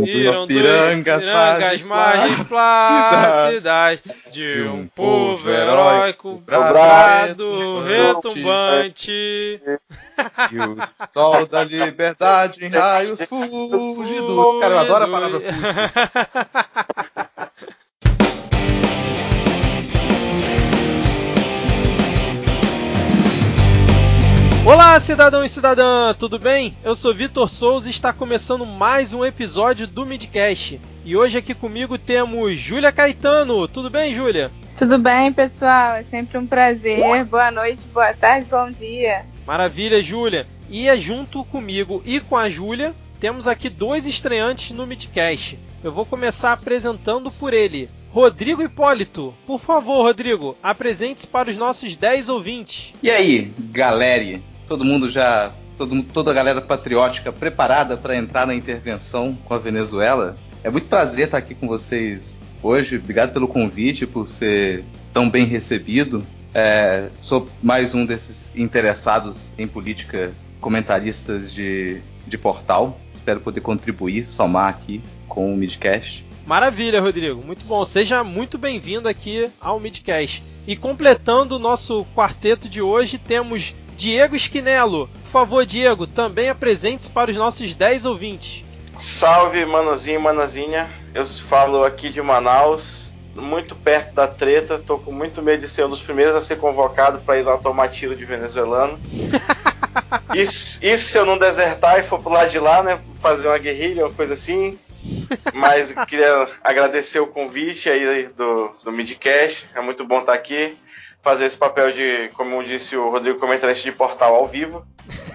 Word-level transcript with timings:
Subiram 0.00 0.46
pirangas, 0.46 1.20
pirangas 1.20 1.86
margens 1.86 2.42
plácidas 2.48 4.00
de 4.32 4.62
um 4.62 4.88
povo 4.88 5.48
heróico, 5.48 6.42
brado, 6.44 7.82
retumbante. 7.82 9.60
E 10.50 10.58
o 10.58 10.76
sol 11.12 11.46
da 11.46 11.64
liberdade 11.64 12.64
em 12.64 12.70
raios 12.70 13.22
fúlgidos. 13.28 14.60
Cara, 14.60 14.74
eu 14.74 14.78
adoro 14.78 15.04
a 15.04 15.08
palavra 15.08 15.40
fúlgido. 15.40 17.03
cidadão 25.04 25.44
e 25.44 25.50
cidadã, 25.50 26.14
tudo 26.14 26.38
bem? 26.38 26.74
Eu 26.82 26.94
sou 26.94 27.14
Vitor 27.14 27.50
Souza 27.50 27.88
e 27.88 27.90
está 27.90 28.10
começando 28.10 28.64
mais 28.64 29.12
um 29.12 29.22
episódio 29.22 29.86
do 29.86 30.06
Midcast. 30.06 30.80
E 31.04 31.14
hoje 31.14 31.36
aqui 31.36 31.54
comigo 31.54 31.98
temos 31.98 32.58
Júlia 32.58 32.90
Caetano. 32.90 33.68
Tudo 33.68 33.90
bem, 33.90 34.14
Júlia? 34.14 34.50
Tudo 34.78 34.98
bem, 34.98 35.30
pessoal. 35.30 35.96
É 35.96 36.04
sempre 36.04 36.38
um 36.38 36.46
prazer. 36.46 37.00
Boa 37.26 37.50
noite, 37.50 37.86
boa 37.88 38.14
tarde, 38.14 38.46
bom 38.50 38.70
dia. 38.70 39.26
Maravilha, 39.46 40.02
Júlia. 40.02 40.46
E 40.70 40.88
é 40.88 40.96
junto 40.96 41.44
comigo 41.44 42.02
e 42.06 42.18
com 42.18 42.34
a 42.34 42.48
Júlia, 42.48 42.94
temos 43.20 43.46
aqui 43.46 43.68
dois 43.68 44.06
estreantes 44.06 44.74
no 44.74 44.86
Midcast. 44.86 45.58
Eu 45.82 45.92
vou 45.92 46.06
começar 46.06 46.54
apresentando 46.54 47.30
por 47.30 47.52
ele. 47.52 47.90
Rodrigo 48.10 48.62
Hipólito, 48.62 49.34
por 49.46 49.60
favor, 49.60 50.02
Rodrigo, 50.02 50.56
apresente-se 50.62 51.26
para 51.26 51.50
os 51.50 51.58
nossos 51.58 51.94
10 51.94 52.30
ouvintes. 52.30 52.94
E 53.02 53.10
aí, 53.10 53.52
galera? 53.70 54.40
Todo 54.68 54.84
mundo 54.84 55.10
já. 55.10 55.52
Todo, 55.76 56.00
toda 56.04 56.30
a 56.30 56.34
galera 56.34 56.60
patriótica 56.60 57.32
preparada 57.32 57.96
para 57.96 58.16
entrar 58.16 58.46
na 58.46 58.54
intervenção 58.54 59.36
com 59.44 59.54
a 59.54 59.58
Venezuela. 59.58 60.36
É 60.62 60.70
muito 60.70 60.86
prazer 60.86 61.24
estar 61.24 61.38
aqui 61.38 61.52
com 61.52 61.66
vocês 61.66 62.40
hoje. 62.62 62.96
Obrigado 62.96 63.32
pelo 63.32 63.48
convite, 63.48 64.06
por 64.06 64.28
ser 64.28 64.84
tão 65.12 65.28
bem 65.28 65.46
recebido. 65.46 66.24
É, 66.54 67.08
sou 67.18 67.48
mais 67.60 67.92
um 67.92 68.06
desses 68.06 68.50
interessados 68.54 69.52
em 69.58 69.66
política, 69.66 70.32
comentaristas 70.60 71.52
de, 71.52 72.00
de 72.24 72.38
portal. 72.38 73.00
Espero 73.12 73.40
poder 73.40 73.60
contribuir, 73.60 74.24
somar 74.24 74.68
aqui 74.68 75.02
com 75.28 75.52
o 75.52 75.56
Midcast. 75.56 76.24
Maravilha, 76.46 77.00
Rodrigo. 77.00 77.42
Muito 77.44 77.64
bom. 77.64 77.84
Seja 77.84 78.22
muito 78.22 78.58
bem-vindo 78.58 79.08
aqui 79.08 79.50
ao 79.60 79.80
Midcast. 79.80 80.42
E 80.66 80.76
completando 80.76 81.56
o 81.56 81.58
nosso 81.58 82.06
quarteto 82.14 82.68
de 82.68 82.80
hoje, 82.80 83.18
temos 83.18 83.74
Diego 83.96 84.36
Esquinelo. 84.36 85.08
Por 85.24 85.30
favor, 85.30 85.66
Diego, 85.66 86.06
também 86.06 86.48
apresente-se 86.48 87.10
para 87.10 87.30
os 87.30 87.36
nossos 87.36 87.74
10 87.74 88.04
ouvintes. 88.04 88.64
Salve, 88.96 89.64
manozinho 89.64 90.20
e 90.20 90.22
manazinha. 90.22 90.90
Eu 91.14 91.26
falo 91.26 91.84
aqui 91.84 92.10
de 92.10 92.22
Manaus, 92.22 93.12
muito 93.34 93.74
perto 93.74 94.14
da 94.14 94.28
treta. 94.28 94.78
Tô 94.78 94.98
com 94.98 95.10
muito 95.10 95.42
medo 95.42 95.60
de 95.60 95.68
ser 95.68 95.84
um 95.84 95.90
dos 95.90 96.00
primeiros 96.00 96.34
a 96.36 96.42
ser 96.42 96.56
convocado 96.56 97.18
para 97.20 97.38
ir 97.38 97.42
lá 97.42 97.58
tomar 97.58 97.88
tiro 97.88 98.14
de 98.14 98.24
venezuelano. 98.24 99.00
isso, 100.34 100.78
isso 100.84 101.04
se 101.06 101.18
eu 101.18 101.26
não 101.26 101.36
desertar 101.36 101.98
e 101.98 102.02
for 102.02 102.20
pro 102.20 102.32
lado 102.32 102.50
de 102.50 102.58
lá, 102.58 102.82
né? 102.82 103.00
Fazer 103.20 103.48
uma 103.48 103.58
guerrilha, 103.58 104.06
uma 104.06 104.14
coisa 104.14 104.34
assim. 104.34 104.78
Mas 105.52 105.92
queria 106.06 106.48
agradecer 106.62 107.20
o 107.20 107.26
convite 107.26 107.90
aí 107.90 108.28
do, 108.28 108.70
do 108.82 108.92
Midcast. 108.92 109.66
É 109.74 109.80
muito 109.80 110.04
bom 110.04 110.20
estar 110.20 110.32
aqui 110.32 110.76
fazer 111.24 111.46
esse 111.46 111.56
papel 111.56 111.90
de, 111.90 112.28
como 112.34 112.62
disse 112.62 112.94
o 112.94 113.08
Rodrigo, 113.08 113.40
comentarista 113.40 113.82
de 113.82 113.96
portal 113.96 114.34
ao 114.34 114.46
vivo, 114.46 114.86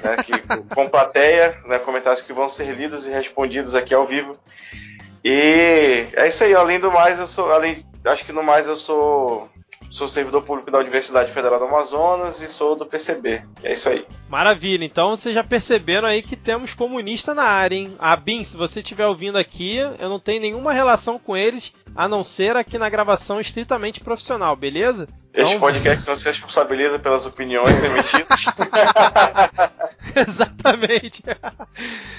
né, 0.03 0.17
que, 0.23 0.31
com 0.73 0.87
plateia, 0.87 1.59
né, 1.65 1.79
comentários 1.79 2.21
que 2.21 2.31
vão 2.31 2.47
ser 2.47 2.71
lidos 2.75 3.07
e 3.07 3.09
respondidos 3.09 3.73
aqui 3.73 3.93
ao 3.93 4.05
vivo. 4.05 4.37
E 5.25 6.05
é 6.13 6.27
isso 6.27 6.43
aí, 6.43 6.53
além 6.53 6.79
do 6.79 6.91
mais, 6.91 7.19
eu 7.19 7.25
sou, 7.25 7.51
além, 7.51 7.83
acho 8.05 8.23
que 8.23 8.31
no 8.31 8.43
mais 8.43 8.67
eu 8.67 8.77
sou 8.77 9.49
sou 9.89 10.07
servidor 10.07 10.43
público 10.43 10.69
da 10.69 10.77
Universidade 10.77 11.31
Federal 11.31 11.59
do 11.59 11.65
Amazonas 11.65 12.41
e 12.41 12.47
sou 12.47 12.75
do 12.75 12.85
PCB. 12.85 13.43
É 13.63 13.73
isso 13.73 13.89
aí. 13.89 14.05
Maravilha, 14.29 14.85
então 14.85 15.15
vocês 15.15 15.33
já 15.33 15.43
perceberam 15.43 16.07
aí 16.07 16.21
que 16.21 16.35
temos 16.35 16.73
comunista 16.73 17.33
na 17.33 17.43
área, 17.43 17.75
hein? 17.75 17.95
A 17.97 18.15
BIM, 18.15 18.43
se 18.43 18.55
você 18.55 18.79
estiver 18.79 19.07
ouvindo 19.07 19.37
aqui, 19.37 19.77
eu 19.77 20.07
não 20.07 20.19
tenho 20.19 20.41
nenhuma 20.41 20.71
relação 20.71 21.17
com 21.17 21.35
eles, 21.35 21.73
a 21.95 22.07
não 22.07 22.23
ser 22.23 22.55
aqui 22.55 22.77
na 22.77 22.89
gravação 22.89 23.39
estritamente 23.39 23.99
profissional, 23.99 24.55
beleza? 24.55 25.07
Este 25.33 25.55
então... 25.55 25.59
podcast 25.59 26.07
não 26.07 26.15
se 26.15 26.25
responsabiliza 26.25 26.99
pelas 26.99 27.25
opiniões 27.25 27.83
emitidas. 27.83 28.45
Exatamente. 30.15 31.23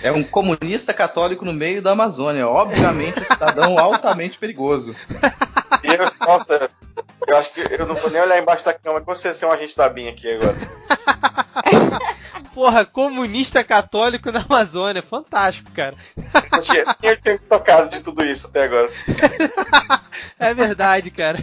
É 0.02 0.12
um 0.12 0.22
comunista 0.22 0.94
católico 0.94 1.44
no 1.44 1.52
meio 1.52 1.82
da 1.82 1.92
Amazônia, 1.92 2.46
obviamente 2.46 3.20
um 3.20 3.24
cidadão 3.24 3.78
altamente 3.78 4.38
perigoso. 4.38 4.94
E 5.82 5.88
eu, 5.88 6.10
nossa, 6.26 6.70
eu 7.26 7.36
acho 7.36 7.52
que 7.52 7.60
eu 7.60 7.86
não 7.86 7.94
vou 7.94 8.10
nem 8.10 8.20
olhar 8.20 8.38
embaixo 8.38 8.64
da 8.64 8.74
cama, 8.74 9.00
com 9.00 9.14
você 9.14 9.32
ser 9.32 9.46
um 9.46 9.52
agente 9.52 9.76
da 9.76 9.88
BIM 9.88 10.08
aqui 10.08 10.30
agora. 10.32 10.56
Porra, 12.54 12.84
comunista 12.84 13.62
católico 13.62 14.32
na 14.32 14.40
Amazônia, 14.40 15.02
fantástico, 15.02 15.70
cara. 15.70 15.94
Eu 16.52 16.62
tinha, 16.62 16.96
tinha, 17.00 17.16
tinha 17.16 17.38
tocado 17.38 17.88
de 17.88 18.00
tudo 18.00 18.24
isso 18.24 18.48
até 18.48 18.64
agora. 18.64 18.90
É 20.38 20.54
verdade, 20.54 21.10
cara. 21.10 21.38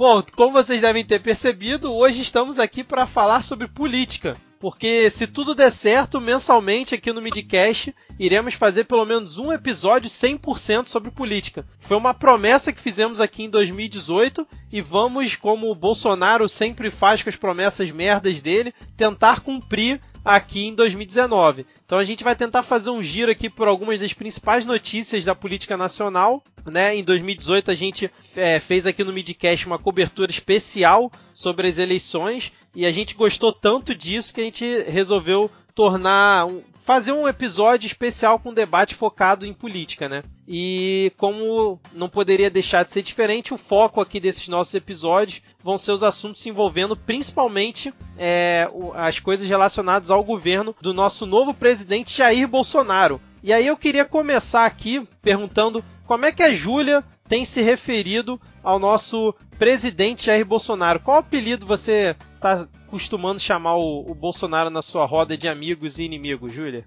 Bom, 0.00 0.22
como 0.34 0.52
vocês 0.52 0.80
devem 0.80 1.04
ter 1.04 1.20
percebido, 1.20 1.92
hoje 1.94 2.22
estamos 2.22 2.58
aqui 2.58 2.82
para 2.82 3.04
falar 3.04 3.44
sobre 3.44 3.68
política. 3.68 4.34
Porque 4.58 5.10
se 5.10 5.26
tudo 5.26 5.54
der 5.54 5.70
certo, 5.70 6.18
mensalmente 6.18 6.94
aqui 6.94 7.12
no 7.12 7.20
Midcast 7.20 7.94
iremos 8.18 8.54
fazer 8.54 8.84
pelo 8.84 9.04
menos 9.04 9.36
um 9.36 9.52
episódio 9.52 10.08
100% 10.08 10.86
sobre 10.86 11.10
política. 11.10 11.66
Foi 11.80 11.98
uma 11.98 12.14
promessa 12.14 12.72
que 12.72 12.80
fizemos 12.80 13.20
aqui 13.20 13.42
em 13.42 13.50
2018 13.50 14.48
e 14.72 14.80
vamos, 14.80 15.36
como 15.36 15.70
o 15.70 15.74
Bolsonaro 15.74 16.48
sempre 16.48 16.90
faz 16.90 17.22
com 17.22 17.28
as 17.28 17.36
promessas 17.36 17.90
merdas 17.90 18.40
dele, 18.40 18.72
tentar 18.96 19.40
cumprir 19.40 20.00
aqui 20.24 20.66
em 20.66 20.74
2019. 20.74 21.66
Então 21.84 21.98
a 21.98 22.04
gente 22.04 22.24
vai 22.24 22.36
tentar 22.36 22.62
fazer 22.62 22.90
um 22.90 23.02
giro 23.02 23.30
aqui 23.30 23.48
por 23.48 23.68
algumas 23.68 23.98
das 23.98 24.12
principais 24.12 24.64
notícias 24.64 25.24
da 25.24 25.34
política 25.34 25.76
nacional. 25.76 26.42
Né? 26.66 26.96
Em 26.96 27.02
2018 27.02 27.70
a 27.70 27.74
gente 27.74 28.10
é, 28.36 28.60
fez 28.60 28.86
aqui 28.86 29.02
no 29.02 29.12
Midcast 29.12 29.66
uma 29.66 29.78
cobertura 29.78 30.30
especial 30.30 31.10
sobre 31.32 31.66
as 31.66 31.78
eleições 31.78 32.52
e 32.74 32.84
a 32.86 32.92
gente 32.92 33.14
gostou 33.14 33.52
tanto 33.52 33.94
disso 33.94 34.32
que 34.32 34.40
a 34.40 34.44
gente 34.44 34.82
resolveu 34.82 35.50
tornar 35.80 36.46
fazer 36.84 37.12
um 37.12 37.26
episódio 37.26 37.86
especial 37.86 38.38
com 38.38 38.52
debate 38.52 38.94
focado 38.94 39.46
em 39.46 39.54
política, 39.54 40.10
né? 40.10 40.22
E 40.46 41.10
como 41.16 41.80
não 41.94 42.06
poderia 42.06 42.50
deixar 42.50 42.84
de 42.84 42.92
ser 42.92 43.00
diferente, 43.00 43.54
o 43.54 43.56
foco 43.56 43.98
aqui 43.98 44.20
desses 44.20 44.46
nossos 44.46 44.74
episódios 44.74 45.40
vão 45.64 45.78
ser 45.78 45.92
os 45.92 46.02
assuntos 46.02 46.44
envolvendo 46.44 46.94
principalmente 46.94 47.94
é, 48.18 48.68
as 48.94 49.18
coisas 49.18 49.48
relacionadas 49.48 50.10
ao 50.10 50.22
governo 50.22 50.76
do 50.82 50.92
nosso 50.92 51.24
novo 51.24 51.54
presidente 51.54 52.18
Jair 52.18 52.46
Bolsonaro. 52.46 53.18
E 53.42 53.50
aí 53.50 53.66
eu 53.66 53.76
queria 53.76 54.04
começar 54.04 54.66
aqui 54.66 55.08
perguntando 55.22 55.82
como 56.04 56.26
é 56.26 56.32
que 56.32 56.42
a 56.42 56.52
Júlia 56.52 57.02
tem 57.30 57.44
se 57.44 57.62
referido 57.62 58.40
ao 58.60 58.80
nosso 58.80 59.32
presidente 59.56 60.26
Jair 60.26 60.44
Bolsonaro. 60.44 60.98
Qual 60.98 61.18
apelido 61.18 61.64
você 61.64 62.16
está 62.34 62.66
costumando 62.88 63.38
chamar 63.38 63.76
o, 63.76 64.04
o, 64.10 64.14
Bolsonaro 64.16 64.68
na 64.68 64.82
sua 64.82 65.06
roda 65.06 65.38
de 65.38 65.46
amigos 65.46 66.00
e 66.00 66.02
inimigos, 66.02 66.52
Júlia? 66.52 66.84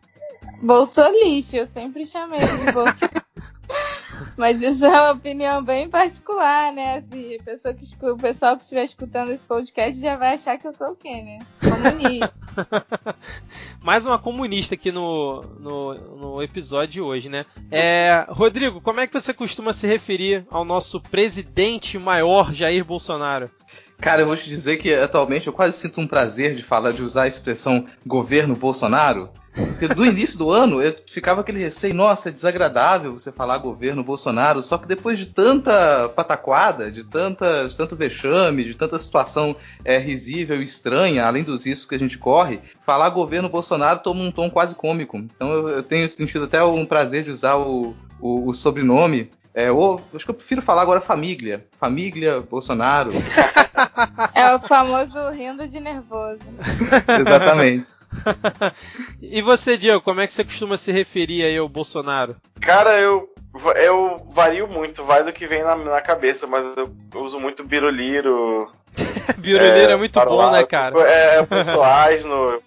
Bolsolixo, 0.62 1.56
eu 1.56 1.66
sempre 1.66 2.06
chamei 2.06 2.40
de 2.40 2.74
Bolsonaro. 2.74 3.24
Mas 4.38 4.62
isso 4.62 4.86
é 4.86 4.90
uma 4.90 5.12
opinião 5.12 5.64
bem 5.64 5.90
particular, 5.90 6.74
né? 6.74 6.98
Assim, 6.98 7.36
a 7.36 7.44
pessoa 7.44 7.74
que, 7.74 7.86
o 8.06 8.18
pessoal 8.18 8.58
que 8.58 8.64
estiver 8.64 8.84
escutando 8.84 9.32
esse 9.32 9.46
podcast 9.46 10.00
já 10.02 10.16
vai 10.16 10.34
achar 10.34 10.58
que 10.58 10.68
eu 10.68 10.72
sou 10.72 10.92
o 10.92 10.96
quê, 10.96 11.22
né? 11.22 11.40
Comunista. 11.60 12.34
Mais 13.82 14.06
uma 14.06 14.18
comunista 14.18 14.76
aqui 14.76 14.92
no, 14.92 15.42
no, 15.60 15.94
no, 15.94 16.44
episódio 16.44 16.94
de 16.94 17.02
hoje, 17.02 17.30
né? 17.30 17.46
É, 17.72 18.26
Rodrigo, 18.30 18.82
como 18.82 19.00
é 19.00 19.08
que 19.08 19.14
você 19.14 19.34
costuma 19.34 19.74
se 19.74 19.88
referir 19.88 20.46
ao 20.50 20.64
nosso 20.64 21.00
presidente 21.02 21.98
maior, 21.98 22.54
Jair 22.54 22.84
Bolsonaro? 22.84 23.50
Cara, 24.04 24.22
eu 24.22 24.28
vou 24.28 24.36
te 24.36 24.50
dizer 24.50 24.76
que 24.76 24.94
atualmente 24.94 25.48
eu 25.48 25.54
quase 25.54 25.78
sinto 25.78 26.02
um 26.02 26.06
prazer 26.06 26.56
de 26.56 26.62
falar, 26.62 26.92
de 26.92 27.02
usar 27.02 27.24
a 27.24 27.28
expressão 27.30 27.86
governo 28.06 28.54
Bolsonaro. 28.54 29.30
Porque 29.56 29.88
do 29.88 30.04
início 30.06 30.38
do 30.38 30.52
ano 30.52 30.84
eu 30.84 30.94
ficava 31.08 31.40
aquele 31.40 31.60
receio, 31.60 31.94
nossa, 31.94 32.28
é 32.28 32.32
desagradável 32.34 33.14
você 33.14 33.32
falar 33.32 33.60
governo 33.60 34.04
Bolsonaro, 34.04 34.62
só 34.62 34.78
que 34.78 34.90
depois 34.90 35.18
de 35.18 35.28
tanta 35.28 36.10
pataquada, 36.10 36.92
de, 36.92 37.06
tanta, 37.06 37.66
de 37.70 37.78
tanto 37.78 37.96
vexame, 37.96 38.66
de 38.66 38.74
tanta 38.74 39.00
situação 39.00 39.56
é, 39.86 39.98
risível 39.98 40.60
e 40.60 40.66
estranha, 40.66 41.26
além 41.26 41.42
dos 41.42 41.66
riscos 41.66 41.88
que 41.88 41.96
a 41.96 42.00
gente 42.00 42.18
corre, 42.18 42.60
falar 42.86 43.08
governo 43.08 43.48
Bolsonaro 43.48 44.02
toma 44.02 44.22
um 44.22 44.32
tom 44.34 44.50
quase 44.50 44.76
cômico. 44.76 45.18
Então 45.18 45.50
eu, 45.50 45.70
eu 45.70 45.84
tenho 45.84 46.10
sentido 46.10 46.44
até 46.44 46.62
um 46.62 46.86
prazer 46.86 47.24
de 47.24 47.32
usar 47.32 47.56
o, 47.56 47.96
o, 48.20 48.50
o 48.50 48.54
sobrenome 48.54 49.32
é, 49.54 49.72
ou, 49.72 50.02
acho 50.14 50.26
que 50.26 50.32
eu 50.32 50.36
prefiro 50.36 50.62
falar 50.62 50.82
agora 50.82 51.00
família. 51.00 51.66
Família 51.80 52.42
Bolsonaro. 52.42 53.12
É 54.34 54.42
É 54.54 54.56
o 54.56 54.60
famoso 54.60 55.30
rindo 55.32 55.68
de 55.68 55.80
nervoso. 55.80 56.44
Exatamente. 57.20 57.88
e 59.22 59.42
você, 59.42 59.78
Diego, 59.78 60.02
como 60.02 60.22
é 60.22 60.28
que 60.28 60.34
você 60.34 60.44
costuma 60.44 60.78
se 60.78 60.92
referir 60.92 61.44
aí 61.44 61.58
ao 61.58 61.68
Bolsonaro? 61.68 62.36
Cara, 62.62 63.00
eu, 63.00 63.28
eu 63.76 64.26
vario 64.30 64.68
muito, 64.68 65.04
vai 65.04 65.24
do 65.24 65.34
que 65.34 65.48
vem 65.48 65.64
na, 65.64 65.76
na 65.76 66.02
cabeça, 66.02 66.46
mas 66.46 66.66
eu 66.78 66.94
uso 67.16 67.40
muito 67.40 67.64
biruliro. 67.64 68.72
biruliro 69.38 69.90
é, 69.90 69.94
é 69.94 69.96
muito 69.96 70.20
bom, 70.20 70.52
né, 70.52 70.64
cara? 70.64 71.00
É, 71.02 71.40
é 71.40 71.46
pessoais 71.46 72.24
no 72.24 72.62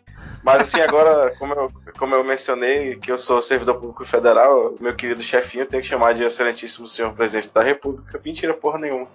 mas 0.46 0.60
assim, 0.60 0.80
agora, 0.80 1.34
como 1.40 1.54
eu, 1.54 1.72
como 1.98 2.14
eu 2.14 2.22
mencionei 2.22 2.94
que 2.94 3.10
eu 3.10 3.18
sou 3.18 3.42
servidor 3.42 3.80
público 3.80 4.04
federal, 4.04 4.76
meu 4.78 4.94
querido 4.94 5.20
chefinho 5.20 5.66
tem 5.66 5.80
que 5.80 5.88
chamar 5.88 6.14
de 6.14 6.22
excelentíssimo 6.22 6.86
senhor 6.86 7.12
presidente 7.14 7.52
da 7.52 7.60
república. 7.60 8.20
Mentira 8.24 8.54
porra 8.54 8.78
nenhuma. 8.78 9.08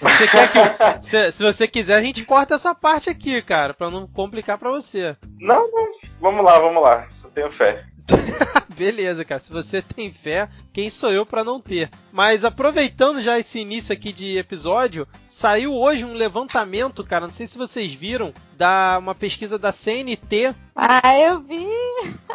Você 0.00 0.28
quer 0.28 0.48
que, 0.50 1.06
se, 1.06 1.32
se, 1.32 1.42
você 1.42 1.68
quiser, 1.68 1.96
a 1.96 2.00
gente 2.00 2.24
corta 2.24 2.54
essa 2.54 2.74
parte 2.74 3.10
aqui, 3.10 3.42
cara, 3.42 3.74
pra 3.74 3.90
não 3.90 4.06
complicar 4.06 4.56
pra 4.56 4.70
você. 4.70 5.14
Não, 5.38 5.70
não. 5.70 5.88
Vamos 6.18 6.42
lá, 6.42 6.58
vamos 6.58 6.82
lá. 6.82 7.06
Só 7.10 7.28
tenho 7.28 7.50
fé. 7.50 7.84
Beleza, 8.78 9.24
cara. 9.24 9.40
Se 9.40 9.52
você 9.52 9.82
tem 9.82 10.12
fé, 10.12 10.48
quem 10.72 10.88
sou 10.88 11.10
eu 11.10 11.26
para 11.26 11.42
não 11.42 11.60
ter? 11.60 11.90
Mas 12.12 12.44
aproveitando 12.44 13.20
já 13.20 13.36
esse 13.36 13.58
início 13.58 13.92
aqui 13.92 14.12
de 14.12 14.38
episódio, 14.38 15.04
saiu 15.28 15.74
hoje 15.74 16.04
um 16.04 16.12
levantamento, 16.14 17.02
cara. 17.02 17.26
Não 17.26 17.32
sei 17.32 17.48
se 17.48 17.58
vocês 17.58 17.92
viram, 17.92 18.32
da 18.56 18.96
uma 18.98 19.14
pesquisa 19.14 19.58
da 19.58 19.72
CNT. 19.72 20.54
Ah, 20.76 21.18
eu 21.18 21.40
vi. 21.40 21.66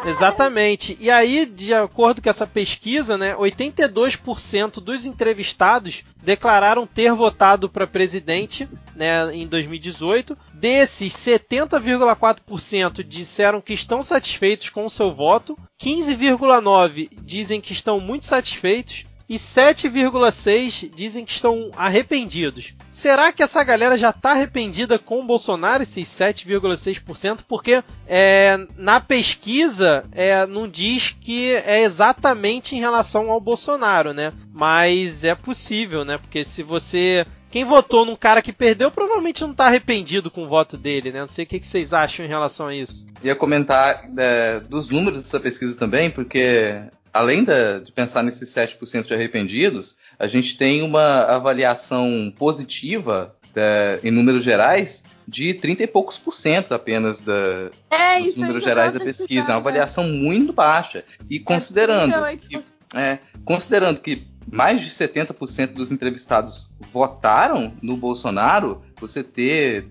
Exatamente. 0.04 0.96
E 1.00 1.10
aí, 1.10 1.46
de 1.46 1.72
acordo 1.72 2.20
com 2.20 2.28
essa 2.28 2.46
pesquisa, 2.46 3.16
né, 3.16 3.34
82% 3.36 4.80
dos 4.80 5.06
entrevistados 5.06 6.02
declararam 6.22 6.86
ter 6.86 7.12
votado 7.12 7.68
para 7.68 7.86
presidente, 7.86 8.68
né, 8.94 9.34
em 9.34 9.46
2018. 9.46 10.36
Desses, 10.52 11.12
70,4% 11.12 13.02
disseram 13.02 13.60
que 13.60 13.74
estão 13.74 14.02
satisfeitos 14.02 14.70
com 14.70 14.86
o 14.86 14.90
seu 14.90 15.14
voto, 15.14 15.56
15,9 16.36 17.08
dizem 17.22 17.60
que 17.60 17.72
estão 17.72 18.00
muito 18.00 18.26
satisfeitos 18.26 19.04
e 19.28 19.36
7,6 19.36 20.90
dizem 20.94 21.24
que 21.24 21.32
estão 21.32 21.70
arrependidos. 21.76 22.74
Será 22.92 23.32
que 23.32 23.42
essa 23.42 23.64
galera 23.64 23.96
já 23.96 24.10
está 24.10 24.32
arrependida 24.32 24.98
com 24.98 25.20
o 25.20 25.24
Bolsonaro, 25.24 25.82
esses 25.82 26.06
7,6%? 26.08 27.40
Porque 27.48 27.82
é, 28.06 28.58
na 28.76 29.00
pesquisa 29.00 30.04
é, 30.12 30.46
não 30.46 30.68
diz 30.68 31.16
que 31.18 31.54
é 31.54 31.82
exatamente 31.82 32.76
em 32.76 32.80
relação 32.80 33.30
ao 33.30 33.40
Bolsonaro, 33.40 34.12
né? 34.12 34.30
Mas 34.52 35.24
é 35.24 35.34
possível, 35.34 36.04
né? 36.04 36.18
Porque 36.18 36.44
se 36.44 36.62
você 36.62 37.26
quem 37.54 37.64
votou 37.64 38.04
num 38.04 38.16
cara 38.16 38.42
que 38.42 38.52
perdeu 38.52 38.90
provavelmente 38.90 39.42
não 39.42 39.52
está 39.52 39.66
arrependido 39.66 40.28
com 40.28 40.42
o 40.42 40.48
voto 40.48 40.76
dele, 40.76 41.12
né? 41.12 41.20
Não 41.20 41.28
sei 41.28 41.44
o 41.44 41.46
que, 41.46 41.64
vocês 41.64 41.92
acham 41.92 42.26
em 42.26 42.28
relação 42.28 42.66
a 42.66 42.74
isso. 42.74 43.06
Ia 43.22 43.36
comentar 43.36 44.10
é, 44.18 44.58
dos 44.58 44.88
números 44.88 45.22
dessa 45.22 45.38
pesquisa 45.38 45.78
também, 45.78 46.10
porque 46.10 46.82
além 47.12 47.44
da, 47.44 47.78
de 47.78 47.92
pensar 47.92 48.24
nesses 48.24 48.50
7% 48.50 49.06
de 49.06 49.14
arrependidos, 49.14 49.96
a 50.18 50.26
gente 50.26 50.58
tem 50.58 50.82
uma 50.82 51.26
avaliação 51.26 52.34
positiva 52.36 53.36
é, 53.54 54.00
em 54.02 54.10
números 54.10 54.42
gerais 54.42 55.04
de 55.24 55.54
30 55.54 55.84
e 55.84 55.86
poucos 55.86 56.18
por 56.18 56.34
cento 56.34 56.74
apenas 56.74 57.20
da, 57.20 57.70
é, 57.88 58.18
dos 58.20 58.36
números 58.36 58.64
gerais 58.64 58.94
da 58.94 59.00
pesquisa. 59.00 59.52
É 59.52 59.54
uma 59.54 59.60
avaliação 59.60 60.08
muito 60.08 60.52
baixa. 60.52 61.04
E 61.30 61.36
é 61.36 61.38
considerando, 61.38 62.14
que, 62.36 62.60
é, 62.96 63.18
considerando 63.44 64.00
que 64.00 64.26
mais 64.50 64.82
de 64.82 64.90
70% 64.90 65.72
dos 65.72 65.90
entrevistados 65.90 66.68
votaram 66.92 67.72
no 67.82 67.96
Bolsonaro, 67.96 68.82
você 69.00 69.22
ter 69.22 69.86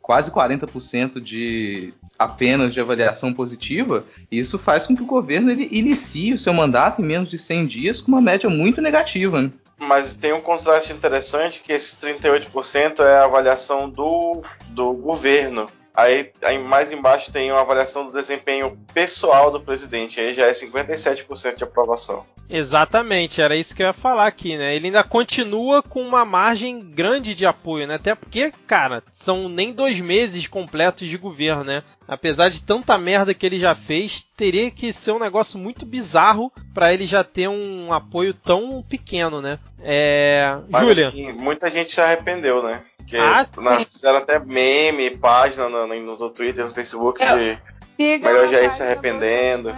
quase 0.00 0.30
40% 0.30 1.20
de 1.20 1.94
apenas 2.18 2.74
de 2.74 2.80
avaliação 2.80 3.32
positiva, 3.32 4.04
isso 4.30 4.58
faz 4.58 4.86
com 4.86 4.94
que 4.94 5.02
o 5.02 5.06
governo 5.06 5.50
ele 5.50 5.68
inicie 5.70 6.34
o 6.34 6.38
seu 6.38 6.52
mandato 6.52 7.00
em 7.00 7.04
menos 7.04 7.28
de 7.28 7.38
100 7.38 7.66
dias 7.66 8.00
com 8.00 8.12
uma 8.12 8.20
média 8.20 8.50
muito 8.50 8.82
negativa. 8.82 9.42
Né? 9.42 9.50
Mas 9.78 10.14
tem 10.14 10.32
um 10.32 10.40
contraste 10.40 10.92
interessante 10.92 11.60
que 11.60 11.72
esses 11.72 11.98
38% 11.98 13.00
é 13.00 13.18
a 13.18 13.24
avaliação 13.24 13.88
do, 13.88 14.42
do 14.68 14.92
governo. 14.92 15.66
Aí, 15.94 16.32
aí, 16.42 16.58
mais 16.58 16.92
embaixo 16.92 17.32
tem 17.32 17.50
uma 17.50 17.60
avaliação 17.60 18.06
do 18.06 18.12
desempenho 18.12 18.78
pessoal 18.94 19.50
do 19.50 19.60
presidente. 19.60 20.20
Aí 20.20 20.32
já 20.32 20.46
é 20.46 20.52
57% 20.52 21.56
de 21.56 21.64
aprovação. 21.64 22.24
Exatamente, 22.48 23.40
era 23.40 23.54
isso 23.54 23.76
que 23.76 23.82
eu 23.82 23.86
ia 23.86 23.92
falar 23.92 24.26
aqui, 24.26 24.58
né? 24.58 24.74
Ele 24.74 24.86
ainda 24.86 25.04
continua 25.04 25.84
com 25.84 26.02
uma 26.02 26.24
margem 26.24 26.80
grande 26.80 27.32
de 27.32 27.46
apoio, 27.46 27.86
né? 27.86 27.94
Até 27.94 28.12
porque, 28.12 28.52
cara, 28.66 29.04
são 29.12 29.48
nem 29.48 29.72
dois 29.72 30.00
meses 30.00 30.48
completos 30.48 31.08
de 31.08 31.16
governo, 31.16 31.62
né? 31.62 31.84
Apesar 32.10 32.50
de 32.50 32.60
tanta 32.60 32.98
merda 32.98 33.32
que 33.32 33.46
ele 33.46 33.56
já 33.56 33.72
fez, 33.72 34.26
teria 34.36 34.68
que 34.68 34.92
ser 34.92 35.12
um 35.12 35.18
negócio 35.20 35.56
muito 35.56 35.86
bizarro 35.86 36.50
para 36.74 36.92
ele 36.92 37.06
já 37.06 37.22
ter 37.22 37.48
um 37.48 37.92
apoio 37.92 38.34
tão 38.34 38.82
pequeno, 38.82 39.40
né? 39.40 39.60
É. 39.80 40.58
Júlia. 40.80 41.12
Muita 41.38 41.70
gente 41.70 41.92
se 41.92 42.00
arrependeu, 42.00 42.64
né? 42.64 42.82
Porque 42.96 43.16
ah, 43.16 43.46
na, 43.58 43.84
fizeram 43.84 44.18
até 44.18 44.40
meme, 44.40 45.10
página 45.10 45.68
no, 45.68 45.86
no, 45.86 46.18
no 46.18 46.30
Twitter, 46.30 46.66
no 46.66 46.74
Facebook 46.74 47.20
de 47.24 48.18
melhor 48.18 48.48
já 48.48 48.60
ir 48.60 48.72
se 48.72 48.82
arrependendo. 48.82 49.72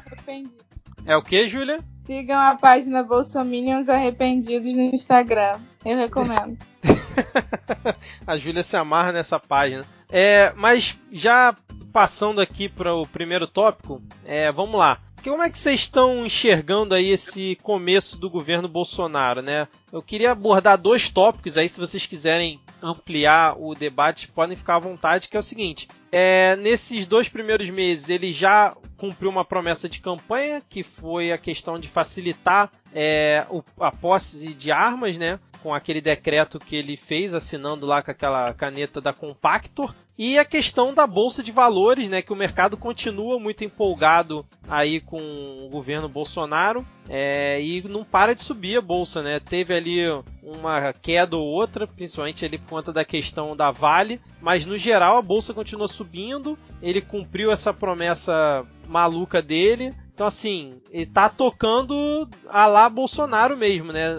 É 1.05 1.15
o 1.15 1.23
que, 1.23 1.47
Júlia? 1.47 1.81
Sigam 1.93 2.41
a 2.41 2.55
página 2.55 3.03
Bolsominions 3.03 3.91
Arrependidos 3.91 4.75
no 4.75 4.85
Instagram. 4.85 5.61
Eu 5.85 5.99
recomendo. 5.99 6.57
a 8.27 8.39
Júlia 8.39 8.63
se 8.63 8.75
amarra 8.75 9.13
nessa 9.13 9.39
página. 9.39 9.85
É, 10.09 10.53
mas 10.57 10.97
já 11.11 11.55
passando 11.93 12.41
aqui 12.41 12.69
para 12.69 12.95
o 12.95 13.07
primeiro 13.07 13.47
tópico, 13.47 14.03
é, 14.25 14.51
vamos 14.51 14.79
lá. 14.79 14.99
Como 15.23 15.41
é 15.41 15.49
que 15.49 15.59
vocês 15.59 15.81
estão 15.81 16.27
enxergando 16.27 16.97
aí 16.97 17.11
esse 17.11 17.57
começo 17.63 18.19
do 18.19 18.29
governo 18.29 18.67
Bolsonaro, 18.67 19.41
né? 19.41 19.69
Eu 19.93 20.03
queria 20.03 20.33
abordar 20.33 20.77
dois 20.77 21.11
tópicos 21.11 21.57
aí, 21.57 21.69
se 21.69 21.79
vocês 21.79 22.07
quiserem 22.07 22.59
ampliar 22.83 23.55
o 23.57 23.73
debate, 23.73 24.27
podem 24.27 24.57
ficar 24.57 24.77
à 24.77 24.81
vontade, 24.81 25.29
que 25.29 25.37
é 25.37 25.41
o 25.41 25.43
seguinte. 25.43 25.87
É, 26.11 26.57
nesses 26.57 27.07
dois 27.07 27.29
primeiros 27.29 27.71
meses, 27.71 28.09
ele 28.09 28.33
já 28.33 28.77
cumpriu 28.97 29.31
uma 29.31 29.45
promessa 29.45 29.89
de 29.89 30.01
campanha, 30.01 30.61
que 30.69 30.83
foi 30.83 31.31
a 31.31 31.39
questão 31.39 31.79
de 31.79 31.87
facilitar 31.87 32.73
é, 32.93 33.47
a 33.79 33.93
posse 33.93 34.53
de 34.55 34.73
armas, 34.73 35.17
né? 35.17 35.39
Com 35.63 35.73
aquele 35.73 36.01
decreto 36.01 36.59
que 36.59 36.75
ele 36.75 36.97
fez, 36.97 37.33
assinando 37.33 37.87
lá 37.87 38.03
com 38.03 38.11
aquela 38.11 38.53
caneta 38.55 39.01
da 39.01 39.13
Compactor. 39.13 39.95
E 40.19 40.39
a 40.39 40.45
questão 40.45 40.93
da 40.93 41.07
bolsa 41.07 41.43
de 41.43 41.51
valores, 41.51 42.09
né, 42.09 42.21
que 42.21 42.33
o 42.33 42.37
mercado 42.37 42.77
continua 42.77 43.39
muito 43.39 43.65
empolgado 43.65 44.45
aí 44.69 45.01
com 45.01 45.17
o 45.17 45.69
governo 45.71 46.09
Bolsonaro 46.09 46.87
é, 47.09 47.61
e 47.63 47.83
não 47.89 48.05
para 48.05 48.35
de 48.35 48.43
subir 48.43 48.77
a 48.77 48.81
bolsa, 48.81 49.23
né? 49.23 49.41
Teve 49.41 49.75
ali 49.75 50.03
uma 50.43 50.93
queda 50.93 51.37
ou 51.37 51.45
outra, 51.45 51.87
principalmente 51.87 52.45
ali 52.45 52.59
por 52.59 52.69
conta 52.69 52.93
da 52.93 53.05
questão 53.05 53.57
da 53.57 53.71
Vale, 53.71 54.21
mas 54.41 54.67
no 54.67 54.77
geral 54.77 55.17
a 55.17 55.23
bolsa 55.23 55.55
continua 55.55 55.89
subindo. 55.89 56.59
Ele 56.81 57.01
cumpriu 57.01 57.51
essa 57.51 57.73
promessa 57.73 58.67
maluca 58.87 59.41
dele. 59.41 59.95
Então, 60.15 60.27
assim, 60.27 60.81
ele 60.91 61.07
tá 61.07 61.29
tocando 61.29 62.29
a 62.49 62.67
lá 62.67 62.89
Bolsonaro 62.89 63.57
mesmo, 63.57 63.93
né? 63.93 64.15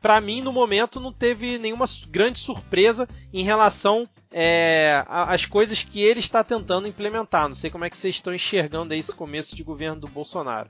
Para 0.00 0.20
mim, 0.20 0.42
no 0.42 0.52
momento, 0.52 1.00
não 1.00 1.12
teve 1.12 1.58
nenhuma 1.58 1.86
grande 2.08 2.38
surpresa 2.38 3.08
em 3.32 3.42
relação 3.42 4.06
é, 4.30 5.02
às 5.08 5.46
coisas 5.46 5.82
que 5.82 6.02
ele 6.02 6.20
está 6.20 6.44
tentando 6.44 6.86
implementar. 6.86 7.48
Não 7.48 7.54
sei 7.54 7.70
como 7.70 7.84
é 7.84 7.90
que 7.90 7.96
vocês 7.96 8.14
estão 8.14 8.34
enxergando 8.34 8.92
aí 8.92 9.00
esse 9.00 9.14
começo 9.14 9.56
de 9.56 9.62
governo 9.62 10.00
do 10.00 10.06
Bolsonaro. 10.06 10.68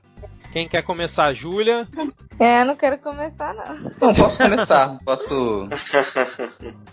Quem 0.51 0.67
quer 0.67 0.81
começar? 0.81 1.33
Júlia? 1.33 1.87
É, 2.39 2.63
não 2.63 2.75
quero 2.75 2.97
começar, 2.97 3.53
não. 3.53 3.75
Não, 4.01 4.13
posso 4.13 4.37
começar. 4.37 4.97
Posso. 5.05 5.69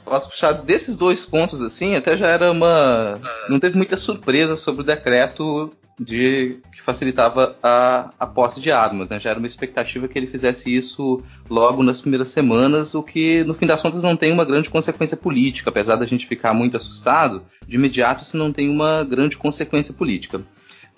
Posso 0.05 0.31
puxar 0.31 0.53
desses 0.53 0.97
dois 0.97 1.25
pontos, 1.25 1.61
assim, 1.63 1.95
até 1.95 2.17
já 2.17 2.29
era 2.29 2.51
uma. 2.53 3.19
Não 3.49 3.59
teve 3.59 3.77
muita 3.77 3.97
surpresa 3.97 4.57
sobre 4.57 4.83
o 4.83 4.85
decreto 4.85 5.73
de 5.99 6.59
que 6.73 6.81
facilitava 6.81 7.57
a, 7.63 8.11
a 8.19 8.27
posse 8.27 8.61
de 8.61 8.71
armas, 8.71 9.09
né? 9.09 9.19
Já 9.19 9.31
era 9.31 9.39
uma 9.39 9.49
expectativa 9.49 10.07
que 10.07 10.19
ele 10.19 10.29
fizesse 10.29 10.75
isso 10.75 11.23
logo 11.51 11.83
nas 11.83 12.01
primeiras 12.01 12.31
semanas, 12.31 12.95
o 12.95 13.03
que 13.03 13.43
no 13.45 13.55
fim 13.55 13.67
das 13.67 13.83
contas 13.83 14.03
não 14.03 14.17
tem 14.17 14.33
uma 14.33 14.45
grande 14.45 14.71
consequência 14.71 15.17
política, 15.17 15.71
apesar 15.71 15.97
da 15.97 16.07
gente 16.07 16.27
ficar 16.27 16.55
muito 16.55 16.77
assustado, 16.77 17.43
de 17.67 17.75
imediato 17.75 18.23
isso 18.23 18.37
não 18.37 18.53
tem 18.53 18.69
uma 18.69 19.05
grande 19.05 19.37
consequência 19.37 19.93
política. 19.93 20.41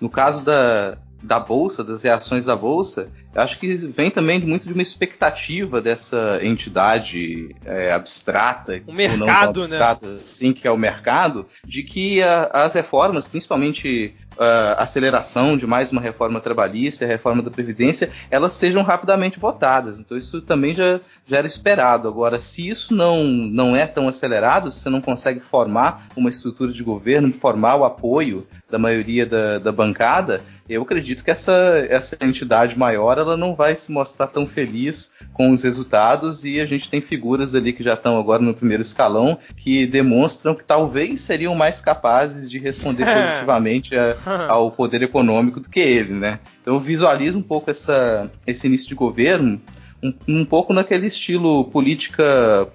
No 0.00 0.08
caso 0.08 0.44
da, 0.44 0.98
da 1.22 1.38
bolsa, 1.38 1.84
das 1.84 2.02
reações 2.02 2.46
da 2.46 2.56
bolsa, 2.56 3.10
acho 3.34 3.58
que 3.58 3.74
vem 3.74 4.10
também 4.10 4.40
muito 4.40 4.66
de 4.66 4.72
uma 4.72 4.82
expectativa 4.82 5.80
dessa 5.80 6.40
entidade 6.42 7.54
é, 7.64 7.92
abstrata, 7.92 8.82
o 8.86 8.92
mercado, 8.92 9.18
não 9.18 9.62
abstrata, 9.62 10.06
né? 10.06 10.18
Sim, 10.18 10.52
que 10.52 10.66
é 10.66 10.70
o 10.70 10.76
mercado, 10.76 11.46
de 11.64 11.82
que 11.82 12.22
a, 12.22 12.50
as 12.52 12.74
reformas, 12.74 13.26
principalmente 13.26 14.16
uh, 14.36 14.78
aceleração 14.78 15.56
de 15.56 15.66
mais 15.66 15.92
uma 15.92 16.00
reforma 16.00 16.40
trabalhista, 16.40 17.04
a 17.04 17.08
reforma 17.08 17.42
da 17.42 17.50
Previdência, 17.50 18.10
elas 18.30 18.54
sejam 18.54 18.82
rapidamente 18.82 19.38
votadas. 19.38 20.00
Então 20.00 20.16
isso 20.16 20.40
também 20.42 20.74
já, 20.74 20.98
já 21.26 21.38
era 21.38 21.46
esperado. 21.46 22.08
Agora, 22.08 22.38
se 22.38 22.68
isso 22.68 22.94
não, 22.94 23.24
não 23.24 23.76
é 23.76 23.86
tão 23.86 24.08
acelerado, 24.08 24.70
se 24.70 24.80
você 24.80 24.90
não 24.90 25.00
consegue 25.00 25.40
formar 25.40 26.06
uma 26.16 26.30
estrutura 26.30 26.72
de 26.72 26.82
governo, 26.82 27.32
formar 27.32 27.76
o 27.76 27.84
apoio 27.84 28.46
da 28.70 28.78
maioria 28.78 29.26
da, 29.26 29.58
da 29.58 29.72
bancada, 29.72 30.40
eu 30.68 30.82
acredito 30.82 31.24
que 31.24 31.30
essa, 31.30 31.84
essa 31.88 32.16
entidade 32.20 32.78
maior 32.78 33.18
ela 33.18 33.36
não 33.36 33.56
vai 33.56 33.76
se 33.76 33.90
mostrar 33.90 34.28
tão 34.28 34.46
feliz 34.46 35.12
com 35.32 35.50
os 35.50 35.62
resultados 35.62 36.44
e 36.44 36.60
a 36.60 36.66
gente 36.66 36.88
tem 36.88 37.00
figuras 37.00 37.56
ali 37.56 37.72
que 37.72 37.82
já 37.82 37.94
estão 37.94 38.16
agora 38.16 38.40
no 38.40 38.54
primeiro 38.54 38.82
escalão 38.82 39.36
que 39.56 39.84
demonstram 39.84 40.54
que 40.54 40.62
talvez 40.62 41.22
seriam 41.22 41.56
mais 41.56 41.80
capazes 41.80 42.48
de 42.48 42.60
responder 42.60 43.04
positivamente 43.12 43.96
a, 43.96 44.16
ao 44.48 44.70
poder 44.70 45.02
econômico 45.02 45.58
do 45.58 45.68
que 45.68 45.80
ele, 45.80 46.14
né? 46.14 46.38
Então 46.62 46.74
eu 46.74 46.80
visualizo 46.80 47.38
um 47.38 47.42
pouco 47.42 47.70
essa, 47.70 48.30
esse 48.46 48.68
início 48.68 48.88
de 48.88 48.94
governo 48.94 49.60
um, 50.02 50.14
um, 50.28 50.44
pouco 50.44 50.72
naquele 50.72 51.08
estilo 51.08 51.64
política 51.64 52.24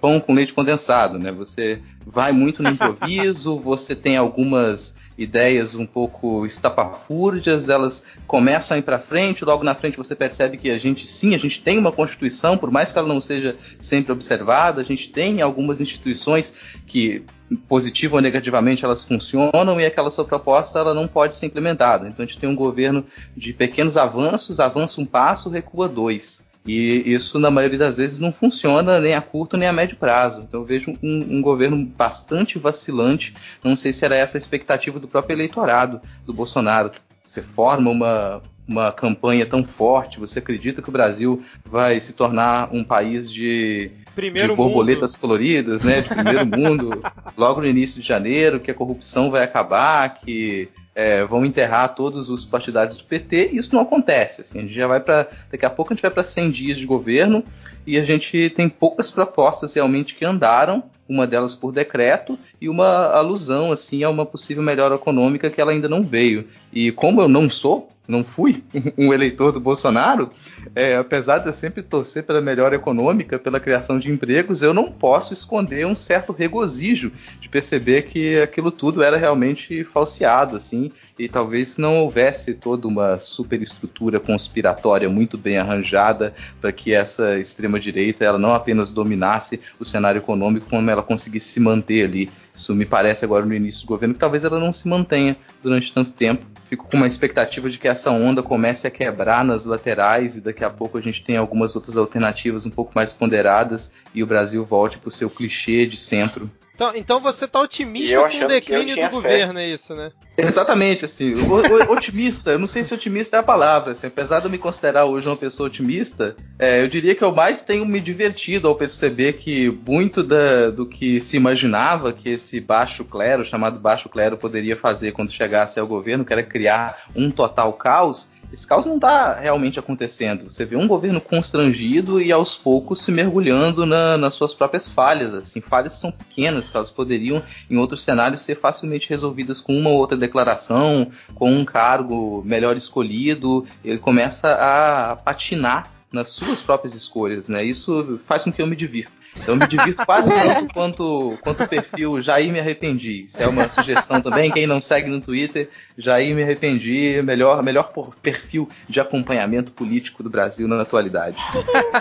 pão 0.02 0.20
com 0.20 0.34
leite 0.34 0.54
condensado, 0.54 1.18
né? 1.18 1.32
Você 1.32 1.82
vai 2.06 2.32
muito 2.32 2.62
no 2.62 2.70
improviso, 2.72 3.58
você 3.58 3.96
tem 3.96 4.18
algumas 4.18 4.96
ideias 5.18 5.76
um 5.76 5.86
pouco 5.86 6.46
estapafúrdias, 6.46 7.70
elas 7.70 8.04
começam 8.28 8.76
a 8.76 8.78
ir 8.78 8.84
para 8.84 9.00
frente, 9.00 9.46
logo 9.46 9.64
na 9.64 9.74
frente 9.74 9.98
você 9.98 10.16
percebe 10.16 10.58
que 10.58 10.70
a 10.70 10.78
gente 10.78 11.08
sim, 11.08 11.34
a 11.34 11.38
gente 11.38 11.62
tem 11.62 11.78
uma 11.78 11.92
constituição, 11.92 12.58
por 12.58 12.70
mais 12.70 12.92
que 12.92 13.00
ela 13.00 13.08
não 13.08 13.22
seja 13.22 13.56
sempre 13.80 14.12
observada, 14.12 14.82
a 14.82 14.86
gente 14.86 15.10
tem 15.10 15.42
algumas 15.42 15.80
instituições 15.80 16.54
que 16.86 17.24
positivo 17.68 18.16
ou 18.16 18.22
negativamente 18.22 18.84
elas 18.84 19.04
funcionam 19.04 19.80
e 19.80 19.86
aquela 19.86 20.10
sua 20.12 20.26
proposta 20.26 20.80
ela 20.80 20.94
não 20.94 21.08
pode 21.08 21.36
ser 21.36 21.46
implementada. 21.46 22.08
Então 22.08 22.24
a 22.24 22.26
gente 22.28 22.40
tem 22.40 22.50
um 22.50 22.56
governo 22.56 23.06
de 23.38 23.54
pequenos 23.54 23.96
avanços, 23.96 24.60
avança 24.60 25.00
um 25.00 25.06
passo, 25.06 25.50
recua 25.50 25.88
dois. 25.88 26.46
E 26.66 27.04
isso, 27.06 27.38
na 27.38 27.52
maioria 27.52 27.78
das 27.78 27.98
vezes, 27.98 28.18
não 28.18 28.34
funciona 28.34 29.00
nem 29.00 29.14
a 29.14 29.22
curto 29.22 29.56
nem 29.56 29.68
a 29.68 29.74
médio 29.74 29.98
prazo. 29.98 30.42
Então 30.42 30.62
eu 30.62 30.66
vejo 30.66 30.94
um, 31.04 31.38
um, 31.38 31.42
governo 31.42 31.78
bastante 31.86 32.58
vacilante. 32.58 33.36
Não 33.64 33.76
sei 33.76 33.94
se 33.94 34.04
era 34.04 34.16
essa 34.16 34.38
a 34.38 34.40
expectativa 34.40 35.00
do 35.00 35.08
próprio 35.08 35.36
eleitorado 35.36 36.02
do 36.26 36.34
Bolsonaro. 36.34 36.92
Você 37.24 37.44
forma 37.44 37.92
uma, 37.92 38.42
uma 38.68 38.92
campanha 38.92 39.46
tão 39.46 39.64
forte, 39.64 40.20
você 40.20 40.40
acredita 40.40 40.82
que 40.82 40.90
o 40.90 40.92
Brasil 40.92 41.44
vai 41.64 42.00
se 42.00 42.14
tornar 42.14 42.70
um 42.72 42.84
país 42.84 43.32
de, 43.32 43.92
primeiro 44.16 44.50
de 44.50 44.56
borboletas 44.56 45.12
mundo. 45.12 45.22
coloridas, 45.22 45.84
né? 45.84 46.02
De 46.02 46.10
primeiro 46.10 46.46
mundo, 46.46 47.02
logo 47.38 47.62
no 47.62 47.68
início 47.68 48.02
de 48.02 48.08
janeiro, 48.08 48.60
que 48.60 48.72
a 48.72 48.74
corrupção 48.74 49.30
vai 49.30 49.44
acabar, 49.44 50.16
que 50.16 50.70
é, 50.96 51.26
vão 51.26 51.46
enterrar 51.46 51.94
todos 51.94 52.30
os 52.30 52.46
partidários 52.46 52.96
do 52.98 53.04
PT, 53.04 53.52
e 53.52 53.58
isso 53.58 53.76
não 53.76 53.82
acontece. 53.82 54.42
Assim, 54.42 54.60
a 54.60 54.62
gente 54.62 54.74
já 54.74 54.88
vai 54.88 55.02
para 55.02 55.28
daqui 55.52 55.66
a 55.66 55.70
pouco 55.70 55.92
a 55.92 55.96
gente 55.96 56.02
vai 56.02 56.12
para 56.12 56.24
100 56.24 56.52
dias 56.52 56.78
de 56.78 56.86
governo 56.86 57.44
e 57.86 57.98
a 57.98 58.02
gente 58.02 58.50
tem 58.52 58.70
poucas 58.70 59.12
propostas 59.12 59.74
realmente 59.74 60.16
que 60.16 60.24
andaram, 60.24 60.84
uma 61.08 61.28
delas 61.28 61.54
por 61.54 61.72
decreto 61.72 62.38
e 62.60 62.68
uma 62.68 63.08
alusão 63.08 63.72
assim 63.72 64.04
a 64.04 64.10
uma 64.10 64.26
possível 64.26 64.64
melhora 64.64 64.96
econômica 64.96 65.50
que 65.50 65.62
ela 65.62 65.72
ainda 65.72 65.90
não 65.90 66.02
veio. 66.02 66.48
E 66.74 66.92
como 66.92 67.22
eu 67.22 67.28
não 67.28 67.50
sou 67.50 67.90
não 68.08 68.24
fui 68.24 68.64
um 68.98 69.14
eleitor 69.14 69.52
do 69.52 69.60
Bolsonaro, 69.60 70.30
é, 70.76 70.96
apesar 70.96 71.40
de 71.40 71.48
eu 71.48 71.54
sempre 71.54 71.82
torcer 71.82 72.24
pela 72.24 72.42
melhora 72.42 72.76
econômica, 72.76 73.40
pela 73.40 73.60
criação 73.60 74.00
de 74.00 74.12
empregos, 74.12 74.62
eu 74.62 74.74
não 74.74 74.92
posso 74.92 75.34
esconder 75.34 75.86
um 75.86 75.96
certo 75.96 76.32
regozijo 76.32 77.12
de 77.40 77.50
perceber 77.50 78.04
que 78.04 78.40
aquilo 78.42 78.72
tudo 78.72 79.04
era 79.04 79.18
realmente 79.18 79.84
falseado, 79.86 80.56
assim, 80.56 80.92
e 81.18 81.28
talvez 81.30 81.78
não 81.78 81.98
houvesse 81.98 82.54
toda 82.54 82.88
uma 82.88 83.18
superestrutura 83.18 84.20
conspiratória 84.20 85.10
muito 85.10 85.38
bem 85.38 85.58
arranjada 85.58 86.34
para 86.60 86.72
que 86.72 86.94
essa 86.94 87.40
extrema 87.40 87.80
direita 87.80 88.26
ela 88.26 88.38
não 88.38 88.54
apenas 88.54 88.92
dominasse 88.92 89.60
o 89.80 89.86
cenário 89.86 90.20
econômico, 90.20 90.70
como 90.70 90.90
ela 90.90 91.02
conseguisse 91.02 91.48
se 91.48 91.60
manter 91.60 92.06
ali. 92.06 92.30
Isso 92.54 92.76
me 92.76 92.86
parece 92.86 93.24
agora 93.24 93.46
no 93.46 93.54
início 93.54 93.82
do 93.82 93.88
governo 93.88 94.14
que 94.14 94.20
talvez 94.20 94.44
ela 94.44 94.60
não 94.60 94.74
se 94.74 94.88
mantenha 94.88 95.38
durante 95.62 95.94
tanto 95.94 96.12
tempo 96.12 96.46
fico 96.70 96.88
com 96.90 96.98
uma 96.98 97.08
expectativa 97.08 97.70
de 97.70 97.78
que 97.78 97.88
essa 97.88 98.12
onda 98.12 98.42
comece 98.42 98.88
a 98.88 98.92
quebrar 98.92 99.46
nas 99.46 99.66
laterais 99.66 100.36
e 100.36 100.42
daqui 100.42 100.64
a 100.64 100.70
pouco 100.70 100.98
a 100.98 101.02
gente 101.02 101.24
tem 101.24 101.38
algumas 101.38 101.76
outras 101.76 101.96
alternativas 101.96 102.66
um 102.66 102.70
pouco 102.70 102.92
mais 102.96 103.14
ponderadas 103.14 103.92
e 104.14 104.24
o 104.24 104.28
Brasil 104.28 104.66
volte 104.66 104.98
para 104.98 105.10
o 105.10 105.12
seu 105.12 105.30
clichê 105.30 105.86
de 105.86 105.98
centro 105.98 106.50
então, 106.76 106.92
então 106.94 107.20
você 107.22 107.48
tá 107.48 107.62
otimista 107.62 108.18
com 108.18 108.46
o 108.46 108.48
declínio 108.50 108.96
do 108.96 109.02
fé. 109.02 109.10
governo, 109.10 109.60
é 109.60 109.70
isso, 109.70 109.96
né? 109.96 110.12
Exatamente, 110.38 111.06
assim. 111.06 111.32
O, 111.32 111.54
o, 111.54 111.94
otimista, 111.94 112.52
eu 112.52 112.60
não 112.60 112.68
sei 112.68 112.84
se 112.84 112.94
otimista 112.94 113.38
é 113.38 113.40
a 113.40 113.44
palavra. 113.44 113.94
Assim, 113.94 114.08
apesar 114.08 114.42
de 114.42 114.48
eu 114.48 114.52
me 114.52 114.58
considerar 114.58 115.06
hoje 115.06 115.26
uma 115.26 115.38
pessoa 115.38 115.68
otimista, 115.68 116.36
é, 116.60 116.84
eu 116.84 116.90
diria 116.90 117.16
que 117.16 117.24
eu 117.24 117.32
mais 117.32 117.62
tenho 117.62 117.86
me 117.86 118.02
divertido 118.02 118.68
ao 118.68 118.76
perceber 118.76 119.34
que 119.34 119.70
muito 119.88 120.22
da, 120.22 120.70
do 120.70 120.86
que 120.86 121.22
se 121.22 121.38
imaginava 121.38 122.12
que 122.12 122.32
esse 122.32 122.60
baixo 122.60 123.06
clero, 123.06 123.46
chamado 123.46 123.80
baixo 123.80 124.10
clero, 124.10 124.38
poderia 124.38 124.76
fazer 124.76 125.14
quando 125.14 125.32
chegasse 125.32 125.80
ao 125.80 125.88
governo, 125.88 126.26
que 126.26 126.34
era 126.34 126.44
criar 126.44 127.06
um 127.16 127.32
total 127.32 127.72
caos, 127.72 128.28
esse 128.52 128.66
caos 128.66 128.86
não 128.86 128.96
está 128.96 129.40
realmente 129.40 129.80
acontecendo. 129.80 130.52
Você 130.52 130.66
vê 130.66 130.76
um 130.76 130.88
governo 130.88 131.20
constrangido 131.20 132.22
e 132.22 132.32
aos 132.32 132.56
poucos 132.56 133.02
se 133.02 133.12
mergulhando 133.12 133.86
na, 133.86 134.18
nas 134.18 134.34
suas 134.34 134.54
próprias 134.54 134.90
falhas. 134.90 135.34
Assim, 135.34 135.62
falhas 135.62 135.94
são 135.94 136.12
pequenas, 136.12 136.74
elas 136.74 136.90
poderiam, 136.90 137.44
em 137.70 137.78
outros 137.78 138.04
cenários, 138.04 138.44
ser 138.44 138.56
facilmente 138.60 139.10
resolvidas 139.10 139.60
com 139.60 139.78
uma 139.78 139.90
ou 139.90 139.98
outra 139.98 140.18
declaração, 140.18 141.12
com 141.34 141.52
um 141.52 141.66
cargo 141.66 142.42
melhor 142.46 142.78
escolhido. 142.78 143.66
Ele 143.84 144.00
começa 144.00 144.54
a 144.54 145.16
patinar 145.16 145.92
nas 146.12 146.30
suas 146.30 146.62
próprias 146.62 146.94
escolhas, 146.94 147.50
né? 147.50 147.64
Isso 147.64 148.20
faz 148.26 148.44
com 148.44 148.52
que 148.52 148.62
eu 148.62 148.68
me 148.68 148.76
divirta. 148.76 149.25
Eu 149.48 149.56
me 149.56 149.68
divirto 149.68 150.06
quase 150.06 150.30
tanto 150.30 150.74
quanto, 150.74 151.38
quanto 151.42 151.64
o 151.64 151.68
perfil 151.68 152.22
Jair 152.22 152.52
Me 152.52 152.60
Arrependi. 152.60 153.26
Isso 153.26 153.42
é 153.42 153.48
uma 153.48 153.70
sugestão 153.70 154.22
também. 154.22 154.52
Quem 154.52 154.66
não 154.66 154.80
segue 154.80 155.10
no 155.10 155.20
Twitter, 155.20 155.70
Jair 155.98 156.36
Me 156.36 156.44
Arrependi, 156.44 157.22
melhor, 157.22 157.62
melhor 157.62 157.92
perfil 158.22 158.70
de 158.88 159.00
acompanhamento 159.00 159.72
político 159.72 160.24
do 160.24 160.30
Brasil 160.30 160.68
na 160.68 160.82
atualidade. 160.82 161.38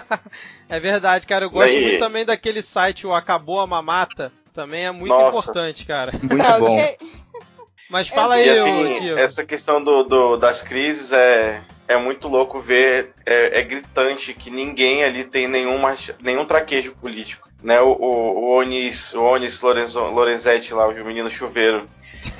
é 0.68 0.80
verdade, 0.80 1.26
cara. 1.26 1.44
Eu 1.44 1.50
gosto 1.50 1.70
Aí. 1.70 1.82
muito 1.82 1.98
também 1.98 2.24
daquele 2.24 2.62
site, 2.62 3.06
o 3.06 3.12
Acabou 3.12 3.60
a 3.60 3.66
Mamata. 3.66 4.32
Também 4.54 4.86
é 4.86 4.90
muito 4.92 5.08
Nossa. 5.08 5.38
importante, 5.38 5.84
cara. 5.84 6.12
Muito 6.12 6.44
bom. 6.60 6.78
Mas 7.90 8.08
fala 8.08 8.36
aí, 8.36 8.48
assim, 8.48 8.92
tio. 8.94 9.18
Essa 9.18 9.44
questão 9.44 9.82
do, 9.82 10.04
do, 10.04 10.36
das 10.36 10.62
crises 10.62 11.12
é, 11.12 11.62
é 11.86 11.96
muito 11.96 12.28
louco 12.28 12.58
ver, 12.58 13.12
é, 13.26 13.60
é, 13.60 13.62
gritante 13.62 14.34
que 14.34 14.50
ninguém 14.50 15.04
ali 15.04 15.24
tem 15.24 15.46
nenhuma, 15.46 15.96
nenhum 16.20 16.44
traquejo 16.44 16.92
político. 16.92 17.48
Né? 17.62 17.80
O, 17.80 17.92
o, 17.92 18.06
o 18.06 18.58
Onis, 18.58 19.14
o 19.14 19.22
Onis 19.22 19.60
Lorenzo, 19.60 20.00
Lorenzetti 20.00 20.72
lá, 20.74 20.86
o 20.86 21.04
menino 21.04 21.30
chuveiro, 21.30 21.86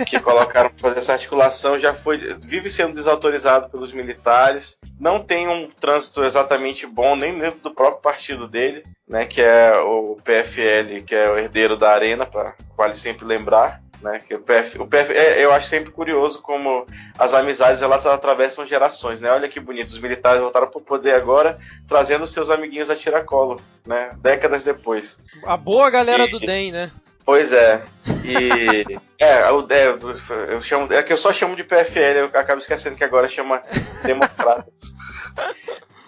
que 0.07 0.19
colocaram 0.21 0.71
para 0.71 0.89
fazer 0.89 0.99
essa 0.99 1.13
articulação, 1.13 1.79
já 1.79 1.95
foi 1.95 2.19
vive 2.41 2.71
sendo 2.71 2.95
desautorizado 2.95 3.69
pelos 3.71 3.93
militares. 3.93 4.79
Não 4.99 5.21
tem 5.21 5.49
um 5.49 5.69
trânsito 5.69 6.25
exatamente 6.25 6.87
bom 6.87 7.17
nem 7.17 7.39
dentro 7.39 7.61
do 7.61 7.75
próprio 7.75 8.01
partido 8.01 8.47
dele, 8.47 8.83
né? 9.09 9.27
Que 9.27 9.43
é 9.43 9.77
o 9.79 10.17
PFL, 10.23 11.03
que 11.05 11.15
é 11.15 11.29
o 11.29 11.39
herdeiro 11.39 11.77
da 11.77 11.91
Arena, 11.91 12.25
para 12.25 12.55
vale 12.77 12.95
sempre 12.95 13.25
lembrar. 13.25 13.84
Né? 14.05 14.19
Que 14.19 14.35
o 14.35 14.39
PF, 14.39 14.79
o 14.83 14.87
PF 14.87 15.15
é, 15.15 15.43
eu 15.43 15.51
acho 15.51 15.67
sempre 15.67 15.91
curioso 15.91 16.43
como 16.43 16.85
as 17.19 17.33
amizades 17.33 17.81
elas 17.81 18.05
atravessam 18.05 18.67
gerações, 18.67 19.19
né? 19.19 19.31
Olha 19.31 19.49
que 19.49 19.59
bonito, 19.59 19.89
os 19.89 19.99
militares 19.99 20.43
voltaram 20.43 20.67
para 20.67 20.79
o 20.79 20.85
poder 20.85 21.15
agora, 21.15 21.59
trazendo 21.89 22.27
seus 22.27 22.51
amiguinhos 22.51 22.91
a 22.91 22.95
tiracolo, 22.95 23.59
né? 23.87 24.11
Décadas 24.19 24.63
depois. 24.63 25.23
A 25.47 25.57
boa 25.57 25.89
galera 25.89 26.27
e, 26.27 26.31
do 26.31 26.39
DEM, 26.39 26.71
né? 26.71 26.91
Pois 27.25 27.51
é. 27.55 27.83
E 28.23 28.85
é, 29.19 29.51
o, 29.51 29.67
é, 29.71 30.53
eu 30.53 30.61
chamo, 30.61 30.93
é 30.93 31.03
que 31.03 31.11
eu 31.11 31.17
só 31.17 31.33
chamo 31.33 31.57
de 31.57 31.65
PFL, 31.65 32.19
eu 32.19 32.27
acabo 32.27 32.61
esquecendo 32.61 32.97
que 32.97 33.05
agora 33.05 33.27
chama 33.27 33.63
Democratas. 34.05 34.93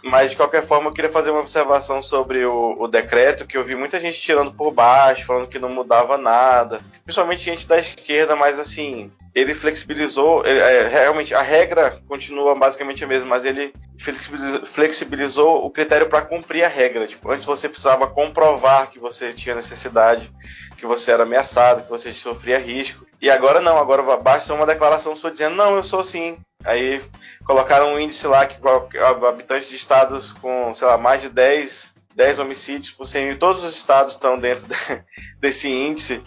Mas 0.02 0.30
de 0.30 0.36
qualquer 0.36 0.62
forma, 0.62 0.88
eu 0.88 0.92
queria 0.92 1.10
fazer 1.10 1.30
uma 1.30 1.40
observação 1.40 2.02
sobre 2.02 2.44
o, 2.44 2.76
o, 2.78 2.86
decreto, 2.86 3.46
que 3.46 3.56
eu 3.56 3.64
vi 3.64 3.74
muita 3.74 3.98
gente 3.98 4.20
tirando 4.20 4.52
por 4.52 4.70
baixo, 4.70 5.24
falando 5.24 5.48
que 5.48 5.58
não 5.58 5.68
mudava 5.68 6.16
nada. 6.16 6.80
Principalmente 7.04 7.42
gente 7.42 7.66
da 7.66 7.78
esquerda, 7.78 8.36
mas 8.36 8.58
assim, 8.58 9.10
ele 9.34 9.54
flexibilizou. 9.54 10.46
Ele, 10.46 10.58
é, 10.58 10.88
realmente, 10.88 11.34
a 11.34 11.42
regra 11.42 12.00
continua 12.08 12.54
basicamente 12.54 13.04
a 13.04 13.06
mesma, 13.06 13.26
mas 13.26 13.44
ele 13.44 13.72
flexibilizou, 13.98 14.66
flexibilizou 14.66 15.66
o 15.66 15.70
critério 15.70 16.08
para 16.08 16.22
cumprir 16.22 16.64
a 16.64 16.68
regra. 16.68 17.06
Tipo, 17.06 17.30
antes 17.30 17.44
você 17.44 17.68
precisava 17.68 18.06
comprovar 18.06 18.90
que 18.90 18.98
você 18.98 19.32
tinha 19.32 19.54
necessidade, 19.54 20.32
que 20.76 20.86
você 20.86 21.10
era 21.10 21.24
ameaçado, 21.24 21.82
que 21.82 21.90
você 21.90 22.12
sofria 22.12 22.58
risco. 22.58 23.06
E 23.20 23.28
agora 23.28 23.60
não, 23.60 23.76
agora 23.76 24.02
basta 24.16 24.54
uma 24.54 24.66
declaração 24.66 25.16
sua 25.16 25.30
dizendo: 25.30 25.56
não, 25.56 25.76
eu 25.76 25.84
sou 25.84 26.04
sim, 26.04 26.38
Aí 26.64 27.00
colocaram 27.44 27.94
um 27.94 27.98
índice 27.98 28.26
lá 28.26 28.46
que 28.46 28.58
habitantes 29.26 29.68
de 29.68 29.76
estados 29.76 30.32
com, 30.32 30.74
sei 30.74 30.86
lá, 30.86 30.98
mais 30.98 31.22
de 31.22 31.28
10, 31.28 31.94
10 32.14 32.38
homicídios 32.38 32.90
por 32.90 33.06
100 33.06 33.26
mil, 33.26 33.38
todos 33.38 33.62
os 33.62 33.76
estados 33.76 34.14
estão 34.14 34.38
dentro 34.38 34.66
de, 34.66 34.74
desse 35.38 35.68
índice, 35.68 36.22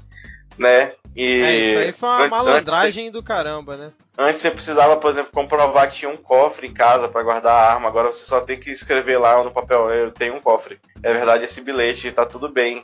né? 0.58 0.94
E 1.16 1.42
é, 1.42 1.56
isso 1.56 1.80
aí 1.80 1.92
foi 1.92 2.10
uma 2.10 2.20
antes, 2.20 2.38
malandragem 2.38 3.08
antes... 3.08 3.14
do 3.14 3.24
caramba, 3.24 3.76
né? 3.76 3.92
Antes 4.18 4.42
você 4.42 4.52
precisava, 4.52 4.96
por 4.98 5.10
exemplo, 5.10 5.32
comprovar 5.34 5.90
que 5.90 5.98
tinha 5.98 6.12
um 6.12 6.18
cofre 6.18 6.68
em 6.68 6.74
casa 6.74 7.10
para 7.10 7.24
guardar 7.24 7.54
a 7.54 7.74
arma. 7.74 7.90
Agora 7.90 8.12
você 8.12 8.26
só 8.26 8.42
tem 8.42 8.58
que 8.58 8.70
escrever 8.70 9.18
lá 9.18 9.44
no 9.44 9.52
papel: 9.52 9.90
eu 9.90 10.12
tenho 10.12 10.36
um 10.36 10.42
cofre. 10.42 10.80
É 11.02 11.12
verdade 11.12 11.44
esse 11.44 11.62
bilhete, 11.62 12.12
tá 12.12 12.26
tudo 12.26 12.48
bem. 12.48 12.84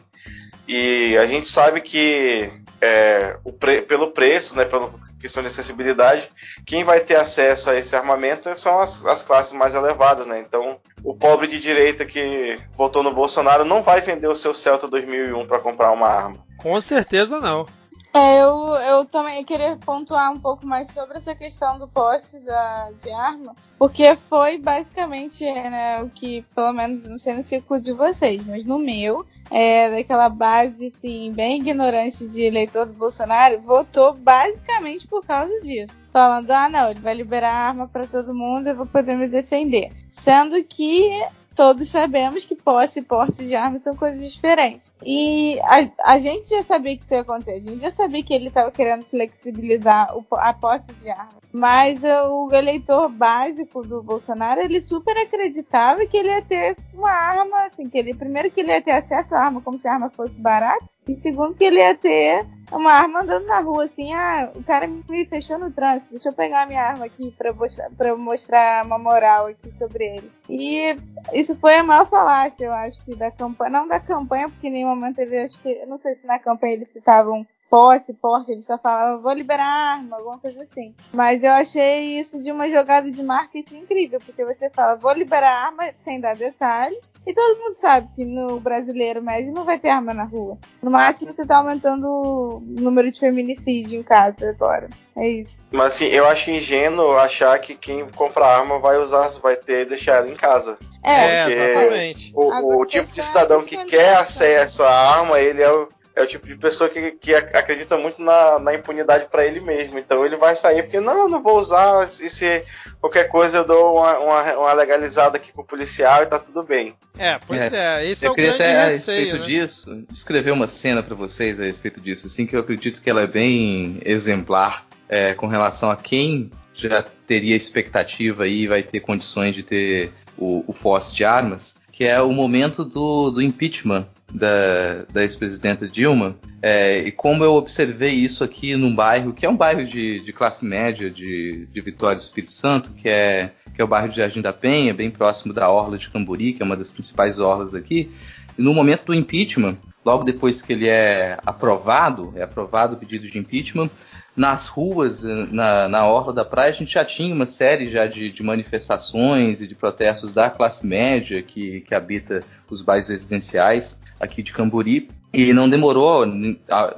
E 0.67 1.15
a 1.17 1.25
gente 1.25 1.47
sabe 1.47 1.81
que 1.81 2.51
é, 2.81 3.37
pre 3.59 3.81
pelo 3.83 4.11
preço, 4.11 4.55
né, 4.55 4.65
pela 4.65 4.91
questão 5.25 5.41
de 5.41 5.47
acessibilidade, 5.47 6.29
quem 6.67 6.83
vai 6.83 6.99
ter 6.99 7.15
acesso 7.15 7.71
a 7.71 7.75
esse 7.75 7.95
armamento 7.95 8.55
são 8.55 8.79
as, 8.79 9.03
as 9.05 9.23
classes 9.23 9.53
mais 9.53 9.73
elevadas, 9.73 10.27
né? 10.27 10.39
Então, 10.39 10.79
o 11.03 11.15
pobre 11.15 11.47
de 11.47 11.59
direita 11.59 12.05
que 12.05 12.59
votou 12.73 13.01
no 13.01 13.11
Bolsonaro 13.11 13.65
não 13.65 13.81
vai 13.81 14.01
vender 14.01 14.27
o 14.27 14.35
seu 14.35 14.53
Celta 14.53 14.87
2001 14.87 15.47
para 15.47 15.57
comprar 15.57 15.91
uma 15.91 16.07
arma. 16.07 16.37
Com 16.57 16.79
certeza 16.79 17.39
não. 17.39 17.65
É, 18.13 18.39
eu, 18.39 18.64
eu 18.99 19.05
também 19.05 19.43
queria 19.43 19.77
pontuar 19.77 20.31
um 20.31 20.39
pouco 20.39 20.65
mais 20.65 20.87
sobre 20.89 21.17
essa 21.17 21.35
questão 21.35 21.77
do 21.77 21.87
posse 21.87 22.39
da, 22.39 22.91
de 22.91 23.11
arma, 23.11 23.55
porque 23.77 24.15
foi 24.15 24.57
basicamente 24.57 25.43
né, 25.45 26.01
o 26.01 26.09
que, 26.09 26.43
pelo 26.55 26.73
menos, 26.73 27.05
não 27.05 27.17
sei 27.17 27.35
no 27.35 27.43
círculo 27.43 27.79
de 27.79 27.91
vocês, 27.91 28.45
mas 28.45 28.65
no 28.65 28.79
meu, 28.79 29.25
é, 29.51 29.89
daquela 29.89 30.29
base 30.29 30.87
assim, 30.87 31.31
bem 31.33 31.59
ignorante 31.59 32.27
de 32.27 32.43
eleitor 32.43 32.85
do 32.85 32.93
Bolsonaro, 32.93 33.61
votou 33.61 34.13
basicamente 34.13 35.07
por 35.07 35.25
causa 35.25 35.61
disso. 35.61 36.03
Falando, 36.11 36.49
ah, 36.51 36.69
não, 36.69 36.91
ele 36.91 36.99
vai 36.99 37.13
liberar 37.13 37.53
arma 37.53 37.87
para 37.87 38.07
todo 38.07 38.33
mundo, 38.33 38.67
eu 38.67 38.75
vou 38.75 38.85
poder 38.85 39.15
me 39.15 39.27
defender. 39.27 39.91
Sendo 40.09 40.63
que 40.63 41.11
todos 41.55 41.87
sabemos 41.87 42.43
que 42.43 42.53
posse 42.53 42.99
e 42.99 43.03
porte 43.03 43.45
de 43.45 43.55
armas 43.55 43.81
são 43.81 43.95
coisas 43.95 44.31
diferentes. 44.31 44.91
E 45.03 45.57
a, 45.61 46.13
a, 46.13 46.19
gente 46.19 46.49
já 46.49 46.63
sabia 46.63 46.97
que 46.97 47.03
isso 47.03 47.13
ia 47.13 47.21
acontecer. 47.21 47.53
A 47.53 47.59
gente 47.59 47.79
já 47.79 47.91
sabia 47.93 48.23
que 48.23 48.33
ele 48.33 48.47
estava 48.47 48.71
querendo 48.71 49.05
flexibilizar 49.05 50.15
o, 50.15 50.25
a 50.33 50.53
posse 50.53 50.91
de 50.99 51.09
armas. 51.09 51.35
Mas 51.53 52.01
o 52.03 52.51
eleitor 52.51 53.07
básico 53.07 53.81
do 53.81 54.03
Bolsonaro, 54.03 54.59
ele 54.59 54.81
super 54.81 55.17
acreditava 55.17 56.05
que 56.05 56.17
ele 56.17 56.27
ia 56.27 56.41
ter 56.41 56.75
uma 56.93 57.09
arma, 57.09 57.65
assim, 57.67 57.87
que 57.89 57.97
ele, 57.97 58.13
primeiro 58.13 58.51
que 58.51 58.59
ele 58.59 58.71
ia 58.71 58.81
ter 58.81 58.91
acesso 58.91 59.33
à 59.35 59.39
arma 59.39 59.61
como 59.61 59.79
se 59.79 59.87
a 59.87 59.93
arma 59.93 60.09
fosse 60.09 60.33
barata, 60.33 60.83
e 61.07 61.15
segundo 61.17 61.55
que 61.55 61.63
ele 61.63 61.77
ia 61.79 61.95
ter 61.95 62.45
uma 62.71 62.91
arma 62.91 63.21
andando 63.21 63.45
na 63.45 63.59
rua, 63.59 63.85
assim, 63.85 64.13
ah, 64.13 64.51
o 64.55 64.63
cara 64.63 64.87
me 64.87 65.25
fechou 65.25 65.59
no 65.59 65.71
trânsito, 65.71 66.11
deixa 66.11 66.29
eu 66.29 66.33
pegar 66.33 66.63
a 66.63 66.65
minha 66.65 66.81
arma 66.81 67.05
aqui 67.05 67.31
pra 67.37 67.53
mostrar, 67.53 67.89
pra 67.91 68.15
mostrar 68.15 68.85
uma 68.85 68.97
moral 68.97 69.47
aqui 69.47 69.77
sobre 69.77 70.05
ele. 70.05 70.31
E 70.49 70.95
isso 71.33 71.55
foi 71.57 71.77
a 71.77 71.83
maior 71.83 72.07
falácia, 72.07 72.65
eu 72.65 72.73
acho, 72.73 73.03
que 73.05 73.15
da 73.15 73.29
campanha, 73.29 73.71
não 73.71 73.87
da 73.87 73.99
campanha, 73.99 74.47
porque 74.47 74.67
em 74.67 74.71
nenhum 74.71 74.89
momento 74.89 75.19
ele, 75.19 75.37
acho 75.37 75.59
que, 75.61 75.69
eu 75.69 75.87
não 75.87 75.99
sei 75.99 76.15
se 76.15 76.25
na 76.25 76.39
campanha 76.39 76.73
eles 76.73 76.91
citavam 76.91 77.45
posse, 77.69 78.13
porte, 78.13 78.51
ele 78.51 78.61
só 78.61 78.77
falava, 78.77 79.17
vou 79.17 79.33
liberar 79.33 79.65
arma, 79.65 80.17
alguma 80.17 80.37
coisa 80.39 80.63
assim. 80.63 80.93
Mas 81.13 81.43
eu 81.43 81.51
achei 81.51 82.19
isso 82.19 82.41
de 82.41 82.51
uma 82.51 82.69
jogada 82.69 83.09
de 83.09 83.23
marketing 83.23 83.79
incrível, 83.79 84.19
porque 84.23 84.45
você 84.45 84.69
fala, 84.69 84.95
vou 84.95 85.11
liberar 85.13 85.67
arma 85.67 85.91
sem 85.99 86.19
dar 86.19 86.35
detalhes, 86.35 86.99
e 87.25 87.33
todo 87.33 87.59
mundo 87.59 87.75
sabe 87.77 88.07
que 88.15 88.23
no 88.23 88.59
brasileiro 88.59 89.21
médio 89.21 89.51
não 89.51 89.63
vai 89.63 89.79
ter 89.79 89.89
arma 89.89 90.13
na 90.13 90.25
rua. 90.25 90.57
No 90.81 90.91
máximo 90.91 91.33
você 91.33 91.45
tá 91.45 91.57
aumentando 91.57 92.05
o 92.07 92.63
número 92.79 93.11
de 93.11 93.19
feminicídio 93.19 93.99
em 93.99 94.03
casa 94.03 94.49
agora. 94.49 94.87
É 95.17 95.27
isso. 95.27 95.55
Mas 95.71 95.95
assim, 95.95 96.05
eu 96.05 96.27
acho 96.27 96.51
ingênuo 96.51 97.17
achar 97.17 97.57
que 97.59 97.73
quem 97.73 98.07
compra 98.09 98.45
arma 98.45 98.77
vai 98.79 98.97
usar, 98.97 99.27
vai 99.41 99.55
ter 99.55 99.85
deixar 99.85 100.17
ela 100.17 100.29
em 100.29 100.35
casa. 100.35 100.77
É, 101.03 101.49
exatamente. 101.49 102.31
O, 102.35 102.81
o 102.81 102.85
tipo 102.85 103.11
de 103.11 103.21
cidadão 103.21 103.63
que 103.63 103.83
quer 103.85 104.17
acesso 104.17 104.83
à 104.83 104.89
arma, 104.89 105.39
ele 105.39 105.61
é 105.61 105.71
o 105.71 105.87
é 106.15 106.21
o 106.21 106.27
tipo 106.27 106.47
de 106.47 106.55
pessoa 106.55 106.89
que, 106.89 107.11
que 107.11 107.35
acredita 107.35 107.97
muito 107.97 108.21
na, 108.21 108.57
na 108.57 108.73
impunidade 108.73 109.27
para 109.29 109.45
ele 109.45 109.59
mesmo. 109.59 109.99
Então 109.99 110.25
ele 110.25 110.37
vai 110.37 110.55
sair 110.55 110.83
porque 110.83 111.01
não, 111.01 111.23
eu 111.23 111.29
não 111.29 111.43
vou 111.43 111.59
usar. 111.59 112.05
E 112.05 112.29
se 112.29 112.63
qualquer 113.01 113.25
coisa 113.25 113.57
eu 113.57 113.65
dou 113.65 113.97
uma, 113.97 114.17
uma, 114.19 114.57
uma 114.57 114.73
legalizada 114.73 115.35
aqui 115.35 115.51
com 115.51 115.61
o 115.61 115.65
policial 115.65 116.23
e 116.23 116.27
tá 116.27 116.39
tudo 116.39 116.63
bem. 116.63 116.95
É, 117.17 117.37
pois 117.45 117.71
é. 117.73 118.03
é 118.03 118.09
esse 118.09 118.25
eu 118.25 118.29
é 118.29 118.31
o 118.31 118.35
queria 118.35 118.51
grande 118.51 118.63
até 118.63 118.81
a 118.81 118.87
receio, 118.87 119.17
respeito 119.17 119.39
né? 119.39 119.45
disso 119.45 120.05
descrever 120.09 120.51
uma 120.51 120.67
cena 120.67 121.03
para 121.03 121.15
vocês 121.15 121.59
a 121.59 121.63
respeito 121.63 121.99
disso, 121.99 122.27
assim 122.27 122.45
que 122.45 122.55
eu 122.55 122.59
acredito 122.61 123.01
que 123.01 123.09
ela 123.09 123.21
é 123.21 123.27
bem 123.27 123.99
exemplar 124.05 124.85
é, 125.09 125.33
com 125.33 125.47
relação 125.47 125.89
a 125.89 125.95
quem 125.95 126.49
já 126.73 127.03
teria 127.27 127.55
expectativa 127.55 128.47
e 128.47 128.67
vai 128.67 128.83
ter 128.83 128.99
condições 128.99 129.55
de 129.55 129.63
ter 129.63 130.11
o, 130.37 130.63
o 130.67 130.73
posse 130.73 131.13
de 131.15 131.23
armas, 131.23 131.75
que 131.91 132.03
é 132.03 132.21
o 132.21 132.31
momento 132.31 132.83
do, 132.83 133.31
do 133.31 133.41
impeachment 133.41 134.07
da, 134.33 135.05
da 135.11 135.21
ex-presidenta 135.21 135.87
Dilma, 135.87 136.35
é, 136.61 136.99
e 136.99 137.11
como 137.11 137.43
eu 137.43 137.53
observei 137.53 138.11
isso 138.11 138.43
aqui 138.43 138.75
num 138.75 138.93
bairro 138.93 139.33
que 139.33 139.45
é 139.45 139.49
um 139.49 139.55
bairro 139.55 139.85
de, 139.85 140.19
de 140.21 140.33
classe 140.33 140.65
média 140.65 141.09
de, 141.09 141.67
de 141.71 141.81
Vitória 141.81 142.15
do 142.15 142.21
Espírito 142.21 142.53
Santo, 142.53 142.91
que 142.93 143.07
é, 143.07 143.51
que 143.73 143.81
é 143.81 143.83
o 143.83 143.87
bairro 143.87 144.09
de 144.09 144.17
Jardim 144.17 144.41
da 144.41 144.51
Penha, 144.51 144.93
bem 144.93 145.11
próximo 145.11 145.53
da 145.53 145.69
Orla 145.69 145.97
de 145.97 146.09
Camburi, 146.09 146.53
que 146.53 146.63
é 146.63 146.65
uma 146.65 146.75
das 146.75 146.91
principais 146.91 147.39
orlas 147.39 147.73
aqui, 147.73 148.11
e 148.57 148.61
no 148.61 148.73
momento 148.73 149.05
do 149.05 149.13
impeachment, 149.13 149.77
logo 150.03 150.23
depois 150.23 150.61
que 150.61 150.73
ele 150.73 150.87
é 150.87 151.37
aprovado, 151.45 152.33
é 152.35 152.43
aprovado 152.43 152.95
o 152.95 152.97
pedido 152.97 153.27
de 153.27 153.37
impeachment, 153.37 153.89
nas 154.35 154.67
ruas, 154.67 155.23
na, 155.23 155.87
na 155.87 156.05
orla 156.07 156.33
da 156.33 156.43
praia, 156.43 156.69
a 156.69 156.75
gente 156.75 156.93
já 156.93 157.05
tinha 157.05 157.33
uma 157.33 157.45
série 157.45 157.89
já 157.89 158.05
de, 158.05 158.29
de 158.29 158.43
manifestações 158.43 159.61
e 159.61 159.67
de 159.67 159.75
protestos 159.75 160.33
da 160.33 160.49
classe 160.49 160.85
média 160.85 161.41
que, 161.41 161.81
que 161.81 161.95
habita 161.95 162.43
os 162.69 162.81
bairros 162.81 163.07
residenciais 163.07 163.97
aqui 164.19 164.41
de 164.43 164.51
Camburi. 164.51 165.09
E 165.33 165.51
não 165.51 165.69
demorou 165.69 166.25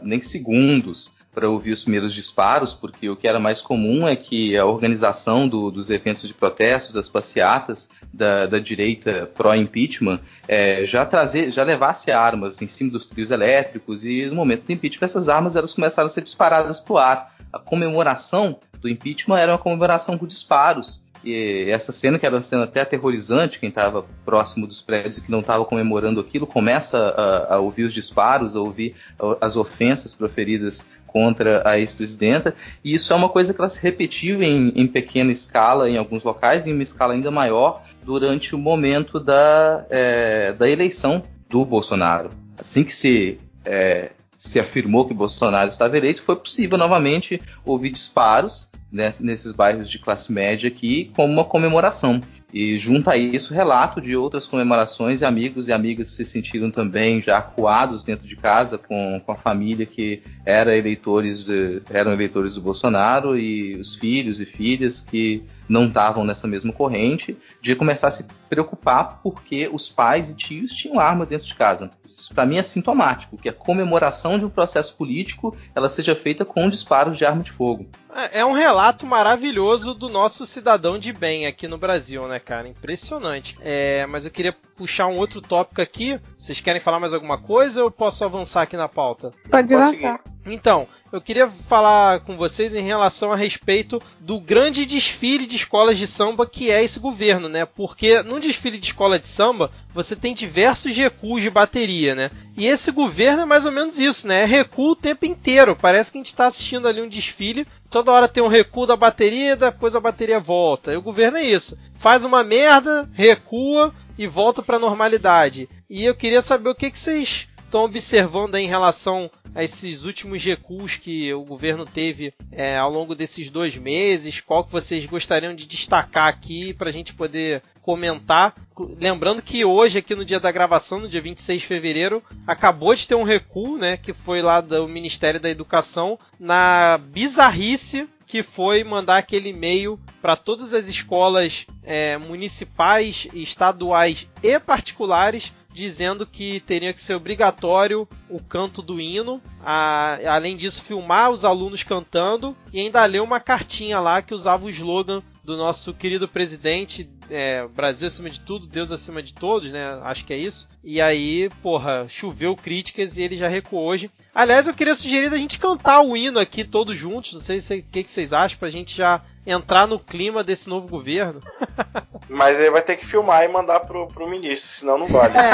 nem 0.04 0.22
segundos 0.22 1.12
para 1.38 1.48
ouvir 1.48 1.72
os 1.72 1.84
primeiros 1.84 2.16
disparos, 2.16 2.74
porque 2.74 3.08
o 3.08 3.16
que 3.16 3.28
era 3.28 3.40
mais 3.40 3.62
comum 3.62 4.08
é 4.08 4.16
que 4.16 4.58
a 4.58 4.66
organização 4.66 5.48
do, 5.48 5.70
dos 5.70 5.92
eventos 5.92 6.28
de 6.28 6.34
protestos, 6.34 6.96
das 6.96 7.08
passeatas 7.08 7.90
da, 8.12 8.48
da 8.48 8.58
direita 8.58 9.30
pró-impeachment, 9.36 10.20
é, 10.48 10.84
já 10.86 11.06
trazer, 11.06 11.52
já 11.52 11.64
levasse 11.64 12.10
armas 12.10 12.60
em 12.60 12.68
cima 12.68 12.90
dos 12.90 13.06
trios 13.06 13.30
elétricos 13.30 14.04
e 14.04 14.26
no 14.26 14.34
momento 14.34 14.66
do 14.66 14.72
impeachment 14.72 15.06
essas 15.06 15.30
armas 15.30 15.56
elas 15.56 15.74
começaram 15.76 16.08
a 16.08 16.10
ser 16.10 16.24
disparadas 16.24 16.80
para 16.80 16.94
o 16.94 16.98
ar. 16.98 17.36
A 17.54 17.60
comemoração 17.60 18.60
do 18.82 18.90
impeachment 18.90 19.38
era 19.38 19.52
uma 19.52 19.60
comemoração 19.60 20.18
com 20.18 20.26
disparos. 20.26 21.04
E 21.28 21.70
essa 21.70 21.92
cena, 21.92 22.18
que 22.18 22.26
era 22.26 22.38
uma 22.38 22.42
cena 22.42 22.64
até 22.64 22.80
aterrorizante, 22.80 23.60
quem 23.60 23.68
estava 23.68 24.06
próximo 24.24 24.66
dos 24.66 24.82
prédios 24.82 25.18
e 25.18 25.22
que 25.22 25.30
não 25.30 25.42
estava 25.42 25.66
comemorando 25.66 26.22
aquilo, 26.22 26.48
começa 26.48 26.98
a, 26.98 27.56
a, 27.56 27.60
ouvir 27.60 27.84
os 27.84 27.94
disparos, 27.94 28.56
a 28.56 28.62
ouvir 28.62 28.96
as 29.42 29.58
ofensas 29.58 30.16
proferidas 30.16 30.88
contra 31.06 31.68
a 31.68 31.78
ex-presidenta, 31.78 32.56
e 32.82 32.94
isso 32.94 33.12
é 33.12 33.16
uma 33.18 33.28
coisa 33.28 33.54
que 33.54 33.60
ela 33.60 33.68
se 33.68 33.82
repetiu 33.82 34.42
em, 34.42 34.72
em, 34.74 34.88
pequena 34.88 35.30
escala 35.30 35.90
em 35.90 35.98
alguns 35.98 36.24
locais, 36.24 36.66
em 36.66 36.72
uma 36.72 36.84
escala 36.84 37.14
ainda 37.14 37.30
maior 37.30 37.84
durante 38.06 38.56
o 38.56 38.58
momento 38.58 39.20
da, 39.20 39.86
é, 39.90 40.54
da 40.54 40.70
eleição 40.70 41.22
do 41.50 41.66
Bolsonaro. 41.66 42.30
Assim 42.58 42.86
que 42.86 42.94
se, 42.94 43.38
é, 43.66 44.12
se 44.38 44.62
afirmou 44.62 45.06
que 45.06 45.14
Bolsonaro 45.14 45.70
estava 45.70 45.98
eleito, 45.98 46.22
foi 46.22 46.38
possível 46.38 46.78
novamente 46.78 47.42
ouvir 47.66 47.90
disparos 47.90 48.70
nesses 48.92 49.52
bairros 49.52 49.90
de 49.90 50.00
classe 50.00 50.32
média 50.32 50.68
aqui 50.68 51.12
como 51.16 51.32
uma 51.32 51.44
comemoração. 51.44 52.22
E 52.54 52.78
junto 52.78 53.10
a 53.10 53.18
isso, 53.18 53.54
relato 53.54 54.00
de 54.00 54.16
outras 54.16 54.48
comemorações 54.48 55.20
e 55.20 55.26
amigos 55.26 55.68
e 55.68 55.74
amigas 55.74 56.08
se 56.08 56.24
sentiram 56.24 56.72
também 56.72 57.22
já 57.22 57.38
acuados 57.38 58.04
dentro 58.04 58.26
de 58.26 58.38
casa 58.38 58.78
com, 58.78 59.22
com 59.26 59.32
a 59.34 59.36
família 59.36 59.86
que 59.86 60.24
era 60.46 60.76
eleitores 60.76 61.44
de, 61.44 61.82
eram 61.90 62.14
eleitores 62.14 62.54
do 62.54 62.62
Bolsonaro 62.62 63.38
e 63.38 63.76
os 63.76 63.96
filhos 63.96 64.40
e 64.40 64.46
filhas 64.46 65.02
que 65.02 65.44
não 65.68 65.88
estavam 65.88 66.24
nessa 66.24 66.48
mesma 66.48 66.72
corrente, 66.72 67.38
de 67.62 67.76
começar 67.76 68.08
a 68.08 68.12
se 68.12 68.26
preocupar 68.50 69.20
porque 69.22 69.70
os 69.72 69.90
pais 69.90 70.30
e 70.30 70.36
tios 70.36 70.72
tinham 70.72 71.02
arma 71.02 71.26
dentro 71.26 71.46
de 71.46 71.56
casa. 71.56 71.92
Isso 72.10 72.34
para 72.34 72.46
mim 72.46 72.58
é 72.58 72.64
sintomático, 72.64 73.38
que 73.38 73.50
a 73.50 73.54
comemoração 73.54 74.40
de 74.40 74.46
um 74.46 74.50
processo 74.50 74.96
político 74.96 75.56
ela 75.76 75.90
seja 75.90 76.16
feita 76.16 76.44
com 76.44 76.70
disparos 76.70 77.18
de 77.18 77.26
arma 77.26 77.44
de 77.44 77.52
fogo. 77.52 77.86
É, 78.18 78.40
é 78.40 78.46
um 78.46 78.52
relato 78.52 79.06
maravilhoso 79.06 79.94
do 79.94 80.10
nosso 80.10 80.44
cidadão 80.44 80.98
de 80.98 81.14
bem 81.14 81.46
aqui 81.46 81.68
no 81.68 81.78
Brasil, 81.78 82.28
né, 82.28 82.40
cara? 82.40 82.68
Impressionante. 82.68 83.56
É, 83.62 84.08
mas 84.08 84.26
eu 84.26 84.32
queria 84.32 84.56
puxar 84.76 85.06
um 85.06 85.18
outro 85.18 85.40
tópico 85.40 85.84
aqui. 85.84 86.20
Vocês 86.36 86.60
querem 86.60 86.82
falar 86.82 87.00
mais 87.00 87.14
alguma 87.14 87.38
coisa 87.38 87.82
ou 87.82 87.88
eu 87.88 87.92
posso 87.92 88.26
avançar 88.26 88.64
aqui 88.64 88.76
na 88.76 88.90
pauta? 88.90 89.32
Pode 89.52 89.72
avançar. 89.72 90.20
Então, 90.46 90.88
eu 91.12 91.22
queria 91.22 91.48
falar 91.48 92.22
com 92.22 92.38
vocês 92.38 92.74
em 92.74 92.82
relação 92.82 93.32
a 93.32 93.36
respeito 93.36 94.02
do 94.20 94.40
grande 94.40 94.86
desfile 94.86 95.46
de 95.46 95.56
escolas 95.56 95.98
de 95.98 96.08
samba 96.08 96.48
que 96.48 96.72
é 96.72 96.84
esse 96.84 97.00
governo, 97.00 97.50
né? 97.50 97.66
Porque 97.66 98.22
num 98.24 98.40
desfile 98.40 98.78
de 98.78 98.88
escola 98.88 99.20
de 99.20 99.28
samba 99.28 99.72
você 99.94 100.16
tem 100.16 100.34
diversos 100.34 100.96
recuos 100.96 101.42
de 101.42 101.50
bateria, 101.50 102.16
né? 102.16 102.32
E 102.56 102.66
esse 102.66 102.92
governo 102.92 103.42
é 103.42 103.46
mais 103.46 103.66
ou 103.66 103.72
menos 103.72 103.98
isso, 103.98 104.28
né? 104.28 104.44
É 104.44 104.46
recuo 104.46 104.92
o 104.92 104.96
tempo 104.96 105.26
inteiro. 105.26 105.76
Parece 105.76 106.12
que 106.12 106.18
a 106.18 106.20
gente 106.20 106.28
está 106.28 106.48
assistindo 106.48 106.88
ali 106.88 107.02
um 107.02 107.10
desfile, 107.10 107.66
toda 107.90 108.12
hora 108.12 108.28
tem 108.28 108.44
um 108.44 108.48
recuo 108.48 108.86
da 108.86 108.96
bateria, 108.96 109.56
depois 109.56 109.96
a 109.96 110.00
bateria 110.00 110.40
volta. 110.40 110.94
E 110.94 110.98
o 110.98 111.02
governo 111.02 111.38
é 111.38 111.44
isso. 111.44 111.78
Faz 111.98 112.26
uma 112.26 112.44
merda, 112.44 113.10
recua 113.14 113.94
e 114.18 114.28
volta 114.28 114.62
para 114.62 114.78
a 114.78 114.80
normalidade. 114.80 115.70
E 115.90 116.06
eu 116.06 116.16
queria 116.16 116.42
saber 116.42 116.70
o 116.70 116.76
que, 116.76 116.92
que 116.92 117.00
vocês 117.00 117.47
estão 117.68 117.84
observando 117.84 118.56
em 118.56 118.68
relação 118.68 119.30
a 119.54 119.64
esses 119.64 120.06
últimos 120.06 120.44
recuos 120.44 120.96
que 120.96 121.34
o 121.34 121.44
governo 121.44 121.86
teve 121.86 122.34
é, 122.52 122.78
ao 122.78 122.90
longo 122.90 123.14
desses 123.14 123.50
dois 123.50 123.76
meses, 123.76 124.40
qual 124.40 124.64
que 124.64 124.72
vocês 124.72 125.06
gostariam 125.06 125.56
de 125.56 125.66
destacar 125.66 126.28
aqui 126.28 126.74
para 126.74 126.90
a 126.90 126.94
gente 126.94 127.14
poder 127.14 127.62
comentar. 127.82 128.54
Lembrando 129.00 129.42
que 129.42 129.64
hoje, 129.64 130.00
aqui 130.00 130.14
no 130.16 130.26
dia 130.26 130.40
da 130.40 130.52
gravação, 130.52 131.00
no 131.00 131.08
dia 131.08 131.22
26 131.22 131.62
de 131.62 131.68
fevereiro, 131.68 132.24
acabou 132.46 132.94
de 132.94 133.08
ter 133.08 133.16
um 133.16 133.24
recuo, 133.24 133.78
né, 133.78 133.98
que 133.98 134.14
foi 134.14 134.42
lá 134.42 134.60
do 134.62 134.88
Ministério 134.88 135.40
da 135.40 135.50
Educação, 135.50 136.20
na 136.40 137.00
bizarrice 137.12 138.08
que 138.28 138.44
foi 138.44 138.84
mandar 138.84 139.18
aquele 139.18 139.50
e-mail 139.50 139.98
para 140.22 140.36
todas 140.36 140.74
as 140.74 140.88
escolas 140.88 141.66
é, 141.82 142.18
municipais, 142.18 143.26
estaduais 143.34 144.28
e 144.44 144.60
particulares 144.60 145.54
dizendo 145.78 146.26
que 146.26 146.60
teria 146.62 146.94
que 146.94 147.02
ser 147.02 147.14
obrigatório 147.14 148.08
o 148.30 148.42
canto 148.42 148.82
do 148.82 149.00
hino, 149.00 149.42
a, 149.64 150.18
além 150.28 150.58
disso 150.58 150.82
filmar 150.82 151.30
os 151.30 151.46
alunos 151.46 151.84
cantando 151.84 152.56
e 152.74 152.80
ainda 152.80 153.06
ler 153.06 153.22
uma 153.22 153.40
cartinha 153.40 154.00
lá 154.00 154.22
que 154.22 154.34
usava 154.34 154.66
o 154.66 154.70
slogan 154.70 155.22
do 155.44 155.56
nosso 155.56 155.94
querido 155.94 156.28
presidente 156.28 157.10
é, 157.30 157.66
Brasil 157.68 158.08
acima 158.08 158.30
de 158.30 158.42
tudo, 158.42 158.68
Deus 158.68 158.92
acima 158.92 159.24
de 159.24 159.34
todos, 159.34 159.72
né? 159.72 160.00
Acho 160.04 160.26
que 160.26 160.34
é 160.34 160.38
isso. 160.38 160.68
E 160.84 161.00
aí, 161.00 161.50
porra, 161.62 162.06
choveu 162.10 162.56
críticas 162.56 163.18
e 163.18 163.22
ele 163.22 163.38
já 163.38 163.48
recuou 163.48 163.86
hoje. 163.86 164.12
Aliás, 164.36 164.68
eu 164.68 164.74
queria 164.74 164.94
sugerir 164.94 165.30
da 165.30 165.38
gente 165.38 165.58
cantar 165.58 166.02
o 166.02 166.18
hino 166.18 166.40
aqui 166.40 166.64
todos 166.64 166.98
juntos. 166.98 167.34
Não 167.34 167.40
sei 167.40 167.60
o 167.80 167.84
que, 167.84 168.04
que 168.04 168.12
vocês 168.12 168.34
acham, 168.34 168.60
pra 168.60 168.70
gente 168.70 168.96
já 168.96 169.22
entrar 169.48 169.88
no 169.88 169.98
clima 169.98 170.44
desse 170.44 170.68
novo 170.68 170.88
governo. 170.90 171.42
Mas 172.30 172.60
ele 172.60 172.72
vai 172.72 172.82
ter 172.82 172.98
que 172.98 173.06
filmar 173.06 173.46
e 173.46 173.48
mandar 173.48 173.80
pro, 173.82 174.08
pro 174.08 174.30
ministro, 174.30 174.70
senão 174.70 174.98
não 174.98 175.08
vale. 175.08 175.34
É, 175.38 175.52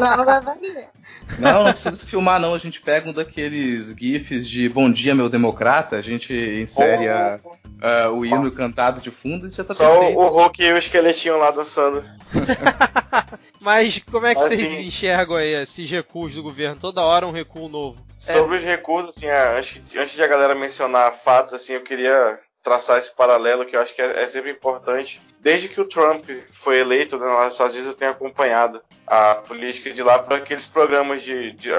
não, 0.00 0.16
não 0.16 0.24
vai 0.24 0.40
valer. 0.40 0.88
Não, 1.38 1.64
não 1.64 1.70
precisa 1.70 1.96
filmar, 1.96 2.40
não. 2.40 2.54
A 2.54 2.58
gente 2.58 2.80
pega 2.80 3.08
um 3.08 3.12
daqueles 3.12 3.94
GIFs 3.96 4.48
de 4.48 4.68
Bom 4.68 4.90
Dia, 4.90 5.14
meu 5.14 5.28
democrata, 5.28 5.96
a 5.96 6.02
gente 6.02 6.34
insere 6.34 7.08
a, 7.08 7.38
a, 7.80 8.10
o 8.10 8.26
hino 8.26 8.42
Nossa. 8.42 8.56
cantado 8.56 9.00
de 9.00 9.12
fundo 9.12 9.46
e 9.46 9.50
já 9.50 9.62
tá 9.62 9.74
Só 9.74 9.88
perfeito. 9.88 10.18
o 10.18 10.28
Hulk 10.28 10.60
e 10.60 10.72
o 10.72 10.78
esqueletinho 10.78 11.38
lá 11.38 11.52
dançando. 11.52 12.04
Mas 13.60 14.02
como 14.10 14.26
é 14.26 14.34
que 14.34 14.40
Mas, 14.40 14.48
vocês 14.48 14.72
assim, 14.72 14.86
enxergam 14.86 15.36
aí 15.36 15.52
esses 15.52 15.88
recursos 15.88 16.34
do 16.34 16.42
governo? 16.42 16.80
Toda 16.80 17.02
hora 17.02 17.26
um 17.26 17.32
recuo 17.32 17.68
novo. 17.68 18.04
Sobre 18.16 18.56
é. 18.56 18.58
os 18.58 18.64
recursos, 18.64 19.16
assim, 19.16 19.26
é, 19.26 19.56
antes, 19.56 19.80
antes 19.96 20.14
de 20.14 20.22
a 20.22 20.26
galera 20.26 20.54
mencionar 20.54 21.12
fatos, 21.12 21.52
assim, 21.52 21.74
eu 21.74 21.82
queria 21.82 22.40
traçar 22.68 22.98
esse 22.98 23.14
paralelo 23.14 23.64
que 23.64 23.74
eu 23.74 23.80
acho 23.80 23.94
que 23.94 24.02
é, 24.02 24.22
é, 24.22 24.26
sempre 24.26 24.50
importante. 24.50 25.22
Desde 25.40 25.68
que 25.68 25.80
o 25.80 25.86
Trump 25.86 26.28
foi 26.52 26.78
eleito 26.78 27.18
né, 27.18 27.26
nos 27.26 27.52
Estados 27.52 27.72
Unidos, 27.72 27.90
eu 27.90 27.96
tenho 27.96 28.10
acompanhado 28.10 28.82
a 29.06 29.36
política 29.36 29.90
de 29.90 30.02
lá 30.02 30.18
para 30.18 30.36
aqueles 30.36 30.66
programas 30.66 31.22
de, 31.22 31.52
de, 31.52 31.70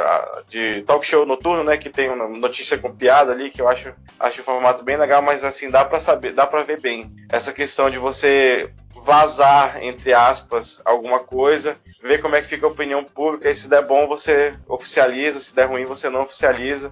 de, 0.48 0.82
talk 0.82 1.06
show 1.06 1.28
noturno, 1.28 1.64
né, 1.64 1.78
que 1.78 1.90
tem 1.90 2.10
uma 2.10 2.28
notícia 2.28 2.76
com 2.78 2.96
piada 2.96 3.32
ali, 3.32 3.52
que 3.52 3.62
eu 3.62 3.68
acho, 3.68 3.94
acho 4.20 4.42
o 4.42 4.44
formato 4.44 4.84
bem 4.84 4.98
legal, 4.98 5.22
mas 5.22 5.44
assim, 5.44 5.70
dá 5.70 5.86
para 5.86 6.00
saber, 6.00 6.34
dá 6.34 6.48
para 6.48 6.64
ver 6.64 6.82
bem 6.82 7.14
essa 7.32 7.54
questão 7.54 7.88
de 7.88 8.00
você 8.00 8.72
vazar, 8.96 9.84
entre 9.84 10.12
aspas, 10.12 10.82
alguma 10.84 11.20
coisa, 11.20 11.78
ver 12.02 12.20
como 12.20 12.36
é 12.36 12.42
que 12.42 12.48
fica 12.48 12.66
a 12.66 12.70
opinião 12.70 13.04
pública, 13.04 13.48
e 13.48 13.54
se 13.54 13.70
der 13.70 13.86
bom 13.86 14.08
você 14.08 14.58
oficializa, 14.68 15.40
se 15.40 15.56
der 15.56 15.66
ruim 15.66 15.86
você 15.86 16.10
não 16.10 16.24
oficializa. 16.24 16.92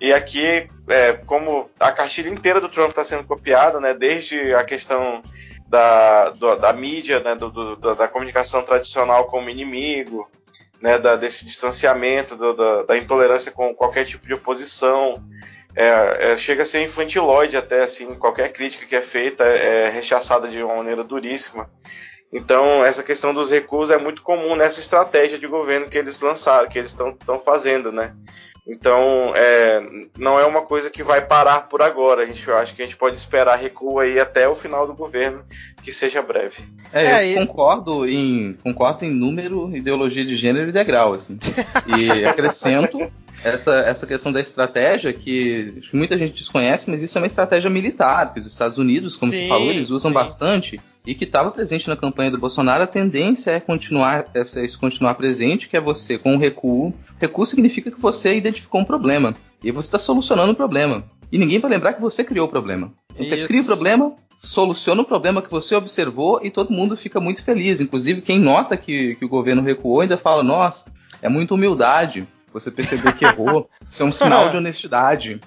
E 0.00 0.12
aqui, 0.14 0.66
é, 0.88 1.12
como 1.12 1.70
a 1.78 1.92
cartilha 1.92 2.30
inteira 2.30 2.60
do 2.60 2.70
Trump 2.70 2.90
está 2.90 3.04
sendo 3.04 3.24
copiada, 3.24 3.78
né, 3.78 3.92
desde 3.92 4.54
a 4.54 4.64
questão 4.64 5.22
da, 5.68 6.30
do, 6.30 6.56
da 6.56 6.72
mídia, 6.72 7.20
né, 7.20 7.34
do, 7.34 7.50
do, 7.50 7.94
da 7.94 8.08
comunicação 8.08 8.62
tradicional 8.62 9.26
como 9.26 9.50
inimigo, 9.50 10.28
né, 10.80 10.98
da, 10.98 11.16
desse 11.16 11.44
distanciamento, 11.44 12.34
da, 12.34 12.82
da, 12.84 12.96
intolerância 12.96 13.52
com 13.52 13.74
qualquer 13.74 14.06
tipo 14.06 14.26
de 14.26 14.32
oposição. 14.32 15.22
É, 15.76 16.32
é, 16.32 16.36
chega 16.36 16.62
a 16.62 16.66
ser 16.66 16.82
infantilóide 16.82 17.56
até, 17.56 17.82
assim, 17.82 18.14
qualquer 18.14 18.52
crítica 18.52 18.86
que 18.86 18.96
é 18.96 19.02
feita 19.02 19.44
é, 19.44 19.84
é 19.84 19.90
rechaçada 19.90 20.48
de 20.48 20.62
uma 20.62 20.76
maneira 20.76 21.04
duríssima. 21.04 21.70
Então, 22.32 22.84
essa 22.84 23.02
questão 23.02 23.34
dos 23.34 23.50
recursos 23.50 23.94
é 23.94 23.98
muito 23.98 24.22
comum 24.22 24.56
nessa 24.56 24.80
estratégia 24.80 25.38
de 25.38 25.46
governo 25.46 25.88
que 25.88 25.98
eles 25.98 26.20
lançaram, 26.20 26.68
que 26.68 26.78
eles 26.78 26.92
estão 26.92 27.40
fazendo, 27.44 27.92
né? 27.92 28.14
Então, 28.70 29.32
é, 29.34 29.82
não 30.16 30.38
é 30.38 30.46
uma 30.46 30.62
coisa 30.62 30.88
que 30.88 31.02
vai 31.02 31.20
parar 31.20 31.68
por 31.68 31.82
agora. 31.82 32.22
A 32.22 32.26
gente 32.26 32.48
acho 32.48 32.72
que 32.72 32.82
a 32.82 32.84
gente 32.84 32.96
pode 32.96 33.16
esperar 33.16 33.58
recuo 33.58 33.98
aí 33.98 34.20
até 34.20 34.48
o 34.48 34.54
final 34.54 34.86
do 34.86 34.94
governo, 34.94 35.42
que 35.82 35.92
seja 35.92 36.22
breve. 36.22 36.62
É, 36.92 37.04
é 37.04 37.26
eu 37.26 37.42
e... 37.42 37.46
concordo 37.46 38.08
em 38.08 38.56
concordo 38.62 39.04
em 39.04 39.10
número, 39.10 39.74
ideologia 39.76 40.24
de 40.24 40.36
gênero 40.36 40.68
e 40.68 40.72
degrau, 40.72 41.14
assim. 41.14 41.36
E 41.98 42.24
acrescento 42.24 43.10
essa, 43.44 43.74
essa 43.80 44.06
questão 44.06 44.32
da 44.32 44.40
estratégia 44.40 45.12
que 45.12 45.82
muita 45.92 46.16
gente 46.16 46.34
desconhece, 46.34 46.90
mas 46.90 47.02
isso 47.02 47.16
é 47.16 47.20
uma 47.20 47.26
estratégia 47.26 47.70
militar, 47.70 48.32
que 48.32 48.40
os 48.40 48.46
Estados 48.46 48.78
Unidos, 48.78 49.16
como 49.16 49.32
sim, 49.32 49.42
você 49.42 49.48
falou, 49.48 49.70
eles 49.70 49.90
usam 49.90 50.10
sim. 50.10 50.14
bastante 50.14 50.80
e 51.06 51.14
que 51.14 51.24
estava 51.24 51.50
presente 51.50 51.88
na 51.88 51.96
campanha 51.96 52.30
do 52.30 52.38
Bolsonaro, 52.38 52.82
a 52.82 52.86
tendência 52.86 53.50
é 53.50 53.60
continuar 53.60 54.26
essa, 54.34 54.62
isso 54.62 54.78
continuar 54.78 55.14
presente, 55.14 55.68
que 55.68 55.76
é 55.76 55.80
você 55.80 56.18
com 56.18 56.34
o 56.34 56.38
recuo. 56.38 56.92
Recuo 57.18 57.46
significa 57.46 57.90
que 57.90 58.00
você 58.00 58.36
identificou 58.36 58.80
um 58.80 58.84
problema 58.84 59.34
e 59.64 59.70
você 59.70 59.88
está 59.88 59.98
solucionando 59.98 60.52
o 60.52 60.56
problema. 60.56 61.04
E 61.32 61.38
ninguém 61.38 61.58
vai 61.58 61.70
lembrar 61.70 61.94
que 61.94 62.00
você 62.00 62.22
criou 62.22 62.46
o 62.46 62.50
problema. 62.50 62.92
Você 63.16 63.36
isso. 63.36 63.46
cria 63.46 63.62
o 63.62 63.64
problema, 63.64 64.12
soluciona 64.38 65.00
o 65.00 65.04
problema 65.04 65.40
que 65.40 65.50
você 65.50 65.74
observou 65.74 66.40
e 66.42 66.50
todo 66.50 66.72
mundo 66.72 66.96
fica 66.96 67.20
muito 67.20 67.42
feliz. 67.42 67.80
Inclusive, 67.80 68.20
quem 68.20 68.38
nota 68.38 68.76
que, 68.76 69.14
que 69.14 69.24
o 69.24 69.28
governo 69.28 69.62
recuou 69.62 70.00
ainda 70.00 70.18
fala: 70.18 70.42
nossa, 70.42 70.92
é 71.22 71.28
muita 71.28 71.54
humildade. 71.54 72.26
Você 72.52 72.70
percebeu 72.70 73.12
que 73.12 73.24
errou. 73.24 73.68
Isso 73.88 74.02
é 74.02 74.06
um 74.06 74.12
sinal 74.12 74.50
de 74.50 74.56
honestidade. 74.56 75.40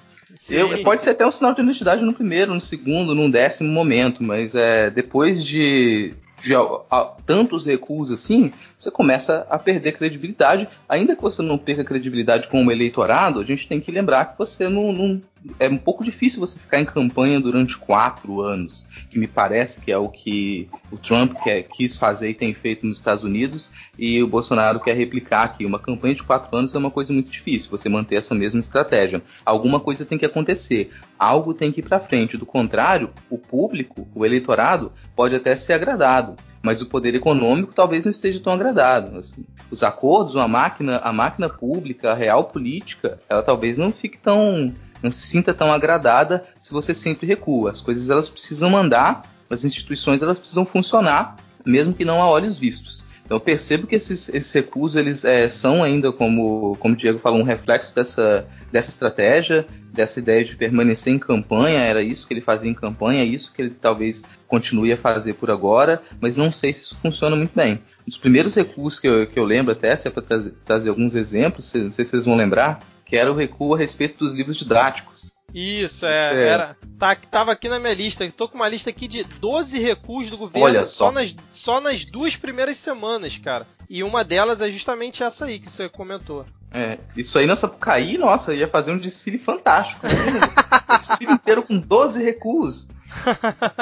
Eu, 0.49 0.83
pode 0.83 1.01
ser 1.01 1.11
até 1.11 1.25
um 1.25 1.31
sinal 1.31 1.53
de 1.53 1.61
honestidade 1.61 2.03
no 2.03 2.13
primeiro, 2.13 2.53
no 2.53 2.61
segundo, 2.61 3.13
no 3.13 3.31
décimo 3.31 3.69
momento, 3.69 4.23
mas 4.23 4.55
é, 4.55 4.89
depois 4.89 5.43
de, 5.43 6.15
de 6.41 6.55
a, 6.55 6.61
a, 6.89 7.13
tantos 7.25 7.67
recuos 7.67 8.09
assim, 8.09 8.51
você 8.77 8.89
começa 8.89 9.45
a 9.49 9.59
perder 9.59 9.91
credibilidade. 9.91 10.67
Ainda 10.89 11.15
que 11.15 11.21
você 11.21 11.41
não 11.41 11.57
perca 11.57 11.83
credibilidade 11.83 12.47
com 12.47 12.65
o 12.65 12.71
eleitorado, 12.71 13.39
a 13.39 13.43
gente 13.43 13.67
tem 13.67 13.79
que 13.79 13.91
lembrar 13.91 14.25
que 14.25 14.37
você 14.37 14.67
não, 14.67 14.91
não 14.91 15.21
é 15.59 15.67
um 15.67 15.77
pouco 15.77 16.03
difícil 16.03 16.39
você 16.39 16.57
ficar 16.57 16.79
em 16.79 16.85
campanha 16.85 17.39
durante 17.39 17.77
quatro 17.77 18.41
anos, 18.41 18.87
que 19.09 19.19
me 19.19 19.27
parece 19.27 19.81
que 19.81 19.91
é 19.91 19.97
o 19.97 20.07
que 20.09 20.69
o 20.91 20.97
Trump 20.97 21.33
quer, 21.43 21.63
quis 21.63 21.97
fazer 21.97 22.29
e 22.29 22.33
tem 22.33 22.53
feito 22.53 22.85
nos 22.85 22.99
Estados 22.99 23.23
Unidos, 23.23 23.71
e 23.97 24.21
o 24.23 24.27
Bolsonaro 24.27 24.79
quer 24.79 24.95
replicar 24.95 25.43
aqui. 25.43 25.65
Uma 25.65 25.79
campanha 25.79 26.15
de 26.15 26.23
quatro 26.23 26.55
anos 26.55 26.73
é 26.73 26.77
uma 26.77 26.91
coisa 26.91 27.11
muito 27.11 27.31
difícil, 27.31 27.69
você 27.69 27.89
manter 27.89 28.15
essa 28.15 28.33
mesma 28.33 28.59
estratégia. 28.59 29.21
Alguma 29.45 29.79
coisa 29.79 30.05
tem 30.05 30.17
que 30.17 30.25
acontecer, 30.25 30.91
algo 31.17 31.53
tem 31.53 31.71
que 31.71 31.79
ir 31.81 31.83
para 31.83 31.99
frente. 31.99 32.37
Do 32.37 32.45
contrário, 32.45 33.09
o 33.29 33.37
público, 33.37 34.07
o 34.15 34.25
eleitorado, 34.25 34.91
pode 35.15 35.35
até 35.35 35.55
ser 35.55 35.73
agradado 35.73 36.35
mas 36.63 36.81
o 36.81 36.85
poder 36.85 37.13
econômico 37.13 37.75
talvez 37.75 38.05
não 38.05 38.11
esteja 38.13 38.39
tão 38.39 38.53
agradado. 38.53 39.17
Assim. 39.17 39.45
Os 39.69 39.83
acordos, 39.83 40.37
a 40.37 40.47
máquina, 40.47 40.97
a 41.03 41.11
máquina 41.11 41.49
pública, 41.49 42.11
a 42.11 42.15
real 42.15 42.45
política, 42.45 43.19
ela 43.27 43.43
talvez 43.43 43.77
não 43.77 43.91
fique 43.91 44.17
tão 44.17 44.73
não 45.03 45.11
se 45.11 45.27
sinta 45.27 45.53
tão 45.53 45.71
agradada 45.71 46.45
se 46.59 46.71
você 46.71 46.95
sempre 46.95 47.27
recua. 47.27 47.71
As 47.71 47.81
coisas 47.81 48.09
elas 48.09 48.29
precisam 48.29 48.75
andar, 48.75 49.21
as 49.49 49.63
instituições 49.63 50.21
elas 50.21 50.39
precisam 50.39 50.65
funcionar, 50.65 51.35
mesmo 51.65 51.93
que 51.93 52.05
não 52.05 52.21
a 52.21 52.29
olhos 52.29 52.57
vistos. 52.57 53.05
Então 53.25 53.37
eu 53.37 53.41
percebo 53.41 53.87
que 53.87 53.95
esses, 53.95 54.29
esses 54.29 54.51
recuos 54.51 54.95
eles 54.95 55.23
é, 55.23 55.47
são 55.47 55.83
ainda, 55.83 56.11
como, 56.11 56.75
como 56.79 56.93
o 56.93 56.97
Diego 56.97 57.19
falou, 57.19 57.39
um 57.39 57.43
reflexo 57.43 57.93
dessa, 57.95 58.47
dessa 58.71 58.89
estratégia, 58.89 59.65
dessa 59.93 60.19
ideia 60.19 60.43
de 60.43 60.55
permanecer 60.55 61.13
em 61.13 61.19
campanha, 61.19 61.79
era 61.79 62.01
isso 62.01 62.27
que 62.27 62.33
ele 62.33 62.41
fazia 62.41 62.69
em 62.69 62.73
campanha, 62.73 63.21
é 63.21 63.25
isso 63.25 63.53
que 63.53 63.61
ele 63.61 63.69
talvez 63.69 64.23
continue 64.47 64.91
a 64.91 64.97
fazer 64.97 65.35
por 65.35 65.49
agora, 65.51 66.01
mas 66.19 66.35
não 66.35 66.51
sei 66.51 66.73
se 66.73 66.81
isso 66.81 66.97
funciona 67.01 67.35
muito 67.35 67.55
bem. 67.55 67.79
Um 68.05 68.09
dos 68.09 68.17
primeiros 68.17 68.55
recursos 68.55 68.99
que 68.99 69.07
eu, 69.07 69.25
que 69.27 69.39
eu 69.39 69.45
lembro 69.45 69.71
até, 69.71 69.95
se 69.95 70.07
é 70.07 70.11
para 70.11 70.21
trazer, 70.21 70.53
trazer, 70.65 70.89
alguns 70.89 71.15
exemplos, 71.15 71.71
não 71.73 71.91
sei 71.91 72.03
se 72.03 72.11
vocês 72.11 72.25
vão 72.25 72.35
lembrar, 72.35 72.79
que 73.13 73.17
era 73.17 73.31
o 73.31 73.35
recuo 73.35 73.75
a 73.75 73.77
respeito 73.77 74.17
dos 74.17 74.33
livros 74.33 74.57
didáticos. 74.57 75.35
Isso, 75.53 76.03
é, 76.03 76.33
é, 76.33 76.47
era. 76.47 76.75
Tá, 76.97 77.15
tava 77.15 77.51
aqui 77.51 77.69
na 77.69 77.77
minha 77.77 77.93
lista. 77.93 78.27
Tô 78.35 78.49
com 78.49 78.55
uma 78.55 78.67
lista 78.67 78.89
aqui 78.89 79.07
de 79.07 79.23
12 79.23 79.77
recuos 79.77 80.31
do 80.31 80.37
governo 80.37 80.65
Olha 80.65 80.85
só. 80.87 81.05
Só, 81.05 81.11
nas, 81.11 81.35
só 81.51 81.79
nas 81.79 82.05
duas 82.05 82.35
primeiras 82.35 82.75
semanas, 82.77 83.37
cara. 83.37 83.67
E 83.87 84.03
uma 84.03 84.23
delas 84.23 84.61
é 84.61 84.69
justamente 84.71 85.21
essa 85.21 85.45
aí 85.45 85.59
que 85.59 85.71
você 85.71 85.87
comentou. 85.87 86.43
É, 86.73 86.97
isso 87.15 87.37
aí 87.37 87.45
na 87.45 87.55
Sapucaí, 87.55 88.17
nossa, 88.17 88.51
ia 88.51 88.67
fazer 88.67 88.91
um 88.91 88.97
desfile 88.97 89.37
fantástico. 89.37 90.07
um 90.07 90.97
desfile 90.97 91.33
inteiro 91.33 91.61
com 91.61 91.77
12 91.77 92.23
recuos. 92.23 92.87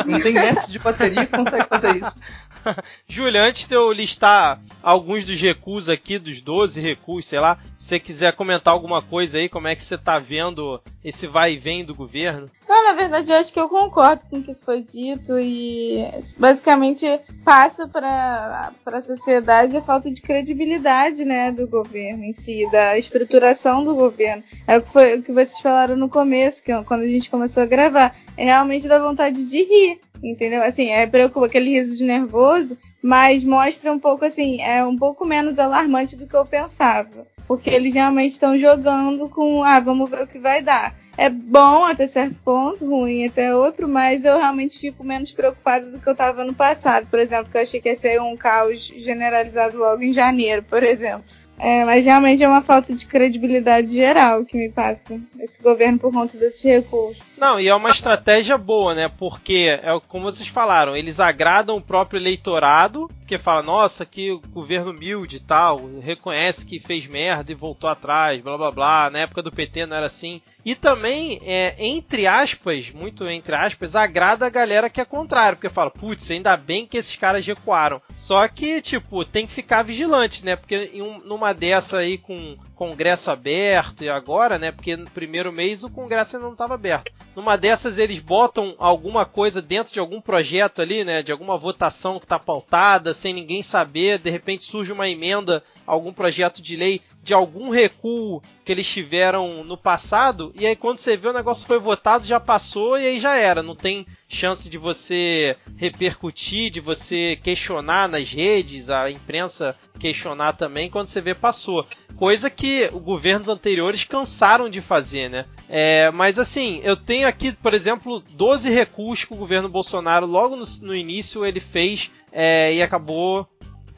Não 0.06 0.20
tem 0.20 0.34
mestre 0.34 0.74
de 0.74 0.80
bateria 0.80 1.26
que 1.26 1.38
consegue 1.38 1.70
fazer 1.70 1.96
isso. 1.96 2.17
Júlia, 3.08 3.43
antes 3.43 3.67
de 3.67 3.76
eu 3.76 3.91
listar 3.91 4.62
alguns 4.82 5.24
dos 5.24 5.39
recuos 5.39 5.89
aqui, 5.89 6.17
dos 6.17 6.41
12 6.41 6.80
recuos, 6.80 7.26
sei 7.26 7.39
lá, 7.39 7.58
se 7.78 7.88
você 7.88 8.00
quiser 8.00 8.34
comentar 8.34 8.74
alguma 8.74 9.02
coisa 9.02 9.38
aí, 9.38 9.50
como 9.50 9.67
é 9.67 9.76
que 9.76 9.84
você 9.84 9.97
tá 9.97 10.19
vendo 10.19 10.82
esse 11.04 11.28
vai 11.28 11.54
e 11.54 11.58
vem 11.58 11.84
do 11.84 11.95
governo? 11.95 12.47
Não, 12.67 12.86
na 12.86 12.93
verdade, 12.93 13.32
eu 13.32 13.38
acho 13.38 13.52
que 13.52 13.60
eu 13.60 13.67
concordo 13.67 14.24
com 14.30 14.38
o 14.38 14.43
que 14.43 14.54
foi 14.54 14.82
dito 14.82 15.38
e 15.39 16.06
basicamente 16.38 17.06
passa 17.43 17.88
para 17.88 18.71
a 18.86 19.02
sociedade 19.02 19.76
a 19.76 19.82
falta 19.82 20.10
de 20.10 20.21
credibilidade 20.21 21.26
né, 21.26 21.52
do 21.52 21.67
governo 21.67 22.24
em 22.24 22.34
si, 22.34 22.69
da 22.71 22.97
estruturação 22.97 23.84
do 23.84 23.93
governo. 23.95 24.43
É 24.65 24.78
o 24.78 24.82
que, 24.82 24.89
foi, 24.89 25.17
o 25.17 25.24
que 25.24 25.34
vocês 25.34 25.60
falaram 25.60 25.97
no 25.97 26.08
começo, 26.08 26.63
que 26.63 26.71
quando 26.84 27.02
a 27.02 27.08
gente 27.08 27.30
começou 27.30 27.63
a 27.63 27.65
gravar. 27.65 28.15
É 28.38 28.45
realmente 28.45 28.88
da 28.88 28.97
vontade 28.97 29.50
de 29.50 29.63
rir, 29.63 30.00
entendeu? 30.23 30.63
Assim, 30.63 30.89
é 30.89 31.03
aquele 31.03 31.71
riso 31.71 31.97
de 31.97 32.05
nervoso, 32.05 32.77
mas 33.01 33.43
mostra 33.43 33.91
um 33.91 33.99
pouco 33.99 34.25
assim, 34.25 34.62
é 34.62 34.84
um 34.86 34.95
pouco 34.95 35.25
menos 35.25 35.57
alarmante 35.57 36.15
do 36.15 36.27
que 36.27 36.36
eu 36.36 36.45
pensava. 36.45 37.27
Porque 37.47 37.69
eles 37.69 37.93
realmente 37.93 38.31
estão 38.31 38.57
jogando 38.57 39.27
com, 39.27 39.63
ah, 39.63 39.79
vamos 39.79 40.10
ver 40.10 40.23
o 40.23 40.27
que 40.27 40.39
vai 40.39 40.62
dar. 40.62 40.95
É 41.17 41.29
bom 41.29 41.84
até 41.84 42.07
certo 42.07 42.36
ponto, 42.43 42.86
ruim 42.86 43.25
até 43.25 43.53
outro, 43.53 43.88
mas 43.88 44.23
eu 44.23 44.38
realmente 44.38 44.79
fico 44.79 45.03
menos 45.03 45.31
preocupada 45.31 45.86
do 45.86 45.99
que 45.99 46.07
eu 46.07 46.13
estava 46.13 46.45
no 46.45 46.53
passado. 46.53 47.07
Por 47.07 47.19
exemplo, 47.19 47.51
que 47.51 47.57
eu 47.57 47.62
achei 47.62 47.81
que 47.81 47.89
ia 47.89 47.95
ser 47.95 48.21
um 48.21 48.38
caos 48.38 48.79
generalizado 48.79 49.77
logo 49.77 50.01
em 50.01 50.13
janeiro, 50.13 50.63
por 50.63 50.81
exemplo. 50.84 51.25
É, 51.60 51.86
mas 51.86 52.05
realmente 52.05 52.43
é 52.43 52.47
uma 52.47 52.63
falta 52.63 52.95
de 52.95 53.05
credibilidade 53.05 53.91
geral 53.91 54.43
que 54.43 54.57
me 54.57 54.69
passa 54.69 55.19
esse 55.39 55.62
governo 55.62 55.99
por 55.99 56.12
conta 56.12 56.36
desses 56.38 56.63
recursos. 56.63 57.23
Não, 57.41 57.60
e 57.60 57.67
é 57.67 57.73
uma 57.73 57.89
estratégia 57.89 58.56
boa, 58.56 58.93
né? 58.93 59.08
Porque, 59.10 59.80
é 59.82 59.99
como 60.08 60.32
vocês 60.32 60.47
falaram, 60.47 60.95
eles 60.95 61.19
agradam 61.19 61.75
o 61.75 61.82
próprio 61.82 62.19
eleitorado, 62.19 63.08
porque 63.17 63.39
fala, 63.39 63.63
nossa, 63.63 64.06
que 64.06 64.39
governo 64.54 64.91
humilde 64.91 65.38
e 65.38 65.39
tal, 65.39 65.80
reconhece 65.99 66.63
que 66.63 66.80
fez 66.80 67.08
merda 67.08 67.51
e 67.51 67.56
voltou 67.56 67.89
atrás, 67.89 68.39
blá 68.43 68.56
blá 68.56 68.71
blá, 68.71 69.10
na 69.10 69.19
época 69.19 69.41
do 69.41 69.51
PT 69.51 69.88
não 69.88 69.97
era 69.97 70.06
assim. 70.06 70.39
E 70.63 70.75
também, 70.75 71.41
é, 71.43 71.73
entre 71.80 72.27
aspas, 72.27 72.91
muito 72.91 73.25
entre 73.25 73.56
aspas, 73.56 73.95
agrada 73.95 74.45
a 74.45 74.49
galera 74.49 74.88
que 74.88 75.01
é 75.01 75.06
contrário, 75.06 75.58
porque 75.58 75.69
fala, 75.69 75.89
putz, 75.89 76.30
ainda 76.30 76.56
bem 76.56 76.86
que 76.86 76.97
esses 76.97 77.15
caras 77.15 77.43
recuaram. 77.43 77.99
Só 78.15 78.47
que, 78.47 78.84
tipo, 78.84 79.25
tem 79.25 79.47
que 79.47 79.54
ficar 79.54 79.82
vigilante, 79.82 80.45
né? 80.45 80.56
Porque 80.56 80.91
em 80.93 81.01
um, 81.01 81.17
numa 81.21 81.54
dessa 81.54 81.97
aí 81.97 82.19
com 82.19 82.56
Congresso 82.75 83.32
aberto 83.32 84.04
e 84.04 84.10
agora, 84.10 84.60
né? 84.60 84.71
Porque 84.71 84.95
no 84.95 85.10
primeiro 85.10 85.51
mês 85.51 85.84
o 85.84 85.89
Congresso 85.89 86.36
ainda 86.36 86.45
não 86.45 86.54
estava 86.54 86.75
aberto 86.75 87.12
numa 87.36 87.56
dessas 87.56 87.98
eles 87.98 88.20
botam 88.20 88.76
alguma 88.78 89.26
coisa 89.26 89.62
dentro 89.62 89.94
de 89.94 90.00
algum 90.00 90.20
projeto 90.20 90.82
ali, 90.82 91.04
né? 91.04 91.24
De 91.24 91.32
alguma 91.32 91.58
votação 91.58 92.20
que 92.20 92.26
está 92.26 92.38
pautada, 92.38 93.13
sem 93.13 93.34
ninguém 93.34 93.63
saber, 93.63 94.20
de 94.20 94.30
repente 94.30 94.65
surge 94.65 94.91
uma 94.91 95.10
emenda, 95.10 95.63
algum 95.86 96.13
projeto 96.13 96.62
de 96.62 96.76
lei 96.76 97.02
de 97.24 97.34
algum 97.34 97.70
recuo 97.70 98.41
que 98.65 98.72
eles 98.72 98.88
tiveram 98.88 99.63
no 99.63 99.78
passado, 99.78 100.52
e 100.58 100.65
aí 100.65 100.76
quando 100.76 100.98
você 100.98 101.15
vê 101.15 101.28
o 101.28 101.34
negócio 101.34 101.67
foi 101.67 101.80
votado, 101.80 102.26
já 102.26 102.39
passou 102.39 102.98
e 102.98 103.06
aí 103.06 103.20
já 103.20 103.36
era. 103.36 103.62
Não 103.62 103.76
tem 103.76 104.08
chance 104.28 104.70
de 104.70 104.78
você 104.78 105.56
repercutir, 105.78 106.72
de 106.72 106.80
você 106.80 107.38
questionar 107.44 108.10
nas 108.10 108.32
redes, 108.32 108.89
a 108.89 109.12
imprensa 109.12 109.76
questionar 110.00 110.54
também, 110.54 110.89
quando 110.89 111.08
você 111.08 111.22
vê 111.22 111.36
passou. 111.36 111.86
Coisa 112.15 112.50
que 112.50 112.89
os 112.91 113.02
governos 113.02 113.48
anteriores 113.48 114.04
cansaram 114.04 114.70
de 114.70 114.82
fazer, 114.82 115.30
né? 115.30 115.46
É, 115.70 116.10
mas 116.12 116.39
assim, 116.39 116.82
eu 116.84 116.96
tenho 116.96 117.28
aqui, 117.28 117.52
por 117.52 117.74
exemplo, 117.74 118.24
12 118.32 118.70
recuos 118.70 119.24
que 119.24 119.34
o 119.34 119.38
governo 119.38 119.70
Bolsonaro, 119.70 120.26
logo 120.26 120.56
no, 120.56 120.65
no 120.82 120.96
início, 120.96 121.46
ele 121.46 121.60
fez 121.60 122.12
é, 122.32 122.74
e 122.74 122.82
acabou 122.82 123.48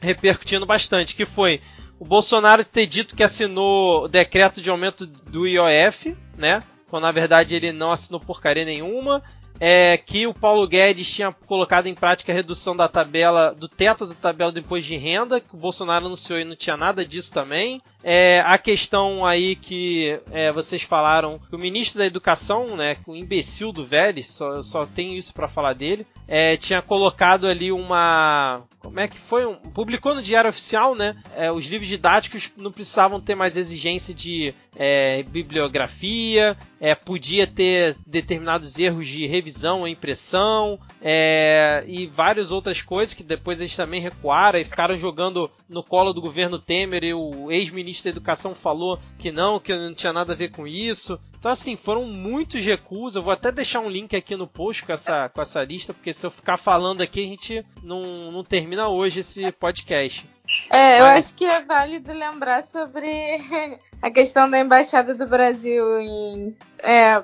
repercutindo 0.04 0.66
bastante, 0.66 1.14
que 1.14 1.24
foi 1.24 1.60
o 1.98 2.04
Bolsonaro 2.04 2.64
ter 2.64 2.86
dito 2.86 3.14
que 3.14 3.22
assinou 3.22 4.04
o 4.04 4.08
decreto 4.08 4.60
de 4.60 4.70
aumento 4.70 5.06
do 5.06 5.46
IOF, 5.46 6.16
né? 6.36 6.62
Quando 6.88 7.04
na 7.04 7.12
verdade 7.12 7.54
ele 7.54 7.72
não 7.72 7.90
assinou 7.90 8.20
porcaria 8.20 8.64
nenhuma. 8.64 9.22
É 9.60 9.96
que 9.96 10.26
o 10.26 10.34
Paulo 10.34 10.66
Guedes 10.66 11.12
tinha 11.12 11.32
colocado 11.32 11.86
em 11.86 11.94
prática 11.94 12.32
a 12.32 12.34
redução 12.34 12.74
da 12.74 12.88
tabela, 12.88 13.54
do 13.54 13.68
teto 13.68 14.04
da 14.04 14.14
tabela 14.14 14.50
do 14.50 14.58
imposto 14.58 14.88
de 14.88 14.96
renda, 14.96 15.40
que 15.40 15.54
o 15.54 15.58
Bolsonaro 15.58 16.06
anunciou 16.06 16.40
e 16.40 16.44
não 16.44 16.56
tinha 16.56 16.76
nada 16.76 17.04
disso 17.04 17.32
também. 17.32 17.80
É, 18.06 18.42
a 18.44 18.58
questão 18.58 19.24
aí 19.24 19.56
que 19.56 20.20
é, 20.30 20.52
vocês 20.52 20.82
falaram, 20.82 21.38
que 21.38 21.56
o 21.56 21.58
ministro 21.58 21.98
da 21.98 22.04
Educação, 22.04 22.76
né, 22.76 22.98
o 23.06 23.16
imbecil 23.16 23.72
do 23.72 23.86
Vélez, 23.86 24.28
só, 24.28 24.60
só 24.60 24.84
tenho 24.84 25.16
isso 25.16 25.32
para 25.32 25.48
falar 25.48 25.72
dele, 25.72 26.06
é, 26.28 26.56
tinha 26.58 26.82
colocado 26.82 27.46
ali 27.46 27.72
uma. 27.72 28.62
Como 28.78 29.00
é 29.00 29.08
que 29.08 29.16
foi? 29.16 29.46
Um, 29.46 29.54
publicou 29.54 30.14
no 30.14 30.20
Diário 30.20 30.50
Oficial, 30.50 30.94
né? 30.94 31.16
É, 31.34 31.50
os 31.50 31.64
livros 31.64 31.88
didáticos 31.88 32.50
não 32.58 32.70
precisavam 32.70 33.18
ter 33.18 33.34
mais 33.34 33.56
exigência 33.56 34.12
de 34.12 34.54
é, 34.76 35.22
bibliografia, 35.22 36.56
é, 36.78 36.94
podia 36.94 37.46
ter 37.46 37.96
determinados 38.06 38.78
erros 38.78 39.08
de 39.08 39.26
revisão 39.26 39.80
ou 39.80 39.88
impressão, 39.88 40.78
e 41.86 42.06
várias 42.14 42.50
outras 42.50 42.82
coisas 42.82 43.14
que 43.14 43.22
depois 43.22 43.60
eles 43.60 43.74
também 43.74 44.00
recuaram 44.00 44.58
e 44.58 44.64
ficaram 44.64 44.96
jogando 44.96 45.50
no 45.68 45.82
colo 45.82 46.12
do 46.12 46.20
governo 46.20 46.58
Temer 46.58 47.04
e 47.04 47.14
o 47.14 47.50
ex-ministro 47.50 47.93
ministro 47.94 48.10
da 48.10 48.16
Educação 48.16 48.54
falou 48.54 48.98
que 49.18 49.30
não, 49.30 49.60
que 49.60 49.74
não 49.74 49.94
tinha 49.94 50.12
nada 50.12 50.32
a 50.32 50.36
ver 50.36 50.50
com 50.50 50.66
isso. 50.66 51.18
Então, 51.38 51.50
assim, 51.50 51.76
foram 51.76 52.04
muitos 52.06 52.64
recursos. 52.64 53.16
Eu 53.16 53.22
vou 53.22 53.32
até 53.32 53.52
deixar 53.52 53.80
um 53.80 53.88
link 53.88 54.16
aqui 54.16 54.34
no 54.34 54.46
post 54.46 54.82
com 54.82 54.92
essa, 54.92 55.28
com 55.28 55.40
essa 55.40 55.62
lista, 55.62 55.94
porque 55.94 56.12
se 56.12 56.26
eu 56.26 56.30
ficar 56.30 56.56
falando 56.56 57.00
aqui, 57.00 57.22
a 57.22 57.28
gente 57.28 57.64
não, 57.82 58.32
não 58.32 58.42
termina 58.42 58.88
hoje 58.88 59.20
esse 59.20 59.52
podcast. 59.52 60.28
É, 60.70 61.00
eu 61.00 61.06
acho 61.06 61.34
que 61.34 61.44
é 61.44 61.62
válido 61.62 62.12
lembrar 62.12 62.62
sobre 62.62 63.08
a 64.02 64.10
questão 64.10 64.48
da 64.48 64.58
Embaixada 64.58 65.14
do 65.14 65.26
Brasil 65.26 65.98
em. 66.00 66.56
É, 66.78 67.22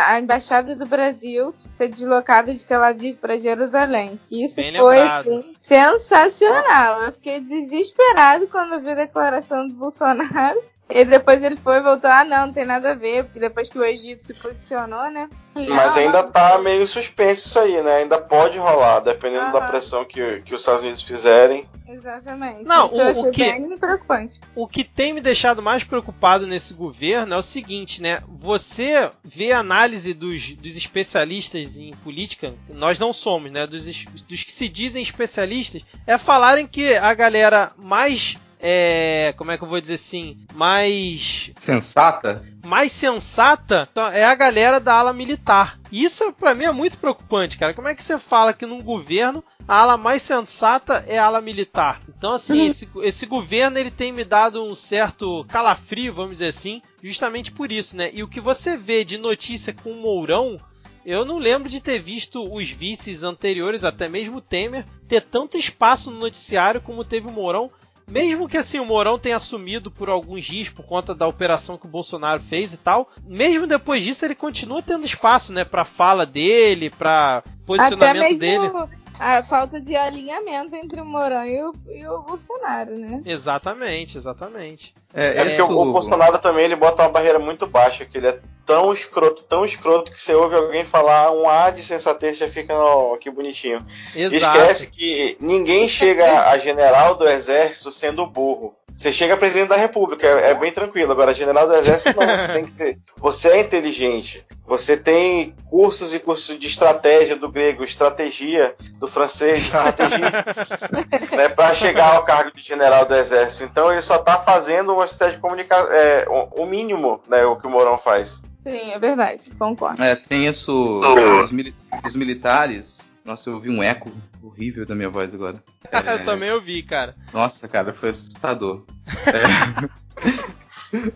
a 0.00 0.20
Embaixada 0.20 0.76
do 0.76 0.86
Brasil 0.86 1.54
ser 1.70 1.88
deslocada 1.88 2.54
de 2.54 2.64
Tel 2.64 2.82
Aviv 2.82 3.16
para 3.16 3.38
Jerusalém. 3.38 4.20
Isso 4.30 4.56
Bem 4.56 4.76
foi 4.76 5.00
assim, 5.00 5.56
sensacional. 5.60 7.02
Eu 7.02 7.12
fiquei 7.12 7.40
desesperado 7.40 8.46
quando 8.46 8.80
vi 8.80 8.90
a 8.90 8.94
declaração 8.94 9.66
do 9.66 9.74
Bolsonaro. 9.74 10.62
E 10.88 11.04
depois 11.04 11.42
ele 11.42 11.56
foi 11.56 11.78
e 11.78 11.82
voltou, 11.82 12.10
ah 12.10 12.24
não, 12.24 12.46
não 12.46 12.52
tem 12.52 12.64
nada 12.64 12.90
a 12.90 12.94
ver, 12.94 13.24
porque 13.24 13.40
depois 13.40 13.68
que 13.68 13.78
o 13.78 13.84
Egito 13.84 14.26
se 14.26 14.34
posicionou, 14.34 15.10
né? 15.10 15.28
Mas 15.54 15.96
ainda 15.96 16.22
tá 16.22 16.58
meio 16.58 16.86
suspenso 16.86 17.48
isso 17.48 17.58
aí, 17.58 17.80
né? 17.82 17.96
Ainda 17.96 18.18
pode 18.18 18.58
rolar, 18.58 19.00
dependendo 19.00 19.52
da 19.52 19.62
pressão 19.62 20.04
que, 20.04 20.42
que 20.42 20.54
os 20.54 20.60
Estados 20.60 20.82
Unidos 20.82 21.02
fizerem. 21.02 21.66
Exatamente. 21.88 22.64
Não, 22.64 22.88
o, 22.88 23.28
o 23.28 23.30
que, 23.30 23.76
preocupante. 23.78 24.40
O 24.54 24.66
que 24.66 24.84
tem 24.84 25.12
me 25.12 25.20
deixado 25.20 25.62
mais 25.62 25.84
preocupado 25.84 26.46
nesse 26.46 26.74
governo 26.74 27.34
é 27.34 27.38
o 27.38 27.42
seguinte, 27.42 28.02
né? 28.02 28.22
Você 28.28 29.10
vê 29.22 29.52
a 29.52 29.60
análise 29.60 30.12
dos, 30.12 30.54
dos 30.56 30.76
especialistas 30.76 31.78
em 31.78 31.92
política, 31.92 32.54
nós 32.68 32.98
não 32.98 33.12
somos, 33.12 33.50
né? 33.50 33.66
Dos, 33.66 33.84
dos 33.84 34.42
que 34.42 34.52
se 34.52 34.68
dizem 34.68 35.02
especialistas, 35.02 35.82
é 36.06 36.18
falarem 36.18 36.66
que 36.66 36.94
a 36.94 37.14
galera 37.14 37.72
mais 37.76 38.36
é, 38.66 39.34
como 39.36 39.50
é 39.50 39.58
que 39.58 39.64
eu 39.64 39.68
vou 39.68 39.78
dizer 39.78 39.94
assim, 39.94 40.38
mais 40.54 41.52
sensata, 41.58 42.42
mais 42.64 42.90
sensata 42.92 43.86
então, 43.92 44.06
é 44.06 44.24
a 44.24 44.34
galera 44.34 44.80
da 44.80 44.94
ala 44.94 45.12
militar. 45.12 45.78
Isso 45.92 46.32
para 46.32 46.54
mim 46.54 46.64
é 46.64 46.72
muito 46.72 46.96
preocupante, 46.96 47.58
cara. 47.58 47.74
Como 47.74 47.88
é 47.88 47.94
que 47.94 48.02
você 48.02 48.18
fala 48.18 48.54
que 48.54 48.64
num 48.64 48.80
governo 48.80 49.44
a 49.68 49.80
ala 49.80 49.98
mais 49.98 50.22
sensata 50.22 51.04
é 51.06 51.18
a 51.18 51.26
ala 51.26 51.42
militar? 51.42 52.00
Então 52.08 52.32
assim, 52.32 52.60
uhum. 52.60 52.66
esse, 52.66 52.88
esse 53.02 53.26
governo 53.26 53.78
ele 53.78 53.90
tem 53.90 54.10
me 54.10 54.24
dado 54.24 54.64
um 54.64 54.74
certo 54.74 55.44
calafrio, 55.44 56.14
vamos 56.14 56.32
dizer 56.32 56.48
assim, 56.48 56.80
justamente 57.02 57.52
por 57.52 57.70
isso, 57.70 57.94
né? 57.94 58.08
E 58.14 58.22
o 58.22 58.28
que 58.28 58.40
você 58.40 58.78
vê 58.78 59.04
de 59.04 59.18
notícia 59.18 59.74
com 59.74 59.90
o 59.90 60.00
Mourão 60.00 60.56
eu 61.04 61.22
não 61.22 61.36
lembro 61.36 61.68
de 61.68 61.82
ter 61.82 61.98
visto 61.98 62.50
os 62.50 62.70
vices 62.70 63.22
anteriores, 63.22 63.84
até 63.84 64.08
mesmo 64.08 64.38
o 64.38 64.40
Temer, 64.40 64.86
ter 65.06 65.20
tanto 65.20 65.58
espaço 65.58 66.10
no 66.10 66.18
noticiário 66.18 66.80
como 66.80 67.04
teve 67.04 67.28
o 67.28 67.30
Mourão. 67.30 67.70
Mesmo 68.10 68.48
que 68.48 68.56
assim 68.56 68.78
o 68.78 68.84
Mourão 68.84 69.18
tenha 69.18 69.36
assumido 69.36 69.90
por 69.90 70.08
alguns 70.08 70.44
dias 70.44 70.68
por 70.68 70.84
conta 70.84 71.14
da 71.14 71.26
operação 71.26 71.78
que 71.78 71.86
o 71.86 71.90
Bolsonaro 71.90 72.42
fez 72.42 72.72
e 72.72 72.76
tal, 72.76 73.10
mesmo 73.26 73.66
depois 73.66 74.04
disso 74.04 74.24
ele 74.24 74.34
continua 74.34 74.82
tendo 74.82 75.06
espaço, 75.06 75.52
né, 75.52 75.64
para 75.64 75.84
fala 75.84 76.26
dele, 76.26 76.90
para 76.90 77.42
posicionamento 77.66 78.38
dele 78.38 78.70
a 79.18 79.42
falta 79.42 79.80
de 79.80 79.94
alinhamento 79.96 80.74
entre 80.74 81.00
o 81.00 81.04
Mourão 81.04 81.44
e 81.44 81.62
o, 81.62 81.72
e 81.88 82.06
o 82.06 82.22
Bolsonaro, 82.22 82.96
né? 82.96 83.22
Exatamente, 83.24 84.18
exatamente. 84.18 84.94
É, 85.12 85.40
é 85.40 85.44
porque 85.44 85.62
o, 85.62 85.66
o, 85.66 85.92
Bolsonaro 85.92 86.38
também 86.38 86.64
ele 86.64 86.76
bota 86.76 87.02
uma 87.02 87.08
barreira 87.08 87.38
muito 87.38 87.66
baixa, 87.66 88.04
que 88.04 88.18
ele 88.18 88.28
é 88.28 88.40
tão 88.66 88.92
escroto, 88.92 89.42
tão 89.42 89.64
escroto 89.64 90.10
que 90.10 90.20
você 90.20 90.34
ouve 90.34 90.56
alguém 90.56 90.84
falar 90.84 91.30
um 91.30 91.48
A 91.48 91.70
de 91.70 91.82
sensatez 91.82 92.38
já 92.38 92.48
fica, 92.48 92.76
no, 92.76 93.16
que 93.18 93.30
bonitinho. 93.30 93.84
Exato. 94.14 94.58
Esquece 94.58 94.90
que 94.90 95.36
ninguém 95.40 95.88
chega 95.88 96.48
a 96.48 96.58
general 96.58 97.14
do 97.14 97.28
exército 97.28 97.92
sendo 97.92 98.26
burro. 98.26 98.74
Você 98.96 99.10
chega 99.10 99.36
presidente 99.36 99.68
da 99.68 99.76
República, 99.76 100.26
é, 100.26 100.50
é, 100.50 100.54
bem 100.54 100.70
tranquilo. 100.70 101.10
Agora, 101.10 101.34
general 101.34 101.66
do 101.66 101.74
Exército, 101.74 102.18
não, 102.18 102.36
você 102.36 102.46
tem 102.46 102.64
que 102.64 102.72
ter. 102.72 102.98
Você 103.18 103.48
é 103.48 103.60
inteligente. 103.60 104.46
Você 104.66 104.96
tem 104.96 105.54
cursos 105.68 106.14
e 106.14 106.20
cursos 106.20 106.58
de 106.58 106.66
estratégia 106.66 107.34
do 107.34 107.50
grego, 107.50 107.82
estratégia 107.82 108.74
do 108.94 109.08
francês, 109.08 109.58
estratégia, 109.58 110.30
né, 111.36 111.48
para 111.48 111.74
chegar 111.74 112.14
ao 112.14 112.24
cargo 112.24 112.52
de 112.54 112.62
general 112.62 113.04
do 113.04 113.14
Exército. 113.14 113.64
Então, 113.64 113.90
ele 113.90 114.00
só 114.00 114.16
está 114.16 114.38
fazendo 114.38 114.94
uma 114.94 115.04
estratégia 115.04 115.36
de 115.36 115.42
comunicação, 115.42 115.92
é, 115.92 116.24
o 116.56 116.64
mínimo, 116.64 117.20
né, 117.28 117.44
o 117.44 117.56
que 117.56 117.66
o 117.66 117.70
Mourão 117.70 117.98
faz. 117.98 118.42
Sim, 118.66 118.92
é 118.92 118.98
verdade, 118.98 119.50
concordo. 119.58 120.02
É, 120.02 120.16
tem 120.16 120.46
isso. 120.46 121.00
Os, 121.44 121.52
mili 121.52 121.74
os 122.04 122.16
militares 122.16 123.13
nossa, 123.24 123.48
eu 123.48 123.54
ouvi 123.54 123.70
um 123.70 123.82
eco 123.82 124.12
horrível 124.42 124.84
da 124.84 124.94
minha 124.94 125.08
voz 125.08 125.32
agora. 125.32 125.62
É... 125.90 126.14
eu 126.14 126.24
também 126.24 126.50
ouvi, 126.50 126.82
cara. 126.82 127.14
Nossa, 127.32 127.68
cara, 127.68 127.92
foi 127.92 128.10
assustador. 128.10 128.84
é... 129.28 129.88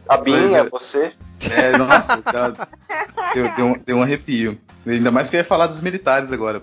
A 0.09 0.17
Binha, 0.17 0.59
é... 0.59 0.65
você? 0.65 1.13
É, 1.51 1.77
nossa, 1.77 2.17
deu, 3.35 3.57
deu, 3.57 3.67
um, 3.67 3.73
deu 3.85 3.97
um 3.99 4.03
arrepio. 4.03 4.59
Ainda 4.87 5.11
mais 5.11 5.31
que 5.31 5.37
eu 5.37 5.39
ia 5.39 5.45
falar 5.45 5.67
dos 5.67 5.81
militares 5.81 6.33
agora. 6.33 6.63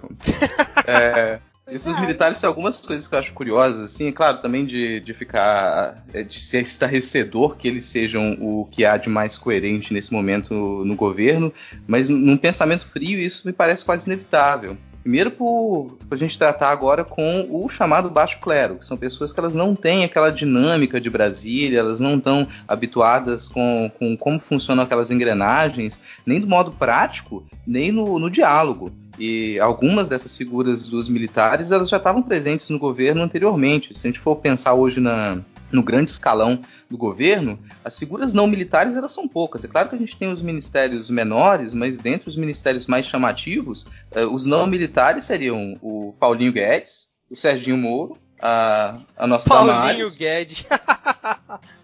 É, 0.86 1.40
dos 1.66 2.00
militares 2.00 2.38
são 2.38 2.50
algumas 2.50 2.82
coisas 2.82 3.08
que 3.08 3.16
eu 3.16 3.20
acho 3.20 3.34
curiosas, 3.34 3.86
assim, 3.86 4.08
é 4.08 4.12
claro, 4.12 4.42
também 4.42 4.66
de, 4.66 5.00
de 5.00 5.14
ficar. 5.14 6.04
É, 6.14 6.24
de 6.24 6.40
ser 6.40 6.62
estarrecedor 6.62 7.56
que 7.56 7.68
eles 7.68 7.86
sejam 7.86 8.38
o 8.40 8.68
que 8.70 8.86
há 8.86 8.98
de 8.98 9.10
mais 9.10 9.38
coerente 9.38 9.94
nesse 9.94 10.12
momento 10.12 10.54
no 10.54 10.96
governo, 10.96 11.54
mas 11.88 12.10
num 12.10 12.38
pensamento 12.38 12.86
frio 12.88 13.20
isso 13.20 13.48
me 13.48 13.54
parece 13.54 13.86
quase 13.86 14.08
inevitável. 14.08 14.78
Primeiro 15.06 15.30
por 15.30 16.00
a 16.10 16.16
gente 16.16 16.36
tratar 16.36 16.72
agora 16.72 17.04
com 17.04 17.48
o 17.52 17.70
chamado 17.70 18.10
baixo 18.10 18.40
clero, 18.40 18.78
que 18.78 18.86
são 18.86 18.98
pessoas 18.98 19.32
que 19.32 19.40
elas 19.40 19.54
não 19.54 19.76
têm 19.76 20.04
aquela 20.04 20.32
dinâmica 20.32 21.00
de 21.00 21.12
Brasília, 21.12 21.78
elas 21.78 22.00
não 22.00 22.18
estão 22.18 22.48
habituadas 22.68 23.48
com, 23.48 23.92
com 24.00 24.18
como 24.18 24.40
funcionam 24.40 24.84
aquelas 24.84 25.12
engrenagens, 25.12 26.02
nem 26.26 26.42
do 26.42 26.48
modo 26.48 26.72
prático, 26.72 27.46
nem 27.68 27.92
no, 27.92 28.18
no 28.18 28.32
diálogo. 28.32 28.92
E 29.20 29.60
algumas 29.60 30.10
dessas 30.10 30.36
figuras 30.36 30.88
dos 30.88 31.08
militares 31.08 31.70
elas 31.70 31.88
já 31.88 31.98
estavam 31.98 32.24
presentes 32.24 32.68
no 32.72 32.80
governo 32.80 33.22
anteriormente. 33.22 33.96
Se 33.96 34.08
a 34.08 34.10
gente 34.10 34.20
for 34.20 34.38
pensar 34.38 34.74
hoje 34.74 35.00
na, 35.00 35.38
no 35.72 35.84
grande 35.84 36.10
escalão 36.10 36.60
do 36.90 36.98
governo, 36.98 37.60
as 37.84 37.98
figuras 37.98 38.34
não 38.34 38.48
militares 38.48 38.96
elas 38.96 39.12
são 39.12 39.28
poucas. 39.28 39.64
É 39.64 39.68
claro 39.68 39.90
que 39.90 39.96
a 39.96 40.00
gente 40.00 40.18
tem 40.18 40.32
os 40.32 40.42
ministérios 40.42 41.10
menores, 41.10 41.74
mas 41.74 41.98
dentre 41.98 42.30
os 42.30 42.36
ministérios 42.36 42.88
mais 42.88 43.06
chamativos, 43.06 43.88
eh, 44.12 44.26
os 44.26 44.46
não 44.46 44.68
militares 44.68 45.26
seriam 45.26 45.74
o 45.82 46.14
Paulinho 46.20 46.54
Guedes, 46.54 47.10
o 47.30 47.36
Serginho 47.36 47.78
Moro, 47.78 48.18
a, 48.42 48.98
a 49.18 49.28
nossa 49.28 49.50
Paulinho 49.50 49.76
Damares. 49.76 50.18
Guedes. 50.18 50.66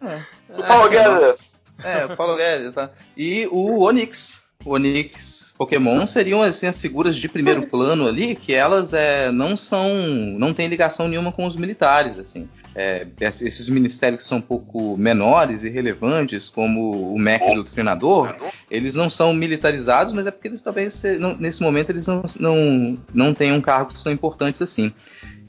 é. 0.02 0.22
O 0.58 0.66
Paulo 0.66 0.90
Guedes. 0.90 1.64
É, 1.84 2.06
o 2.06 2.16
Paulo 2.16 2.36
Guedes, 2.36 2.74
tá? 2.74 2.92
E 3.18 3.48
o 3.52 3.80
Onix. 3.84 4.42
O 4.64 4.76
Onix 4.76 5.52
Pokémon 5.58 6.06
seriam 6.06 6.44
assim 6.44 6.68
as 6.68 6.80
figuras 6.80 7.16
de 7.16 7.28
primeiro 7.28 7.66
plano 7.66 8.08
ali, 8.08 8.36
que 8.36 8.54
elas 8.54 8.94
é, 8.94 9.32
não 9.32 9.58
são, 9.58 9.92
não 10.38 10.54
tem 10.54 10.68
ligação 10.68 11.08
nenhuma 11.08 11.32
com 11.32 11.48
os 11.48 11.56
militares, 11.56 12.20
assim 12.20 12.48
é, 12.76 13.08
esses 13.20 13.68
ministérios 13.70 14.22
que 14.22 14.28
são 14.28 14.38
um 14.38 14.42
pouco 14.42 14.96
menores 14.98 15.64
e 15.64 15.70
relevantes, 15.70 16.50
como 16.50 17.14
o 17.14 17.20
MEC 17.20 17.54
do 17.56 17.64
treinador, 17.64 18.36
eles 18.70 18.96
não 18.96 19.10
são 19.10 19.34
militarizados, 19.34 20.14
mas 20.14 20.26
é 20.26 20.32
porque 20.32 20.48
eles 20.48 20.62
talvez 20.62 21.04
nesse 21.40 21.62
momento 21.62 21.90
eles 21.90 22.08
não, 22.08 22.24
não, 22.40 22.98
não 23.14 23.34
tenham 23.34 23.60
cargos 23.62 24.02
tão 24.02 24.12
importantes 24.12 24.62
assim. 24.62 24.94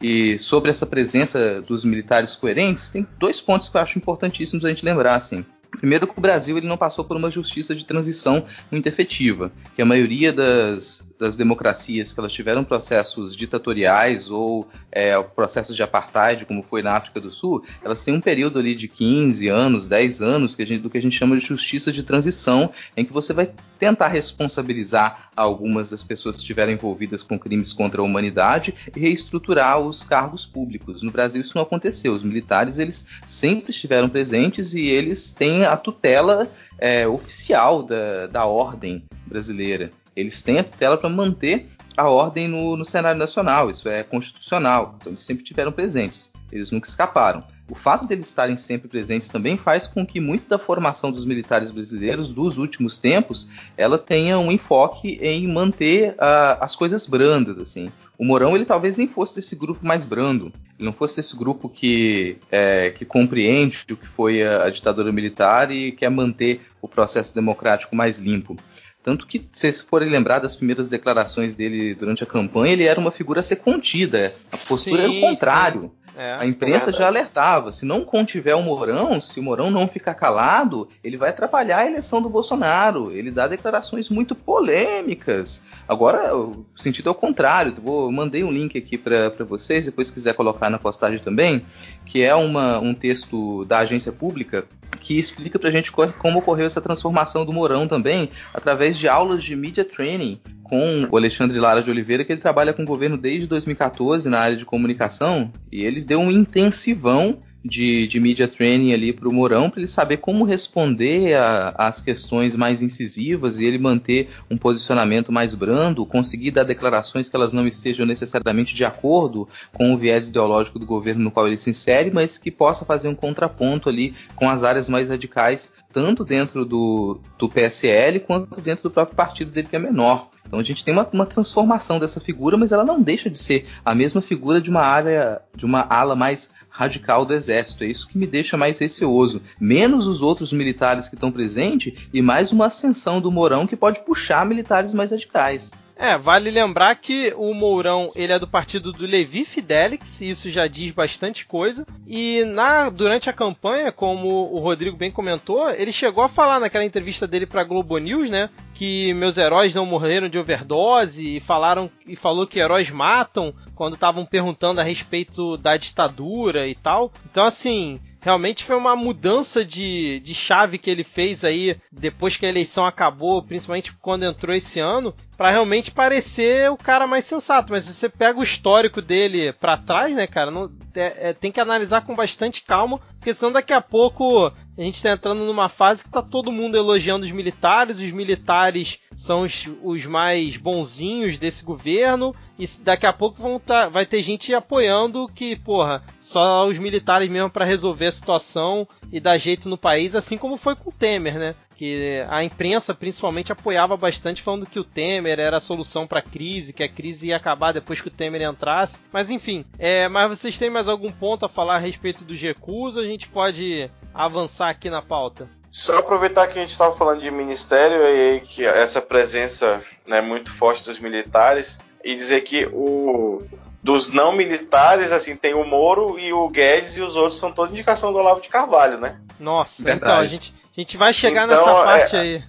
E 0.02 0.36
sobre 0.40 0.68
essa 0.68 0.84
presença 0.84 1.62
dos 1.62 1.84
militares 1.84 2.34
coerentes, 2.34 2.90
tem 2.90 3.06
dois 3.18 3.40
pontos 3.40 3.68
que 3.68 3.76
eu 3.76 3.80
acho 3.80 3.98
importantíssimos 3.98 4.64
a 4.64 4.68
gente 4.68 4.84
lembrar, 4.84 5.14
assim. 5.14 5.44
Primeiro 5.78 6.06
que 6.06 6.18
o 6.18 6.20
Brasil 6.20 6.56
ele 6.56 6.66
não 6.66 6.76
passou 6.76 7.04
por 7.04 7.16
uma 7.16 7.30
justiça 7.30 7.74
de 7.74 7.84
transição 7.84 8.44
muito 8.70 8.86
efetiva, 8.86 9.50
que 9.74 9.82
a 9.82 9.86
maioria 9.86 10.32
das, 10.32 11.08
das 11.18 11.34
democracias 11.34 12.12
que 12.12 12.20
elas 12.20 12.32
tiveram 12.32 12.62
processos 12.62 13.34
ditatoriais 13.34 14.30
ou 14.30 14.68
é, 14.90 15.20
processos 15.22 15.74
de 15.74 15.82
apartheid, 15.82 16.44
como 16.44 16.62
foi 16.62 16.82
na 16.82 16.92
África 16.96 17.20
do 17.20 17.30
Sul, 17.30 17.64
elas 17.82 18.04
têm 18.04 18.14
um 18.14 18.20
período 18.20 18.58
ali 18.58 18.74
de 18.74 18.86
15 18.86 19.48
anos, 19.48 19.86
10 19.86 20.20
anos, 20.20 20.54
que 20.54 20.66
gente, 20.66 20.82
do 20.82 20.90
que 20.90 20.98
a 20.98 21.02
gente 21.02 21.16
chama 21.16 21.38
de 21.38 21.46
justiça 21.46 21.90
de 21.90 22.02
transição, 22.02 22.70
em 22.96 23.04
que 23.04 23.12
você 23.12 23.32
vai 23.32 23.50
tentar 23.78 24.08
responsabilizar 24.08 25.30
algumas 25.34 25.90
das 25.90 26.02
pessoas 26.02 26.36
que 26.36 26.42
estiveram 26.42 26.72
envolvidas 26.72 27.22
com 27.22 27.38
crimes 27.38 27.72
contra 27.72 28.00
a 28.00 28.04
humanidade 28.04 28.74
e 28.94 29.00
reestruturar 29.00 29.80
os 29.80 30.04
cargos 30.04 30.44
públicos. 30.44 31.02
No 31.02 31.10
Brasil 31.10 31.40
isso 31.40 31.56
não 31.56 31.62
aconteceu. 31.62 32.12
Os 32.12 32.22
militares 32.22 32.78
eles 32.78 33.06
sempre 33.26 33.70
estiveram 33.70 34.08
presentes 34.08 34.74
e 34.74 34.86
eles 34.86 35.32
têm 35.32 35.61
a 35.64 35.76
tutela 35.76 36.48
é, 36.78 37.06
oficial 37.06 37.82
da, 37.82 38.26
da 38.26 38.44
ordem 38.44 39.04
brasileira. 39.26 39.90
Eles 40.14 40.42
têm 40.42 40.58
a 40.58 40.64
tutela 40.64 40.96
para 40.96 41.08
manter 41.08 41.68
a 41.96 42.08
ordem 42.08 42.48
no, 42.48 42.76
no 42.76 42.84
cenário 42.84 43.18
nacional, 43.18 43.70
isso 43.70 43.88
é 43.88 44.02
constitucional. 44.02 44.96
Então 44.98 45.12
eles 45.12 45.22
sempre 45.22 45.44
tiveram 45.44 45.72
presentes, 45.72 46.30
eles 46.50 46.70
nunca 46.70 46.88
escaparam. 46.88 47.42
O 47.70 47.74
fato 47.74 48.04
deles 48.04 48.26
estarem 48.26 48.56
sempre 48.56 48.88
presentes 48.88 49.28
também 49.28 49.56
faz 49.56 49.86
com 49.86 50.04
que 50.04 50.20
muito 50.20 50.48
da 50.48 50.58
formação 50.58 51.10
dos 51.10 51.24
militares 51.24 51.70
brasileiros 51.70 52.28
dos 52.28 52.58
últimos 52.58 52.98
tempos 52.98 53.48
ela 53.76 53.96
tenha 53.96 54.38
um 54.38 54.52
enfoque 54.52 55.18
em 55.22 55.48
manter 55.48 56.10
uh, 56.12 56.58
as 56.60 56.76
coisas 56.76 57.06
brandas, 57.06 57.58
assim. 57.58 57.88
O 58.18 58.24
Mourão 58.24 58.54
ele 58.54 58.64
talvez 58.64 58.96
nem 58.96 59.08
fosse 59.08 59.34
desse 59.34 59.56
grupo 59.56 59.84
mais 59.84 60.04
brando, 60.04 60.52
ele 60.78 60.86
não 60.86 60.92
fosse 60.92 61.16
desse 61.16 61.36
grupo 61.36 61.68
que 61.68 62.36
é, 62.50 62.90
que 62.90 63.04
compreende 63.04 63.84
o 63.90 63.96
que 63.96 64.06
foi 64.06 64.42
a, 64.42 64.64
a 64.64 64.70
ditadura 64.70 65.10
militar 65.10 65.70
e 65.70 65.92
quer 65.92 66.10
manter 66.10 66.60
o 66.80 66.88
processo 66.88 67.34
democrático 67.34 67.96
mais 67.96 68.18
limpo. 68.18 68.56
Tanto 69.02 69.26
que, 69.26 69.38
se 69.52 69.60
vocês 69.60 69.80
forem 69.80 70.08
lembrar 70.08 70.38
das 70.38 70.54
primeiras 70.54 70.88
declarações 70.88 71.56
dele 71.56 71.94
durante 71.94 72.22
a 72.22 72.26
campanha, 72.26 72.72
ele 72.72 72.84
era 72.84 73.00
uma 73.00 73.10
figura 73.10 73.40
a 73.40 73.42
ser 73.42 73.56
contida. 73.56 74.32
A 74.52 74.56
postura 74.56 75.02
sim, 75.02 75.18
era 75.18 75.26
o 75.26 75.30
contrário. 75.30 75.82
Sim. 75.82 75.90
É, 76.16 76.34
a 76.34 76.46
imprensa 76.46 76.92
já 76.92 77.06
alertava: 77.06 77.72
se 77.72 77.84
não 77.84 78.04
contiver 78.04 78.54
o 78.54 78.62
Mourão, 78.62 79.20
se 79.20 79.40
o 79.40 79.42
Mourão 79.42 79.70
não 79.70 79.88
ficar 79.88 80.14
calado, 80.14 80.88
ele 81.02 81.16
vai 81.16 81.30
atrapalhar 81.30 81.78
a 81.78 81.86
eleição 81.86 82.20
do 82.20 82.28
Bolsonaro. 82.28 83.10
Ele 83.12 83.30
dá 83.30 83.48
declarações 83.48 84.10
muito 84.10 84.34
polêmicas. 84.34 85.64
Agora, 85.88 86.36
o 86.36 86.64
sentido 86.76 87.08
é 87.08 87.12
o 87.12 87.14
contrário. 87.14 87.74
Vou, 87.82 88.10
mandei 88.12 88.44
um 88.44 88.52
link 88.52 88.76
aqui 88.76 88.98
para 88.98 89.30
vocês, 89.44 89.86
depois 89.86 90.08
se 90.08 90.14
quiser 90.14 90.34
colocar 90.34 90.68
na 90.68 90.78
postagem 90.78 91.18
também, 91.18 91.64
que 92.04 92.22
é 92.22 92.34
uma, 92.34 92.78
um 92.78 92.94
texto 92.94 93.64
da 93.64 93.78
agência 93.78 94.12
pública 94.12 94.66
que 95.00 95.18
explica 95.18 95.58
pra 95.58 95.70
gente 95.70 95.90
como 95.90 96.38
ocorreu 96.38 96.66
essa 96.66 96.80
transformação 96.80 97.44
do 97.44 97.52
Mourão 97.52 97.86
também, 97.86 98.30
através 98.52 98.96
de 98.96 99.08
aulas 99.08 99.42
de 99.42 99.56
media 99.56 99.84
training 99.84 100.40
com 100.62 101.06
o 101.10 101.16
Alexandre 101.16 101.58
Lara 101.58 101.82
de 101.82 101.90
Oliveira, 101.90 102.24
que 102.24 102.32
ele 102.32 102.40
trabalha 102.40 102.72
com 102.72 102.82
o 102.82 102.86
governo 102.86 103.18
desde 103.18 103.46
2014 103.46 104.28
na 104.28 104.38
área 104.38 104.56
de 104.56 104.64
comunicação, 104.64 105.52
e 105.70 105.84
ele 105.84 106.00
deu 106.00 106.18
um 106.18 106.30
intensivão 106.30 107.40
de, 107.64 108.06
de 108.06 108.20
media 108.20 108.48
training 108.48 108.92
ali 108.92 109.12
para 109.12 109.28
o 109.28 109.32
Mourão, 109.32 109.70
para 109.70 109.80
ele 109.80 109.88
saber 109.88 110.18
como 110.18 110.44
responder 110.44 111.36
às 111.74 112.00
questões 112.00 112.56
mais 112.56 112.82
incisivas 112.82 113.58
e 113.58 113.64
ele 113.64 113.78
manter 113.78 114.30
um 114.50 114.56
posicionamento 114.56 115.30
mais 115.30 115.54
brando, 115.54 116.04
conseguir 116.04 116.50
dar 116.50 116.64
declarações 116.64 117.28
que 117.28 117.36
elas 117.36 117.52
não 117.52 117.66
estejam 117.66 118.04
necessariamente 118.04 118.74
de 118.74 118.84
acordo 118.84 119.48
com 119.72 119.92
o 119.92 119.98
viés 119.98 120.28
ideológico 120.28 120.78
do 120.78 120.86
governo 120.86 121.24
no 121.24 121.30
qual 121.30 121.46
ele 121.46 121.58
se 121.58 121.70
insere, 121.70 122.10
mas 122.12 122.38
que 122.38 122.50
possa 122.50 122.84
fazer 122.84 123.08
um 123.08 123.14
contraponto 123.14 123.88
ali 123.88 124.14
com 124.34 124.48
as 124.48 124.64
áreas 124.64 124.88
mais 124.88 125.08
radicais, 125.08 125.72
tanto 125.92 126.24
dentro 126.24 126.64
do, 126.64 127.20
do 127.38 127.48
PSL 127.48 128.20
quanto 128.20 128.60
dentro 128.60 128.84
do 128.84 128.90
próprio 128.90 129.16
partido 129.16 129.50
dele, 129.50 129.68
que 129.68 129.76
é 129.76 129.78
menor. 129.78 130.30
Então 130.46 130.60
a 130.60 130.64
gente 130.64 130.84
tem 130.84 130.92
uma, 130.92 131.08
uma, 131.12 131.24
transformação 131.24 131.98
dessa 131.98 132.20
figura, 132.20 132.58
mas 132.58 132.72
ela 132.72 132.84
não 132.84 133.00
deixa 133.00 133.30
de 133.30 133.38
ser 133.38 133.66
a 133.82 133.94
mesma 133.94 134.20
figura 134.20 134.60
de 134.60 134.68
uma 134.68 134.82
área, 134.82 135.40
de 135.56 135.64
uma 135.64 135.86
ala 135.88 136.14
mais 136.14 136.50
radical 136.72 137.24
do 137.24 137.34
exército. 137.34 137.84
É 137.84 137.86
isso 137.86 138.08
que 138.08 138.18
me 138.18 138.26
deixa 138.26 138.56
mais 138.56 138.78
receoso. 138.78 139.42
Menos 139.60 140.06
os 140.06 140.22
outros 140.22 140.52
militares 140.52 141.06
que 141.06 141.14
estão 141.14 141.30
presentes 141.30 141.94
e 142.12 142.22
mais 142.22 142.50
uma 142.50 142.66
ascensão 142.66 143.20
do 143.20 143.30
Mourão 143.30 143.66
que 143.66 143.76
pode 143.76 144.00
puxar 144.00 144.44
militares 144.46 144.92
mais 144.92 145.10
radicais. 145.10 145.70
É, 145.94 146.18
vale 146.18 146.50
lembrar 146.50 146.96
que 146.96 147.32
o 147.36 147.54
Mourão 147.54 148.10
ele 148.16 148.32
é 148.32 148.38
do 148.38 148.48
partido 148.48 148.90
do 148.90 149.06
Levi 149.06 149.44
Fidelix, 149.44 150.20
isso 150.20 150.50
já 150.50 150.66
diz 150.66 150.90
bastante 150.90 151.46
coisa. 151.46 151.86
E 152.08 152.44
na 152.44 152.90
durante 152.90 153.30
a 153.30 153.32
campanha, 153.32 153.92
como 153.92 154.28
o 154.52 154.58
Rodrigo 154.58 154.96
bem 154.96 155.12
comentou, 155.12 155.70
ele 155.70 155.92
chegou 155.92 156.24
a 156.24 156.28
falar 156.28 156.58
naquela 156.58 156.84
entrevista 156.84 157.24
dele 157.24 157.46
para 157.46 157.62
Globo 157.62 157.98
News, 157.98 158.30
né, 158.30 158.50
que 158.82 159.14
meus 159.14 159.36
heróis 159.38 159.72
não 159.72 159.86
morreram 159.86 160.28
de 160.28 160.36
overdose 160.36 161.36
e 161.36 161.38
falaram 161.38 161.88
e 162.04 162.16
falou 162.16 162.48
que 162.48 162.58
heróis 162.58 162.90
matam 162.90 163.54
quando 163.76 163.94
estavam 163.94 164.26
perguntando 164.26 164.80
a 164.80 164.82
respeito 164.82 165.56
da 165.56 165.76
ditadura 165.76 166.66
e 166.66 166.74
tal. 166.74 167.12
Então 167.30 167.44
assim, 167.44 168.00
realmente 168.20 168.64
foi 168.64 168.74
uma 168.76 168.96
mudança 168.96 169.64
de, 169.64 170.18
de 170.18 170.34
chave 170.34 170.78
que 170.78 170.90
ele 170.90 171.04
fez 171.04 171.44
aí 171.44 171.76
depois 171.92 172.36
que 172.36 172.44
a 172.44 172.48
eleição 172.48 172.84
acabou, 172.84 173.40
principalmente 173.44 173.92
quando 174.02 174.24
entrou 174.24 174.52
esse 174.52 174.80
ano, 174.80 175.14
para 175.36 175.50
realmente 175.50 175.92
parecer 175.92 176.68
o 176.68 176.76
cara 176.76 177.06
mais 177.06 177.24
sensato. 177.24 177.72
Mas 177.72 177.84
se 177.84 177.94
você 177.94 178.08
pega 178.08 178.40
o 178.40 178.44
histórico 178.44 179.00
dele 179.00 179.52
para 179.52 179.76
trás, 179.76 180.12
né, 180.12 180.26
cara, 180.26 180.50
não, 180.50 180.68
é, 180.94 181.30
é, 181.30 181.32
tem 181.32 181.52
que 181.52 181.60
analisar 181.60 182.00
com 182.02 182.14
bastante 182.14 182.62
calma, 182.62 183.00
porque 183.18 183.32
senão 183.32 183.52
daqui 183.52 183.72
a 183.72 183.80
pouco 183.80 184.52
a 184.76 184.82
gente 184.82 185.02
tá 185.02 185.12
entrando 185.12 185.44
numa 185.44 185.68
fase 185.68 186.02
que 186.02 186.10
tá 186.10 186.22
todo 186.22 186.52
mundo 186.52 186.76
elogiando 186.76 187.26
os 187.26 187.30
militares, 187.30 187.98
os 187.98 188.10
militares 188.10 188.98
são 189.16 189.42
os, 189.42 189.68
os 189.82 190.06
mais 190.06 190.56
bonzinhos 190.56 191.36
desse 191.36 191.62
governo, 191.62 192.34
e 192.58 192.66
daqui 192.82 193.04
a 193.04 193.12
pouco 193.12 193.42
vão 193.42 193.58
tá, 193.58 193.88
vai 193.88 194.06
ter 194.06 194.22
gente 194.22 194.54
apoiando 194.54 195.28
que, 195.34 195.56
porra, 195.56 196.02
só 196.20 196.66
os 196.66 196.78
militares 196.78 197.28
mesmo 197.28 197.50
para 197.50 197.64
resolver 197.64 198.06
a 198.06 198.12
situação 198.12 198.88
e 199.12 199.20
dar 199.20 199.36
jeito 199.36 199.68
no 199.68 199.76
país, 199.76 200.14
assim 200.14 200.38
como 200.38 200.56
foi 200.56 200.74
com 200.74 200.88
o 200.88 200.92
Temer, 200.92 201.38
né? 201.38 201.54
Que 201.82 202.24
a 202.28 202.44
imprensa 202.44 202.94
principalmente 202.94 203.50
apoiava 203.50 203.96
bastante, 203.96 204.40
falando 204.40 204.66
que 204.66 204.78
o 204.78 204.84
Temer 204.84 205.40
era 205.40 205.56
a 205.56 205.60
solução 205.60 206.06
para 206.06 206.20
a 206.20 206.22
crise, 206.22 206.72
que 206.72 206.84
a 206.84 206.88
crise 206.88 207.26
ia 207.26 207.36
acabar 207.36 207.72
depois 207.72 208.00
que 208.00 208.06
o 208.06 208.10
Temer 208.10 208.42
entrasse. 208.42 209.00
Mas 209.12 209.32
enfim, 209.32 209.64
é, 209.80 210.06
mas 210.06 210.28
vocês 210.28 210.56
têm 210.56 210.70
mais 210.70 210.86
algum 210.86 211.10
ponto 211.10 211.44
a 211.44 211.48
falar 211.48 211.74
a 211.74 211.78
respeito 211.80 212.22
dos 212.22 212.40
recursos? 212.40 213.02
A 213.02 213.04
gente 213.04 213.26
pode 213.26 213.90
avançar 214.14 214.68
aqui 214.68 214.88
na 214.88 215.02
pauta. 215.02 215.48
Só 215.72 215.98
aproveitar 215.98 216.46
que 216.46 216.56
a 216.56 216.60
gente 216.60 216.70
estava 216.70 216.96
falando 216.96 217.20
de 217.20 217.32
ministério 217.32 217.96
e 218.06 218.38
que 218.42 218.64
essa 218.64 219.02
presença 219.02 219.82
né, 220.06 220.20
muito 220.20 220.52
forte 220.52 220.84
dos 220.84 221.00
militares 221.00 221.80
e 222.04 222.14
dizer 222.14 222.42
que 222.42 222.64
o 222.66 223.42
dos 223.82 224.08
não 224.08 224.30
militares, 224.30 225.10
assim, 225.10 225.34
tem 225.34 225.54
o 225.54 225.64
Moro 225.64 226.16
e 226.16 226.32
o 226.32 226.48
Guedes 226.48 226.96
e 226.96 227.02
os 227.02 227.16
outros 227.16 227.40
são 227.40 227.50
toda 227.50 227.72
indicação 227.72 228.12
do 228.12 228.18
Olavo 228.18 228.40
de 228.40 228.48
Carvalho, 228.48 228.98
né? 228.98 229.20
Nossa, 229.40 229.82
Verdade. 229.82 230.04
então 230.04 230.20
a 230.20 230.26
gente, 230.26 230.54
a 230.76 230.80
gente 230.80 230.96
vai 230.96 231.12
chegar 231.12 231.44
então, 231.44 231.58
nessa 231.58 231.84
parte 231.84 232.16
é... 232.16 232.20
aí. 232.20 232.44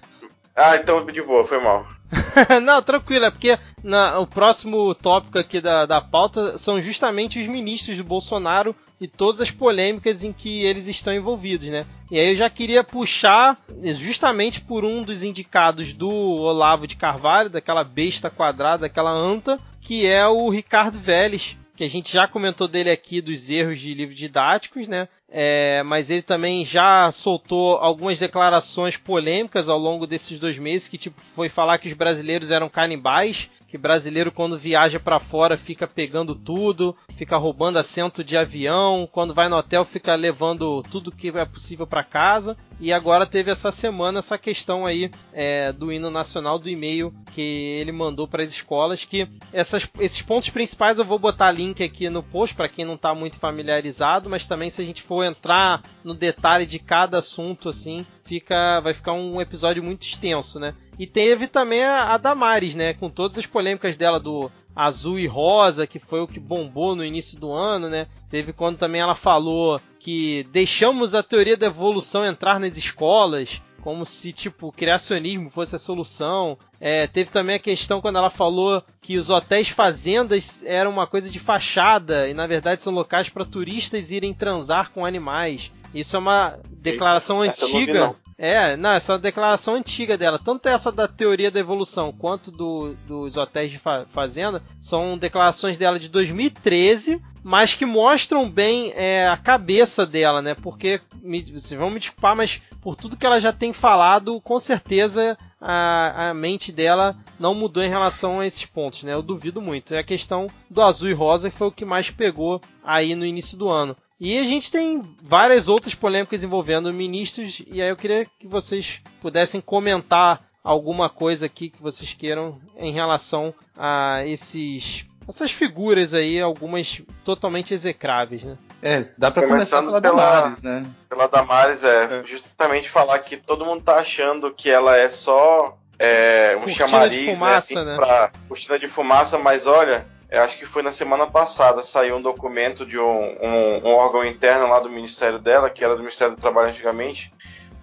Ah, 0.56 0.76
então 0.76 1.04
de 1.04 1.22
boa, 1.22 1.44
foi 1.44 1.60
mal. 1.60 1.86
Não, 2.62 2.82
tranquilo, 2.82 3.24
é 3.24 3.30
porque 3.30 3.58
na, 3.82 4.18
o 4.18 4.26
próximo 4.26 4.94
tópico 4.94 5.38
aqui 5.38 5.60
da, 5.60 5.84
da 5.84 6.00
pauta 6.00 6.56
são 6.58 6.80
justamente 6.80 7.40
os 7.40 7.46
ministros 7.46 7.96
do 7.96 8.04
Bolsonaro 8.04 8.74
e 9.00 9.08
todas 9.08 9.40
as 9.40 9.50
polêmicas 9.50 10.22
em 10.22 10.32
que 10.32 10.64
eles 10.64 10.86
estão 10.86 11.12
envolvidos, 11.12 11.68
né? 11.68 11.84
E 12.10 12.18
aí 12.18 12.30
eu 12.30 12.36
já 12.36 12.48
queria 12.48 12.84
puxar 12.84 13.58
justamente 13.82 14.60
por 14.60 14.84
um 14.84 15.02
dos 15.02 15.22
indicados 15.22 15.92
do 15.92 16.10
Olavo 16.10 16.86
de 16.86 16.94
Carvalho, 16.94 17.50
daquela 17.50 17.82
besta 17.82 18.30
quadrada, 18.30 18.82
daquela 18.82 19.10
anta, 19.10 19.58
que 19.80 20.06
é 20.06 20.26
o 20.26 20.48
Ricardo 20.48 20.98
Vélez, 20.98 21.56
que 21.76 21.84
a 21.84 21.88
gente 21.88 22.12
já 22.12 22.28
comentou 22.28 22.68
dele 22.68 22.90
aqui 22.90 23.20
dos 23.20 23.50
erros 23.50 23.80
de 23.80 23.92
livros 23.94 24.16
didáticos, 24.16 24.86
né? 24.86 25.08
É, 25.28 25.82
mas 25.84 26.10
ele 26.10 26.22
também 26.22 26.64
já 26.64 27.10
soltou 27.10 27.76
algumas 27.78 28.18
declarações 28.18 28.96
polêmicas 28.96 29.68
ao 29.68 29.78
longo 29.78 30.06
desses 30.06 30.38
dois 30.38 30.56
meses, 30.56 30.86
que 30.86 30.96
tipo 30.96 31.20
foi 31.34 31.48
falar 31.48 31.78
que 31.78 31.88
os 31.88 31.94
brasileiros 31.94 32.52
eram 32.52 32.68
canibais, 32.68 33.50
que 33.74 33.78
brasileiro 33.78 34.30
quando 34.30 34.56
viaja 34.56 35.00
para 35.00 35.18
fora 35.18 35.56
fica 35.56 35.84
pegando 35.84 36.36
tudo, 36.36 36.94
fica 37.16 37.36
roubando 37.36 37.76
assento 37.76 38.22
de 38.22 38.36
avião, 38.36 39.08
quando 39.10 39.34
vai 39.34 39.48
no 39.48 39.56
hotel 39.56 39.84
fica 39.84 40.14
levando 40.14 40.80
tudo 40.92 41.10
que 41.10 41.26
é 41.30 41.44
possível 41.44 41.84
para 41.84 42.04
casa. 42.04 42.56
E 42.78 42.92
agora 42.92 43.26
teve 43.26 43.50
essa 43.50 43.72
semana 43.72 44.20
essa 44.20 44.38
questão 44.38 44.86
aí 44.86 45.10
é, 45.32 45.72
do 45.72 45.92
hino 45.92 46.08
nacional 46.08 46.56
do 46.56 46.68
e-mail 46.68 47.12
que 47.32 47.40
ele 47.80 47.90
mandou 47.90 48.28
para 48.28 48.44
as 48.44 48.50
escolas. 48.50 49.04
Que 49.04 49.28
essas, 49.52 49.88
esses 49.98 50.22
pontos 50.22 50.50
principais 50.50 51.00
eu 51.00 51.04
vou 51.04 51.18
botar 51.18 51.50
link 51.50 51.82
aqui 51.82 52.08
no 52.08 52.22
post 52.22 52.54
para 52.54 52.68
quem 52.68 52.84
não 52.84 52.94
está 52.94 53.12
muito 53.12 53.40
familiarizado, 53.40 54.30
mas 54.30 54.46
também 54.46 54.70
se 54.70 54.82
a 54.82 54.84
gente 54.84 55.02
for 55.02 55.24
entrar 55.24 55.82
no 56.04 56.14
detalhe 56.14 56.64
de 56.64 56.78
cada 56.78 57.18
assunto 57.18 57.68
assim, 57.68 58.06
fica 58.24 58.80
vai 58.80 58.94
ficar 58.94 59.12
um 59.12 59.40
episódio 59.40 59.82
muito 59.82 60.06
extenso, 60.06 60.58
né? 60.58 60.74
E 60.98 61.06
teve 61.06 61.46
também 61.46 61.84
a, 61.84 62.14
a 62.14 62.16
Damares, 62.16 62.74
né? 62.74 62.94
Com 62.94 63.08
todas 63.08 63.38
as 63.38 63.46
polêmicas 63.46 63.96
dela 63.96 64.18
do 64.18 64.50
azul 64.74 65.18
e 65.18 65.26
rosa, 65.26 65.86
que 65.86 65.98
foi 65.98 66.20
o 66.20 66.26
que 66.26 66.40
bombou 66.40 66.96
no 66.96 67.04
início 67.04 67.38
do 67.38 67.52
ano, 67.52 67.88
né? 67.88 68.06
Teve 68.28 68.52
quando 68.52 68.78
também 68.78 69.00
ela 69.00 69.14
falou 69.14 69.80
que 70.00 70.46
deixamos 70.50 71.14
a 71.14 71.22
teoria 71.22 71.56
da 71.56 71.66
evolução 71.66 72.24
entrar 72.24 72.58
nas 72.58 72.76
escolas, 72.76 73.62
como 73.80 74.04
se 74.04 74.32
tipo 74.32 74.68
o 74.68 74.72
criacionismo 74.72 75.50
fosse 75.50 75.76
a 75.76 75.78
solução. 75.78 76.58
É, 76.86 77.06
teve 77.06 77.30
também 77.30 77.56
a 77.56 77.58
questão 77.58 77.98
quando 77.98 78.18
ela 78.18 78.28
falou 78.28 78.84
que 79.00 79.16
os 79.16 79.30
hotéis 79.30 79.70
fazendas 79.70 80.62
eram 80.66 80.90
uma 80.90 81.06
coisa 81.06 81.30
de 81.30 81.38
fachada 81.38 82.28
e 82.28 82.34
na 82.34 82.46
verdade 82.46 82.82
são 82.82 82.92
locais 82.92 83.30
para 83.30 83.42
turistas 83.42 84.10
irem 84.10 84.34
transar 84.34 84.90
com 84.90 85.06
animais. 85.06 85.72
Isso 85.94 86.14
é 86.14 86.18
uma 86.18 86.58
declaração 86.70 87.42
Eita, 87.42 87.64
antiga. 87.64 88.14
É, 88.36 88.76
não, 88.76 88.90
essa 88.90 89.12
é 89.12 89.14
uma 89.14 89.18
declaração 89.18 89.76
antiga 89.76 90.18
dela. 90.18 90.38
Tanto 90.38 90.68
essa 90.68 90.92
da 90.92 91.08
teoria 91.08 91.50
da 91.50 91.58
evolução 91.58 92.12
quanto 92.12 92.50
do, 92.50 92.94
dos 93.06 93.38
hotéis 93.38 93.70
de 93.70 93.78
fa 93.78 94.04
fazenda 94.12 94.62
são 94.78 95.16
declarações 95.16 95.78
dela 95.78 95.98
de 95.98 96.10
2013, 96.10 97.18
mas 97.42 97.74
que 97.74 97.86
mostram 97.86 98.46
bem 98.50 98.92
é, 98.94 99.26
a 99.26 99.38
cabeça 99.38 100.04
dela, 100.04 100.42
né? 100.42 100.54
Porque, 100.54 101.00
me, 101.22 101.40
vocês 101.40 101.80
vão 101.80 101.90
me 101.90 101.98
desculpar, 101.98 102.36
mas 102.36 102.60
por 102.82 102.94
tudo 102.94 103.16
que 103.16 103.24
ela 103.24 103.40
já 103.40 103.54
tem 103.54 103.72
falado, 103.72 104.38
com 104.42 104.58
certeza 104.58 105.38
a, 105.66 106.28
a, 106.28 106.34
mente 106.34 106.70
dela 106.70 107.16
não 107.40 107.54
mudou 107.54 107.82
em 107.82 107.88
relação 107.88 108.38
a 108.38 108.46
esses 108.46 108.66
pontos, 108.66 109.02
né? 109.02 109.14
Eu 109.14 109.22
duvido 109.22 109.62
muito. 109.62 109.94
É 109.94 109.98
a 109.98 110.04
questão 110.04 110.46
do 110.68 110.82
azul 110.82 111.08
e 111.08 111.14
rosa 111.14 111.50
que 111.50 111.56
foi 111.56 111.68
o 111.68 111.72
que 111.72 111.86
mais 111.86 112.10
pegou 112.10 112.60
aí 112.84 113.14
no 113.14 113.24
início 113.24 113.56
do 113.56 113.70
ano. 113.70 113.96
E 114.20 114.38
a 114.38 114.44
gente 114.44 114.70
tem 114.70 115.00
várias 115.22 115.66
outras 115.66 115.94
polêmicas 115.94 116.44
envolvendo 116.44 116.92
ministros, 116.92 117.62
e 117.66 117.80
aí 117.82 117.88
eu 117.88 117.96
queria 117.96 118.26
que 118.38 118.46
vocês 118.46 119.00
pudessem 119.20 119.60
comentar 119.60 120.46
alguma 120.62 121.08
coisa 121.08 121.46
aqui 121.46 121.70
que 121.70 121.82
vocês 121.82 122.12
queiram 122.14 122.58
em 122.76 122.92
relação 122.92 123.52
a 123.76 124.22
esses 124.24 125.06
essas 125.28 125.50
figuras 125.50 126.14
aí, 126.14 126.40
algumas 126.40 127.02
totalmente 127.24 127.72
execráveis, 127.72 128.42
né? 128.42 128.56
É, 128.82 129.08
dá 129.16 129.30
pra 129.30 129.46
começar 129.46 129.82
pela, 129.82 130.00
pela 130.00 130.16
Damares, 130.16 130.62
né? 130.62 130.82
Pela 131.08 131.26
Damares, 131.26 131.84
é, 131.84 132.04
é, 132.04 132.22
justamente 132.26 132.90
falar 132.90 133.18
que 133.20 133.36
todo 133.36 133.64
mundo 133.64 133.82
tá 133.82 133.96
achando 133.96 134.52
que 134.52 134.70
ela 134.70 134.96
é 134.96 135.08
só 135.08 135.78
é, 135.98 136.54
um 136.56 136.60
cortina 136.60 136.88
chamariz, 136.88 137.20
de 137.20 137.26
né, 137.26 137.34
fumaça, 137.34 137.74
né? 137.74 137.80
Assim, 137.80 137.90
né? 137.90 137.96
Pra 137.96 138.30
cortina 138.48 138.78
de 138.78 138.88
fumaça, 138.88 139.38
mas 139.38 139.66
olha, 139.66 140.06
eu 140.30 140.42
acho 140.42 140.58
que 140.58 140.66
foi 140.66 140.82
na 140.82 140.92
semana 140.92 141.26
passada, 141.26 141.82
saiu 141.82 142.16
um 142.16 142.22
documento 142.22 142.84
de 142.84 142.98
um, 142.98 143.02
um, 143.02 143.88
um, 143.88 143.94
órgão 143.94 144.24
interno 144.24 144.68
lá 144.68 144.80
do 144.80 144.90
ministério 144.90 145.38
dela, 145.38 145.70
que 145.70 145.84
era 145.84 145.94
do 145.94 146.02
Ministério 146.02 146.34
do 146.34 146.40
Trabalho 146.40 146.68
antigamente, 146.68 147.32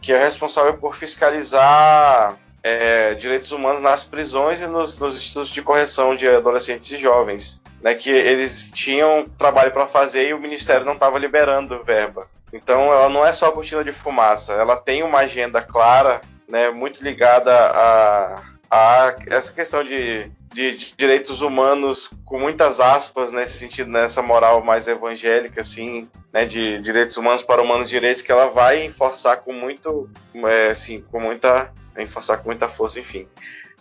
que 0.02 0.12
é 0.12 0.18
responsável 0.18 0.78
por 0.78 0.96
fiscalizar 0.96 2.38
é, 2.64 3.14
direitos 3.16 3.52
humanos 3.52 3.82
nas 3.82 4.04
prisões 4.04 4.62
e 4.62 4.68
nos, 4.68 5.00
nos, 5.00 5.16
institutos 5.16 5.50
de 5.50 5.62
correção 5.62 6.16
de 6.16 6.28
adolescentes 6.28 6.92
e 6.92 6.98
jovens. 6.98 7.62
Né, 7.82 7.96
que 7.96 8.12
eles 8.12 8.70
tinham 8.70 9.26
trabalho 9.40 9.72
para 9.72 9.88
fazer 9.88 10.28
e 10.28 10.34
o 10.36 10.40
ministério 10.40 10.86
não 10.86 10.94
estava 10.94 11.18
liberando 11.18 11.84
verba. 11.84 12.28
Então 12.54 12.94
ela 12.94 13.10
não 13.10 13.26
é 13.26 13.34
só 13.34 13.48
a 13.48 13.52
cortina 13.52 13.84
de 13.84 13.92
fumaça, 13.92 14.54
ela 14.54 14.78
tem 14.78 15.02
uma 15.02 15.20
agenda 15.20 15.64
clara, 15.64 16.22
né, 16.48 16.70
muito 16.70 17.04
ligada 17.04 17.52
a, 17.52 18.42
a 18.72 19.16
essa 19.28 19.52
questão 19.52 19.84
de 19.84 20.32
de, 20.54 20.76
de, 20.76 20.94
direitos 20.98 21.42
humanos 21.42 22.10
com 22.26 22.38
muitas 22.38 22.80
aspas 22.80 23.32
nesse 23.32 23.58
sentido, 23.58 23.90
nessa 23.90 24.22
moral 24.22 24.64
mais 24.64 24.88
evangélica, 24.88 25.62
assim, 25.62 26.10
né, 26.32 26.46
de 26.46 26.80
direitos 26.82 27.18
humanos 27.18 27.42
para 27.42 27.62
humanos 27.62 27.90
direitos, 27.90 28.22
que 28.22 28.32
ela 28.32 28.48
vai 28.48 28.84
enforçar 28.84 29.38
com 29.38 29.54
muito, 29.54 30.10
é, 30.36 30.68
assim, 30.68 31.02
com 31.10 31.20
muita, 31.20 31.72
enforçar 31.98 32.40
com 32.40 32.50
muita 32.50 32.68
força, 32.68 33.00
enfim. 33.00 33.28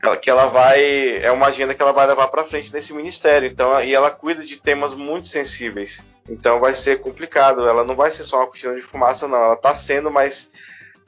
Ela, 0.02 0.16
que 0.16 0.30
ela 0.30 0.46
vai, 0.46 1.18
é 1.18 1.30
uma 1.30 1.46
agenda 1.46 1.74
que 1.74 1.82
ela 1.82 1.92
vai 1.92 2.06
levar 2.06 2.28
para 2.28 2.44
frente 2.44 2.72
nesse 2.72 2.92
ministério, 2.94 3.48
então, 3.48 3.82
e 3.82 3.94
ela 3.94 4.10
cuida 4.10 4.44
de 4.44 4.56
temas 4.56 4.94
muito 4.94 5.28
sensíveis. 5.28 6.02
Então 6.28 6.60
vai 6.60 6.74
ser 6.74 7.00
complicado, 7.00 7.66
ela 7.66 7.84
não 7.84 7.96
vai 7.96 8.10
ser 8.10 8.22
só 8.24 8.38
uma 8.38 8.46
cortina 8.46 8.76
de 8.76 8.80
fumaça, 8.80 9.26
não, 9.26 9.42
ela 9.44 9.54
está 9.54 9.74
sendo, 9.74 10.10
mas 10.10 10.50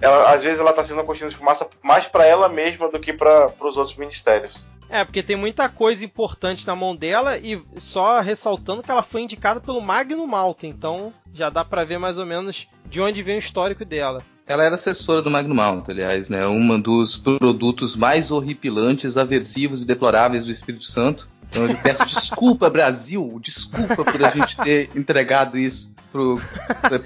ela, 0.02 0.32
às 0.32 0.42
vezes 0.42 0.58
ela 0.58 0.70
está 0.70 0.82
sendo 0.82 0.98
uma 0.98 1.04
cortina 1.04 1.30
de 1.30 1.36
fumaça 1.36 1.70
mais 1.82 2.06
para 2.06 2.26
ela 2.26 2.48
mesma 2.48 2.90
do 2.90 2.98
que 2.98 3.12
para 3.12 3.52
os 3.62 3.76
outros 3.76 3.96
ministérios. 3.96 4.68
É, 4.90 5.04
porque 5.04 5.22
tem 5.22 5.36
muita 5.36 5.70
coisa 5.70 6.04
importante 6.04 6.66
na 6.66 6.76
mão 6.76 6.94
dela 6.94 7.38
e 7.38 7.62
só 7.78 8.20
ressaltando 8.20 8.82
que 8.82 8.90
ela 8.90 9.02
foi 9.02 9.22
indicada 9.22 9.58
pelo 9.58 9.80
Magno 9.80 10.26
Malta, 10.26 10.66
então 10.66 11.14
já 11.32 11.48
dá 11.48 11.64
para 11.64 11.84
ver 11.84 11.98
mais 11.98 12.18
ou 12.18 12.26
menos 12.26 12.68
de 12.84 13.00
onde 13.00 13.22
vem 13.22 13.36
o 13.36 13.38
histórico 13.38 13.86
dela. 13.86 14.20
Ela 14.46 14.64
era 14.64 14.74
assessora 14.74 15.22
do 15.22 15.30
Magno 15.30 15.54
Malta, 15.54 15.92
aliás, 15.92 16.28
né? 16.28 16.46
Um 16.46 16.78
dos 16.78 17.16
produtos 17.16 17.96
mais 17.96 18.30
horripilantes, 18.30 19.16
aversivos 19.16 19.82
e 19.82 19.86
deploráveis 19.86 20.44
do 20.44 20.52
Espírito 20.52 20.84
Santo. 20.84 21.26
Então 21.52 21.66
eu 21.66 21.76
peço 21.76 22.06
desculpa, 22.06 22.70
Brasil, 22.70 23.38
desculpa 23.38 24.02
por 24.02 24.24
a 24.24 24.30
gente 24.30 24.56
ter 24.56 24.88
entregado 24.96 25.58
isso 25.58 25.94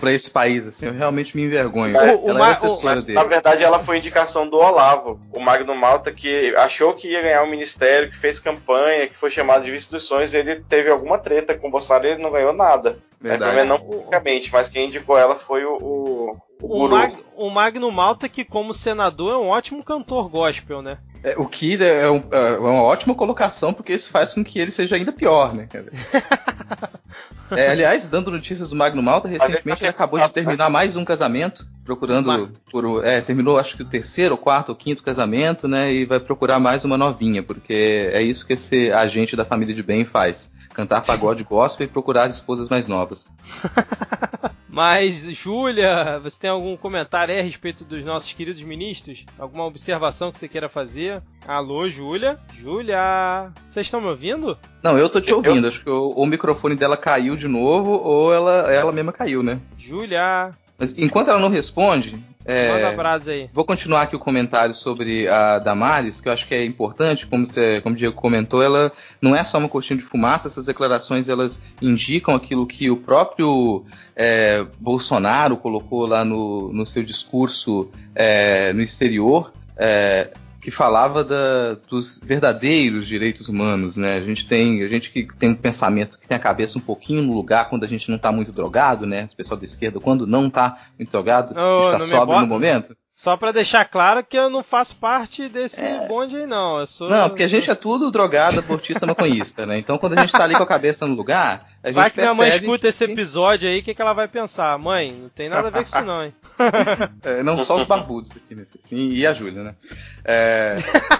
para 0.01 0.12
esse 0.12 0.30
país, 0.30 0.66
assim, 0.66 0.86
eu 0.86 0.92
realmente 0.92 1.36
me 1.36 1.44
envergonho. 1.44 1.92
Mas, 1.92 2.24
ela 2.24 2.49
é 2.49 2.53
assessora 2.53 3.03
dele. 3.03 3.14
Na 3.14 3.24
verdade, 3.24 3.64
ela 3.64 3.78
foi 3.80 3.99
indicação 3.99 4.49
do 4.49 4.57
Olavo, 4.57 5.20
o 5.32 5.40
Magno 5.40 5.74
Malta, 5.74 6.12
que 6.12 6.55
achou 6.57 6.94
que 6.94 7.09
ia 7.09 7.22
ganhar 7.22 7.42
o 7.42 7.51
ministério, 7.51 8.11
que 8.11 8.16
fez 8.16 8.38
campanha, 8.38 9.07
que 9.09 9.16
foi 9.16 9.30
chamado 9.30 9.64
de 9.64 9.70
vice 9.70 9.90
dos 9.90 10.05
sonhos, 10.05 10.32
ele 10.32 10.57
teve 10.57 10.90
alguma 10.90 11.18
treta 11.18 11.55
com 11.55 11.68
o 11.68 11.70
Bolsonaro 11.70 12.07
e 12.07 12.11
ele 12.11 12.22
não 12.22 12.32
ganhou 12.32 12.53
nada. 12.53 12.99
Verdade. 13.20 13.59
É, 13.59 13.64
não 13.64 13.80
publicamente, 13.80 14.53
mas 14.53 14.68
quem 14.68 14.86
indicou 14.86 15.16
ela 15.16 15.36
foi 15.36 15.64
o, 15.64 15.76
o, 15.80 16.36
o, 16.62 16.84
o, 16.84 16.88
Mag, 16.88 17.16
o 17.34 17.51
Magno 17.51 17.90
Malta, 17.90 18.28
que 18.28 18.44
como 18.44 18.74
senador 18.74 19.32
é 19.32 19.36
um 19.36 19.49
ótimo 19.49 19.82
cantor 19.82 20.28
gospel, 20.28 20.82
né? 20.82 20.99
É, 21.23 21.35
o 21.37 21.47
que 21.47 21.83
é, 21.83 22.11
um, 22.11 22.23
é, 22.31 22.59
uma 22.59 22.83
ótima 22.83 23.14
colocação, 23.14 23.73
porque 23.73 23.93
isso 23.93 24.11
faz 24.11 24.33
com 24.33 24.45
que 24.45 24.59
ele 24.59 24.71
seja 24.71 24.97
ainda 24.97 25.12
pior, 25.12 25.55
né? 25.55 25.69
é, 27.51 27.71
aliás, 27.71 28.09
dando 28.09 28.31
notícias 28.31 28.71
do 28.71 28.77
Magno 28.77 29.03
Malta, 29.03 29.29
recentemente 29.29 29.83
ele 29.83 29.91
acabou 29.91 30.21
de 30.21 30.31
terminar 30.31 30.71
mais 30.71 30.97
um 30.97 31.05
casamento, 31.05 31.67
procurando 31.87 32.51
por. 32.70 33.05
É, 33.05 33.20
terminou 33.20 33.59
acho 33.59 33.76
que 33.76 33.82
o 33.82 33.89
terceiro, 33.89 34.34
ou 34.34 34.39
quarto, 34.39 34.70
ou 34.70 34.76
quinto 34.76 35.03
casamento, 35.03 35.68
né? 35.68 35.93
E 35.95 36.05
vai 36.05 36.18
procurar 36.20 36.59
mais 36.59 36.84
uma 36.84 36.99
novinha, 36.99 37.43
porque 37.43 38.11
é 38.12 38.20
isso 38.20 38.47
que 38.47 38.55
esse 38.55 38.93
agente 38.93 39.37
da 39.37 39.45
família 39.45 39.74
de 39.74 39.82
bem 39.82 40.05
faz 40.05 40.53
cantar 40.74 41.01
pagode 41.01 41.43
gospel 41.43 41.87
e 41.87 41.89
procurar 41.89 42.28
esposas 42.28 42.68
mais 42.68 42.87
novas. 42.87 43.26
Mas, 44.68 45.22
Júlia, 45.34 46.20
você 46.22 46.39
tem 46.39 46.51
algum 46.51 46.76
comentário 46.76 47.32
aí 47.32 47.41
a 47.41 47.43
respeito 47.43 47.82
dos 47.82 48.05
nossos 48.05 48.30
queridos 48.34 48.61
ministros? 48.61 49.24
Alguma 49.39 49.64
observação 49.64 50.30
que 50.30 50.37
você 50.37 50.47
queira 50.47 50.68
fazer? 50.68 51.22
Alô, 51.49 51.89
Júlia? 51.89 52.39
Júlia! 52.53 53.51
Vocês 53.70 53.87
estão 53.87 54.03
me 54.03 54.09
ouvindo? 54.09 54.59
Não, 54.82 54.99
eu 54.99 55.09
tô 55.09 55.18
te 55.18 55.32
ouvindo. 55.32 55.64
Eu... 55.64 55.68
Acho 55.70 55.82
que 55.82 55.89
o, 55.89 56.11
o, 56.11 56.26
microfone 56.26 56.74
dela 56.74 56.95
caiu 56.95 57.37
de 57.37 57.49
novo 57.49 57.93
ou 57.93 58.34
ela, 58.34 58.70
ela 58.70 58.93
mesma 58.93 59.14
caiu, 59.14 59.43
né? 59.43 59.59
Júlia! 59.78 60.53
Mas 60.79 60.95
enquanto 60.97 61.29
ela 61.29 61.41
não 61.41 61.49
responde, 61.49 62.22
é, 62.49 62.68
Manda 62.68 62.89
a 62.91 62.93
brasa 62.93 63.33
aí. 63.33 63.51
Vou 63.53 63.64
continuar 63.64 64.03
aqui 64.03 64.14
o 64.14 64.20
comentário 64.20 64.72
sobre 64.72 65.27
a 65.27 65.59
Damares, 65.59 66.20
que 66.20 66.29
eu 66.29 66.33
acho 66.33 66.47
que 66.47 66.55
é 66.55 66.64
importante, 66.64 67.27
como, 67.27 67.45
você, 67.45 67.81
como 67.81 67.97
o 67.97 67.99
Diego 67.99 68.14
comentou, 68.14 68.62
ela 68.62 68.93
não 69.20 69.35
é 69.35 69.43
só 69.43 69.59
uma 69.59 69.68
cortina 69.68 70.01
de 70.01 70.07
fumaça, 70.07 70.47
essas 70.47 70.64
declarações 70.64 71.29
elas 71.29 71.61
indicam 71.83 72.37
aquilo 72.37 72.64
que 72.64 72.89
o 72.89 72.97
próprio 72.97 73.85
é, 74.14 74.64
Bolsonaro 74.79 75.57
colocou 75.57 76.07
lá 76.07 76.24
no, 76.24 76.72
no 76.72 76.87
seu 76.87 77.03
discurso 77.03 77.91
é, 78.14 78.72
no 78.72 78.81
exterior. 78.81 79.53
É, 79.77 80.31
que 80.67 80.71
falava 80.73 81.23
da, 81.23 81.75
dos 81.89 82.19
verdadeiros 82.19 83.07
direitos 83.07 83.49
humanos, 83.49 83.97
né? 83.97 84.17
A 84.17 84.21
gente 84.21 84.49
tem, 84.49 84.83
a 84.83 84.89
gente 84.89 85.12
que 85.12 85.29
tem 85.39 85.51
um 85.51 85.55
pensamento 85.55 86.19
que 86.19 86.27
tem 86.27 86.37
a 86.37 86.41
cabeça 86.41 86.77
um 86.77 86.81
pouquinho 86.81 87.23
no 87.23 87.35
lugar 87.35 87.71
quando 87.71 87.85
a 87.85 87.87
gente 87.87 88.09
não 88.09 88.17
está 88.17 88.33
muito 88.33 88.51
drogado, 88.51 89.07
né? 89.07 89.29
O 89.33 89.37
pessoal 89.37 89.57
da 89.57 89.64
esquerda, 89.64 90.01
quando 90.01 90.27
não 90.27 90.49
está 90.49 90.77
muito 90.99 91.12
drogado, 91.12 91.55
oh, 91.57 91.93
está 91.93 92.01
sóbrio 92.01 92.41
no 92.41 92.49
momento. 92.49 92.97
Só 93.17 93.35
para 93.35 93.51
deixar 93.51 93.83
claro 93.87 94.23
que 94.23 94.37
eu 94.37 94.51
não 94.51 94.62
faço 94.62 94.95
parte 94.97 95.49
desse 95.49 95.83
é... 95.83 96.07
bonde 96.07 96.37
aí, 96.37 96.47
não. 96.47 96.81
Eu 96.81 96.87
sou... 96.87 97.09
Não, 97.09 97.31
porque 97.31 97.45
a 97.45 97.49
gente 97.49 97.71
é 97.71 97.75
tudo 97.75 98.11
drogado, 98.11 98.59
abortista, 98.59 99.07
maconhista, 99.07 99.64
né? 99.64 99.79
Então 99.79 99.97
quando 99.97 100.19
a 100.19 100.21
gente 100.21 100.33
tá 100.33 100.45
ali 100.45 100.55
com 100.55 100.62
a 100.62 100.67
cabeça 100.67 101.07
no 101.07 101.14
lugar, 101.14 101.67
a 101.83 101.89
gente 101.89 101.97
Vai 101.97 102.11
que 102.11 102.21
minha 102.21 102.35
mãe 102.35 102.51
escuta 102.51 102.83
que... 102.83 102.89
esse 102.89 103.05
episódio 103.05 103.71
aí, 103.71 103.79
o 103.79 103.83
que, 103.83 103.95
que 103.95 104.03
ela 104.03 104.12
vai 104.12 104.29
pensar? 104.29 104.79
Mãe, 104.79 105.11
não 105.12 105.31
tem 105.31 105.49
nada 105.49 105.69
a 105.69 105.71
ver 105.71 105.79
com 105.79 105.97
isso 105.97 106.05
não, 106.05 106.25
hein? 106.25 106.35
é, 107.25 107.43
não 107.43 107.64
só 107.64 107.79
os 107.79 107.87
barbudos 107.87 108.33
aqui, 108.33 108.55
né? 108.55 108.64
Sim, 108.81 109.09
e 109.09 109.27
a 109.27 109.33
Júlia, 109.33 109.64
né? 109.64 109.75
É, 110.23 110.77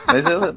mas 0.07 0.27
eu, 0.27 0.55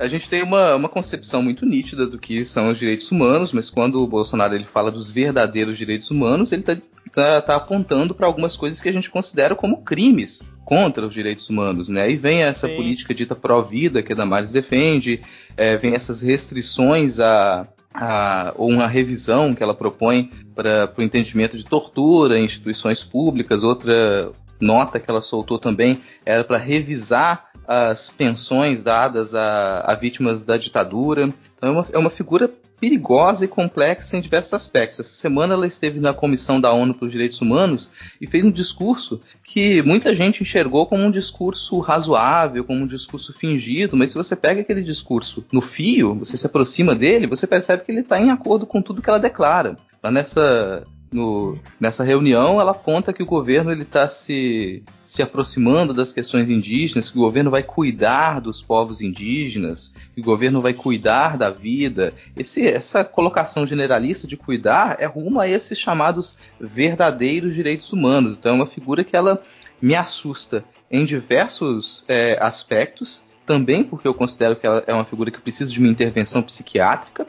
a 0.00 0.08
gente 0.08 0.30
tem 0.30 0.42
uma, 0.42 0.74
uma 0.74 0.88
concepção 0.88 1.42
muito 1.42 1.66
nítida 1.66 2.06
do 2.06 2.18
que 2.18 2.42
são 2.42 2.68
os 2.68 2.78
direitos 2.78 3.12
humanos, 3.12 3.52
mas 3.52 3.68
quando 3.68 4.02
o 4.02 4.06
Bolsonaro 4.06 4.54
ele 4.54 4.64
fala 4.64 4.90
dos 4.90 5.10
verdadeiros 5.10 5.76
direitos 5.76 6.10
humanos, 6.10 6.52
ele 6.52 6.62
está 6.62 6.76
tá, 7.12 7.42
tá 7.42 7.56
apontando 7.56 8.14
para 8.14 8.26
algumas 8.26 8.56
coisas 8.56 8.80
que 8.80 8.88
a 8.88 8.92
gente 8.92 9.10
considera 9.10 9.54
como 9.54 9.82
crimes 9.82 10.42
contra 10.64 11.06
os 11.06 11.12
direitos 11.12 11.50
humanos, 11.50 11.90
né? 11.90 12.02
Aí 12.02 12.16
vem 12.16 12.42
essa 12.42 12.66
Sim. 12.66 12.76
política 12.76 13.12
dita 13.12 13.36
pró-vida 13.36 14.02
que 14.02 14.14
a 14.14 14.16
Damares 14.16 14.52
defende, 14.52 15.20
é, 15.54 15.76
vem 15.76 15.94
essas 15.94 16.22
restrições 16.22 17.20
a, 17.20 17.68
a, 17.92 18.54
ou 18.56 18.70
uma 18.70 18.86
revisão 18.86 19.52
que 19.52 19.62
ela 19.62 19.74
propõe 19.74 20.30
para 20.54 20.90
o 20.96 21.02
entendimento 21.02 21.58
de 21.58 21.64
tortura 21.64 22.38
em 22.38 22.44
instituições 22.46 23.04
públicas. 23.04 23.62
Outra 23.62 24.32
nota 24.58 24.98
que 24.98 25.10
ela 25.10 25.20
soltou 25.20 25.58
também 25.58 26.00
era 26.24 26.42
para 26.42 26.56
revisar 26.56 27.49
as 27.72 28.10
pensões 28.10 28.82
dadas 28.82 29.32
a, 29.32 29.84
a 29.86 29.94
vítimas 29.94 30.42
da 30.42 30.56
ditadura. 30.56 31.32
Então 31.56 31.68
é 31.68 31.70
uma, 31.70 31.86
é 31.92 31.98
uma 31.98 32.10
figura 32.10 32.50
perigosa 32.80 33.44
e 33.44 33.48
complexa 33.48 34.16
em 34.16 34.20
diversos 34.20 34.54
aspectos. 34.54 34.98
Essa 34.98 35.14
semana 35.14 35.54
ela 35.54 35.68
esteve 35.68 36.00
na 36.00 36.12
Comissão 36.12 36.60
da 36.60 36.72
ONU 36.72 36.94
para 36.94 37.06
os 37.06 37.12
Direitos 37.12 37.40
Humanos 37.40 37.88
e 38.20 38.26
fez 38.26 38.44
um 38.44 38.50
discurso 38.50 39.20
que 39.44 39.82
muita 39.82 40.16
gente 40.16 40.42
enxergou 40.42 40.84
como 40.84 41.04
um 41.04 41.12
discurso 41.12 41.78
razoável, 41.78 42.64
como 42.64 42.82
um 42.82 42.88
discurso 42.88 43.32
fingido, 43.34 43.96
mas 43.96 44.10
se 44.10 44.18
você 44.18 44.34
pega 44.34 44.62
aquele 44.62 44.82
discurso 44.82 45.44
no 45.52 45.60
fio, 45.60 46.16
você 46.16 46.36
se 46.36 46.46
aproxima 46.46 46.92
dele, 46.92 47.28
você 47.28 47.46
percebe 47.46 47.84
que 47.84 47.92
ele 47.92 48.00
está 48.00 48.20
em 48.20 48.32
acordo 48.32 48.66
com 48.66 48.82
tudo 48.82 49.00
que 49.00 49.08
ela 49.08 49.20
declara. 49.20 49.76
Lá 50.02 50.10
nessa 50.10 50.84
no, 51.12 51.58
nessa 51.78 52.04
reunião, 52.04 52.60
ela 52.60 52.70
aponta 52.70 53.12
que 53.12 53.22
o 53.22 53.26
governo 53.26 53.72
está 53.72 54.06
se, 54.06 54.82
se 55.04 55.22
aproximando 55.22 55.92
das 55.92 56.12
questões 56.12 56.48
indígenas, 56.48 57.10
que 57.10 57.18
o 57.18 57.22
governo 57.22 57.50
vai 57.50 57.62
cuidar 57.62 58.40
dos 58.40 58.62
povos 58.62 59.00
indígenas, 59.00 59.92
que 60.14 60.20
o 60.20 60.24
governo 60.24 60.62
vai 60.62 60.72
cuidar 60.72 61.36
da 61.36 61.50
vida. 61.50 62.14
Esse, 62.36 62.66
essa 62.66 63.04
colocação 63.04 63.66
generalista 63.66 64.26
de 64.26 64.36
cuidar 64.36 64.96
é 65.00 65.06
rumo 65.06 65.40
a 65.40 65.48
esses 65.48 65.78
chamados 65.78 66.38
verdadeiros 66.60 67.54
direitos 67.54 67.92
humanos. 67.92 68.38
Então 68.38 68.52
é 68.52 68.54
uma 68.54 68.66
figura 68.66 69.02
que 69.02 69.16
ela 69.16 69.42
me 69.82 69.96
assusta 69.96 70.64
em 70.90 71.04
diversos 71.04 72.04
é, 72.08 72.38
aspectos, 72.40 73.22
também 73.46 73.82
porque 73.82 74.06
eu 74.06 74.14
considero 74.14 74.54
que 74.54 74.66
ela 74.66 74.84
é 74.86 74.94
uma 74.94 75.04
figura 75.04 75.30
que 75.30 75.40
precisa 75.40 75.72
de 75.72 75.80
uma 75.80 75.88
intervenção 75.88 76.40
psiquiátrica. 76.40 77.26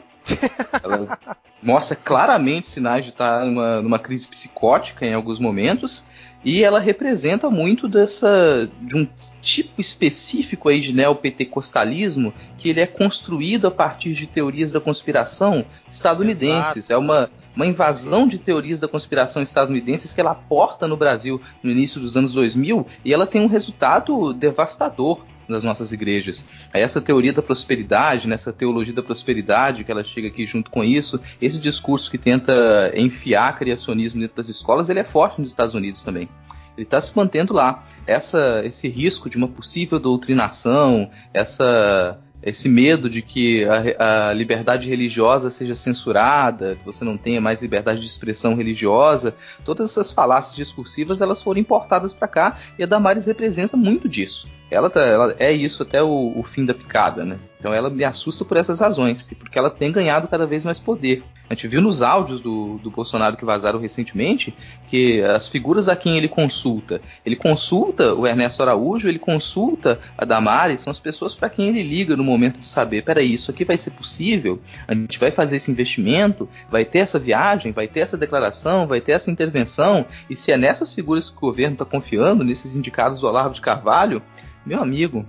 Ela 0.82 1.18
mostra 1.62 1.96
claramente 1.96 2.68
sinais 2.68 3.04
de 3.04 3.10
estar 3.10 3.44
numa, 3.44 3.82
numa 3.82 3.98
crise 3.98 4.26
psicótica 4.28 5.06
em 5.06 5.14
alguns 5.14 5.38
momentos 5.38 6.04
e 6.44 6.64
ela 6.64 6.80
representa 6.80 7.48
muito 7.48 7.88
dessa 7.88 8.68
de 8.80 8.96
um 8.96 9.06
tipo 9.40 9.80
específico 9.80 10.68
aí 10.68 10.80
de 10.80 10.92
neopentecostalismo 10.92 12.34
que 12.58 12.68
ele 12.68 12.80
é 12.80 12.86
construído 12.86 13.66
a 13.68 13.70
partir 13.70 14.12
de 14.12 14.26
teorias 14.26 14.72
da 14.72 14.80
conspiração 14.80 15.64
estadunidenses. 15.90 16.76
Exato. 16.76 16.92
É 16.92 16.96
uma 16.96 17.30
uma 17.54 17.66
invasão 17.66 18.26
de 18.26 18.38
teorias 18.38 18.80
da 18.80 18.88
conspiração 18.88 19.42
estadunidenses 19.42 20.12
que 20.12 20.20
ela 20.20 20.30
aporta 20.30 20.88
no 20.88 20.96
Brasil 20.96 21.40
no 21.62 21.70
início 21.70 22.00
dos 22.00 22.16
anos 22.16 22.32
2000 22.32 22.86
e 23.04 23.12
ela 23.12 23.26
tem 23.26 23.42
um 23.42 23.46
resultado 23.46 24.32
devastador 24.32 25.20
das 25.48 25.64
nossas 25.64 25.92
igrejas. 25.92 26.46
Essa 26.72 27.00
teoria 27.00 27.32
da 27.32 27.42
prosperidade, 27.42 28.28
nessa 28.28 28.52
teologia 28.52 28.94
da 28.94 29.02
prosperidade 29.02 29.84
que 29.84 29.90
ela 29.90 30.04
chega 30.04 30.28
aqui 30.28 30.46
junto 30.46 30.70
com 30.70 30.82
isso, 30.82 31.20
esse 31.40 31.58
discurso 31.58 32.10
que 32.10 32.18
tenta 32.18 32.92
enfiar 32.96 33.58
criacionismo 33.58 34.20
dentro 34.20 34.36
das 34.36 34.48
escolas, 34.48 34.88
ele 34.88 35.00
é 35.00 35.04
forte 35.04 35.40
nos 35.40 35.50
Estados 35.50 35.74
Unidos 35.74 36.02
também. 36.02 36.28
Ele 36.76 36.86
está 36.86 37.00
se 37.00 37.14
mantendo 37.14 37.52
lá. 37.52 37.84
Essa, 38.06 38.62
esse 38.64 38.88
risco 38.88 39.28
de 39.28 39.36
uma 39.36 39.48
possível 39.48 39.98
doutrinação, 39.98 41.10
essa 41.34 42.18
esse 42.42 42.68
medo 42.68 43.08
de 43.08 43.22
que 43.22 43.64
a, 43.64 44.30
a, 44.30 44.32
liberdade 44.32 44.88
religiosa 44.88 45.48
seja 45.48 45.76
censurada, 45.76 46.74
que 46.74 46.84
você 46.84 47.04
não 47.04 47.16
tenha 47.16 47.40
mais 47.40 47.62
liberdade 47.62 48.00
de 48.00 48.06
expressão 48.06 48.54
religiosa, 48.54 49.36
todas 49.64 49.90
essas 49.90 50.10
falácias 50.10 50.56
discursivas 50.56 51.20
elas 51.20 51.40
foram 51.40 51.60
importadas 51.60 52.12
para 52.12 52.26
cá 52.26 52.58
e 52.78 52.82
a 52.82 52.86
Damares 52.86 53.26
representa 53.26 53.76
muito 53.76 54.08
disso. 54.08 54.48
Ela, 54.72 54.88
tá, 54.88 55.00
ela 55.00 55.34
é 55.38 55.52
isso 55.52 55.82
até 55.82 56.02
o, 56.02 56.32
o 56.34 56.42
fim 56.42 56.64
da 56.64 56.72
picada, 56.72 57.24
né? 57.24 57.38
Então 57.58 57.72
ela 57.72 57.90
me 57.90 58.02
assusta 58.02 58.44
por 58.44 58.56
essas 58.56 58.80
razões, 58.80 59.30
e 59.30 59.34
porque 59.34 59.58
ela 59.58 59.70
tem 59.70 59.92
ganhado 59.92 60.26
cada 60.26 60.46
vez 60.46 60.64
mais 60.64 60.80
poder. 60.80 61.22
A 61.48 61.54
gente 61.54 61.68
viu 61.68 61.82
nos 61.82 62.00
áudios 62.00 62.40
do, 62.40 62.78
do 62.78 62.90
Bolsonaro 62.90 63.36
que 63.36 63.44
vazaram 63.44 63.78
recentemente 63.78 64.56
que 64.88 65.20
as 65.20 65.48
figuras 65.48 65.86
a 65.86 65.94
quem 65.94 66.16
ele 66.16 66.26
consulta, 66.26 67.02
ele 67.26 67.36
consulta 67.36 68.14
o 68.14 68.26
Ernesto 68.26 68.62
Araújo, 68.62 69.06
ele 69.06 69.18
consulta 69.18 70.00
a 70.16 70.24
Damares, 70.24 70.80
são 70.80 70.90
as 70.90 70.98
pessoas 70.98 71.34
para 71.34 71.50
quem 71.50 71.68
ele 71.68 71.82
liga 71.82 72.16
no 72.16 72.24
momento 72.24 72.58
de 72.58 72.66
saber, 72.66 73.02
peraí, 73.02 73.34
isso 73.34 73.50
aqui 73.50 73.66
vai 73.66 73.76
ser 73.76 73.90
possível? 73.90 74.60
A 74.88 74.94
gente 74.94 75.18
vai 75.18 75.30
fazer 75.30 75.56
esse 75.56 75.70
investimento, 75.70 76.48
vai 76.70 76.86
ter 76.86 77.00
essa 77.00 77.18
viagem, 77.18 77.70
vai 77.70 77.86
ter 77.86 78.00
essa 78.00 78.16
declaração, 78.16 78.86
vai 78.86 79.02
ter 79.02 79.12
essa 79.12 79.30
intervenção, 79.30 80.06
e 80.30 80.36
se 80.36 80.50
é 80.50 80.56
nessas 80.56 80.94
figuras 80.94 81.28
que 81.28 81.36
o 81.36 81.40
governo 81.40 81.74
está 81.74 81.84
confiando, 81.84 82.42
nesses 82.42 82.74
indicados 82.74 83.20
do 83.20 83.26
Olavo 83.26 83.52
de 83.52 83.60
Carvalho, 83.60 84.22
meu 84.64 84.82
amigo, 84.82 85.26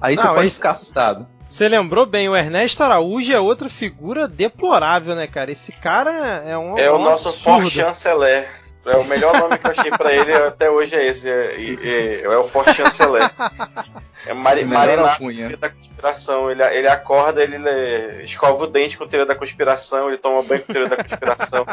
aí 0.00 0.16
Não, 0.16 0.22
você 0.22 0.28
pode 0.28 0.46
esse... 0.46 0.56
ficar 0.56 0.70
assustado. 0.70 1.26
Você 1.48 1.66
lembrou 1.66 2.04
bem, 2.04 2.28
o 2.28 2.36
Ernesto 2.36 2.82
Araújo 2.82 3.32
é 3.32 3.40
outra 3.40 3.70
figura 3.70 4.28
deplorável, 4.28 5.14
né, 5.14 5.26
cara? 5.26 5.50
Esse 5.50 5.72
cara 5.72 6.10
é 6.46 6.56
um. 6.58 6.76
É 6.76 6.90
o 6.90 6.98
nosso 6.98 7.32
forte 7.32 7.70
chanceler. 7.70 8.46
É 8.84 8.96
o 8.96 9.04
melhor 9.04 9.38
nome 9.38 9.58
que 9.58 9.66
eu 9.66 9.70
achei 9.70 9.90
pra 9.90 10.12
ele 10.12 10.32
até 10.32 10.70
hoje 10.70 10.94
é 10.94 11.06
esse. 11.06 11.28
É, 11.28 11.56
é, 11.60 12.22
é 12.22 12.38
o 12.38 12.44
Forte 12.44 12.74
Chanceler. 12.74 13.30
É 14.26 14.34
Mari, 14.34 14.64
Marinar 14.64 15.18
da 15.58 15.70
conspiração. 15.70 16.50
Ele, 16.50 16.62
ele 16.62 16.88
acorda, 16.88 17.42
ele, 17.42 17.56
ele 17.56 18.24
escova 18.24 18.64
o 18.64 18.66
dente 18.66 18.98
com 18.98 19.06
teoria 19.06 19.26
da 19.26 19.34
conspiração, 19.34 20.08
ele 20.08 20.18
toma 20.18 20.42
banho 20.42 20.62
com 20.62 20.72
teoria 20.72 20.88
da 20.88 21.02
conspiração. 21.02 21.66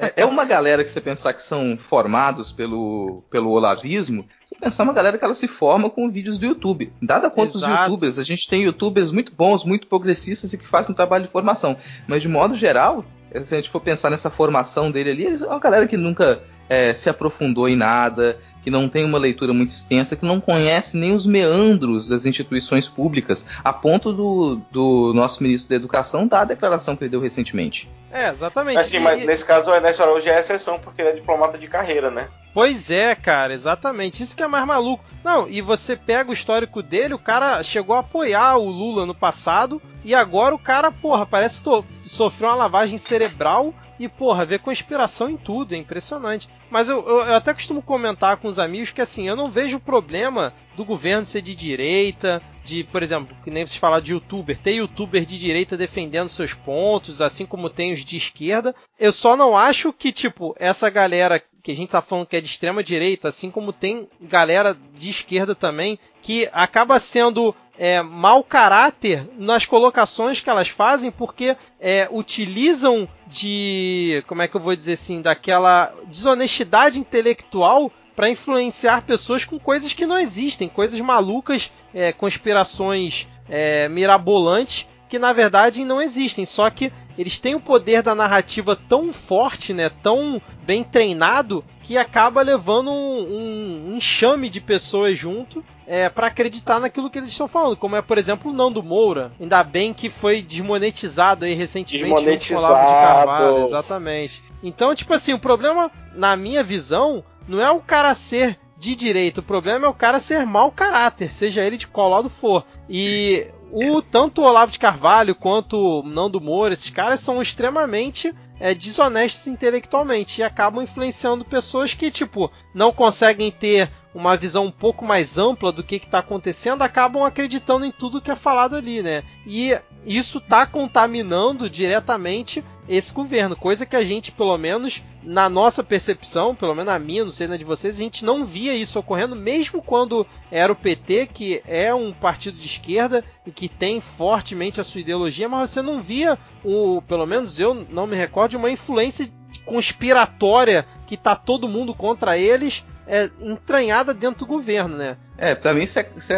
É, 0.00 0.22
é 0.22 0.24
uma 0.24 0.44
galera 0.44 0.82
que 0.82 0.90
você 0.90 1.00
pensar 1.00 1.32
que 1.32 1.42
são 1.42 1.78
formados 1.88 2.50
pelo, 2.50 3.22
pelo 3.30 3.50
olavismo, 3.50 4.26
você 4.48 4.54
pensar 4.54 4.84
uma 4.84 4.92
galera 4.92 5.18
que 5.18 5.24
ela 5.24 5.34
se 5.34 5.46
forma 5.46 5.90
com 5.90 6.10
vídeos 6.10 6.38
do 6.38 6.46
YouTube. 6.46 6.92
Dada 7.00 7.30
conta 7.30 7.52
dos 7.52 7.62
youtubers, 7.62 8.18
a 8.18 8.24
gente 8.24 8.48
tem 8.48 8.62
youtubers 8.62 9.10
muito 9.10 9.32
bons, 9.32 9.64
muito 9.64 9.86
progressistas 9.86 10.52
e 10.52 10.58
que 10.58 10.66
fazem 10.66 10.92
um 10.92 10.96
trabalho 10.96 11.26
de 11.26 11.30
formação. 11.30 11.76
Mas 12.06 12.22
de 12.22 12.28
modo 12.28 12.54
geral, 12.54 13.04
se 13.44 13.54
a 13.54 13.56
gente 13.58 13.70
for 13.70 13.80
pensar 13.80 14.10
nessa 14.10 14.30
formação 14.30 14.90
dele 14.90 15.10
ali, 15.10 15.42
é 15.42 15.46
uma 15.46 15.58
galera 15.58 15.86
que 15.86 15.96
nunca 15.96 16.40
é, 16.68 16.94
se 16.94 17.08
aprofundou 17.08 17.68
em 17.68 17.76
nada, 17.76 18.38
que 18.66 18.70
não 18.70 18.88
tem 18.88 19.04
uma 19.04 19.16
leitura 19.16 19.54
muito 19.54 19.70
extensa, 19.70 20.16
que 20.16 20.26
não 20.26 20.40
conhece 20.40 20.96
nem 20.96 21.14
os 21.14 21.24
meandros 21.24 22.08
das 22.08 22.26
instituições 22.26 22.88
públicas, 22.88 23.46
a 23.62 23.72
ponto 23.72 24.12
do, 24.12 24.56
do 24.72 25.14
nosso 25.14 25.40
ministro 25.40 25.70
da 25.70 25.76
Educação 25.76 26.26
dar 26.26 26.40
a 26.40 26.44
declaração 26.46 26.96
que 26.96 27.04
ele 27.04 27.10
deu 27.12 27.20
recentemente. 27.20 27.88
É, 28.10 28.28
exatamente. 28.28 28.78
Assim, 28.78 28.98
mas 28.98 29.24
nesse 29.24 29.44
caso 29.44 29.70
o 29.70 29.74
Ernesto 29.74 30.02
Araújo 30.02 30.28
é 30.28 30.40
exceção, 30.40 30.80
porque 30.80 31.00
ele 31.00 31.10
é 31.10 31.12
diplomata 31.12 31.56
de 31.56 31.68
carreira, 31.68 32.10
né? 32.10 32.26
Pois 32.52 32.90
é, 32.90 33.14
cara, 33.14 33.54
exatamente. 33.54 34.24
Isso 34.24 34.34
que 34.34 34.42
é 34.42 34.48
mais 34.48 34.66
maluco. 34.66 35.04
Não, 35.22 35.48
e 35.48 35.62
você 35.62 35.94
pega 35.94 36.30
o 36.30 36.34
histórico 36.34 36.82
dele, 36.82 37.14
o 37.14 37.20
cara 37.20 37.62
chegou 37.62 37.94
a 37.94 38.00
apoiar 38.00 38.56
o 38.56 38.68
Lula 38.68 39.06
no 39.06 39.14
passado, 39.14 39.80
e 40.04 40.12
agora 40.12 40.52
o 40.52 40.58
cara, 40.58 40.90
porra, 40.90 41.24
parece 41.24 41.62
que 41.62 41.84
sofreu 42.04 42.48
uma 42.48 42.56
lavagem 42.56 42.98
cerebral 42.98 43.72
e, 43.98 44.08
porra, 44.08 44.44
vê 44.44 44.58
conspiração 44.58 45.30
em 45.30 45.36
tudo, 45.36 45.74
é 45.74 45.78
impressionante. 45.78 46.48
Mas 46.70 46.88
eu, 46.88 47.06
eu, 47.06 47.18
eu, 47.24 47.34
até 47.34 47.54
costumo 47.54 47.80
comentar 47.80 48.36
com 48.36 48.48
os 48.48 48.58
amigos 48.58 48.90
que, 48.90 49.00
assim, 49.00 49.28
eu 49.28 49.36
não 49.36 49.50
vejo 49.50 49.80
problema 49.80 50.52
do 50.76 50.84
governo 50.84 51.24
ser 51.24 51.42
de 51.42 51.54
direita, 51.54 52.42
de, 52.66 52.82
por 52.82 53.00
exemplo, 53.00 53.36
que 53.44 53.50
nem 53.50 53.64
vocês 53.64 53.78
falaram 53.78 54.02
de 54.02 54.12
youtuber, 54.12 54.58
ter 54.58 54.72
youtuber 54.72 55.24
de 55.24 55.38
direita 55.38 55.76
defendendo 55.76 56.28
seus 56.28 56.52
pontos, 56.52 57.22
assim 57.22 57.46
como 57.46 57.70
tem 57.70 57.92
os 57.92 58.04
de 58.04 58.16
esquerda. 58.16 58.74
Eu 58.98 59.12
só 59.12 59.36
não 59.36 59.56
acho 59.56 59.92
que, 59.92 60.10
tipo, 60.10 60.54
essa 60.58 60.90
galera 60.90 61.40
que 61.62 61.70
a 61.70 61.76
gente 61.76 61.90
tá 61.90 62.02
falando 62.02 62.26
que 62.26 62.36
é 62.36 62.40
de 62.40 62.46
extrema 62.46 62.82
direita, 62.82 63.28
assim 63.28 63.50
como 63.50 63.72
tem 63.72 64.08
galera 64.20 64.76
de 64.94 65.10
esquerda 65.10 65.54
também, 65.54 65.98
que 66.22 66.48
acaba 66.52 66.98
sendo 66.98 67.54
é, 67.78 68.02
mau 68.02 68.42
caráter 68.42 69.28
nas 69.38 69.64
colocações 69.64 70.40
que 70.40 70.50
elas 70.50 70.68
fazem, 70.68 71.10
porque 71.10 71.56
é, 71.80 72.08
utilizam 72.10 73.08
de. 73.26 74.24
Como 74.26 74.42
é 74.42 74.48
que 74.48 74.56
eu 74.56 74.60
vou 74.60 74.74
dizer 74.74 74.94
assim? 74.94 75.22
Daquela 75.22 75.94
desonestidade 76.08 76.98
intelectual 76.98 77.92
para 78.16 78.30
influenciar 78.30 79.02
pessoas 79.02 79.44
com 79.44 79.58
coisas 79.58 79.92
que 79.92 80.06
não 80.06 80.18
existem, 80.18 80.68
coisas 80.68 80.98
malucas, 81.00 81.70
é, 81.94 82.12
conspirações 82.12 83.28
é, 83.48 83.88
mirabolantes 83.88 84.88
que 85.08 85.18
na 85.18 85.32
verdade 85.32 85.84
não 85.84 86.00
existem. 86.00 86.44
Só 86.46 86.68
que 86.70 86.90
eles 87.16 87.38
têm 87.38 87.54
o 87.54 87.60
poder 87.60 88.02
da 88.02 88.14
narrativa 88.14 88.76
tão 88.76 89.12
forte, 89.12 89.72
né, 89.72 89.90
tão 90.02 90.40
bem 90.64 90.82
treinado, 90.82 91.64
que 91.82 91.96
acaba 91.96 92.42
levando 92.42 92.90
um, 92.90 93.90
um 93.90 93.96
enxame 93.96 94.48
de 94.48 94.60
pessoas 94.60 95.16
junto 95.16 95.64
é, 95.86 96.08
para 96.08 96.26
acreditar 96.26 96.80
naquilo 96.80 97.08
que 97.08 97.18
eles 97.18 97.30
estão 97.30 97.46
falando, 97.46 97.76
como 97.76 97.94
é, 97.94 98.02
por 98.02 98.18
exemplo, 98.18 98.50
o 98.50 98.54
Nando 98.54 98.82
Moura. 98.82 99.30
Ainda 99.40 99.62
bem 99.62 99.94
que 99.94 100.10
foi 100.10 100.42
desmonetizado 100.42 101.44
aí 101.44 101.54
recentemente 101.54 102.12
desmonetizado. 102.12 102.86
de 102.86 102.92
Carvalho, 102.92 103.64
exatamente. 103.64 104.42
Então, 104.62 104.94
tipo 104.94 105.14
assim, 105.14 105.32
o 105.32 105.38
problema, 105.38 105.90
na 106.14 106.36
minha 106.36 106.62
visão, 106.64 107.22
não 107.46 107.60
é 107.60 107.70
o 107.70 107.80
cara 107.80 108.14
ser 108.14 108.58
de 108.78 108.94
direito, 108.94 109.38
o 109.38 109.42
problema 109.42 109.86
é 109.86 109.88
o 109.88 109.94
cara 109.94 110.20
ser 110.20 110.44
mau 110.44 110.70
caráter, 110.70 111.32
seja 111.32 111.62
ele 111.62 111.76
de 111.76 111.86
qual 111.86 112.10
lado 112.10 112.28
for. 112.28 112.64
E 112.88 113.46
o 113.72 114.02
tanto 114.02 114.42
o 114.42 114.44
Olavo 114.44 114.70
de 114.70 114.78
Carvalho 114.78 115.34
quanto 115.34 115.76
o 115.76 116.02
Nando 116.02 116.40
Moura, 116.40 116.74
esses 116.74 116.90
caras 116.90 117.20
são 117.20 117.40
extremamente 117.40 118.34
é, 118.60 118.74
desonestos 118.74 119.46
intelectualmente 119.46 120.40
e 120.40 120.44
acabam 120.44 120.82
influenciando 120.82 121.44
pessoas 121.44 121.94
que, 121.94 122.10
tipo, 122.10 122.50
não 122.74 122.92
conseguem 122.92 123.50
ter 123.50 123.90
uma 124.16 124.34
visão 124.34 124.64
um 124.64 124.70
pouco 124.70 125.04
mais 125.04 125.36
ampla 125.36 125.70
do 125.70 125.82
que 125.82 125.96
está 125.96 126.20
acontecendo, 126.20 126.80
acabam 126.80 127.22
acreditando 127.22 127.84
em 127.84 127.92
tudo 127.92 128.20
que 128.20 128.30
é 128.30 128.34
falado 128.34 128.74
ali, 128.74 129.02
né? 129.02 129.22
E 129.46 129.78
isso 130.06 130.38
está 130.38 130.66
contaminando 130.66 131.68
diretamente 131.68 132.64
esse 132.88 133.12
governo, 133.12 133.54
coisa 133.54 133.84
que 133.84 133.94
a 133.94 134.02
gente, 134.02 134.32
pelo 134.32 134.56
menos 134.56 135.02
na 135.22 135.50
nossa 135.50 135.82
percepção, 135.84 136.54
pelo 136.54 136.74
menos 136.74 136.90
na 136.90 136.98
minha, 136.98 137.24
não 137.24 137.30
sei 137.30 137.46
na 137.46 137.58
de 137.58 137.64
vocês, 137.64 137.96
a 137.96 137.98
gente 137.98 138.24
não 138.24 138.42
via 138.42 138.74
isso 138.74 138.98
ocorrendo, 138.98 139.36
mesmo 139.36 139.82
quando 139.82 140.26
era 140.50 140.72
o 140.72 140.76
PT, 140.76 141.26
que 141.26 141.62
é 141.66 141.92
um 141.92 142.12
partido 142.12 142.56
de 142.56 142.64
esquerda 142.64 143.22
e 143.44 143.50
que 143.50 143.68
tem 143.68 144.00
fortemente 144.00 144.80
a 144.80 144.84
sua 144.84 145.02
ideologia, 145.02 145.48
mas 145.48 145.70
você 145.70 145.82
não 145.82 146.00
via, 146.00 146.38
o, 146.64 147.02
pelo 147.02 147.26
menos 147.26 147.60
eu 147.60 147.74
não 147.90 148.06
me 148.06 148.16
recordo, 148.16 148.56
uma 148.56 148.70
influência 148.70 149.30
conspiratória 149.66 150.86
que 151.06 151.16
tá 151.16 151.36
todo 151.36 151.68
mundo 151.68 151.92
contra 151.92 152.38
eles 152.38 152.82
é, 153.06 153.30
entranhada 153.40 154.12
dentro 154.12 154.40
do 154.40 154.46
governo, 154.46 154.96
né? 154.96 155.16
É, 155.38 155.54
para 155.54 155.74
mim 155.74 155.86
você, 155.86 156.02
você 156.14 156.34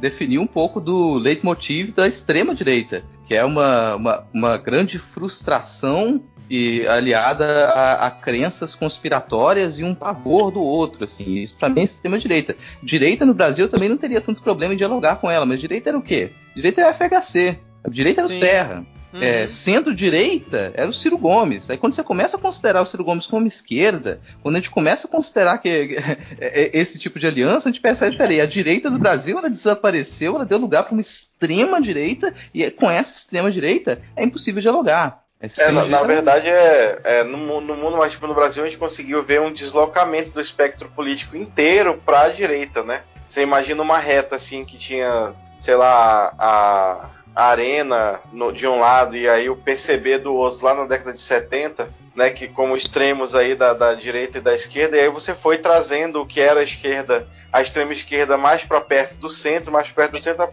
definiu 0.00 0.42
um 0.42 0.46
pouco 0.46 0.80
do 0.80 1.14
leitmotiv 1.14 1.92
da 1.92 2.06
extrema 2.06 2.54
direita, 2.54 3.02
que 3.26 3.34
é 3.34 3.44
uma, 3.44 3.96
uma, 3.96 4.26
uma 4.32 4.56
grande 4.58 4.98
frustração 4.98 6.22
e 6.48 6.86
aliada 6.88 7.68
a, 7.68 8.06
a, 8.06 8.10
crenças 8.10 8.74
conspiratórias 8.74 9.78
e 9.78 9.84
um 9.84 9.94
pavor 9.94 10.50
do 10.50 10.60
outro, 10.60 11.04
assim. 11.04 11.34
Isso 11.34 11.56
para 11.56 11.68
mim 11.68 11.80
é 11.80 11.84
extrema 11.84 12.18
direita. 12.18 12.56
Direita 12.82 13.24
no 13.24 13.32
Brasil 13.32 13.68
também 13.68 13.88
não 13.88 13.96
teria 13.96 14.20
tanto 14.20 14.42
problema 14.42 14.74
em 14.74 14.76
dialogar 14.76 15.16
com 15.16 15.30
ela, 15.30 15.46
mas 15.46 15.60
direita 15.60 15.90
era 15.90 15.98
o 15.98 16.02
quê? 16.02 16.32
Direita 16.56 16.80
é 16.80 16.90
o 16.90 16.94
FHC. 16.94 17.58
Direita 17.88 18.22
era 18.22 18.28
o 18.28 18.32
Serra. 18.32 18.84
Uhum. 19.12 19.22
É, 19.22 19.48
Centro-direita 19.48 20.72
era 20.74 20.88
o 20.88 20.94
Ciro 20.94 21.18
Gomes. 21.18 21.68
Aí 21.68 21.76
quando 21.76 21.94
você 21.94 22.02
começa 22.02 22.36
a 22.36 22.40
considerar 22.40 22.82
o 22.82 22.86
Ciro 22.86 23.04
Gomes 23.04 23.26
como 23.26 23.46
esquerda, 23.46 24.20
quando 24.42 24.56
a 24.56 24.58
gente 24.58 24.70
começa 24.70 25.06
a 25.06 25.10
considerar 25.10 25.58
que 25.58 25.68
é, 25.98 26.18
é, 26.40 26.70
esse 26.72 26.98
tipo 26.98 27.18
de 27.18 27.26
aliança, 27.26 27.68
a 27.68 27.72
gente 27.72 27.80
percebe, 27.80 28.16
peraí, 28.16 28.40
a 28.40 28.46
direita 28.46 28.90
do 28.90 28.98
Brasil 28.98 29.38
ela 29.38 29.50
desapareceu, 29.50 30.36
ela 30.36 30.46
deu 30.46 30.58
lugar 30.58 30.84
para 30.84 30.92
uma 30.92 31.00
extrema 31.00 31.80
direita, 31.80 32.32
e 32.54 32.70
com 32.70 32.90
essa 32.90 33.12
extrema 33.12 33.50
direita 33.50 34.00
é 34.14 34.24
impossível 34.24 34.60
dialogar. 34.60 35.24
É, 35.58 35.70
na, 35.72 35.86
na, 35.86 36.02
verdade, 36.02 36.48
é, 36.48 37.00
é 37.02 37.24
no, 37.24 37.62
no, 37.62 37.74
mundo, 37.74 37.96
mas 37.96 38.12
tipo, 38.12 38.26
no 38.26 38.34
Brasil 38.34 38.62
a 38.62 38.66
gente 38.66 38.78
conseguiu 38.78 39.22
ver 39.22 39.40
um 39.40 39.50
deslocamento 39.50 40.30
do 40.30 40.40
espectro 40.40 40.90
político 40.90 41.34
inteiro 41.34 41.98
para 42.04 42.24
a 42.24 42.28
direita, 42.28 42.84
né? 42.84 43.02
Você 43.26 43.40
imagina 43.40 43.82
uma 43.82 43.98
reta 43.98 44.36
assim 44.36 44.66
que 44.66 44.76
tinha, 44.76 45.34
sei 45.58 45.76
lá, 45.76 46.34
a 46.38 47.10
a 47.34 47.44
Arena 47.44 48.20
no, 48.32 48.52
de 48.52 48.66
um 48.66 48.80
lado 48.80 49.16
e 49.16 49.28
aí 49.28 49.48
o 49.48 49.56
PCB 49.56 50.18
do 50.18 50.34
outro, 50.34 50.64
lá 50.64 50.74
na 50.74 50.86
década 50.86 51.12
de 51.12 51.20
70, 51.20 51.92
né, 52.14 52.30
que 52.30 52.48
como 52.48 52.76
extremos 52.76 53.34
aí 53.34 53.54
da, 53.54 53.72
da 53.72 53.94
direita 53.94 54.38
e 54.38 54.40
da 54.40 54.54
esquerda, 54.54 54.96
e 54.96 55.00
aí 55.00 55.08
você 55.08 55.34
foi 55.34 55.58
trazendo 55.58 56.20
o 56.20 56.26
que 56.26 56.40
era 56.40 56.60
a 56.60 56.64
esquerda, 56.64 57.28
a 57.52 57.62
extrema 57.62 57.92
esquerda 57.92 58.36
mais 58.36 58.64
para 58.64 58.80
perto 58.80 59.14
do 59.16 59.30
centro, 59.30 59.72
mais 59.72 59.90
perto 59.90 60.12
do 60.12 60.20
centro, 60.20 60.48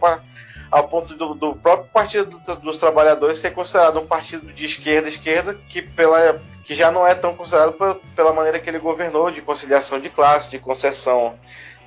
ao 0.70 0.88
ponto 0.88 1.14
do, 1.14 1.34
do 1.34 1.56
próprio 1.56 1.90
Partido 1.90 2.40
dos 2.62 2.78
Trabalhadores 2.78 3.38
ser 3.38 3.50
considerado 3.50 3.98
um 3.98 4.06
partido 4.06 4.52
de 4.52 4.64
esquerda 4.64 5.08
esquerda 5.08 5.58
que 5.68 5.80
pela 5.80 6.40
que 6.62 6.74
já 6.74 6.90
não 6.90 7.06
é 7.06 7.14
tão 7.14 7.34
considerado 7.34 7.74
pela 8.14 8.32
maneira 8.34 8.60
que 8.60 8.68
ele 8.68 8.78
governou 8.78 9.30
de 9.30 9.40
conciliação 9.40 9.98
de 9.98 10.10
classe, 10.10 10.50
de 10.50 10.58
concessão 10.58 11.38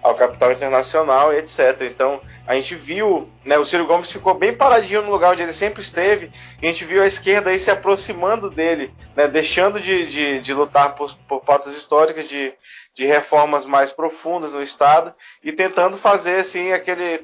ao 0.01 0.15
capital 0.15 0.51
internacional 0.51 1.33
etc. 1.33 1.81
Então 1.81 2.21
a 2.47 2.55
gente 2.55 2.75
viu, 2.75 3.29
né, 3.45 3.57
o 3.57 3.65
Ciro 3.65 3.85
Gomes 3.85 4.11
ficou 4.11 4.33
bem 4.33 4.53
paradinho 4.53 5.01
no 5.01 5.11
lugar 5.11 5.33
onde 5.33 5.43
ele 5.43 5.53
sempre 5.53 5.81
esteve, 5.81 6.31
e 6.61 6.65
a 6.65 6.69
gente 6.69 6.83
viu 6.85 7.01
a 7.01 7.07
esquerda 7.07 7.49
aí 7.49 7.59
se 7.59 7.71
aproximando 7.71 8.49
dele, 8.49 8.93
né, 9.15 9.27
deixando 9.27 9.79
de, 9.79 10.07
de, 10.07 10.39
de 10.39 10.53
lutar 10.53 10.95
por, 10.95 11.15
por 11.27 11.41
pautas 11.41 11.75
históricas, 11.75 12.27
de, 12.27 12.53
de 12.93 13.05
reformas 13.05 13.65
mais 13.65 13.91
profundas 13.91 14.53
no 14.53 14.61
Estado 14.61 15.13
e 15.43 15.51
tentando 15.51 15.97
fazer 15.97 16.41
assim 16.41 16.71
aquele 16.71 17.23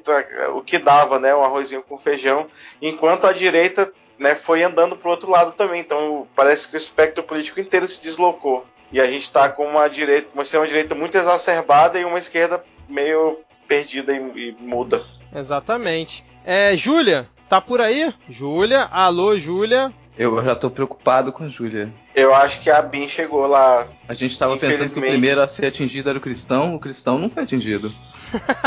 o 0.54 0.62
que 0.62 0.78
dava, 0.78 1.18
né, 1.18 1.34
um 1.34 1.44
arrozinho 1.44 1.82
com 1.82 1.98
feijão, 1.98 2.48
enquanto 2.80 3.26
a 3.26 3.32
direita 3.32 3.92
né, 4.18 4.34
foi 4.34 4.62
andando 4.62 4.96
para 4.96 5.08
o 5.08 5.10
outro 5.10 5.30
lado 5.30 5.52
também. 5.52 5.80
Então 5.80 6.26
parece 6.34 6.68
que 6.68 6.74
o 6.74 6.78
espectro 6.78 7.22
político 7.22 7.60
inteiro 7.60 7.86
se 7.86 8.00
deslocou. 8.00 8.66
E 8.92 9.00
a 9.00 9.06
gente 9.06 9.22
está 9.22 9.48
com 9.48 9.66
uma 9.66 9.88
direita, 9.88 10.28
uma 10.32 10.42
extrema 10.42 10.66
direita 10.66 10.94
muito 10.94 11.16
exacerbada 11.16 11.98
e 11.98 12.04
uma 12.04 12.18
esquerda 12.18 12.62
meio 12.88 13.38
perdida 13.66 14.14
e, 14.14 14.18
e 14.18 14.56
muda. 14.60 15.02
Exatamente. 15.34 16.24
É, 16.44 16.74
Júlia, 16.76 17.28
tá 17.48 17.60
por 17.60 17.80
aí? 17.80 18.12
Júlia, 18.28 18.84
alô, 18.84 19.38
Júlia. 19.38 19.92
Eu 20.16 20.42
já 20.42 20.56
tô 20.56 20.70
preocupado 20.70 21.30
com 21.30 21.44
a 21.44 21.48
Júlia. 21.48 21.92
Eu 22.14 22.34
acho 22.34 22.60
que 22.60 22.70
a 22.70 22.82
Bin 22.82 23.06
chegou 23.06 23.46
lá. 23.46 23.86
A 24.08 24.14
gente 24.14 24.36
tava 24.36 24.56
pensando 24.56 24.92
que 24.92 24.98
o 24.98 25.02
primeiro 25.02 25.40
a 25.40 25.46
ser 25.46 25.66
atingido 25.66 26.08
era 26.08 26.18
o 26.18 26.22
cristão, 26.22 26.74
o 26.74 26.80
cristão 26.80 27.18
não 27.18 27.30
foi 27.30 27.44
atingido. 27.44 27.92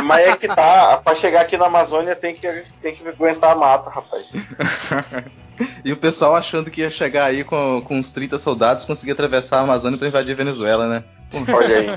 Mas 0.03 0.27
é 0.27 0.37
que 0.37 0.47
tá, 0.47 0.97
pra 0.97 1.15
chegar 1.15 1.41
aqui 1.41 1.57
na 1.57 1.65
Amazônia 1.65 2.15
tem 2.15 2.35
que, 2.35 2.65
tem 2.81 2.93
que 2.93 3.07
aguentar 3.07 3.51
a 3.51 3.55
mata, 3.55 3.89
rapaz. 3.89 4.33
e 5.85 5.91
o 5.91 5.97
pessoal 5.97 6.35
achando 6.35 6.71
que 6.71 6.81
ia 6.81 6.89
chegar 6.89 7.25
aí 7.25 7.43
com, 7.43 7.81
com 7.85 7.97
uns 7.97 8.11
30 8.11 8.37
soldados 8.37 8.85
conseguir 8.85 9.11
atravessar 9.11 9.57
a 9.57 9.61
Amazônia 9.61 9.97
pra 9.97 10.07
invadir 10.07 10.33
a 10.33 10.37
Venezuela, 10.37 10.87
né? 10.87 11.03
Olha 11.53 11.77
aí. 11.77 11.87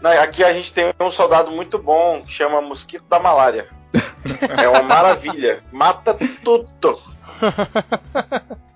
Não, 0.00 0.10
aqui 0.22 0.42
a 0.42 0.52
gente 0.52 0.72
tem 0.72 0.92
um 1.00 1.10
soldado 1.10 1.50
muito 1.50 1.78
bom, 1.78 2.24
chama 2.26 2.60
Mosquito 2.60 3.04
da 3.08 3.18
Malária. 3.18 3.68
É 4.62 4.68
uma 4.68 4.82
maravilha. 4.82 5.64
Mata 5.72 6.16
tudo. 6.44 7.00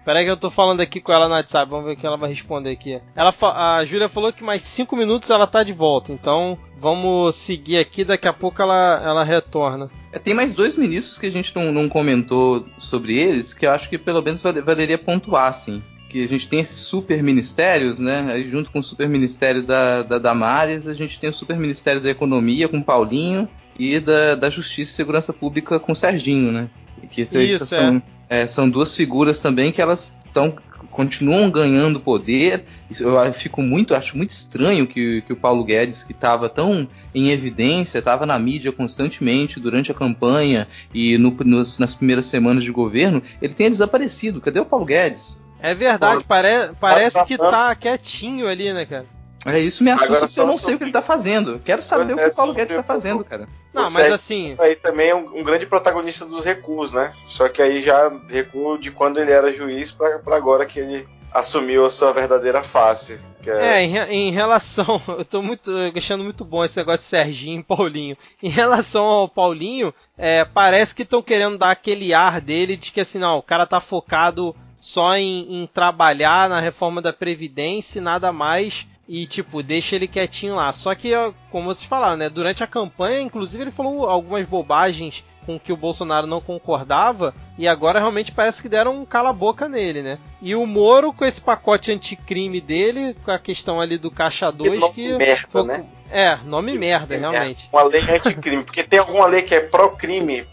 Peraí 0.04 0.24
que 0.24 0.30
eu 0.30 0.36
tô 0.36 0.50
falando 0.50 0.80
aqui 0.80 1.00
com 1.00 1.12
ela 1.12 1.28
no 1.28 1.34
WhatsApp, 1.34 1.70
vamos 1.70 1.86
ver 1.86 1.92
o 1.92 1.96
que 1.96 2.06
ela 2.06 2.16
vai 2.16 2.28
responder 2.28 2.70
aqui. 2.70 3.00
Ela, 3.16 3.34
a 3.40 3.84
Júlia 3.84 4.08
falou 4.08 4.32
que 4.32 4.44
mais 4.44 4.62
5 4.62 4.94
minutos 4.96 5.30
ela 5.30 5.46
tá 5.46 5.62
de 5.62 5.72
volta, 5.72 6.12
então 6.12 6.58
vamos 6.78 7.36
seguir 7.36 7.78
aqui, 7.78 8.04
daqui 8.04 8.28
a 8.28 8.32
pouco 8.32 8.60
ela, 8.60 9.00
ela 9.02 9.24
retorna. 9.24 9.90
É, 10.12 10.18
tem 10.18 10.34
mais 10.34 10.54
dois 10.54 10.76
ministros 10.76 11.18
que 11.18 11.26
a 11.26 11.32
gente 11.32 11.56
não, 11.56 11.72
não 11.72 11.88
comentou 11.88 12.66
sobre 12.78 13.18
eles, 13.18 13.54
que 13.54 13.66
eu 13.66 13.70
acho 13.70 13.88
que 13.88 13.96
pelo 13.96 14.22
menos 14.22 14.42
valeria 14.42 14.98
pontuar, 14.98 15.48
assim 15.48 15.82
que 16.14 16.22
a 16.22 16.28
gente 16.28 16.48
tem 16.48 16.60
esses 16.60 16.76
super 16.76 17.20
ministérios, 17.24 17.98
né? 17.98 18.28
Aí 18.30 18.48
junto 18.48 18.70
com 18.70 18.78
o 18.78 18.84
super 18.84 19.08
ministério 19.08 19.64
da, 19.64 20.04
da 20.04 20.16
Damares, 20.16 20.86
a 20.86 20.94
gente 20.94 21.18
tem 21.18 21.28
o 21.28 21.34
super 21.34 21.56
ministério 21.56 22.00
da 22.00 22.08
Economia 22.08 22.68
com 22.68 22.80
Paulinho 22.80 23.48
e 23.76 23.98
da, 23.98 24.36
da 24.36 24.48
Justiça 24.48 24.92
e 24.92 24.94
Segurança 24.94 25.32
Pública 25.32 25.80
com 25.80 25.92
Serginho, 25.92 26.52
né? 26.52 26.70
Que 27.10 27.22
Isso, 27.22 27.66
são, 27.66 27.96
é. 27.96 28.02
É, 28.28 28.46
são 28.46 28.68
duas 28.68 28.94
figuras 28.94 29.40
também 29.40 29.70
que 29.72 29.82
elas 29.82 30.16
estão 30.26 30.54
continuam 30.94 31.50
ganhando 31.50 31.98
poder. 31.98 32.64
Eu 33.00 33.32
fico 33.32 33.60
muito, 33.60 33.94
acho 33.94 34.16
muito 34.16 34.30
estranho 34.30 34.86
que, 34.86 35.22
que 35.22 35.32
o 35.32 35.36
Paulo 35.36 35.64
Guedes, 35.64 36.04
que 36.04 36.12
estava 36.12 36.48
tão 36.48 36.88
em 37.12 37.30
evidência, 37.30 37.98
estava 37.98 38.24
na 38.24 38.38
mídia 38.38 38.70
constantemente 38.70 39.58
durante 39.58 39.90
a 39.90 39.94
campanha 39.94 40.68
e 40.92 41.18
no, 41.18 41.36
nos, 41.44 41.78
nas 41.78 41.94
primeiras 41.94 42.26
semanas 42.26 42.62
de 42.62 42.70
governo, 42.70 43.22
ele 43.42 43.54
tenha 43.54 43.70
desaparecido. 43.70 44.40
Cadê 44.40 44.60
o 44.60 44.64
Paulo 44.64 44.86
Guedes? 44.86 45.42
É 45.60 45.74
verdade, 45.74 46.22
pare, 46.24 46.72
parece 46.78 47.24
que 47.24 47.38
tá 47.38 47.74
quietinho 47.74 48.46
ali, 48.46 48.72
né, 48.72 48.86
cara? 48.86 49.06
É, 49.44 49.58
isso 49.58 49.84
me 49.84 49.90
assusta 49.90 50.20
porque 50.26 50.40
eu 50.40 50.46
não 50.46 50.58
sei 50.58 50.74
o 50.74 50.78
que 50.78 50.84
ele 50.84 50.92
tá 50.92 51.02
fazendo. 51.02 51.60
Quero 51.64 51.82
saber 51.82 52.14
o 52.14 52.16
que 52.16 52.26
o 52.26 52.34
Paulo 52.34 52.54
Guedes 52.54 52.76
tá 52.76 52.82
fazendo, 52.82 53.24
cara. 53.24 53.48
Não, 53.72 53.82
mas 53.90 54.12
assim. 54.12 54.54
Aí 54.58 54.76
também 54.76 55.08
é 55.08 55.14
um, 55.14 55.40
um, 55.40 55.44
grande 55.44 55.66
protagonista 55.66 56.24
dos 56.24 56.44
recuos, 56.44 56.92
né? 56.92 57.12
Só 57.28 57.48
que 57.48 57.60
aí 57.60 57.82
já 57.82 58.08
recuo 58.28 58.78
de 58.78 58.90
quando 58.90 59.20
ele 59.20 59.32
era 59.32 59.52
juiz 59.52 59.90
para 59.90 60.20
agora 60.34 60.64
que 60.64 60.78
ele 60.78 61.06
assumiu 61.32 61.84
a 61.84 61.90
sua 61.90 62.12
verdadeira 62.12 62.62
face. 62.62 63.18
É, 63.44 63.82
é 63.82 63.82
em, 63.82 63.96
em, 63.96 64.30
relação. 64.30 65.02
Eu 65.08 65.24
tô 65.24 65.42
muito 65.42 65.72
achando 65.94 66.22
muito 66.22 66.44
bom 66.44 66.64
esse 66.64 66.78
negócio 66.78 67.04
de 67.04 67.10
Serginho 67.10 67.60
e 67.60 67.64
Paulinho. 67.64 68.16
Em 68.40 68.48
relação 68.48 69.04
ao 69.04 69.28
Paulinho, 69.28 69.92
é, 70.16 70.44
parece 70.44 70.94
que 70.94 71.02
estão 71.02 71.20
querendo 71.20 71.58
dar 71.58 71.72
aquele 71.72 72.14
ar 72.14 72.40
dele 72.40 72.76
de 72.76 72.92
que 72.92 73.00
assim, 73.00 73.18
não, 73.18 73.38
o 73.38 73.42
cara 73.42 73.66
tá 73.66 73.80
focado 73.80 74.54
só 74.76 75.16
em, 75.16 75.62
em 75.62 75.66
trabalhar 75.66 76.48
na 76.48 76.60
reforma 76.60 77.02
da 77.02 77.12
Previdência 77.12 77.98
e 77.98 78.02
nada 78.02 78.32
mais 78.32 78.86
e 79.06 79.26
tipo, 79.26 79.62
deixa 79.62 79.96
ele 79.96 80.08
quietinho 80.08 80.54
lá. 80.54 80.72
Só 80.72 80.94
que, 80.94 81.12
como 81.50 81.66
vocês 81.66 81.88
falaram, 81.88 82.16
né, 82.16 82.28
durante 82.28 82.64
a 82.64 82.66
campanha, 82.66 83.20
inclusive 83.20 83.64
ele 83.64 83.70
falou 83.70 84.08
algumas 84.08 84.46
bobagens 84.46 85.24
com 85.44 85.58
que 85.58 85.72
o 85.72 85.76
Bolsonaro 85.76 86.26
não 86.26 86.40
concordava 86.40 87.34
e 87.56 87.68
agora 87.68 87.98
realmente 87.98 88.32
parece 88.32 88.60
que 88.60 88.68
deram 88.68 89.00
um 89.00 89.04
cala-boca 89.04 89.68
nele, 89.68 90.02
né? 90.02 90.18
E 90.40 90.54
o 90.54 90.66
Moro 90.66 91.12
com 91.12 91.24
esse 91.24 91.40
pacote 91.40 91.92
anticrime 91.92 92.60
dele, 92.60 93.16
com 93.24 93.30
a 93.30 93.38
questão 93.38 93.80
ali 93.80 93.96
do 93.96 94.10
Caixa 94.10 94.50
2 94.50 94.84
que, 94.84 94.92
que 94.92 95.16
merda, 95.16 95.48
foi... 95.50 95.64
né? 95.64 95.86
É, 96.10 96.36
nome 96.44 96.72
que 96.72 96.78
merda, 96.78 97.16
realmente. 97.16 97.68
Uma 97.72 97.82
lei 97.82 98.00
anticrime, 98.02 98.62
porque 98.62 98.84
tem 98.84 99.00
alguma 99.00 99.26
lei 99.26 99.42
que 99.42 99.54
é 99.54 99.60
pró-crime. 99.60 100.46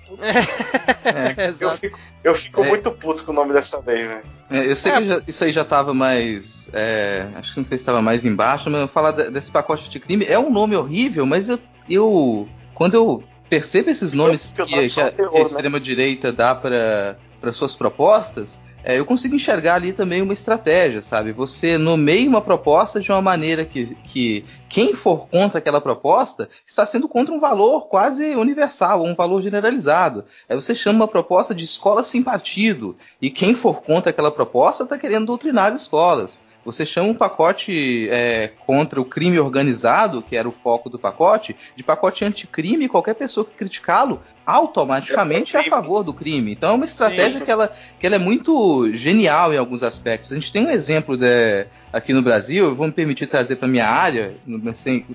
É, 1.06 1.46
é, 1.50 1.54
eu 1.60 1.70
fico, 1.72 2.00
eu 2.24 2.36
fico 2.36 2.64
é. 2.64 2.68
muito 2.68 2.92
puto 2.92 3.24
com 3.24 3.32
o 3.32 3.36
nome 3.36 3.54
dessa 3.54 3.82
lei, 3.86 4.08
velho. 4.08 4.24
É, 4.50 4.72
eu 4.72 4.76
sei 4.76 4.92
que 4.92 5.08
já, 5.08 5.22
isso 5.28 5.44
aí 5.44 5.52
já 5.52 5.64
tava 5.64 5.94
mais. 5.94 6.68
É, 6.74 7.28
acho 7.36 7.54
que 7.54 7.60
não 7.60 7.66
sei 7.66 7.78
se 7.78 7.84
estava 7.84 8.02
mais 8.02 8.26
embaixo, 8.26 8.70
mas 8.70 8.90
falar 8.90 9.12
desse 9.12 9.52
pacote 9.52 9.86
anticrime 9.86 10.26
é 10.26 10.40
um 10.40 10.50
nome 10.50 10.76
horrível, 10.76 11.26
mas 11.26 11.48
eu, 11.48 11.60
eu 11.90 12.50
quando 12.74 12.96
eu 12.96 13.24
percebo 13.52 13.90
esses 13.90 14.14
nomes 14.14 14.54
que, 14.54 14.64
que, 14.64 15.02
a, 15.02 15.12
terror, 15.12 15.32
que 15.32 15.36
a 15.36 15.40
né? 15.40 15.46
extrema-direita 15.46 16.32
dá 16.32 16.56
para 16.56 17.52
suas 17.52 17.76
propostas, 17.76 18.62
é, 18.82 18.98
eu 18.98 19.06
consigo 19.06 19.36
enxergar 19.36 19.76
ali 19.76 19.92
também 19.92 20.22
uma 20.22 20.32
estratégia, 20.32 21.02
sabe? 21.02 21.34
Você 21.34 21.78
nomeia 21.78 22.30
uma 22.30 22.40
proposta 22.40 23.02
de 23.02 23.12
uma 23.12 23.22
maneira 23.22 23.66
que, 23.66 23.94
que 24.06 24.46
quem 24.70 24.96
for 24.96 25.28
contra 25.28 25.60
aquela 25.60 25.82
proposta 25.82 26.48
está 26.66 26.86
sendo 26.86 27.10
contra 27.10 27.34
um 27.34 27.42
valor 27.42 27.90
quase 27.90 28.38
universal, 28.38 29.04
um 29.04 29.14
valor 29.14 29.42
generalizado. 29.42 30.24
Aí 30.48 30.56
você 30.56 30.74
chama 30.74 31.00
uma 31.00 31.08
proposta 31.08 31.54
de 31.54 31.66
escola 31.66 32.04
sem 32.04 32.24
partido, 32.24 32.96
e 33.22 33.30
quem 33.30 33.54
for 33.54 33.82
contra 33.82 34.12
aquela 34.12 34.32
proposta 34.32 34.84
está 34.84 34.98
querendo 34.98 35.26
doutrinar 35.26 35.74
as 35.74 35.82
escolas. 35.82 36.42
Você 36.64 36.86
chama 36.86 37.10
um 37.10 37.14
pacote 37.16 38.08
é, 38.12 38.52
contra 38.66 39.02
o 39.02 39.06
crime 39.06 39.40
organizado, 39.40 40.22
que 40.22 40.36
era 40.36 40.48
o 40.48 40.52
foco 40.52 40.90
do 40.90 41.00
pacote, 41.00 41.56
de 41.76 41.84
pacote 41.84 42.24
anticrime, 42.24 42.88
qualquer 42.88 43.16
pessoa 43.16 43.46
que 43.46 43.54
criticá-lo 43.54 44.22
automaticamente 44.46 45.56
é, 45.56 45.60
a 45.60 45.64
favor 45.64 46.04
do 46.04 46.14
crime. 46.14 46.52
Então 46.52 46.72
é 46.72 46.74
uma 46.74 46.86
estratégia 46.86 47.42
que 47.42 47.50
ela, 47.50 47.74
que 48.00 48.06
ela 48.06 48.16
é 48.16 48.20
muito 48.20 48.92
genial 48.94 49.54
em 49.54 49.58
alguns 49.58 49.82
aspectos. 49.82 50.32
A 50.32 50.36
gente 50.36 50.52
tem 50.52 50.66
um 50.66 50.70
exemplo 50.70 51.18
de, 51.18 51.66
aqui 51.92 52.14
no 52.14 52.22
Brasil, 52.22 52.66
eu 52.66 52.76
vou 52.76 52.86
me 52.86 52.94
permitir 52.94 53.28
trazer 53.28 53.56
para 53.56 53.68
minha 53.68 53.88
área, 53.88 54.36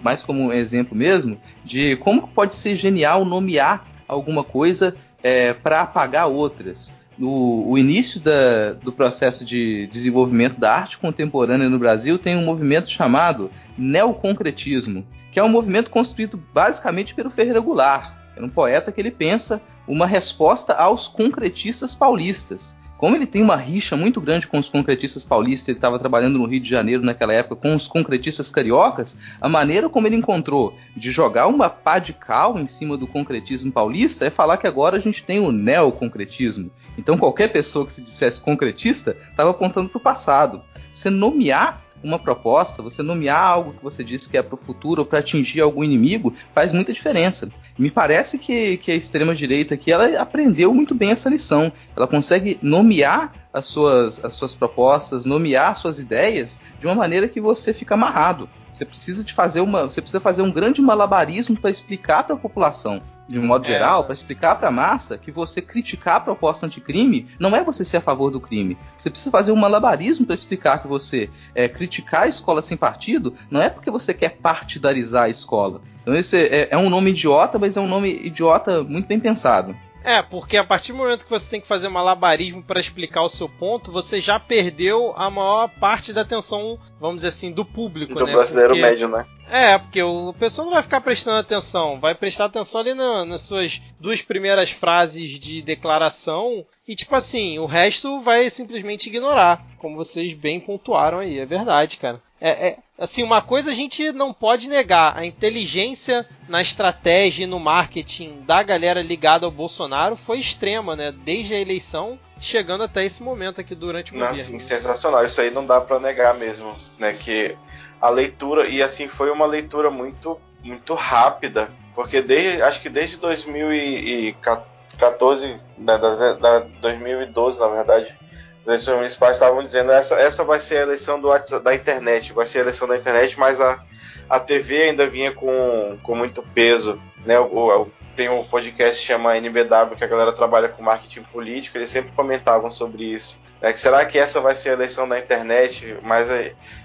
mais 0.02 0.22
como 0.24 0.42
um 0.42 0.52
exemplo 0.52 0.96
mesmo, 0.96 1.40
de 1.64 1.96
como 1.96 2.26
pode 2.28 2.56
ser 2.56 2.74
genial 2.76 3.24
nomear 3.24 3.86
alguma 4.08 4.42
coisa 4.42 4.96
é, 5.22 5.52
para 5.52 5.82
apagar 5.82 6.28
outras 6.28 6.92
no 7.18 7.66
o 7.68 7.78
início 7.78 8.20
da, 8.20 8.72
do 8.74 8.92
processo 8.92 9.44
de 9.44 9.86
desenvolvimento 9.88 10.58
da 10.58 10.72
arte 10.72 10.98
contemporânea 10.98 11.68
no 11.68 11.78
Brasil 11.78 12.18
tem 12.18 12.36
um 12.36 12.44
movimento 12.44 12.90
chamado 12.90 13.50
neoconcretismo, 13.76 15.06
que 15.32 15.38
é 15.38 15.42
um 15.42 15.48
movimento 15.48 15.90
construído 15.90 16.42
basicamente 16.52 17.14
pelo 17.14 17.30
Ferreira 17.30 17.60
Goulart. 17.60 18.14
É 18.36 18.42
um 18.42 18.48
poeta 18.48 18.92
que 18.92 19.00
ele 19.00 19.10
pensa 19.10 19.62
uma 19.88 20.06
resposta 20.06 20.74
aos 20.74 21.08
concretistas 21.08 21.94
paulistas. 21.94 22.76
Como 22.98 23.14
ele 23.14 23.26
tem 23.26 23.42
uma 23.42 23.56
rixa 23.56 23.94
muito 23.94 24.20
grande 24.20 24.46
com 24.46 24.58
os 24.58 24.68
concretistas 24.68 25.22
paulistas, 25.22 25.68
ele 25.68 25.78
estava 25.78 25.98
trabalhando 25.98 26.38
no 26.38 26.46
Rio 26.46 26.60
de 26.60 26.68
Janeiro 26.68 27.02
naquela 27.02 27.34
época 27.34 27.56
com 27.56 27.76
os 27.76 27.86
concretistas 27.86 28.50
cariocas, 28.50 29.16
a 29.38 29.48
maneira 29.48 29.88
como 29.88 30.06
ele 30.06 30.16
encontrou 30.16 30.74
de 30.96 31.10
jogar 31.10 31.46
uma 31.46 31.68
pá 31.68 31.98
de 31.98 32.14
cal 32.14 32.58
em 32.58 32.66
cima 32.66 32.96
do 32.96 33.06
concretismo 33.06 33.70
paulista 33.70 34.24
é 34.24 34.30
falar 34.30 34.56
que 34.56 34.66
agora 34.66 34.96
a 34.96 35.00
gente 35.00 35.22
tem 35.22 35.40
o 35.40 35.52
neoconcretismo. 35.52 36.70
Então 36.96 37.18
qualquer 37.18 37.48
pessoa 37.48 37.84
que 37.84 37.92
se 37.92 38.00
dissesse 38.00 38.40
concretista 38.40 39.14
estava 39.30 39.50
apontando 39.50 39.90
para 39.90 39.98
o 39.98 40.02
passado. 40.02 40.62
Você 40.94 41.10
nomear 41.10 41.84
uma 42.02 42.18
proposta, 42.18 42.82
você 42.82 43.02
nomear 43.02 43.42
algo 43.42 43.74
que 43.74 43.82
você 43.82 44.02
disse 44.02 44.28
que 44.28 44.38
é 44.38 44.42
para 44.42 44.54
o 44.54 44.58
futuro 44.58 45.02
ou 45.02 45.06
para 45.06 45.18
atingir 45.18 45.60
algum 45.60 45.84
inimigo, 45.84 46.34
faz 46.54 46.72
muita 46.72 46.92
diferença. 46.92 47.50
Me 47.78 47.90
parece 47.90 48.38
que, 48.38 48.78
que 48.78 48.90
a 48.90 48.94
extrema-direita 48.94 49.74
aqui 49.74 49.92
ela 49.92 50.20
aprendeu 50.20 50.72
muito 50.72 50.94
bem 50.94 51.10
essa 51.10 51.28
lição. 51.28 51.70
Ela 51.94 52.06
consegue 52.06 52.58
nomear 52.62 53.34
as 53.52 53.66
suas, 53.66 54.24
as 54.24 54.34
suas 54.34 54.54
propostas, 54.54 55.24
nomear 55.24 55.76
suas 55.76 55.98
ideias 55.98 56.58
de 56.80 56.86
uma 56.86 56.94
maneira 56.94 57.28
que 57.28 57.40
você 57.40 57.74
fica 57.74 57.94
amarrado. 57.94 58.48
Você 58.72 58.84
precisa 58.84 59.24
de 59.24 59.32
fazer 59.32 59.60
uma, 59.60 59.84
você 59.84 60.00
precisa 60.00 60.20
fazer 60.20 60.42
um 60.42 60.52
grande 60.52 60.80
malabarismo 60.80 61.56
para 61.56 61.70
explicar 61.70 62.24
para 62.24 62.34
a 62.34 62.38
população 62.38 63.02
de 63.28 63.38
um 63.38 63.44
modo 63.44 63.64
é. 63.64 63.68
geral, 63.68 64.04
para 64.04 64.12
explicar 64.12 64.54
para 64.56 64.68
a 64.68 64.72
massa 64.72 65.18
que 65.18 65.32
você 65.32 65.60
criticar 65.60 66.16
a 66.16 66.20
proposta 66.20 66.66
anticrime 66.66 67.28
não 67.38 67.54
é 67.56 67.64
você 67.64 67.84
ser 67.84 67.96
a 67.96 68.00
favor 68.00 68.30
do 68.30 68.40
crime. 68.40 68.78
Você 68.96 69.10
precisa 69.10 69.30
fazer 69.30 69.52
um 69.52 69.56
malabarismo 69.56 70.26
para 70.26 70.34
explicar 70.34 70.80
que 70.80 70.88
você 70.88 71.28
é, 71.54 71.68
criticar 71.68 72.22
a 72.22 72.28
escola 72.28 72.62
sem 72.62 72.76
partido 72.76 73.34
não 73.50 73.60
é 73.60 73.68
porque 73.68 73.90
você 73.90 74.14
quer 74.14 74.36
partidarizar 74.36 75.24
a 75.24 75.28
escola. 75.28 75.80
Então 76.06 76.14
esse 76.14 76.36
é, 76.36 76.68
é 76.70 76.78
um 76.78 76.88
nome 76.88 77.10
idiota, 77.10 77.58
mas 77.58 77.76
é 77.76 77.80
um 77.80 77.88
nome 77.88 78.08
idiota 78.08 78.84
muito 78.84 79.08
bem 79.08 79.18
pensado. 79.18 79.76
É, 80.04 80.22
porque 80.22 80.56
a 80.56 80.62
partir 80.62 80.92
do 80.92 80.98
momento 80.98 81.24
que 81.24 81.30
você 81.30 81.50
tem 81.50 81.60
que 81.60 81.66
fazer 81.66 81.88
um 81.88 81.90
malabarismo 81.90 82.62
para 82.62 82.78
explicar 82.78 83.22
o 83.22 83.28
seu 83.28 83.48
ponto, 83.48 83.90
você 83.90 84.20
já 84.20 84.38
perdeu 84.38 85.12
a 85.16 85.28
maior 85.28 85.68
parte 85.80 86.12
da 86.12 86.20
atenção, 86.20 86.78
vamos 87.00 87.16
dizer 87.16 87.28
assim, 87.28 87.50
do 87.50 87.64
público, 87.64 88.14
do 88.14 88.24
né? 88.24 88.32
brasileiro 88.32 88.74
porque... 88.74 88.82
médio, 88.82 89.08
né? 89.08 89.26
É, 89.50 89.76
porque 89.76 90.00
o 90.00 90.32
pessoal 90.34 90.66
não 90.66 90.74
vai 90.74 90.82
ficar 90.84 91.00
prestando 91.00 91.38
atenção, 91.38 91.98
vai 91.98 92.14
prestar 92.14 92.44
atenção 92.44 92.82
ali 92.82 92.94
no, 92.94 93.24
nas 93.24 93.40
suas 93.40 93.82
duas 93.98 94.22
primeiras 94.22 94.70
frases 94.70 95.40
de 95.40 95.60
declaração 95.60 96.64
e 96.86 96.94
tipo 96.94 97.14
assim, 97.16 97.58
o 97.58 97.66
resto 97.66 98.20
vai 98.20 98.48
simplesmente 98.48 99.08
ignorar, 99.08 99.64
como 99.78 99.96
vocês 99.96 100.32
bem 100.34 100.60
pontuaram 100.60 101.18
aí, 101.18 101.40
é 101.40 101.46
verdade, 101.46 101.96
cara. 101.96 102.20
É, 102.40 102.68
é, 102.68 102.78
assim, 102.98 103.22
uma 103.22 103.40
coisa 103.40 103.70
a 103.70 103.74
gente 103.74 104.12
não 104.12 104.32
pode 104.32 104.68
negar: 104.68 105.16
a 105.16 105.24
inteligência 105.24 106.26
na 106.48 106.60
estratégia 106.60 107.44
e 107.44 107.46
no 107.46 107.58
marketing 107.58 108.42
da 108.46 108.62
galera 108.62 109.02
ligada 109.02 109.46
ao 109.46 109.50
Bolsonaro 109.50 110.16
foi 110.16 110.38
extrema, 110.38 110.94
né? 110.94 111.12
Desde 111.12 111.54
a 111.54 111.60
eleição, 111.60 112.18
chegando 112.38 112.84
até 112.84 113.04
esse 113.04 113.22
momento 113.22 113.60
aqui 113.60 113.74
durante 113.74 114.12
o 114.12 114.18
não, 114.18 114.28
governo. 114.28 114.44
Sim, 114.44 114.58
sensacional. 114.58 115.24
Isso 115.24 115.40
aí 115.40 115.50
não 115.50 115.64
dá 115.64 115.80
para 115.80 115.98
negar 115.98 116.34
mesmo, 116.34 116.76
né? 116.98 117.14
Que 117.14 117.56
a 118.00 118.10
leitura 118.10 118.68
e 118.68 118.82
assim 118.82 119.08
foi 119.08 119.30
uma 119.30 119.46
leitura 119.46 119.90
muito 119.90 120.38
muito 120.62 120.94
rápida, 120.94 121.72
porque 121.94 122.20
desde, 122.20 122.60
acho 122.60 122.82
que 122.82 122.88
desde 122.88 123.18
2014, 123.18 125.60
da, 125.78 125.96
da, 125.96 126.32
da 126.34 126.58
2012 126.58 127.60
na 127.60 127.68
verdade, 127.68 128.18
as 128.66 128.68
eleições 128.68 128.96
municipais 128.96 129.34
estavam 129.34 129.64
dizendo 129.64 129.92
essa 129.92 130.16
essa 130.16 130.42
vai 130.42 130.60
ser 130.60 130.78
a 130.78 130.82
eleição 130.82 131.20
do 131.20 131.28
da 131.62 131.74
internet, 131.74 132.32
vai 132.32 132.46
ser 132.46 132.58
a 132.58 132.62
eleição 132.62 132.88
da 132.88 132.96
internet, 132.96 133.38
mas 133.38 133.60
a, 133.60 133.80
a 134.28 134.40
TV 134.40 134.82
ainda 134.82 135.06
vinha 135.06 135.32
com, 135.32 135.96
com 136.02 136.16
muito 136.16 136.42
peso, 136.42 137.00
né? 137.24 137.38
O, 137.38 137.82
o, 137.82 137.90
tem 138.16 138.28
um 138.28 138.44
podcast 138.44 139.00
que 139.00 139.06
chama 139.06 139.36
NBW 139.36 139.94
que 139.96 140.02
a 140.02 140.08
galera 140.08 140.32
trabalha 140.32 140.68
com 140.68 140.82
marketing 140.82 141.22
político, 141.24 141.78
eles 141.78 141.90
sempre 141.90 142.12
comentavam 142.12 142.70
sobre 142.70 143.04
isso. 143.04 143.38
Né? 143.60 143.72
Que 143.72 143.78
será 143.78 144.04
que 144.04 144.18
essa 144.18 144.40
vai 144.40 144.56
ser 144.56 144.70
a 144.70 144.72
eleição 144.72 145.08
da 145.08 145.18
internet? 145.18 145.98
Mas 146.02 146.28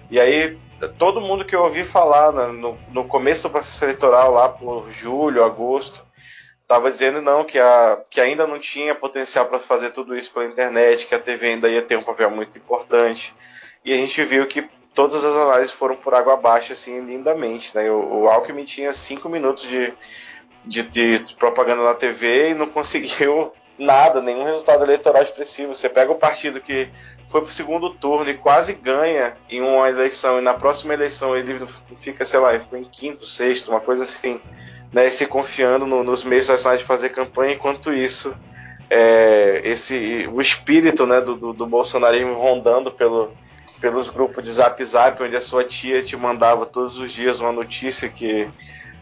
e 0.09 0.19
aí 0.19 0.59
todo 0.97 1.21
mundo 1.21 1.45
que 1.45 1.55
eu 1.55 1.63
ouvi 1.63 1.83
falar 1.83 2.31
né, 2.31 2.47
no, 2.47 2.77
no 2.89 3.05
começo 3.05 3.43
do 3.43 3.49
processo 3.49 3.83
eleitoral 3.85 4.31
lá 4.31 4.49
por 4.49 4.91
julho, 4.91 5.43
agosto, 5.43 6.05
estava 6.71 6.89
dizendo 6.89 7.21
não 7.21 7.43
que, 7.43 7.59
a, 7.59 8.01
que 8.09 8.21
ainda 8.21 8.47
não 8.47 8.57
tinha 8.57 8.95
potencial 8.95 9.45
para 9.45 9.59
fazer 9.59 9.91
tudo 9.91 10.15
isso 10.15 10.31
pela 10.31 10.45
internet, 10.45 11.05
que 11.05 11.13
a 11.13 11.19
TV 11.19 11.47
ainda 11.47 11.67
ia 11.67 11.81
ter 11.81 11.97
um 11.97 12.03
papel 12.03 12.31
muito 12.31 12.57
importante. 12.57 13.35
E 13.83 13.91
a 13.91 13.97
gente 13.97 14.23
viu 14.23 14.47
que 14.47 14.69
todas 14.93 15.25
as 15.25 15.35
análises 15.35 15.73
foram 15.73 15.95
por 15.95 16.13
água 16.13 16.33
abaixo, 16.33 16.71
assim, 16.71 17.01
lindamente. 17.01 17.75
Né? 17.75 17.91
O, 17.91 18.21
o 18.21 18.29
Alckmin 18.29 18.63
tinha 18.63 18.93
cinco 18.93 19.27
minutos 19.27 19.67
de, 19.67 19.93
de, 20.63 20.83
de, 20.83 21.35
propaganda 21.35 21.83
na 21.83 21.93
TV 21.93 22.51
e 22.51 22.53
não 22.53 22.67
conseguiu 22.67 23.51
nada, 23.77 24.21
nenhum 24.21 24.45
resultado 24.45 24.83
eleitoral 24.85 25.23
expressivo. 25.23 25.75
Você 25.75 25.89
pega 25.89 26.11
o 26.13 26.19
partido 26.19 26.61
que 26.61 26.89
foi 27.27 27.41
para 27.41 27.49
o 27.49 27.53
segundo 27.53 27.89
turno 27.95 28.29
e 28.29 28.37
quase 28.37 28.75
ganha 28.75 29.35
em 29.49 29.59
uma 29.59 29.89
eleição, 29.89 30.39
e 30.39 30.41
na 30.41 30.53
próxima 30.53 30.93
eleição 30.93 31.35
ele 31.35 31.65
fica, 31.97 32.23
sei 32.23 32.39
lá, 32.39 32.57
ficou 32.57 32.79
em 32.79 32.85
quinto, 32.85 33.27
sexto, 33.27 33.71
uma 33.71 33.81
coisa 33.81 34.03
assim, 34.03 34.39
né, 34.91 35.09
se 35.09 35.25
confiando 35.25 35.85
no, 35.85 36.03
nos 36.03 36.23
meios 36.23 36.47
nacionais 36.47 36.79
de 36.79 36.85
fazer 36.85 37.09
campanha, 37.09 37.53
enquanto 37.53 37.93
isso. 37.93 38.35
É, 38.89 39.61
esse 39.63 40.29
o 40.33 40.41
espírito 40.41 41.05
né, 41.05 41.21
do, 41.21 41.35
do, 41.35 41.53
do 41.53 41.65
bolsonarismo 41.65 42.33
rondando 42.33 42.91
pelo, 42.91 43.31
pelos 43.79 44.09
grupos 44.09 44.43
de 44.43 44.51
zap 44.51 44.83
zap, 44.83 45.23
onde 45.23 45.35
a 45.35 45.41
sua 45.41 45.63
tia 45.63 46.03
te 46.03 46.17
mandava 46.17 46.65
todos 46.65 46.97
os 46.97 47.11
dias 47.11 47.39
uma 47.39 47.53
notícia 47.53 48.09
que 48.09 48.49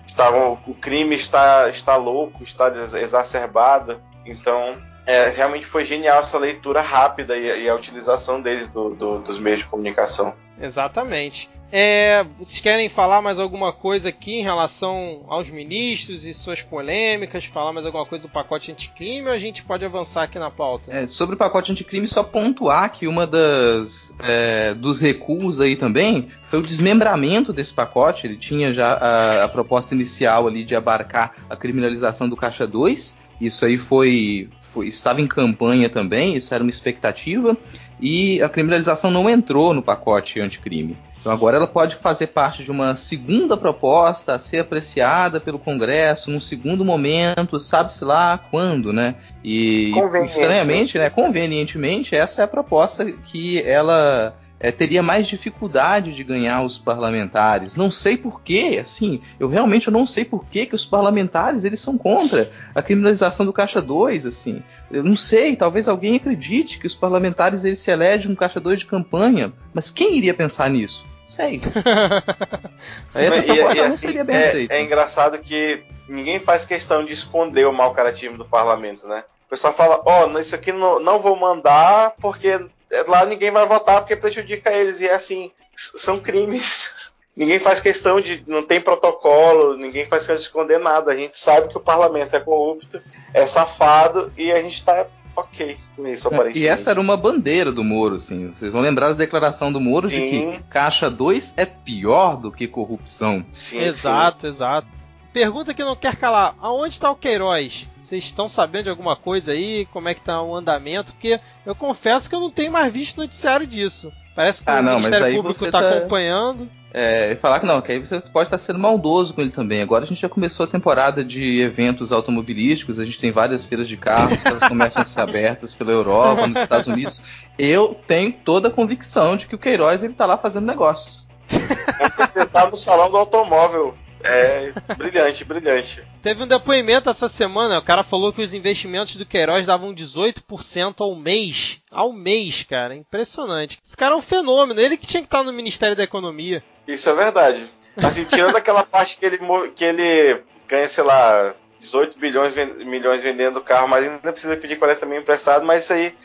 estavam, 0.06 0.60
o 0.68 0.76
crime 0.76 1.16
está, 1.16 1.70
está 1.70 1.96
louco, 1.96 2.44
está 2.44 2.68
exacerbado. 2.68 4.00
Então, 4.26 4.78
é, 5.08 5.30
realmente 5.30 5.66
foi 5.66 5.84
genial 5.84 6.20
essa 6.20 6.38
leitura 6.38 6.82
rápida 6.82 7.36
e, 7.36 7.64
e 7.64 7.70
a 7.70 7.74
utilização 7.74 8.40
deles 8.40 8.68
do, 8.68 8.92
do, 8.92 9.20
dos 9.20 9.40
meios 9.40 9.60
de 9.60 9.66
comunicação. 9.66 10.36
Exatamente. 10.62 11.50
É, 11.72 12.26
vocês 12.38 12.60
querem 12.62 12.90
falar 12.90 13.22
mais 13.22 13.38
alguma 13.38 13.72
coisa 13.72 14.10
aqui 14.10 14.40
em 14.40 14.42
relação 14.42 15.22
aos 15.28 15.52
ministros 15.52 16.26
e 16.26 16.34
suas 16.34 16.62
polêmicas? 16.62 17.46
Falar 17.46 17.72
mais 17.72 17.86
alguma 17.86 18.06
coisa 18.06 18.24
do 18.24 18.30
pacote 18.30 18.72
anticrime 18.72 19.28
ou 19.28 19.34
a 19.34 19.38
gente 19.38 19.64
pode 19.64 19.86
avançar 19.86 20.24
aqui 20.24 20.40
na 20.40 20.50
pauta? 20.50 20.92
É, 20.92 21.06
sobre 21.06 21.36
o 21.36 21.38
pacote 21.38 21.72
anticrime, 21.72 22.08
só 22.08 22.24
pontuar 22.24 22.92
que 22.92 23.08
uma 23.08 23.28
das 23.28 24.12
é, 24.20 24.74
dos 24.74 25.00
recuos 25.00 25.62
aí 25.62 25.76
também 25.76 26.30
foi 26.50 26.60
o 26.60 26.64
desmembramento 26.64 27.54
desse 27.54 27.74
pacote. 27.74 28.26
Ele 28.26 28.38
tinha 28.38 28.74
já 28.74 28.94
a, 28.94 29.44
a 29.44 29.48
proposta 29.48 29.94
inicial 29.94 30.48
ali 30.48 30.64
de 30.64 30.76
abarcar 30.76 31.36
a 31.48 31.56
criminalização 31.56 32.28
do 32.28 32.36
Caixa 32.36 32.66
2. 32.66 33.16
Isso 33.40 33.64
aí 33.64 33.78
foi, 33.78 34.50
foi, 34.74 34.88
estava 34.88 35.22
em 35.22 35.28
campanha 35.28 35.88
também, 35.88 36.36
isso 36.36 36.52
era 36.54 36.64
uma 36.64 36.70
expectativa, 36.70 37.56
e 38.02 38.42
a 38.42 38.50
criminalização 38.50 39.12
não 39.12 39.30
entrou 39.30 39.74
no 39.74 39.84
pacote 39.84 40.42
anticrime. 40.42 40.98
Então 41.20 41.32
agora 41.32 41.58
ela 41.58 41.68
pode 41.68 41.96
fazer 41.98 42.28
parte 42.28 42.64
de 42.64 42.72
uma 42.72 42.96
segunda 42.96 43.58
proposta 43.58 44.36
a 44.36 44.40
ser 44.40 44.60
apreciada 44.60 45.40
pelo 45.40 45.60
Congresso 45.60 46.32
num 46.32 46.40
segundo 46.40 46.86
momento, 46.86 47.60
sabe-se 47.60 48.06
lá 48.06 48.40
quando, 48.50 48.94
né? 48.94 49.16
E 49.44 49.92
estranhamente, 50.26 50.98
né, 50.98 51.10
convenientemente, 51.10 52.16
essa 52.16 52.42
é 52.42 52.46
a 52.46 52.48
proposta 52.48 53.06
que 53.12 53.62
ela 53.64 54.34
é, 54.60 54.72
teria 54.72 55.02
mais 55.02 55.28
dificuldade 55.28 56.14
de 56.14 56.24
ganhar 56.24 56.62
os 56.64 56.78
parlamentares. 56.78 57.76
Não 57.76 57.90
sei 57.90 58.18
porquê, 58.18 58.80
assim, 58.82 59.22
eu 59.40 59.48
realmente 59.48 59.90
não 59.90 60.06
sei 60.06 60.26
porquê 60.26 60.66
que 60.66 60.76
os 60.76 60.86
parlamentares 60.86 61.64
eles 61.64 61.80
são 61.80 61.98
contra 61.98 62.52
a 62.76 62.82
criminalização 62.82 63.46
do 63.46 63.54
Caixa 63.54 63.82
2, 63.82 64.26
assim. 64.26 64.62
Eu 64.92 65.04
não 65.04 65.16
sei, 65.16 65.56
talvez 65.56 65.88
alguém 65.88 66.18
acredite 66.18 66.78
que 66.78 66.88
os 66.88 66.96
parlamentares 66.96 67.64
eles 67.64 67.80
se 67.80 67.90
elegem 67.90 68.32
um 68.32 68.36
Caixa 68.36 68.60
2 68.60 68.80
de 68.80 68.86
campanha, 68.86 69.54
mas 69.74 69.90
quem 69.90 70.18
iria 70.18 70.34
pensar 70.34 70.70
nisso? 70.70 71.06
Sei. 71.26 71.62
Essa 73.14 73.44
proposta 73.44 73.74
e, 73.74 73.78
e, 73.78 73.82
não 73.82 73.88
assim, 73.88 73.98
seria 73.98 74.24
bem 74.24 74.36
é, 74.36 74.48
aceita. 74.48 74.74
É 74.74 74.82
engraçado 74.82 75.38
que 75.38 75.84
ninguém 76.08 76.40
faz 76.40 76.66
questão 76.66 77.06
de 77.06 77.14
esconder 77.14 77.68
o 77.68 77.74
mau 77.74 77.94
caratismo 77.94 78.38
do 78.38 78.46
parlamento, 78.46 79.08
né? 79.08 79.24
O 79.46 79.50
pessoal 79.50 79.74
fala, 79.74 80.02
ó, 80.06 80.28
oh, 80.28 80.40
isso 80.40 80.56
aqui 80.56 80.72
não, 80.72 81.00
não 81.00 81.20
vou 81.20 81.36
mandar 81.36 82.14
porque 82.20 82.60
lá 83.08 83.26
ninguém 83.26 83.52
vai 83.52 83.66
votar 83.66 84.02
porque 84.02 84.16
prejudica 84.16 84.72
eles. 84.72 85.02
E 85.02 85.08
é 85.08 85.16
assim, 85.16 85.52
são 85.76 86.20
crimes. 86.20 86.92
ninguém 87.36 87.60
faz 87.60 87.80
questão 87.80 88.20
de. 88.20 88.44
Não 88.48 88.64
tem 88.64 88.82
protocolo, 88.82 89.78
ninguém 89.78 90.06
faz 90.06 90.22
questão 90.22 90.36
de 90.36 90.42
esconder 90.42 90.80
nada. 90.80 91.12
A 91.12 91.16
gente 91.16 91.38
sabe 91.38 91.70
que 91.70 91.78
o 91.78 91.82
parlamento 91.82 92.36
é 92.36 92.40
corrupto, 92.40 93.02
é 93.34 93.46
safado 93.46 94.32
e 94.38 94.52
a 94.52 94.62
gente 94.62 94.76
está 94.76 95.08
ok 95.36 95.78
com 95.96 96.08
isso, 96.08 96.28
aparentemente. 96.28 96.60
E 96.60 96.68
essa 96.68 96.90
era 96.90 97.00
uma 97.00 97.16
bandeira 97.16 97.72
do 97.72 97.84
Moro, 97.84 98.16
assim. 98.16 98.54
Vocês 98.56 98.72
vão 98.72 98.82
lembrar 98.82 99.10
da 99.10 99.14
declaração 99.14 99.72
do 99.72 99.80
Moro 99.80 100.10
sim. 100.10 100.16
de 100.16 100.30
que 100.58 100.64
Caixa 100.64 101.10
2 101.10 101.54
é 101.56 101.66
pior 101.66 102.36
do 102.36 102.52
que 102.52 102.68
corrupção. 102.68 103.46
Sim, 103.52 103.80
exato, 103.80 104.42
sim. 104.42 104.48
exato. 104.48 104.99
Pergunta 105.32 105.74
que 105.74 105.84
não 105.84 105.96
quer 105.96 106.16
calar: 106.16 106.56
aonde 106.60 106.94
está 106.94 107.10
o 107.12 107.16
Queiroz? 107.16 107.88
Vocês 108.02 108.24
estão 108.24 108.48
sabendo 108.48 108.86
de 108.86 108.90
alguma 108.90 109.16
coisa 109.16 109.52
aí? 109.52 109.86
Como 109.94 110.10
é 110.10 110.14
que 110.14 110.22
tá 110.22 110.42
o 110.42 110.56
andamento? 110.56 111.14
Porque 111.14 111.40
eu 111.66 111.76
confesso 111.76 112.30
que 112.30 112.36
eu 112.36 112.40
não 112.40 112.50
tenho 112.50 112.72
mais 112.72 112.92
visto 112.92 113.18
noticiário 113.18 113.68
disso. 113.68 114.12
Parece 114.36 114.64
que 114.64 114.70
ah, 114.70 114.80
o 114.80 114.82
não, 114.82 114.96
Ministério 114.96 115.36
Público 115.36 115.66
está 115.66 115.82
tá 115.82 115.98
acompanhando. 115.98 116.70
É, 116.92 117.38
falar 117.40 117.60
que 117.60 117.68
não, 117.68 117.82
que 117.82 117.92
aí 117.92 118.00
você 118.00 118.20
pode 118.20 118.48
estar 118.48 118.58
sendo 118.58 118.80
maldoso 118.80 119.34
com 119.34 119.42
ele 119.42 119.52
também. 119.52 119.82
Agora 119.82 120.06
a 120.06 120.08
gente 120.08 120.22
já 120.22 120.30
começou 120.30 120.64
a 120.64 120.68
temporada 120.68 121.24
de 121.24 121.62
eventos 121.62 122.12
automobilísticos, 122.12 123.00
a 123.00 123.06
gente 123.06 123.20
tem 123.20 123.32
várias 123.32 123.64
feiras 123.64 123.88
de 123.88 123.96
carros, 123.96 124.44
elas 124.44 124.68
começam 124.68 125.04
a 125.04 125.06
ser 125.06 125.22
abertas 125.22 125.74
pela 125.74 125.92
Europa, 125.92 126.48
nos 126.48 126.64
Estados 126.64 126.88
Unidos. 126.88 127.22
Eu 127.60 127.96
tenho 128.08 128.32
toda 128.32 128.70
a 128.70 128.72
convicção 128.72 129.38
de 129.38 129.46
que 129.46 129.54
o 129.54 129.60
Queiroz 129.60 130.02
ele 130.02 130.14
tá 130.14 130.26
lá 130.26 130.38
fazendo 130.38 130.66
negócios. 130.66 131.28
Você 131.48 132.40
está 132.40 132.68
no 132.68 132.78
salão 132.78 133.12
do 133.12 133.18
automóvel 133.18 133.96
é 134.24 134.74
brilhante, 134.96 135.44
brilhante. 135.44 136.04
Teve 136.22 136.44
um 136.44 136.48
depoimento 136.48 137.10
essa 137.10 137.30
semana, 137.30 137.80
o 137.80 137.84
cara 137.84 138.04
falou 138.04 138.34
que 138.34 138.42
os 138.42 138.54
investimentos 138.54 139.16
do 139.16 139.26
Queiroz 139.26 139.66
davam 139.66 139.94
18% 139.94 140.96
ao 141.00 141.16
mês. 141.16 141.80
Ao 141.90 142.12
mês, 142.12 142.64
cara. 142.64 142.96
Impressionante. 142.96 143.80
Esse 143.84 143.96
cara 143.96 144.14
é 144.14 144.18
um 144.18 144.22
fenômeno. 144.22 144.80
Ele 144.80 144.98
que 144.98 145.08
tinha 145.08 145.22
que 145.22 145.28
estar 145.28 145.44
no 145.44 145.54
Ministério 145.54 145.96
da 145.96 146.04
Economia. 146.04 146.64
Isso 146.88 147.10
é 147.10 147.14
verdade. 147.14 147.70
Assim, 147.98 148.24
tirando 148.26 148.56
aquela 148.56 148.84
parte 148.84 149.18
que 149.18 149.26
ele, 149.26 149.40
que 149.76 149.84
ele 149.84 150.44
ganha, 150.68 150.88
sei 150.88 151.04
lá, 151.04 151.56
18 151.80 152.20
bilhões, 152.20 152.54
milhões 152.86 153.24
vendendo 153.24 153.62
carro, 153.62 153.88
mas 153.88 154.04
ainda 154.04 154.32
precisa 154.32 154.56
pedir 154.58 154.78
40 154.78 155.06
mil 155.06 155.20
emprestado, 155.20 155.66
mas 155.66 155.84
isso 155.84 155.94
aí 155.94 156.16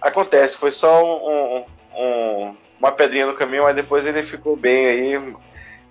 acontece. 0.00 0.56
Foi 0.56 0.70
só 0.70 1.04
um, 1.04 1.64
um, 1.96 2.56
uma 2.78 2.92
pedrinha 2.92 3.26
no 3.26 3.34
caminho, 3.34 3.64
mas 3.64 3.76
depois 3.76 4.06
ele 4.06 4.22
ficou 4.22 4.56
bem 4.56 4.86
aí 4.86 5.34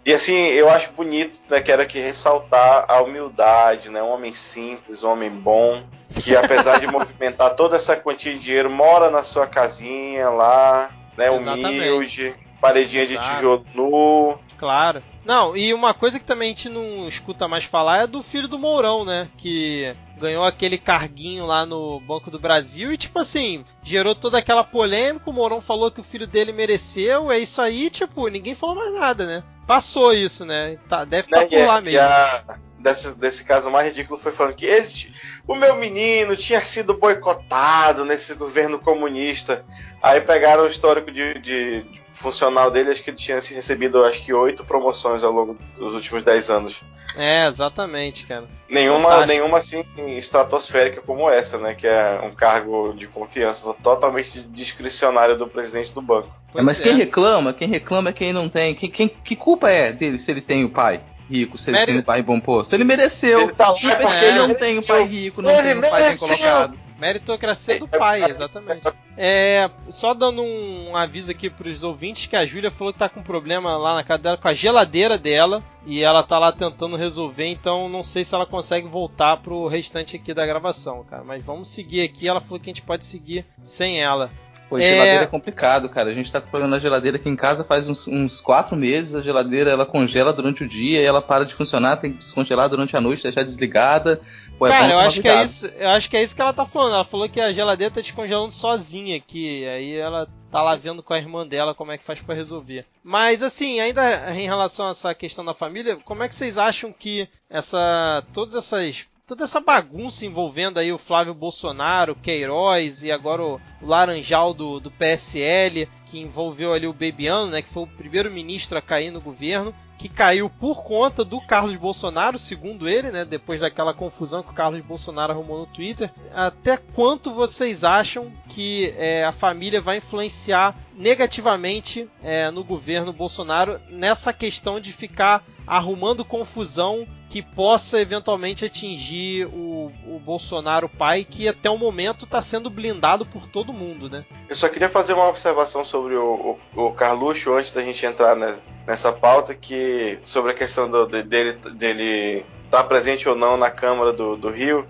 e 0.06 0.14
assim, 0.14 0.34
eu 0.34 0.70
acho 0.70 0.92
bonito, 0.94 1.40
né, 1.50 1.60
quero 1.62 1.82
aqui 1.82 2.00
ressaltar 2.00 2.86
a 2.88 3.02
humildade, 3.02 3.90
né, 3.90 4.02
um 4.02 4.10
homem 4.10 4.34
simples, 4.34 5.04
um 5.04 5.12
homem 5.12 5.30
bom, 5.30 5.82
que 6.16 6.36
apesar 6.36 6.80
de 6.80 6.88
movimentar 6.92 7.56
toda 7.56 7.76
essa 7.76 7.96
quantia 7.96 8.34
de 8.34 8.40
dinheiro, 8.40 8.70
mora 8.70 9.10
na 9.10 9.24
sua 9.24 9.46
casinha 9.46 10.30
lá, 10.30 10.90
né, 11.18 11.30
humilde, 11.30 12.34
paredinha 12.62 13.06
de 13.06 13.18
tijolo 13.18 13.66
nu. 13.74 14.40
Claro. 14.58 15.02
Não, 15.30 15.56
e 15.56 15.76
uma 15.76 15.94
coisa 15.94 16.18
que 16.18 16.26
também 16.26 16.48
a 16.48 16.50
gente 16.56 16.70
não 16.70 17.08
escuta 17.08 17.48
mais 17.48 17.64
falar 17.64 18.02
é 18.02 18.08
do 18.08 18.24
filho 18.24 18.48
do 18.48 18.58
Mourão, 18.58 19.06
né, 19.06 19.30
que 19.38 19.96
ganhou 20.18 20.44
aquele 20.44 20.76
carguinho 20.76 21.46
lá 21.46 21.68
no 21.68 22.00
Banco 22.00 22.32
do 22.32 22.40
Brasil 22.40 22.92
e, 22.92 22.98
tipo 22.98 23.20
assim, 23.20 23.64
gerou 23.84 24.16
toda 24.16 24.40
aquela 24.40 24.64
polêmica. 24.64 25.30
O 25.30 25.34
Mourão 25.34 25.62
falou 25.62 25.92
que 25.92 26.00
o 26.00 26.04
filho 26.04 26.26
dele 26.26 26.52
mereceu, 26.52 27.32
é 27.32 27.38
isso 27.38 27.62
aí, 27.62 27.92
tipo, 27.92 28.28
ninguém 28.28 28.56
falou 28.56 28.74
mais 28.74 28.92
nada, 28.92 29.28
né? 29.28 29.44
Passou 29.68 30.16
isso, 30.16 30.44
né? 30.46 30.80
Tá, 30.90 31.06
deve 31.06 31.28
estar 31.28 31.42
tá 31.42 31.46
por 31.46 31.64
lá 31.64 31.80
mesmo. 31.80 32.00
A, 32.02 32.58
desse, 32.80 33.16
desse 33.16 33.44
caso 33.44 33.70
mais 33.70 33.88
ridículo 33.88 34.20
foi 34.20 34.32
falando 34.32 34.56
que 34.56 34.66
ele, 34.66 35.14
o 35.48 35.54
meu 35.54 35.76
menino 35.76 36.36
tinha 36.36 36.62
sido 36.62 36.96
boicotado 36.96 38.04
nesse 38.04 38.34
governo 38.34 38.80
comunista. 38.80 39.64
Aí 40.02 40.22
pegaram 40.22 40.64
o 40.64 40.68
histórico 40.68 41.12
de, 41.12 41.36
de, 41.36 41.84
de 41.84 41.99
funcional 42.20 42.70
dele, 42.70 42.92
acho 42.92 43.02
que 43.02 43.10
ele 43.10 43.18
tinha 43.18 43.40
recebido 43.40 44.04
acho 44.04 44.24
que 44.24 44.34
oito 44.34 44.66
promoções 44.66 45.24
ao 45.24 45.32
longo 45.32 45.58
dos 45.78 45.96
últimos 45.96 46.22
dez 46.22 46.50
anos. 46.50 46.82
É, 47.16 47.48
exatamente, 47.48 48.28
cara. 48.28 48.46
Nenhuma, 48.70 49.26
nenhuma 49.26 49.58
assim 49.58 49.84
estratosférica 50.18 51.02
como 51.02 51.30
essa, 51.30 51.58
né? 51.58 51.74
Que 51.74 51.88
é 51.88 52.22
um 52.24 52.32
cargo 52.32 52.94
de 52.94 53.08
confiança 53.08 53.74
totalmente 53.82 54.42
discricionário 54.42 55.38
do 55.38 55.48
presidente 55.48 55.94
do 55.94 56.02
banco. 56.02 56.30
É, 56.54 56.62
mas 56.62 56.80
é. 56.80 56.84
quem 56.84 56.96
reclama, 56.96 57.54
quem 57.54 57.68
reclama 57.68 58.10
é 58.10 58.14
quem 58.14 58.34
não 58.34 58.48
tem. 58.48 58.76
Quem, 58.76 58.90
quem, 58.90 59.08
que 59.08 59.36
culpa 59.36 59.70
é 59.70 59.92
dele 59.92 60.20
se 60.20 60.30
ele 60.30 60.42
tem 60.42 60.64
o 60.64 60.70
pai? 60.70 61.02
rico 61.30 61.60
se 61.60 61.70
ele 61.70 61.86
tem 61.86 62.00
um 62.00 62.02
pai 62.02 62.24
bom 62.24 62.40
posto? 62.40 62.74
Ele 62.74 62.84
mereceu. 62.84 63.42
Ele 63.42 63.54
tá 63.54 63.68
lá 63.68 63.74
porque 63.74 63.96
porque 63.96 64.26
ele 64.26 64.40
não 64.40 64.54
tem 64.56 64.80
um 64.80 64.84
pai 64.84 65.04
rico, 65.04 65.42
não 65.44 65.52
Ele 65.52 65.62
tem 65.62 65.78
um 65.78 65.82
pai 65.82 66.04
bem 66.10 66.18
colocado. 66.18 66.89
Meritocracia 67.00 67.80
do 67.80 67.88
pai, 67.88 68.24
exatamente. 68.30 68.86
É, 69.18 69.70
só 69.90 70.14
dando 70.14 70.42
um 70.42 70.96
aviso 70.96 71.32
aqui 71.32 71.50
pros 71.50 71.84
ouvintes 71.84 72.28
que 72.28 72.36
a 72.36 72.46
Júlia 72.46 72.72
falou 72.72 72.94
que 72.94 73.00
tá 73.00 73.10
com 73.10 73.22
problema 73.22 73.76
lá 73.78 73.96
na 73.96 74.04
casa 74.04 74.24
dela 74.24 74.38
com 74.38 74.48
a 74.48 74.54
geladeira 74.54 75.18
dela 75.18 75.64
e 75.86 76.02
ela 76.04 76.24
tá 76.24 76.38
lá 76.40 76.52
tentando 76.52 76.96
resolver, 76.96 77.46
então 77.48 77.90
não 77.90 78.04
sei 78.04 78.24
se 78.24 78.34
ela 78.34 78.46
consegue 78.46 78.88
voltar 78.88 79.38
pro 79.38 79.68
restante 79.68 80.16
aqui 80.16 80.34
da 80.34 80.46
gravação, 80.46 81.04
cara. 81.04 81.24
Mas 81.24 81.44
vamos 81.44 81.70
seguir 81.70 82.02
aqui, 82.02 82.28
ela 82.28 82.40
falou 82.40 82.60
que 82.60 82.70
a 82.70 82.74
gente 82.74 82.82
pode 82.82 83.06
seguir 83.06 83.46
sem 83.64 84.02
ela. 84.02 84.30
Pô, 84.70 84.78
É. 84.78 84.84
geladeira 84.84 85.24
é 85.24 85.28
complicado, 85.28 85.90
cara. 85.90 86.12
A 86.12 86.14
gente 86.14 86.32
tá 86.32 86.40
com 86.40 86.48
problema 86.48 86.76
na 86.76 86.80
geladeira 86.80 87.18
aqui 87.18 87.28
em 87.28 87.36
casa 87.36 87.64
faz 87.64 87.90
uns, 87.90 88.08
uns 88.08 88.40
quatro 88.40 88.78
meses. 88.78 89.16
A 89.16 89.22
geladeira 89.22 89.72
ela 89.72 89.86
congela 89.86 90.32
durante 90.32 90.64
o 90.64 90.68
dia 90.68 91.02
e 91.02 91.04
ela 91.04 91.24
para 91.24 91.44
de 91.44 91.56
funcionar, 91.56 91.98
tem 91.98 92.12
que 92.12 92.20
descongelar 92.20 92.70
durante 92.70 92.96
a 92.96 93.02
noite, 93.02 93.24
deixar 93.24 93.44
desligada. 93.44 94.22
Pô, 94.60 94.68
é 94.68 94.72
Cara, 94.72 94.92
eu 94.92 95.00
acho 95.00 95.22
que 95.22 95.28
é 95.30 95.42
isso. 95.42 95.68
Eu 95.68 95.90
acho 95.90 96.10
que 96.10 96.18
é 96.18 96.22
isso 96.22 96.36
que 96.36 96.42
ela 96.42 96.52
tá 96.52 96.66
falando. 96.66 96.96
Ela 96.96 97.06
falou 97.06 97.30
que 97.30 97.40
a 97.40 97.54
geladeira 97.54 97.94
tá 97.94 98.02
descongelando 98.02 98.52
sozinha 98.52 99.16
aqui. 99.16 99.66
Aí 99.66 99.96
ela 99.96 100.28
tá 100.52 100.62
lá 100.62 100.76
vendo 100.76 101.02
com 101.02 101.14
a 101.14 101.18
irmã 101.18 101.48
dela 101.48 101.74
como 101.74 101.94
é 101.94 101.98
que 101.98 102.04
faz 102.04 102.20
pra 102.20 102.36
resolver. 102.36 102.86
Mas 103.02 103.42
assim, 103.42 103.80
ainda 103.80 104.36
em 104.36 104.46
relação 104.46 104.88
a 104.88 104.92
essa 104.92 105.16
questão 105.16 105.46
da 105.46 105.54
família, 105.54 105.96
como 106.04 106.24
é 106.24 106.28
que 106.28 106.36
vocês 106.36 106.58
acham 106.58 106.92
que 106.92 107.30
essa 107.50 108.22
todas 108.34 108.54
essas 108.54 109.08
toda 109.26 109.46
essa 109.46 109.62
bagunça 109.62 110.26
envolvendo 110.26 110.80
aí 110.80 110.92
o 110.92 110.98
Flávio 110.98 111.34
Bolsonaro, 111.34 112.14
o 112.14 112.16
Queiroz 112.16 113.02
e 113.04 113.12
agora 113.12 113.44
o 113.44 113.62
Laranjal 113.82 114.54
do, 114.54 114.80
do 114.80 114.92
PSL, 114.92 115.88
que 116.10 116.20
envolveu 116.20 116.74
ali 116.74 116.88
o 116.88 116.94
Bebiano, 116.94 117.52
né, 117.52 117.62
que 117.62 117.70
foi 117.70 117.84
o 117.84 117.88
primeiro 117.88 118.32
ministro 118.32 118.78
a 118.78 118.82
cair 118.82 119.12
no 119.12 119.22
governo, 119.22 119.74
que 120.00 120.08
caiu 120.08 120.50
por 120.50 120.82
conta 120.82 121.26
do 121.26 121.42
Carlos 121.42 121.76
Bolsonaro, 121.76 122.40
segundo 122.40 122.88
ele, 122.88 123.12
né, 123.12 123.26
depois 123.26 123.60
daquela 123.60 123.94
confusão 123.94 124.42
que 124.42 124.50
o 124.50 124.56
Carlos 124.56 124.82
Bolsonaro 124.82 125.34
arrumou 125.34 125.60
no 125.60 125.66
Twitter. 125.66 126.10
Até 126.34 126.78
quanto 126.78 127.34
vocês 127.34 127.84
acham 127.84 128.32
que 128.48 128.96
é, 128.98 129.26
a 129.26 129.34
família 129.34 129.82
vai 129.82 129.98
influenciar 129.98 130.74
negativamente 130.96 132.10
é, 132.24 132.50
no 132.50 132.64
governo 132.64 133.12
Bolsonaro 133.12 133.80
nessa 133.90 134.32
questão 134.32 134.80
de 134.80 134.94
ficar 134.94 135.44
arrumando 135.68 136.24
confusão 136.24 137.06
que 137.30 137.42
possa 137.44 138.00
eventualmente 138.02 138.66
atingir 138.66 139.46
o, 139.48 139.92
o 140.08 140.20
Bolsonaro 140.20 140.90
pai, 140.90 141.24
que 141.24 141.48
até 141.48 141.70
o 141.70 141.78
momento 141.78 142.26
está 142.26 142.42
sendo 142.42 142.70
blindado 142.70 143.26
por 143.26 143.48
todo 143.48 143.72
mundo, 143.72 144.10
né? 144.10 144.26
Eu 144.50 144.56
só 144.56 144.68
queria 144.68 144.90
fazer 144.90 145.14
uma 145.14 145.28
observação 145.28 145.86
sobre 145.86 146.16
o, 146.16 146.58
o, 146.76 146.86
o 146.88 146.92
Carluxo 146.92 147.54
antes 147.54 147.72
da 147.72 147.84
gente 147.84 148.04
entrar 148.06 148.36
ne- 148.36 148.56
nessa 148.88 149.12
pauta, 149.14 149.54
que 149.54 150.18
sobre 150.24 150.52
a 150.52 150.56
questão 150.56 150.90
do- 150.90 151.06
de- 151.06 151.22
dele 151.22 151.54
dele 151.76 152.46
estar 152.66 152.84
presente 152.86 153.30
ou 153.30 153.36
não 153.36 153.58
na 153.58 153.70
Câmara 153.70 154.12
do, 154.12 154.36
do 154.36 154.50
Rio, 154.50 154.88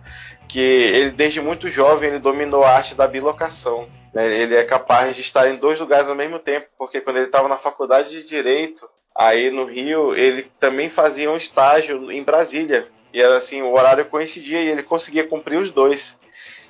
que 0.48 0.60
ele 0.60 1.12
desde 1.12 1.42
muito 1.42 1.70
jovem 1.70 2.10
ele 2.10 2.20
dominou 2.20 2.64
a 2.64 2.72
arte 2.72 2.96
da 2.96 3.08
bilocação. 3.08 3.88
Né? 4.14 4.28
Ele 4.28 4.56
é 4.56 4.64
capaz 4.64 5.16
de 5.16 5.22
estar 5.22 5.50
em 5.50 5.56
dois 5.56 5.80
lugares 5.80 6.08
ao 6.10 6.16
mesmo 6.16 6.40
tempo, 6.40 6.68
porque 6.78 7.02
quando 7.02 7.18
ele 7.18 7.26
estava 7.28 7.48
na 7.48 7.58
faculdade 7.58 8.10
de 8.10 8.24
direito, 8.28 8.88
aí 9.16 9.50
no 9.50 9.66
Rio, 9.66 10.16
ele 10.16 10.52
também 10.60 10.90
fazia 10.90 11.30
um 11.32 11.38
estágio 11.38 12.12
em 12.12 12.24
Brasília. 12.24 12.88
E 13.14 13.22
era 13.22 13.38
assim, 13.38 13.62
o 13.62 13.74
horário 13.74 14.06
coincidia 14.06 14.62
e 14.62 14.68
ele 14.70 14.84
conseguia 14.84 15.26
cumprir 15.28 15.58
os 15.58 15.72
dois. 15.72 16.18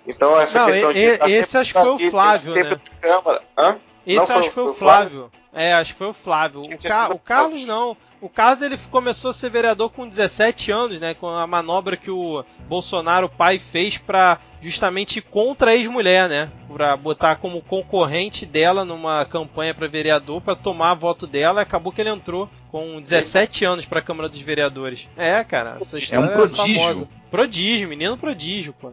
Então 0.07 0.39
essa 0.39 0.59
Não, 0.59 0.65
questão 0.67 0.91
e- 0.91 0.93
de 1.17 1.31
esse 1.33 1.57
acho 1.57 1.73
que 1.73 1.79
foi 1.81 1.89
o 2.07 2.09
Flávio, 2.11 2.49
sempre 2.49 2.75
né? 2.75 2.81
Câmara. 3.01 3.41
Hã? 3.57 3.77
Esse 4.05 4.29
Não, 4.29 4.35
eu 4.35 4.39
acho 4.39 4.49
que 4.49 4.53
foi 4.55 4.63
o 4.63 4.65
foi 4.67 4.73
o 4.73 4.75
Flávio. 4.77 5.31
É, 5.53 5.73
acho 5.73 5.93
que 5.93 5.97
foi 5.97 6.07
o 6.07 6.13
Flávio. 6.13 6.61
O, 6.61 6.77
Ca- 6.77 7.09
o 7.13 7.19
Carlos 7.19 7.65
não. 7.65 7.97
O 8.21 8.27
Carlos 8.27 8.61
ele 8.61 8.77
começou 8.91 9.31
a 9.31 9.33
ser 9.33 9.49
vereador 9.49 9.89
com 9.91 10.07
17 10.07 10.71
anos, 10.71 10.99
né? 10.99 11.13
Com 11.13 11.29
a 11.29 11.47
manobra 11.47 11.95
que 11.95 12.11
o 12.11 12.43
Bolsonaro 12.67 13.29
pai 13.29 13.59
fez 13.59 13.97
pra 13.97 14.39
justamente 14.61 15.19
ir 15.19 15.21
contra 15.21 15.71
a 15.71 15.75
ex-mulher, 15.75 16.27
né? 16.27 16.51
Pra 16.71 16.97
botar 16.97 17.37
como 17.37 17.61
concorrente 17.61 18.45
dela 18.45 18.83
numa 18.83 19.23
campanha 19.25 19.73
pra 19.73 19.87
vereador 19.87 20.41
pra 20.41 20.53
tomar 20.55 20.95
voto 20.95 21.25
dela. 21.25 21.61
E 21.61 21.63
acabou 21.63 21.93
que 21.93 22.01
ele 22.01 22.09
entrou 22.09 22.49
com 22.69 22.99
17 23.01 23.63
anos 23.63 23.85
pra 23.85 24.01
Câmara 24.01 24.27
dos 24.27 24.41
Vereadores. 24.41 25.07
É, 25.15 25.41
cara, 25.45 25.77
essa 25.79 25.97
história 25.97 26.25
é 26.25 26.33
prodígio. 26.35 26.75
famosa. 26.79 27.07
Prodígio, 27.31 27.87
menino 27.87 28.17
prodígio, 28.17 28.73
pô. 28.73 28.91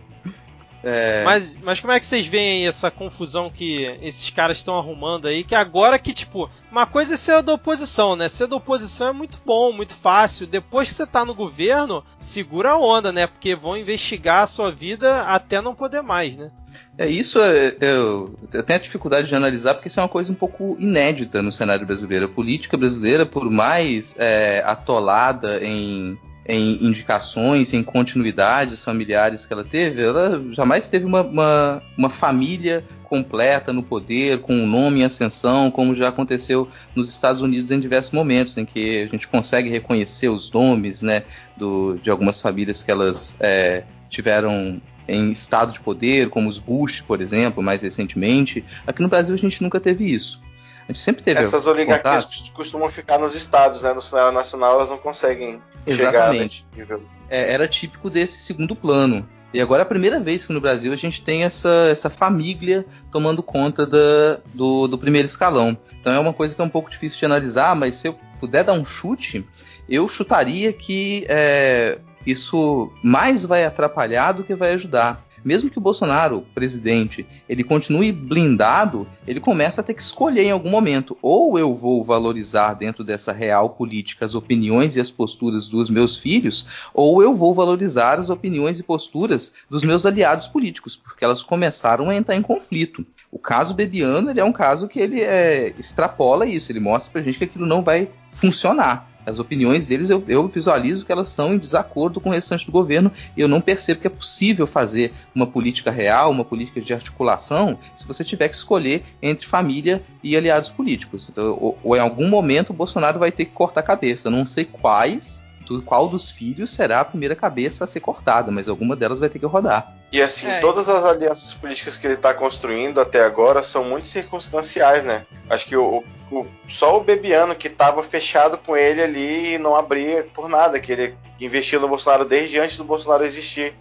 É, 0.89 1.25
Mas, 1.25 1.57
mas 1.65 1.81
como 1.81 1.93
é 1.93 1.99
que 1.99 2.07
vocês 2.07 2.27
veem 2.27 2.61
aí 2.61 2.69
essa 2.69 2.93
confusão 2.93 3.51
que 3.51 3.83
esses 4.01 4.31
caras 4.31 4.59
estão 4.59 4.79
arrumando 4.79 5.27
aí? 5.27 5.43
Que 5.43 5.57
agora 5.57 5.99
que, 5.99 6.13
tipo, 6.13 6.49
uma 6.71 6.87
coisa 6.87 7.15
é 7.15 7.17
ser 7.17 7.43
da 7.43 7.55
oposição, 7.55 8.15
né? 8.15 8.29
Ser 8.29 8.47
da 8.47 8.55
oposição 8.55 9.09
é 9.09 9.13
muito 9.13 9.37
bom, 9.45 9.73
muito 9.73 9.97
fácil. 9.97 10.47
Depois 10.47 10.89
que 10.89 10.95
você 10.95 11.05
tá 11.05 11.25
no 11.25 11.35
governo, 11.35 12.05
segura 12.21 12.71
a 12.71 12.79
onda, 12.79 13.11
né? 13.11 13.27
Porque 13.27 13.57
vão 13.57 13.77
investigar 13.77 14.45
a 14.45 14.47
sua 14.47 14.71
vida 14.71 15.23
até 15.23 15.61
não 15.61 15.75
poder 15.75 16.03
mais, 16.03 16.37
né? 16.37 16.53
É 16.97 17.09
isso, 17.09 17.41
é, 17.41 17.75
eu, 17.81 18.39
eu 18.53 18.63
tenho 18.63 18.79
a 18.79 18.83
dificuldade 18.83 19.27
de 19.27 19.35
analisar 19.35 19.75
porque 19.75 19.89
isso 19.89 19.99
é 19.99 20.03
uma 20.05 20.09
coisa 20.09 20.31
um 20.31 20.37
pouco 20.37 20.77
inédita 20.79 21.43
no 21.43 21.51
cenário 21.51 21.85
brasileiro. 21.85 22.27
A 22.27 22.29
política 22.29 22.77
brasileira, 22.77 23.27
por 23.27 23.51
mais 23.51 24.15
é, 24.17 24.63
atolada 24.65 25.59
em, 25.65 26.17
em 26.49 26.85
indicações, 26.85 27.73
em 27.73 27.83
continuidades 27.83 28.85
familiares 28.85 29.45
que 29.45 29.53
ela 29.53 29.65
teve, 29.65 30.03
ela 30.03 30.43
jamais 30.53 30.89
teve 30.89 31.05
uma, 31.05 31.23
uma, 31.23 31.83
uma 31.97 32.11
família 32.11 32.85
completa 33.05 33.73
no 33.73 33.83
poder, 33.83 34.41
com 34.41 34.55
um 34.55 34.67
nome 34.67 35.01
em 35.01 35.05
ascensão, 35.05 35.71
como 35.71 35.95
já 35.95 36.09
aconteceu 36.09 36.69
nos 36.95 37.09
Estados 37.09 37.41
Unidos 37.41 37.71
em 37.71 37.79
diversos 37.79 38.13
momentos, 38.13 38.57
em 38.57 38.65
que 38.65 39.03
a 39.03 39.07
gente 39.07 39.29
consegue 39.29 39.69
reconhecer 39.69 40.29
os 40.29 40.51
nomes 40.51 41.03
né, 41.03 41.25
do, 41.57 41.99
de 42.03 42.11
algumas 42.11 42.41
famílias 42.41 42.83
que 42.83 42.91
elas 42.91 43.37
é, 43.41 43.85
tiveram 44.09 44.81
em 45.09 45.31
estado 45.31 45.73
de 45.73 45.81
poder, 45.81 46.31
como 46.31 46.49
os 46.49 46.59
Bush, 46.59 47.01
por 47.01 47.21
exemplo, 47.21 47.63
mais 47.63 47.83
recentemente. 47.83 48.65
Aqui 48.87 49.03
no 49.03 49.09
Brasil 49.09 49.35
a 49.35 49.39
gente 49.39 49.63
nunca 49.63 49.79
teve 49.79 50.05
isso. 50.05 50.41
A 50.89 50.93
gente 50.93 51.03
sempre 51.03 51.23
teve 51.23 51.41
Essas 51.41 51.67
oligarquias 51.67 52.51
costumam 52.55 52.89
ficar 52.89 53.19
nos 53.19 53.35
estados, 53.35 53.83
né? 53.83 53.93
No 53.93 54.01
cenário 54.01 54.33
nacional 54.33 54.75
elas 54.75 54.89
não 54.89 54.99
conseguem 54.99 55.61
chegar 55.87 56.15
Exatamente. 56.15 56.65
nesse 56.73 56.79
nível. 56.79 57.03
É, 57.29 57.53
era 57.53 57.67
típico 57.67 58.09
desse 58.09 58.39
segundo 58.39 58.77
plano. 58.77 59.29
E 59.53 59.61
agora 59.61 59.83
é 59.83 59.85
a 59.85 59.87
primeira 59.87 60.21
vez 60.21 60.47
que 60.47 60.53
no 60.53 60.61
Brasil 60.61 60.93
a 60.93 60.97
gente 60.97 61.23
tem 61.23 61.45
essa, 61.45 61.89
essa 61.91 62.11
família 62.11 62.85
tomando 63.11 63.43
conta 63.43 63.87
da, 63.87 64.39
do, 64.53 64.87
do 64.87 64.99
primeiro 64.99 65.27
escalão. 65.27 65.77
Então 66.01 66.13
é 66.13 66.19
uma 66.19 66.33
coisa 66.33 66.55
que 66.55 66.61
é 66.61 66.65
um 66.65 66.69
pouco 66.69 66.91
difícil 66.91 67.19
de 67.19 67.25
analisar, 67.25 67.75
mas 67.75 67.97
se 67.97 68.09
eu 68.09 68.19
puder 68.39 68.65
dar 68.65 68.75
um 68.75 68.85
chute, 68.85 69.49
eu 69.89 70.07
chutaria 70.09 70.73
que 70.73 71.25
é, 71.29 71.99
isso 72.27 72.93
mais 73.03 73.45
vai 73.45 73.65
atrapalhar 73.65 74.33
do 74.33 74.45
que 74.45 74.55
vai 74.55 74.73
ajudar. 74.75 75.25
Mesmo 75.47 75.71
que 75.71 75.79
o 75.79 75.81
Bolsonaro, 75.81 76.45
presidente, 76.53 77.25
ele 77.49 77.63
continue 77.63 78.11
blindado, 78.11 79.07
ele 79.25 79.39
começa 79.39 79.81
a 79.81 79.85
ter 79.85 79.95
que 79.95 80.03
escolher 80.03 80.43
em 80.43 80.51
algum 80.51 80.69
momento. 80.69 81.17
Ou 81.23 81.57
eu 81.57 81.73
vou 81.73 82.03
valorizar 82.03 82.75
dentro 82.75 83.05
dessa 83.05 83.31
real 83.31 83.71
política 83.71 84.25
as 84.25 84.35
opiniões 84.35 84.97
e 84.97 85.01
as 85.01 85.09
posturas 85.09 85.69
dos 85.69 85.89
meus 85.89 86.19
filhos, 86.19 86.67
ou 86.93 87.23
eu 87.23 87.33
vou 87.33 87.55
valorizar 87.55 88.19
as 88.19 88.29
opiniões 88.29 88.81
e 88.81 88.83
posturas 88.83 89.55
dos 89.71 89.85
meus 89.85 90.05
aliados 90.05 90.49
políticos, 90.49 90.97
porque 90.97 91.25
elas 91.25 91.45
começaram 91.45 92.11
a 92.11 92.17
entrar 92.17 92.35
em 92.35 92.43
conflito. 92.43 93.07
O 93.31 93.39
caso 93.39 93.73
Bebiano 93.73 94.33
é 94.37 94.43
um 94.43 94.53
caso 94.53 94.89
que 94.89 94.99
ele 94.99 95.21
é, 95.21 95.73
extrapola 95.79 96.45
isso, 96.45 96.73
ele 96.73 96.81
mostra 96.81 97.13
pra 97.13 97.23
gente 97.23 97.39
que 97.39 97.45
aquilo 97.45 97.67
não 97.67 97.85
vai 97.85 98.09
funcionar. 98.41 99.16
As 99.27 99.41
opiniões 99.41 99.87
deles 99.89 100.09
eu, 100.09 100.23
eu 100.29 100.47
visualizo 100.47 101.05
que 101.05 101.11
elas 101.11 101.29
estão 101.29 101.53
em 101.53 101.59
desacordo 101.59 102.21
com 102.21 102.31
o 102.31 102.33
restante 102.33 102.65
do 102.65 102.73
governo 102.73 103.13
e 103.37 103.41
eu 103.41 103.49
não 103.49 103.61
percebo 103.61 104.01
que 104.01 104.07
é 104.07 104.11
possível 104.11 104.67
fazer 104.67 105.13
uma 105.35 105.47
política 105.47 105.91
real, 105.91 106.31
uma 106.31 106.45
política 106.45 106.81
de 106.81 106.95
articulação, 106.95 107.79
se 107.97 108.07
você 108.07 108.23
tiver 108.23 108.49
que 108.49 108.55
escolher 108.55 109.05
entre 109.21 109.47
família 109.47 110.03
e 110.23 110.37
aliados 110.37 110.71
políticos. 110.71 111.29
Então, 111.29 111.59
ou, 111.61 111.79
ou 111.83 111.97
em 111.97 112.01
algum 112.01 112.29
momento 112.29 112.71
o 112.71 112.75
Bolsonaro 112.75 113.19
vai 113.19 113.33
ter 113.33 113.47
que 113.47 113.53
cortar 113.53 113.81
a 113.81 113.83
cabeça. 113.83 114.31
Não 114.31 114.47
sei 114.47 114.65
quais, 114.65 115.43
do 115.75 115.83
qual 115.83 116.09
dos 116.09 116.31
filhos 116.31 116.73
será 116.73 117.01
a 117.01 117.05
primeira 117.05 117.35
cabeça 117.35 117.85
a 117.85 117.87
ser 117.87 118.01
cortada, 118.01 118.51
mas 118.53 118.69
alguma 118.69 118.95
delas 118.97 119.21
vai 119.21 119.29
ter 119.29 119.39
que 119.39 119.47
rodar. 119.47 119.95
E 120.13 120.23
assim, 120.23 120.47
É, 120.49 120.61
todas 120.61 120.89
as 120.89 121.05
alianças 121.05 121.53
políticas 121.55 121.97
que 121.97 122.07
ele 122.07 122.15
está 122.15 122.33
construindo 122.33 123.01
até 123.01 123.23
agora 123.25 123.63
são 123.63 123.85
muito 123.85 124.07
circunstanciais, 124.07 125.03
né? 125.05 125.27
Acho 125.51 125.67
que 125.67 125.77
o, 125.77 126.05
o- 126.31 126.47
só 126.69 126.97
o 126.97 127.01
Bebiano 127.03 127.55
que 127.57 127.69
estava 127.69 128.03
fechado 128.03 128.57
com 128.59 128.77
ele 128.77 129.03
ali 129.03 129.55
e 129.55 129.59
não 129.59 129.75
abria 129.75 130.25
por 130.33 130.49
nada, 130.49 130.79
que 130.81 130.93
ele 130.93 131.17
investiu 131.41 131.81
no 131.81 131.89
Bolsonaro 131.89 132.25
desde 132.25 132.59
antes 132.59 132.77
do 132.77 132.85
Bolsonaro 132.85 133.25
existir, 133.25 133.75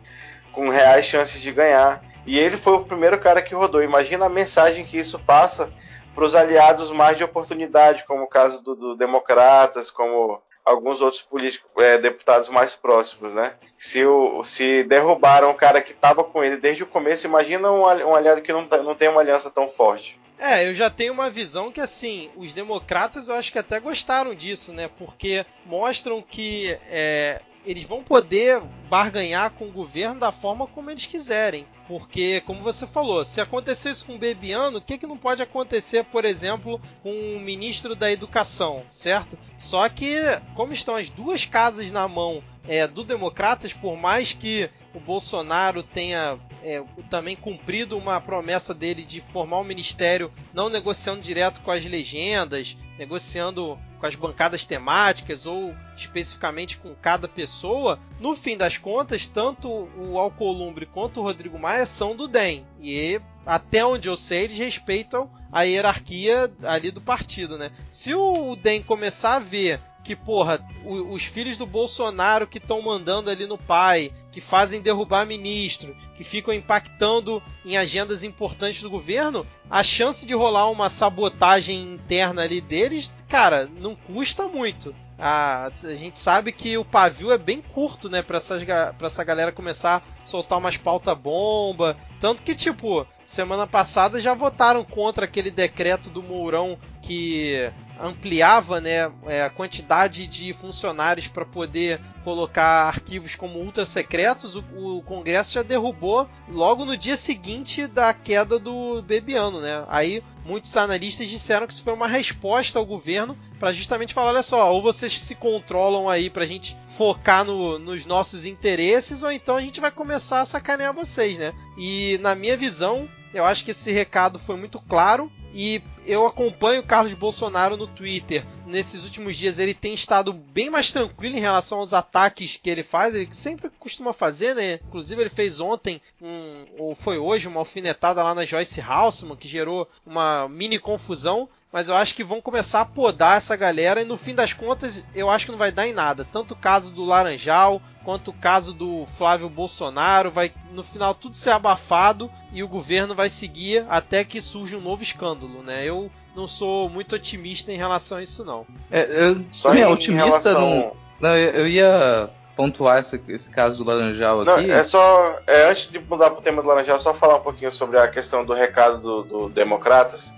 com 0.52 0.70
reais 0.70 1.06
chances 1.06 1.42
de 1.42 1.52
ganhar. 1.52 2.02
E 2.26 2.40
ele 2.40 2.58
foi 2.58 2.74
o 2.74 2.84
primeiro 2.84 3.20
cara 3.20 3.42
que 3.42 3.54
rodou. 3.54 3.84
Imagina 3.84 4.26
a 4.26 4.30
mensagem 4.30 4.84
que 4.84 4.98
isso 4.98 5.20
passa 5.20 5.72
para 6.16 6.24
os 6.24 6.34
aliados 6.34 6.90
mais 6.92 7.18
de 7.18 7.24
oportunidade, 7.24 8.04
como 8.08 8.24
o 8.24 8.28
caso 8.28 8.64
do, 8.64 8.76
do 8.76 8.96
Democratas, 8.96 9.92
como 9.92 10.42
alguns 10.66 11.00
outros 11.00 11.22
políticos, 11.22 11.70
é, 11.78 11.98
deputados 11.98 12.50
mais 12.50 12.74
próximos, 12.74 13.34
né? 13.34 13.54
Se, 13.78 14.04
o, 14.04 14.44
se 14.44 14.84
derrubaram 14.84 15.50
o 15.52 15.56
cara 15.56 15.82
que 15.82 15.92
estava 15.92 16.24
com 16.24 16.44
ele 16.44 16.58
desde 16.58 16.84
o 16.84 16.88
começo, 16.88 17.28
imagina 17.28 17.72
um, 17.72 17.82
um 17.84 18.16
aliado 18.16 18.42
que 18.42 18.52
não, 18.52 18.68
tá- 18.68 18.82
não 18.82 18.96
tem 18.96 19.08
uma 19.08 19.22
aliança 19.22 19.52
tão 19.52 19.70
forte. 19.70 20.20
É, 20.38 20.68
eu 20.68 20.74
já 20.74 20.90
tenho 20.90 21.14
uma 21.14 21.30
visão 21.30 21.72
que, 21.72 21.80
assim, 21.80 22.30
os 22.36 22.52
democratas 22.52 23.30
eu 23.30 23.36
acho 23.36 23.52
que 23.54 23.60
até 23.60 23.80
gostaram 23.80 24.36
disso, 24.36 24.74
né? 24.74 24.90
Porque 24.98 25.46
mostram 25.66 26.22
que 26.22 26.78
é, 26.90 27.40
eles 27.66 27.84
vão 27.84 28.04
poder 28.04 28.62
barganhar 28.90 29.52
com 29.52 29.66
o 29.66 29.72
governo 29.72 30.20
da 30.20 30.32
forma 30.32 30.68
como 30.68 30.90
eles 30.90 31.06
quiserem. 31.06 31.66
Porque, 31.88 32.42
como 32.42 32.64
você 32.64 32.88
falou, 32.88 33.24
se 33.24 33.40
acontecer 33.40 33.92
isso 33.92 34.06
com 34.06 34.16
o 34.16 34.20
Bebiano, 34.20 34.80
o 34.80 34.82
que, 34.82 34.98
que 34.98 35.06
não 35.06 35.18
pode 35.18 35.44
acontecer, 35.44 36.04
por 36.06 36.26
exemplo, 36.26 36.82
com 37.04 37.12
o 37.12 37.40
ministro 37.40 37.96
da 37.96 38.12
Educação, 38.12 38.84
certo? 38.90 39.38
Só 39.60 39.88
que, 39.88 40.16
como 40.56 40.74
estão 40.74 40.96
as 40.96 41.10
duas 41.10 41.46
casas 41.46 41.92
na 41.92 42.08
mão 42.08 42.44
é, 42.68 42.88
do 42.88 43.04
Democratas, 43.04 43.72
por 43.72 43.96
mais 43.96 44.34
que 44.34 44.70
o 44.96 45.00
Bolsonaro 45.00 45.84
tenha 45.84 46.40
é, 46.64 46.82
também 47.10 47.36
cumprido 47.36 47.98
uma 47.98 48.20
promessa 48.22 48.74
dele 48.74 49.04
de 49.04 49.22
formar 49.22 49.60
um 49.60 49.64
ministério 49.64 50.32
não 50.54 50.70
negociando 50.70 51.22
direto 51.22 51.62
com 51.62 51.70
as 51.70 51.84
legendas, 51.84 52.78
negociando 52.98 53.78
com 54.00 54.06
as 54.06 54.16
bancadas 54.16 54.66
temáticas 54.66 55.46
ou 55.46 55.76
especificamente 55.98 56.78
com 56.78 56.96
cada 56.96 57.28
pessoa, 57.28 58.00
no 58.20 58.36
fim 58.36 58.58
das 58.58 58.78
contas, 58.78 59.28
tanto 59.28 59.70
o 59.70 60.18
Alcolumbre 60.18 60.86
quanto 60.86 61.20
o 61.20 61.24
Rodrigo 61.24 61.60
Maia 61.60 61.86
são 61.86 62.16
do 62.16 62.28
DEM. 62.28 62.66
E 62.80 63.20
até 63.46 63.86
onde 63.86 64.08
eu 64.08 64.16
sei, 64.16 64.46
eles 64.46 64.58
respeitam 64.58 65.30
a 65.52 65.64
hierarquia 65.64 66.52
ali 66.64 66.90
do 66.90 67.02
partido, 67.02 67.58
né? 67.58 67.72
Se 67.92 68.14
o 68.14 68.56
DEM 68.56 68.82
começar 68.82 69.36
a 69.36 69.40
ver 69.40 69.82
que, 70.06 70.16
porra, 70.16 70.64
os 70.86 71.24
filhos 71.24 71.58
do 71.58 71.66
Bolsonaro 71.66 72.46
que 72.46 72.60
estão 72.60 72.80
mandando 72.80 73.32
ali 73.32 73.48
no 73.48 73.58
pai, 73.58 74.14
que 74.32 74.40
fazem 74.40 74.80
derrubar 74.80 75.26
ministro, 75.26 75.98
que 76.16 76.24
ficam 76.24 76.54
impactando 76.54 77.42
em 77.66 77.76
agendas 77.76 78.24
importantes 78.24 78.84
do 78.84 78.90
governo, 78.90 79.48
a 79.68 79.82
chance 79.82 80.24
de 80.24 80.36
rolar 80.36 80.70
uma 80.70 80.90
sabotagem 80.90 81.96
interna 81.96 82.44
ali 82.44 82.62
deles, 82.62 83.12
cara, 83.28 83.68
não 83.80 83.96
custa 83.96 84.48
muito. 84.48 84.94
A, 85.18 85.68
a 85.68 85.96
gente 85.96 86.20
sabe 86.20 86.52
que 86.52 86.78
o 86.78 86.86
pavio 86.86 87.32
é 87.32 87.38
bem 87.38 87.62
curto, 87.62 88.08
né, 88.08 88.22
pra, 88.22 88.38
essas, 88.38 88.64
pra 88.64 89.08
essa 89.08 89.24
galera 89.24 89.52
começar 89.52 89.98
a 89.98 90.26
soltar 90.26 90.60
umas 90.60 90.78
pauta 90.78 91.16
bomba. 91.16 91.98
Tanto 92.20 92.44
que, 92.44 92.54
tipo, 92.54 93.08
semana 93.26 93.66
passada 93.66 94.22
já 94.22 94.34
votaram 94.34 94.84
contra 94.84 95.26
aquele 95.26 95.50
decreto 95.50 96.10
do 96.10 96.22
Mourão 96.22 96.78
que 97.06 97.72
ampliava 98.00 98.82
né, 98.82 99.12
é, 99.26 99.44
a 99.44 99.50
quantidade 99.50 100.28
de 100.28 100.52
funcionários 100.54 101.28
para 101.28 101.46
poder 101.46 102.02
colocar 102.24 102.88
arquivos 102.88 103.36
como 103.36 103.60
ultra 103.60 103.86
secretos, 103.86 104.56
o, 104.56 104.64
o, 104.74 105.04
Congresso 105.04 105.54
já 105.54 105.64
derrubou 105.64 106.28
logo 106.50 106.84
no 106.84 106.98
dia 106.98 107.16
seguinte 107.16 107.88
da 107.88 108.14
queda 108.14 108.58
do 108.58 109.02
Bebiano, 109.04 109.62
né? 109.62 109.86
Aí 109.88 110.24
muitos 110.44 110.76
analistas 110.76 111.30
disseram 111.30 111.68
que 111.68 111.74
isso 111.74 111.84
foi 111.84 111.94
uma 111.94 112.08
resposta 112.08 112.80
ao 112.80 112.86
governo 112.86 113.38
para 113.60 113.72
justamente 113.72 114.14
falar, 114.14 114.32
olha 114.32 114.44
só, 114.44 114.74
ou 114.74 114.82
vocês 114.82 115.20
se 115.20 115.36
controlam 115.36 116.10
aí 116.10 116.30
para 116.30 116.44
a 116.44 116.48
gente 116.48 116.76
focar 116.98 117.46
no, 117.46 117.80
nos 117.80 118.06
nossos 118.06 118.46
interesses, 118.46 119.24
ou 119.24 119.32
então 119.32 119.56
a 119.56 119.62
gente 119.62 119.80
vai 119.80 119.92
começar 119.92 120.42
a 120.42 120.46
sacanear 120.46 120.94
vocês, 120.94 121.38
né? 121.38 121.54
E 121.78 122.18
na 122.22 122.36
minha 122.36 122.58
visão, 122.58 123.08
eu 123.34 123.46
acho 123.46 123.64
que 123.64 123.72
esse 123.72 123.92
recado 123.92 124.40
foi 124.40 124.58
muito 124.58 124.80
claro 124.82 125.32
e 125.58 125.82
eu 126.06 126.26
acompanho 126.26 126.82
o 126.82 126.86
Carlos 126.86 127.14
Bolsonaro 127.14 127.78
no 127.78 127.88
Twitter. 127.88 128.46
Nesses 128.68 129.06
últimos 129.06 129.38
dias 129.38 129.58
ele 129.58 129.74
tem 129.74 129.94
estado 129.94 130.34
bem 130.34 130.70
mais 130.70 130.92
tranquilo 130.92 131.38
em 131.38 131.40
relação 131.40 131.80
aos 131.80 131.94
ataques 131.94 132.60
que 132.62 132.70
ele 132.70 132.84
faz. 132.84 133.16
Ele 133.16 133.34
sempre 133.34 133.72
costuma 133.80 134.12
fazer, 134.12 134.54
né? 134.54 134.82
Inclusive 134.86 135.22
ele 135.22 135.30
fez 135.30 135.62
ontem, 135.62 136.02
um, 136.22 136.66
ou 136.78 136.94
foi 136.94 137.18
hoje, 137.18 137.48
uma 137.48 137.62
alfinetada 137.62 138.22
lá 138.22 138.36
na 138.36 138.46
Joyce 138.46 138.82
Halseman, 138.82 139.38
que 139.38 139.48
gerou 139.48 139.90
uma 140.06 140.50
mini 140.50 140.78
confusão 140.78 141.48
mas 141.76 141.90
eu 141.90 141.96
acho 141.98 142.16
que 142.16 142.24
vão 142.24 142.40
começar 142.40 142.80
a 142.80 142.86
podar 142.86 143.36
essa 143.36 143.54
galera 143.54 144.02
e 144.02 144.06
no 144.06 144.16
fim 144.16 144.34
das 144.34 144.54
contas 144.54 145.04
eu 145.14 145.30
acho 145.30 145.44
que 145.46 145.52
não 145.52 145.60
vai 145.60 145.74
dar 145.74 145.86
em 145.86 145.92
nada. 145.92 146.26
Tanto 146.32 146.54
o 146.54 146.58
caso 146.58 146.94
do 146.94 147.04
Laranjal 147.04 147.82
quanto 148.06 148.32
o 148.32 148.34
caso 148.34 148.74
do 148.74 149.06
Flávio 149.18 149.50
Bolsonaro 149.50 150.32
vai 150.32 150.54
no 150.72 150.82
final 150.82 151.14
tudo 151.14 151.36
ser 151.36 151.50
abafado 151.50 152.32
e 152.54 152.64
o 152.64 152.68
governo 152.70 153.14
vai 153.14 153.28
seguir 153.28 153.86
até 153.90 154.24
que 154.24 154.40
surja 154.40 154.78
um 154.78 154.82
novo 154.82 155.04
escândalo, 155.04 155.62
né? 155.62 155.84
Eu 155.84 156.10
não 156.34 156.48
sou 156.48 156.88
muito 156.88 157.14
otimista 157.14 157.74
em 157.74 157.78
relação 157.78 158.20
a 158.20 158.24
isso 158.24 158.46
não. 158.46 158.66
É, 158.90 159.28
eu 159.28 159.44
sou 159.52 159.74
é 159.74 159.86
otimista 159.86 160.28
relação... 160.28 160.62
não, 160.62 160.96
não 161.20 161.36
eu 161.36 161.68
ia 161.68 162.30
pontuar 162.56 163.00
esse, 163.00 163.22
esse, 163.28 163.50
caso 163.50 163.84
do 163.84 163.84
Laranjal 163.84 164.40
aqui. 164.40 164.66
Não, 164.66 164.74
é 164.74 164.82
só. 164.82 165.42
É, 165.46 165.70
antes 165.70 165.92
de 165.92 166.00
mudar 166.00 166.30
para 166.30 166.40
o 166.40 166.42
tema 166.42 166.62
do 166.62 166.70
Laranjal, 166.70 167.02
só 167.02 167.14
falar 167.14 167.36
um 167.36 167.44
pouquinho 167.44 167.74
sobre 167.74 168.00
a 168.00 168.08
questão 168.08 168.46
do 168.46 168.54
recado 168.54 169.02
do, 169.02 169.24
do 169.24 169.50
Democratas 169.50 170.34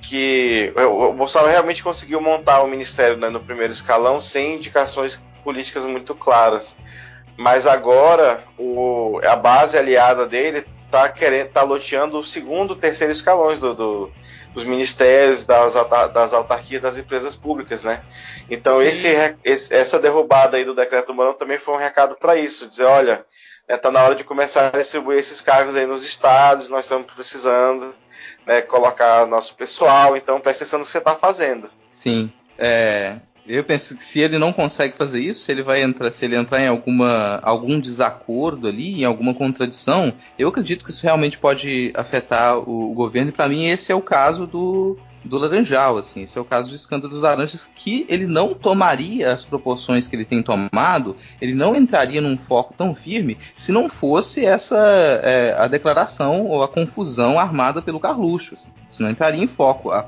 que 0.00 0.72
o 0.76 1.12
Bolsonaro 1.12 1.50
realmente 1.50 1.82
conseguiu 1.82 2.20
montar 2.20 2.62
o 2.62 2.68
ministério 2.68 3.16
né, 3.16 3.28
no 3.28 3.40
primeiro 3.40 3.72
escalão 3.72 4.20
sem 4.20 4.56
indicações 4.56 5.22
políticas 5.44 5.84
muito 5.84 6.14
claras. 6.14 6.76
Mas 7.36 7.66
agora 7.66 8.44
o, 8.58 9.20
a 9.24 9.36
base 9.36 9.76
aliada 9.78 10.26
dele 10.26 10.64
está 10.86 11.08
querendo, 11.08 11.48
tá 11.50 11.62
loteando 11.62 12.18
o 12.18 12.24
segundo, 12.24 12.74
terceiro 12.74 13.12
escalões 13.12 13.60
do, 13.60 13.74
do, 13.74 14.12
dos 14.52 14.64
ministérios, 14.64 15.46
das, 15.46 15.74
das 16.12 16.32
autarquias, 16.32 16.82
das 16.82 16.98
empresas 16.98 17.34
públicas, 17.34 17.84
né? 17.84 18.02
Então 18.50 18.82
esse, 18.82 19.08
esse, 19.44 19.72
essa 19.72 19.98
derrubada 19.98 20.56
aí 20.56 20.64
do 20.64 20.74
decreto 20.74 21.08
do 21.08 21.14
Morão 21.14 21.32
também 21.32 21.58
foi 21.58 21.74
um 21.74 21.78
recado 21.78 22.16
para 22.16 22.36
isso, 22.36 22.68
dizer, 22.68 22.84
olha, 22.84 23.24
está 23.68 23.88
é, 23.88 23.92
na 23.92 24.02
hora 24.02 24.14
de 24.14 24.24
começar 24.24 24.70
a 24.74 24.78
distribuir 24.78 25.18
esses 25.18 25.40
cargos 25.40 25.76
aí 25.76 25.86
nos 25.86 26.04
estados, 26.04 26.68
nós 26.68 26.84
estamos 26.86 27.06
precisando 27.12 27.94
né, 28.50 28.62
colocar 28.62 29.24
nosso 29.28 29.54
pessoal, 29.54 30.16
então 30.16 30.40
presta 30.40 30.64
atenção 30.64 30.80
no 30.80 30.84
que 30.84 30.90
você 30.90 30.98
está 30.98 31.14
fazendo. 31.14 31.70
Sim. 31.92 32.32
É, 32.58 33.18
eu 33.46 33.62
penso 33.62 33.96
que 33.96 34.02
se 34.02 34.18
ele 34.18 34.38
não 34.38 34.52
consegue 34.52 34.96
fazer 34.96 35.20
isso, 35.20 35.44
se 35.44 35.52
ele 35.52 35.62
vai 35.62 35.82
entrar, 35.82 36.10
se 36.10 36.24
ele 36.24 36.34
entrar 36.34 36.60
em 36.60 36.66
alguma, 36.66 37.38
algum 37.44 37.78
desacordo 37.78 38.66
ali, 38.66 39.00
em 39.00 39.04
alguma 39.04 39.34
contradição, 39.34 40.12
eu 40.36 40.48
acredito 40.48 40.84
que 40.84 40.90
isso 40.90 41.04
realmente 41.04 41.38
pode 41.38 41.92
afetar 41.94 42.58
o, 42.58 42.90
o 42.90 42.94
governo. 42.94 43.28
E 43.30 43.32
para 43.32 43.48
mim 43.48 43.66
esse 43.66 43.92
é 43.92 43.94
o 43.94 44.02
caso 44.02 44.48
do, 44.48 44.98
do 45.24 45.38
Laranjal, 45.38 45.98
assim. 45.98 46.22
Esse 46.22 46.38
é 46.38 46.40
o 46.40 46.44
caso 46.44 46.68
do 46.68 46.74
escândalo 46.74 47.12
dos 47.12 47.22
laranjas, 47.22 47.70
que 47.74 48.06
ele 48.08 48.26
não 48.26 48.54
tomaria 48.54 49.32
as 49.32 49.44
proporções 49.44 50.06
que 50.06 50.16
ele 50.16 50.24
tem 50.24 50.42
tomado, 50.42 51.16
ele 51.40 51.54
não 51.54 51.74
entraria 51.74 52.20
num 52.20 52.36
foco 52.36 52.74
tão 52.76 52.94
firme 52.94 53.38
se 53.54 53.72
não 53.72 53.88
fosse 53.88 54.44
essa 54.44 54.78
é, 55.22 55.54
a 55.58 55.66
declaração 55.66 56.46
ou 56.46 56.62
a 56.62 56.68
confusão 56.68 57.38
armada 57.38 57.82
pelo 57.82 58.00
Carluxo. 58.00 58.54
Assim. 58.54 58.70
Se 58.88 59.02
não 59.02 59.10
entraria 59.10 59.42
em 59.42 59.48
foco. 59.48 59.90
A, 59.90 60.06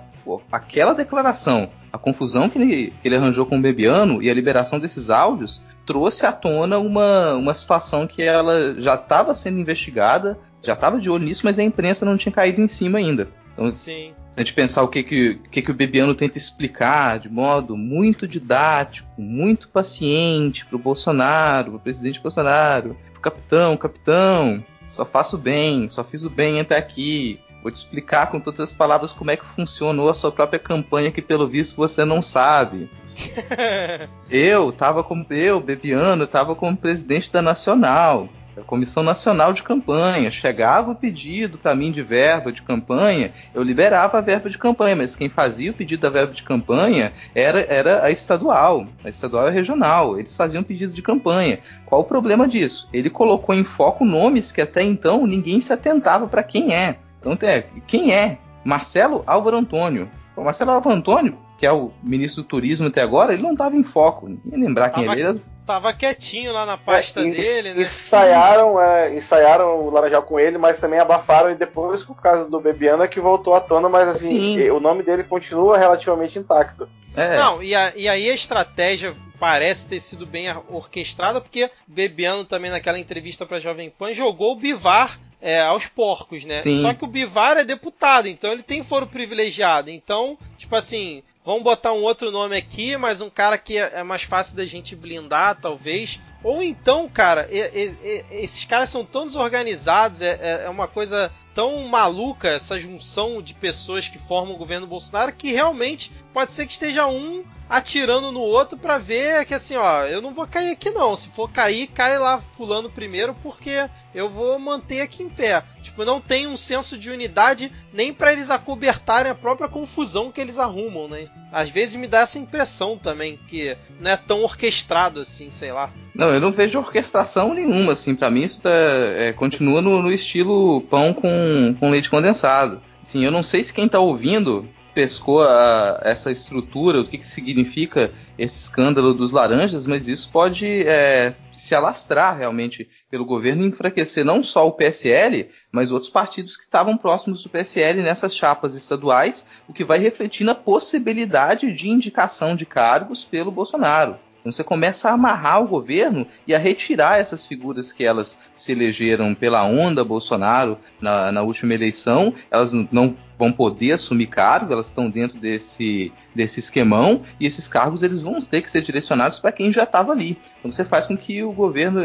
aquela 0.50 0.94
declaração, 0.94 1.68
a 1.92 1.98
confusão 1.98 2.48
que 2.48 2.58
ele, 2.58 2.94
que 3.02 3.08
ele 3.08 3.16
arranjou 3.16 3.44
com 3.44 3.58
o 3.58 3.60
Bebiano 3.60 4.22
e 4.22 4.30
a 4.30 4.34
liberação 4.34 4.78
desses 4.78 5.10
áudios 5.10 5.62
trouxe 5.84 6.24
à 6.24 6.32
tona 6.32 6.78
uma, 6.78 7.34
uma 7.34 7.54
situação 7.54 8.06
que 8.06 8.22
ela 8.22 8.74
já 8.80 8.94
estava 8.94 9.34
sendo 9.34 9.58
investigada, 9.58 10.38
já 10.62 10.74
estava 10.74 11.00
de 11.00 11.10
olho 11.10 11.24
nisso, 11.24 11.42
mas 11.44 11.58
a 11.58 11.62
imprensa 11.62 12.04
não 12.04 12.16
tinha 12.16 12.32
caído 12.32 12.60
em 12.60 12.68
cima 12.68 12.98
ainda. 12.98 13.28
Então, 13.53 13.70
Sim. 13.70 14.14
Se 14.32 14.40
a 14.40 14.40
gente 14.40 14.55
pensar 14.55 14.82
o 14.82 14.88
que, 14.88 15.03
que, 15.03 15.34
que, 15.50 15.62
que 15.62 15.70
o 15.70 15.74
Bebiano 15.74 16.14
tenta 16.14 16.38
explicar 16.38 17.18
de 17.18 17.28
modo 17.28 17.76
muito 17.76 18.26
didático, 18.26 19.09
muito 19.20 19.68
paciente 19.68 20.64
para 20.64 20.76
o 20.76 20.78
Bolsonaro, 20.78 21.72
para 21.72 21.76
o 21.76 21.80
presidente 21.80 22.20
Bolsonaro, 22.20 22.96
para 23.12 23.18
o 23.18 23.22
capitão, 23.22 23.76
capitão, 23.76 24.64
só 24.88 25.05
faço 25.05 25.36
bem, 25.36 25.88
só 25.90 26.03
fiz 26.03 26.24
o 26.24 26.30
bem 26.30 26.61
até 26.61 26.78
aqui. 26.78 27.40
Vou 27.62 27.70
te 27.70 27.76
explicar 27.76 28.30
com 28.30 28.40
todas 28.40 28.61
as 28.61 28.74
palavras 28.74 29.12
como 29.12 29.30
é 29.30 29.36
que 29.36 29.46
funcionou 29.46 30.09
a 30.09 30.14
sua 30.14 30.32
própria 30.32 30.59
campanha 30.59 31.12
que 31.12 31.22
pelo 31.22 31.46
visto 31.46 31.76
você 31.76 32.05
não 32.05 32.20
sabe. 32.20 32.90
eu 34.30 34.72
tava 34.72 35.05
como 35.05 35.26
eu, 35.30 35.61
Bebiano, 35.61 36.26
tava 36.26 36.55
como 36.55 36.76
presidente 36.76 37.30
da 37.30 37.42
Nacional 37.42 38.28
a 38.57 38.62
Comissão 38.62 39.03
Nacional 39.03 39.53
de 39.53 39.62
Campanha. 39.62 40.30
Chegava 40.30 40.90
o 40.92 40.94
pedido 40.94 41.59
para 41.59 41.74
mim 41.74 41.90
de 41.90 42.03
verba 42.03 42.53
de 42.53 42.62
campanha, 42.62 43.32
eu 43.55 43.62
liberava 43.62 44.18
a 44.18 44.20
verba 44.20 44.50
de 44.50 44.59
campanha, 44.59 44.96
mas 44.96 45.16
quem 45.16 45.28
fazia 45.28 45.70
o 45.70 45.74
pedido 45.74 46.00
da 46.00 46.11
verba 46.11 46.32
de 46.32 46.42
campanha 46.42 47.12
era, 47.34 47.61
era 47.68 48.05
a 48.05 48.11
estadual. 48.11 48.86
A 49.05 49.09
estadual 49.09 49.48
é 49.48 49.50
regional. 49.50 50.18
Eles 50.18 50.36
faziam 50.36 50.62
pedido 50.62 50.92
de 50.92 51.03
campanha. 51.03 51.61
Qual 51.86 52.00
o 52.00 52.05
problema 52.05 52.46
disso? 52.46 52.88
Ele 52.92 53.11
colocou 53.11 53.55
em 53.55 53.64
foco 53.64 54.05
nomes 54.05 54.53
que 54.53 54.61
até 54.61 54.82
então 54.82 55.26
ninguém 55.26 55.61
se 55.61 55.72
atentava 55.72 56.26
para 56.26 56.42
quem 56.42 56.74
é. 56.74 56.96
Então, 57.20 57.38
quem 57.86 58.12
é? 58.12 58.38
Marcelo 58.64 59.22
Álvaro 59.26 59.57
Antônio. 59.57 60.11
O 60.36 60.42
Marcelo 60.42 60.72
Álvaro 60.72 60.96
Antônio, 60.96 61.38
que 61.59 61.66
é 61.66 61.72
o 61.72 61.92
ministro 62.03 62.42
do 62.42 62.48
turismo 62.48 62.88
até 62.88 63.03
agora, 63.03 63.32
ele 63.32 63.42
não 63.42 63.53
estava 63.53 63.76
em 63.76 63.84
foco. 63.84 64.28
Ninguém 64.28 64.64
lembrar 64.64 64.90
quem 64.90 65.05
ele 65.05 65.20
era 65.20 65.40
tava 65.66 65.92
quietinho 65.92 66.52
lá 66.52 66.66
na 66.66 66.76
pasta 66.76 67.20
é, 67.20 67.30
dele, 67.30 67.74
né? 67.74 67.82
Ensaiaram, 67.82 68.80
é, 68.80 69.14
ensaiaram 69.14 69.80
o 69.80 69.90
Laranjal 69.90 70.22
com 70.22 70.38
ele, 70.38 70.58
mas 70.58 70.78
também 70.78 70.98
abafaram 70.98 71.50
e 71.50 71.54
depois, 71.54 72.02
por 72.02 72.20
causa 72.20 72.48
do 72.48 72.60
Bebiana, 72.60 73.08
que 73.08 73.20
voltou 73.20 73.54
à 73.54 73.60
tona, 73.60 73.88
mas 73.88 74.08
assim, 74.08 74.58
Sim. 74.58 74.70
o 74.70 74.80
nome 74.80 75.02
dele 75.02 75.24
continua 75.24 75.78
relativamente 75.78 76.38
intacto. 76.38 76.88
É. 77.14 77.36
Não, 77.36 77.62
e, 77.62 77.74
a, 77.74 77.92
e 77.94 78.08
aí 78.08 78.30
a 78.30 78.34
estratégia 78.34 79.14
parece 79.38 79.86
ter 79.86 80.00
sido 80.00 80.24
bem 80.24 80.46
orquestrada, 80.68 81.40
porque 81.40 81.70
Bebiano 81.86 82.44
também 82.44 82.70
naquela 82.70 82.98
entrevista 82.98 83.44
para 83.44 83.60
Jovem 83.60 83.90
Pan 83.90 84.14
jogou 84.14 84.52
o 84.52 84.56
Bivar 84.56 85.18
é, 85.40 85.60
aos 85.60 85.88
porcos, 85.88 86.44
né? 86.44 86.60
Sim. 86.60 86.80
Só 86.80 86.94
que 86.94 87.04
o 87.04 87.08
Bivar 87.08 87.56
é 87.56 87.64
deputado, 87.64 88.28
então 88.28 88.52
ele 88.52 88.62
tem 88.62 88.84
foro 88.84 89.06
privilegiado. 89.06 89.90
Então, 89.90 90.38
tipo 90.56 90.76
assim, 90.76 91.22
vamos 91.45 91.62
botar 91.62 91.93
um 91.93 92.03
outro 92.03 92.30
nome 92.30 92.57
aqui, 92.57 92.97
mas 92.97 93.20
um 93.20 93.30
cara 93.30 93.59
que 93.59 93.76
é 93.78 93.93
é 93.95 94.03
mais 94.03 94.22
fácil 94.22 94.57
da 94.57 94.66
gente 94.66 94.97
blindar, 94.97 95.59
talvez. 95.61 96.20
Ou 96.43 96.62
então, 96.62 97.09
cara, 97.09 97.49
esses 97.51 98.64
caras 98.64 98.88
são 98.88 99.05
tão 99.05 99.26
desorganizados, 99.26 100.20
é, 100.22 100.38
é- 100.40 100.62
é 100.64 100.68
uma 100.68 100.88
coisa 100.88 101.30
tão 101.55 101.82
maluca 101.86 102.49
essa 102.49 102.80
junção 102.80 103.43
de 103.43 103.53
pessoas 103.55 104.09
que 104.09 104.18
formam 104.18 104.55
o 104.55 104.59
governo 104.59 104.86
Bolsonaro 104.86 105.34
que 105.34 105.53
realmente 105.53 106.11
pode 106.32 106.51
ser 106.51 106.66
que 106.66 106.72
esteja 106.72 107.07
um 107.07 107.45
atirando 107.68 108.32
no 108.32 108.40
outro 108.40 108.78
pra 108.78 108.97
ver 108.98 109.44
que 109.44 109.52
assim, 109.55 109.77
ó, 109.77 110.05
eu 110.06 110.23
não 110.23 110.32
vou 110.32 110.47
cair 110.47 110.73
aqui 110.73 110.90
não. 110.90 111.14
Se 111.14 111.28
for 111.28 111.51
cair, 111.51 111.89
cai 111.89 112.19
lá 112.19 112.40
fulano 112.56 112.90
primeiro 112.90 113.35
porque 113.43 113.86
eu 114.14 114.31
vou 114.31 114.59
manter 114.59 115.02
aqui 115.02 115.23
em 115.23 115.28
pé. 115.28 115.62
Tipo, 115.82 116.05
não 116.06 116.20
tem 116.23 116.47
um 116.47 116.56
senso 116.56 116.97
de 116.97 117.10
unidade 117.10 117.70
nem 117.93 118.12
pra 118.14 118.32
eles 118.32 118.51
acobertarem 118.51 119.31
a 119.31 119.35
própria 119.35 119.69
confusão 119.69 120.31
que 120.32 120.40
eles 120.40 120.59
arrumam, 120.59 121.06
né? 121.09 121.28
Às 121.51 121.69
vezes 121.69 121.97
me 121.97 122.06
dá 122.09 122.20
essa 122.20 122.39
impressão 122.39 122.97
também 122.97 123.39
que 123.48 123.77
não 124.01 124.10
é 124.10 124.16
tão 124.16 124.43
orquestrado 124.43 125.20
assim, 125.20 125.51
sei 125.51 125.70
lá. 125.73 125.93
Não, 126.14 126.31
eu 126.32 126.40
não 126.40 126.52
vejo 126.52 126.78
orquestração 126.78 127.54
nenhuma, 127.54 127.92
assim. 127.92 128.14
Pra 128.14 128.30
mim 128.30 128.42
isso 128.42 128.60
tá, 128.60 128.70
é, 128.70 129.32
continua 129.32 129.80
no, 129.82 130.02
no 130.02 130.12
estilo 130.12 130.80
pão 130.82 131.12
com, 131.12 131.74
com 131.78 131.90
leite 131.90 132.10
condensado. 132.10 132.80
Assim, 133.02 133.24
eu 133.24 133.30
não 133.30 133.42
sei 133.42 133.62
se 133.64 133.72
quem 133.72 133.88
tá 133.88 133.98
ouvindo 133.98 134.68
pescou 134.94 135.42
a- 135.42 136.00
essa 136.04 136.30
estrutura, 136.30 137.00
o 137.00 137.04
que, 137.06 137.16
que 137.16 137.26
significa 137.26 138.12
esse 138.38 138.59
escândalo 138.59 139.14
dos 139.14 139.32
laranjas, 139.32 139.86
mas 139.86 140.06
isso 140.06 140.28
pode 140.30 140.66
é, 140.86 141.34
se 141.50 141.74
alastrar 141.74 142.36
realmente 142.36 142.86
pelo 143.10 143.24
governo 143.24 143.64
e 143.64 143.68
enfraquecer 143.68 144.22
não 144.22 144.44
só 144.44 144.66
o 144.68 144.72
PSL, 144.72 145.48
mas 145.72 145.90
outros 145.90 146.10
partidos 146.10 146.59
que 146.59 146.64
estavam 146.64 146.96
próximos 146.98 147.42
do 147.42 147.48
PSL 147.48 148.02
nessas 148.02 148.34
chapas 148.36 148.74
estaduais, 148.74 149.46
o 149.66 149.72
que 149.72 149.82
vai 149.82 149.98
refletir 149.98 150.44
na 150.44 150.54
possibilidade 150.54 151.72
de 151.72 151.88
indicação 151.88 152.54
de 152.54 152.66
cargos 152.66 153.24
pelo 153.24 153.50
Bolsonaro. 153.50 154.16
Então 154.43 154.52
você 154.52 154.64
começa 154.64 155.09
a 155.09 155.12
amarrar 155.12 155.62
o 155.62 155.69
governo 155.69 156.27
e 156.47 156.55
a 156.55 156.59
retirar 156.59 157.19
essas 157.19 157.47
figuras 157.47 157.93
que 157.93 158.05
elas 158.05 158.36
se 158.55 158.73
elegeram 158.73 159.35
pela 159.35 159.64
onda 159.64 160.05
Bolsonaro 160.05 160.77
na, 161.01 161.31
na 161.31 161.43
última 161.43 161.74
eleição. 161.74 162.35
Elas 162.51 162.73
não 162.73 163.16
vão 163.39 163.52
poder 163.52 163.93
assumir 163.93 164.27
cargo, 164.27 164.73
elas 164.73 164.89
estão 164.89 165.09
dentro 165.09 165.39
desse, 165.39 166.12
desse 166.35 166.59
esquemão 166.59 167.23
e 167.39 167.47
esses 167.47 167.69
cargos 167.69 168.02
eles 168.02 168.20
vão 168.20 168.40
ter 168.40 168.62
que 168.62 168.70
ser 168.70 168.82
direcionados 168.82 169.39
para 169.39 169.52
quem 169.52 169.73
já 169.73 169.85
estava 169.85 170.10
ali. 170.10 170.36
Então 170.59 170.73
você 170.73 170.85
faz 170.85 171.06
com 171.06 171.16
que 171.16 171.43
o 171.44 171.52
governo, 171.52 172.01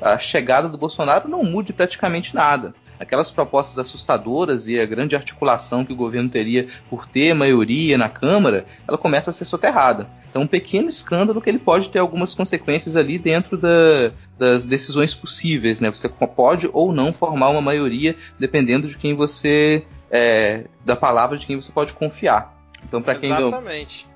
a 0.00 0.16
chegada 0.16 0.68
do 0.68 0.78
Bolsonaro 0.78 1.28
não 1.28 1.42
mude 1.42 1.72
praticamente 1.72 2.34
nada 2.34 2.72
aquelas 3.00 3.30
propostas 3.30 3.78
assustadoras 3.78 4.68
e 4.68 4.78
a 4.78 4.84
grande 4.84 5.16
articulação 5.16 5.84
que 5.84 5.92
o 5.92 5.96
governo 5.96 6.28
teria 6.28 6.68
por 6.90 7.08
ter 7.08 7.34
maioria 7.34 7.96
na 7.96 8.10
Câmara, 8.10 8.66
ela 8.86 8.98
começa 8.98 9.30
a 9.30 9.32
ser 9.32 9.46
soterrada. 9.46 10.06
Então, 10.28 10.42
um 10.42 10.46
pequeno 10.46 10.88
escândalo 10.88 11.40
que 11.40 11.48
ele 11.48 11.58
pode 11.58 11.88
ter 11.88 11.98
algumas 11.98 12.34
consequências 12.34 12.94
ali 12.94 13.18
dentro 13.18 13.56
da- 13.56 14.12
das 14.38 14.66
decisões 14.66 15.14
possíveis, 15.14 15.80
né? 15.80 15.90
Você 15.90 16.08
pode 16.08 16.68
ou 16.72 16.92
não 16.92 17.12
formar 17.12 17.48
uma 17.48 17.62
maioria 17.62 18.14
dependendo 18.38 18.86
de 18.86 18.96
quem 18.96 19.14
você 19.14 19.82
é, 20.12 20.64
da 20.84 20.94
palavra 20.96 21.38
de 21.38 21.46
quem 21.46 21.56
você 21.60 21.70
pode 21.72 21.92
confiar. 21.92 22.54
Então, 22.84 23.00
para 23.00 23.14
quem 23.14 23.30
não, 23.30 23.48
Exatamente. 23.48 24.06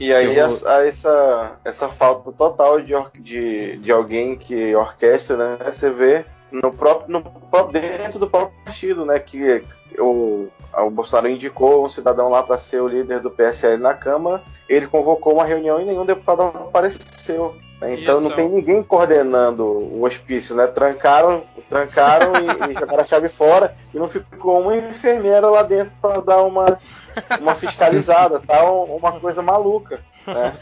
E 0.00 0.12
aí 0.12 0.34
Eu- 0.36 0.46
as- 0.46 0.64
a- 0.66 0.86
essa, 0.86 1.52
essa 1.64 1.88
falta 1.88 2.32
total 2.32 2.80
de, 2.80 2.94
or- 2.94 3.10
de, 3.18 3.76
de 3.78 3.92
alguém 3.92 4.36
que 4.36 4.74
orquestra, 4.74 5.36
né? 5.36 5.70
Você 5.70 5.90
vê 5.90 6.24
no 6.52 6.72
próprio, 6.72 7.10
no 7.10 7.22
próprio- 7.22 7.80
dentro 7.80 8.18
do 8.18 8.28
próprio 8.28 8.56
partido, 8.64 9.04
né? 9.04 9.18
Que 9.18 9.64
o, 9.98 10.48
o 10.72 10.90
Bolsonaro 10.90 11.28
indicou 11.28 11.84
um 11.84 11.88
cidadão 11.88 12.28
lá 12.28 12.42
para 12.42 12.58
ser 12.58 12.80
o 12.80 12.88
líder 12.88 13.20
do 13.20 13.30
PSL 13.30 13.76
na 13.82 13.94
Câmara. 13.94 14.42
Ele 14.68 14.86
convocou 14.86 15.34
uma 15.34 15.44
reunião 15.44 15.80
e 15.80 15.84
nenhum 15.84 16.04
deputado 16.06 16.42
apareceu. 16.42 17.56
né? 17.80 17.94
Então 17.94 18.14
Isso. 18.14 18.22
não 18.28 18.36
tem 18.36 18.48
ninguém 18.48 18.82
coordenando 18.82 19.64
o 19.64 20.04
hospício, 20.04 20.54
né? 20.54 20.66
Trancaram, 20.68 21.42
trancaram 21.68 22.32
e, 22.36 22.70
e 22.72 22.74
jogaram 22.78 23.02
a 23.02 23.06
chave 23.06 23.28
fora 23.28 23.74
e 23.92 23.98
não 23.98 24.06
ficou 24.08 24.60
uma 24.60 24.76
enfermeira 24.76 25.48
lá 25.48 25.62
dentro 25.64 25.92
para 26.00 26.20
dar 26.20 26.42
uma, 26.42 26.78
uma 27.40 27.54
fiscalizada, 27.54 28.38
tá? 28.40 28.62
Uma 28.70 29.18
coisa 29.18 29.42
maluca. 29.42 30.00
Né? 30.26 30.54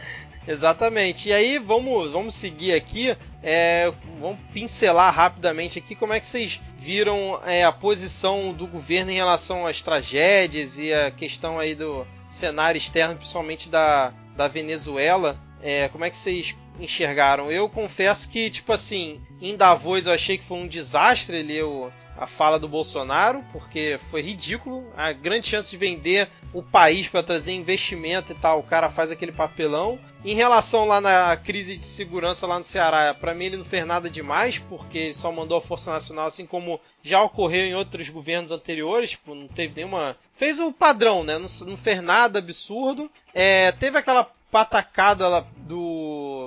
Exatamente. 0.48 1.28
E 1.28 1.32
aí 1.32 1.58
vamos, 1.58 2.10
vamos 2.10 2.34
seguir 2.34 2.72
aqui. 2.72 3.14
é, 3.42 3.92
vamos 4.18 4.38
pincelar 4.52 5.14
rapidamente 5.14 5.78
aqui 5.78 5.94
como 5.94 6.14
é 6.14 6.20
que 6.20 6.26
vocês 6.26 6.58
viram 6.78 7.38
é, 7.44 7.64
a 7.64 7.70
posição 7.70 8.52
do 8.54 8.66
governo 8.66 9.10
em 9.10 9.16
relação 9.16 9.66
às 9.66 9.82
tragédias 9.82 10.78
e 10.78 10.92
a 10.92 11.10
questão 11.10 11.58
aí 11.58 11.74
do 11.74 12.06
cenário 12.30 12.78
externo, 12.78 13.16
principalmente 13.16 13.68
da, 13.68 14.14
da 14.34 14.48
Venezuela. 14.48 15.38
É, 15.62 15.88
como 15.88 16.06
é 16.06 16.10
que 16.10 16.16
vocês 16.16 16.56
enxergaram? 16.80 17.52
Eu 17.52 17.68
confesso 17.68 18.28
que, 18.30 18.48
tipo 18.48 18.72
assim, 18.72 19.20
em 19.42 19.54
Davos 19.54 20.06
eu 20.06 20.12
achei 20.12 20.38
que 20.38 20.44
foi 20.44 20.56
um 20.56 20.66
desastre 20.66 21.38
ali 21.38 21.62
o, 21.62 21.92
a 22.18 22.26
fala 22.26 22.58
do 22.58 22.68
Bolsonaro, 22.68 23.44
porque 23.52 23.98
foi 24.10 24.20
ridículo. 24.20 24.84
A 24.96 25.12
grande 25.12 25.46
chance 25.46 25.70
de 25.70 25.76
vender 25.76 26.28
o 26.52 26.62
país 26.62 27.06
para 27.06 27.22
trazer 27.22 27.52
investimento 27.52 28.32
e 28.32 28.34
tal, 28.34 28.58
o 28.58 28.64
cara 28.64 28.90
faz 28.90 29.10
aquele 29.10 29.32
papelão. 29.32 29.98
Em 30.24 30.34
relação 30.34 30.84
lá 30.84 31.00
na 31.00 31.36
crise 31.36 31.76
de 31.76 31.84
segurança 31.84 32.46
lá 32.46 32.58
no 32.58 32.64
Ceará, 32.64 33.14
para 33.14 33.34
mim 33.34 33.44
ele 33.46 33.56
não 33.56 33.64
fez 33.64 33.86
nada 33.86 34.10
demais, 34.10 34.58
porque 34.58 35.14
só 35.14 35.30
mandou 35.30 35.58
a 35.58 35.62
Força 35.62 35.92
Nacional, 35.92 36.26
assim 36.26 36.44
como 36.44 36.80
já 37.02 37.22
ocorreu 37.22 37.64
em 37.66 37.74
outros 37.74 38.08
governos 38.08 38.50
anteriores, 38.50 39.10
tipo, 39.10 39.34
não 39.34 39.46
teve 39.46 39.76
nenhuma. 39.76 40.16
Fez 40.34 40.58
o 40.58 40.72
padrão, 40.72 41.22
né? 41.22 41.38
Não, 41.38 41.46
não 41.66 41.76
fez 41.76 42.02
nada 42.02 42.40
absurdo. 42.40 43.08
É, 43.32 43.70
teve 43.72 43.96
aquela 43.96 44.28
patacada 44.50 45.28
lá 45.28 45.46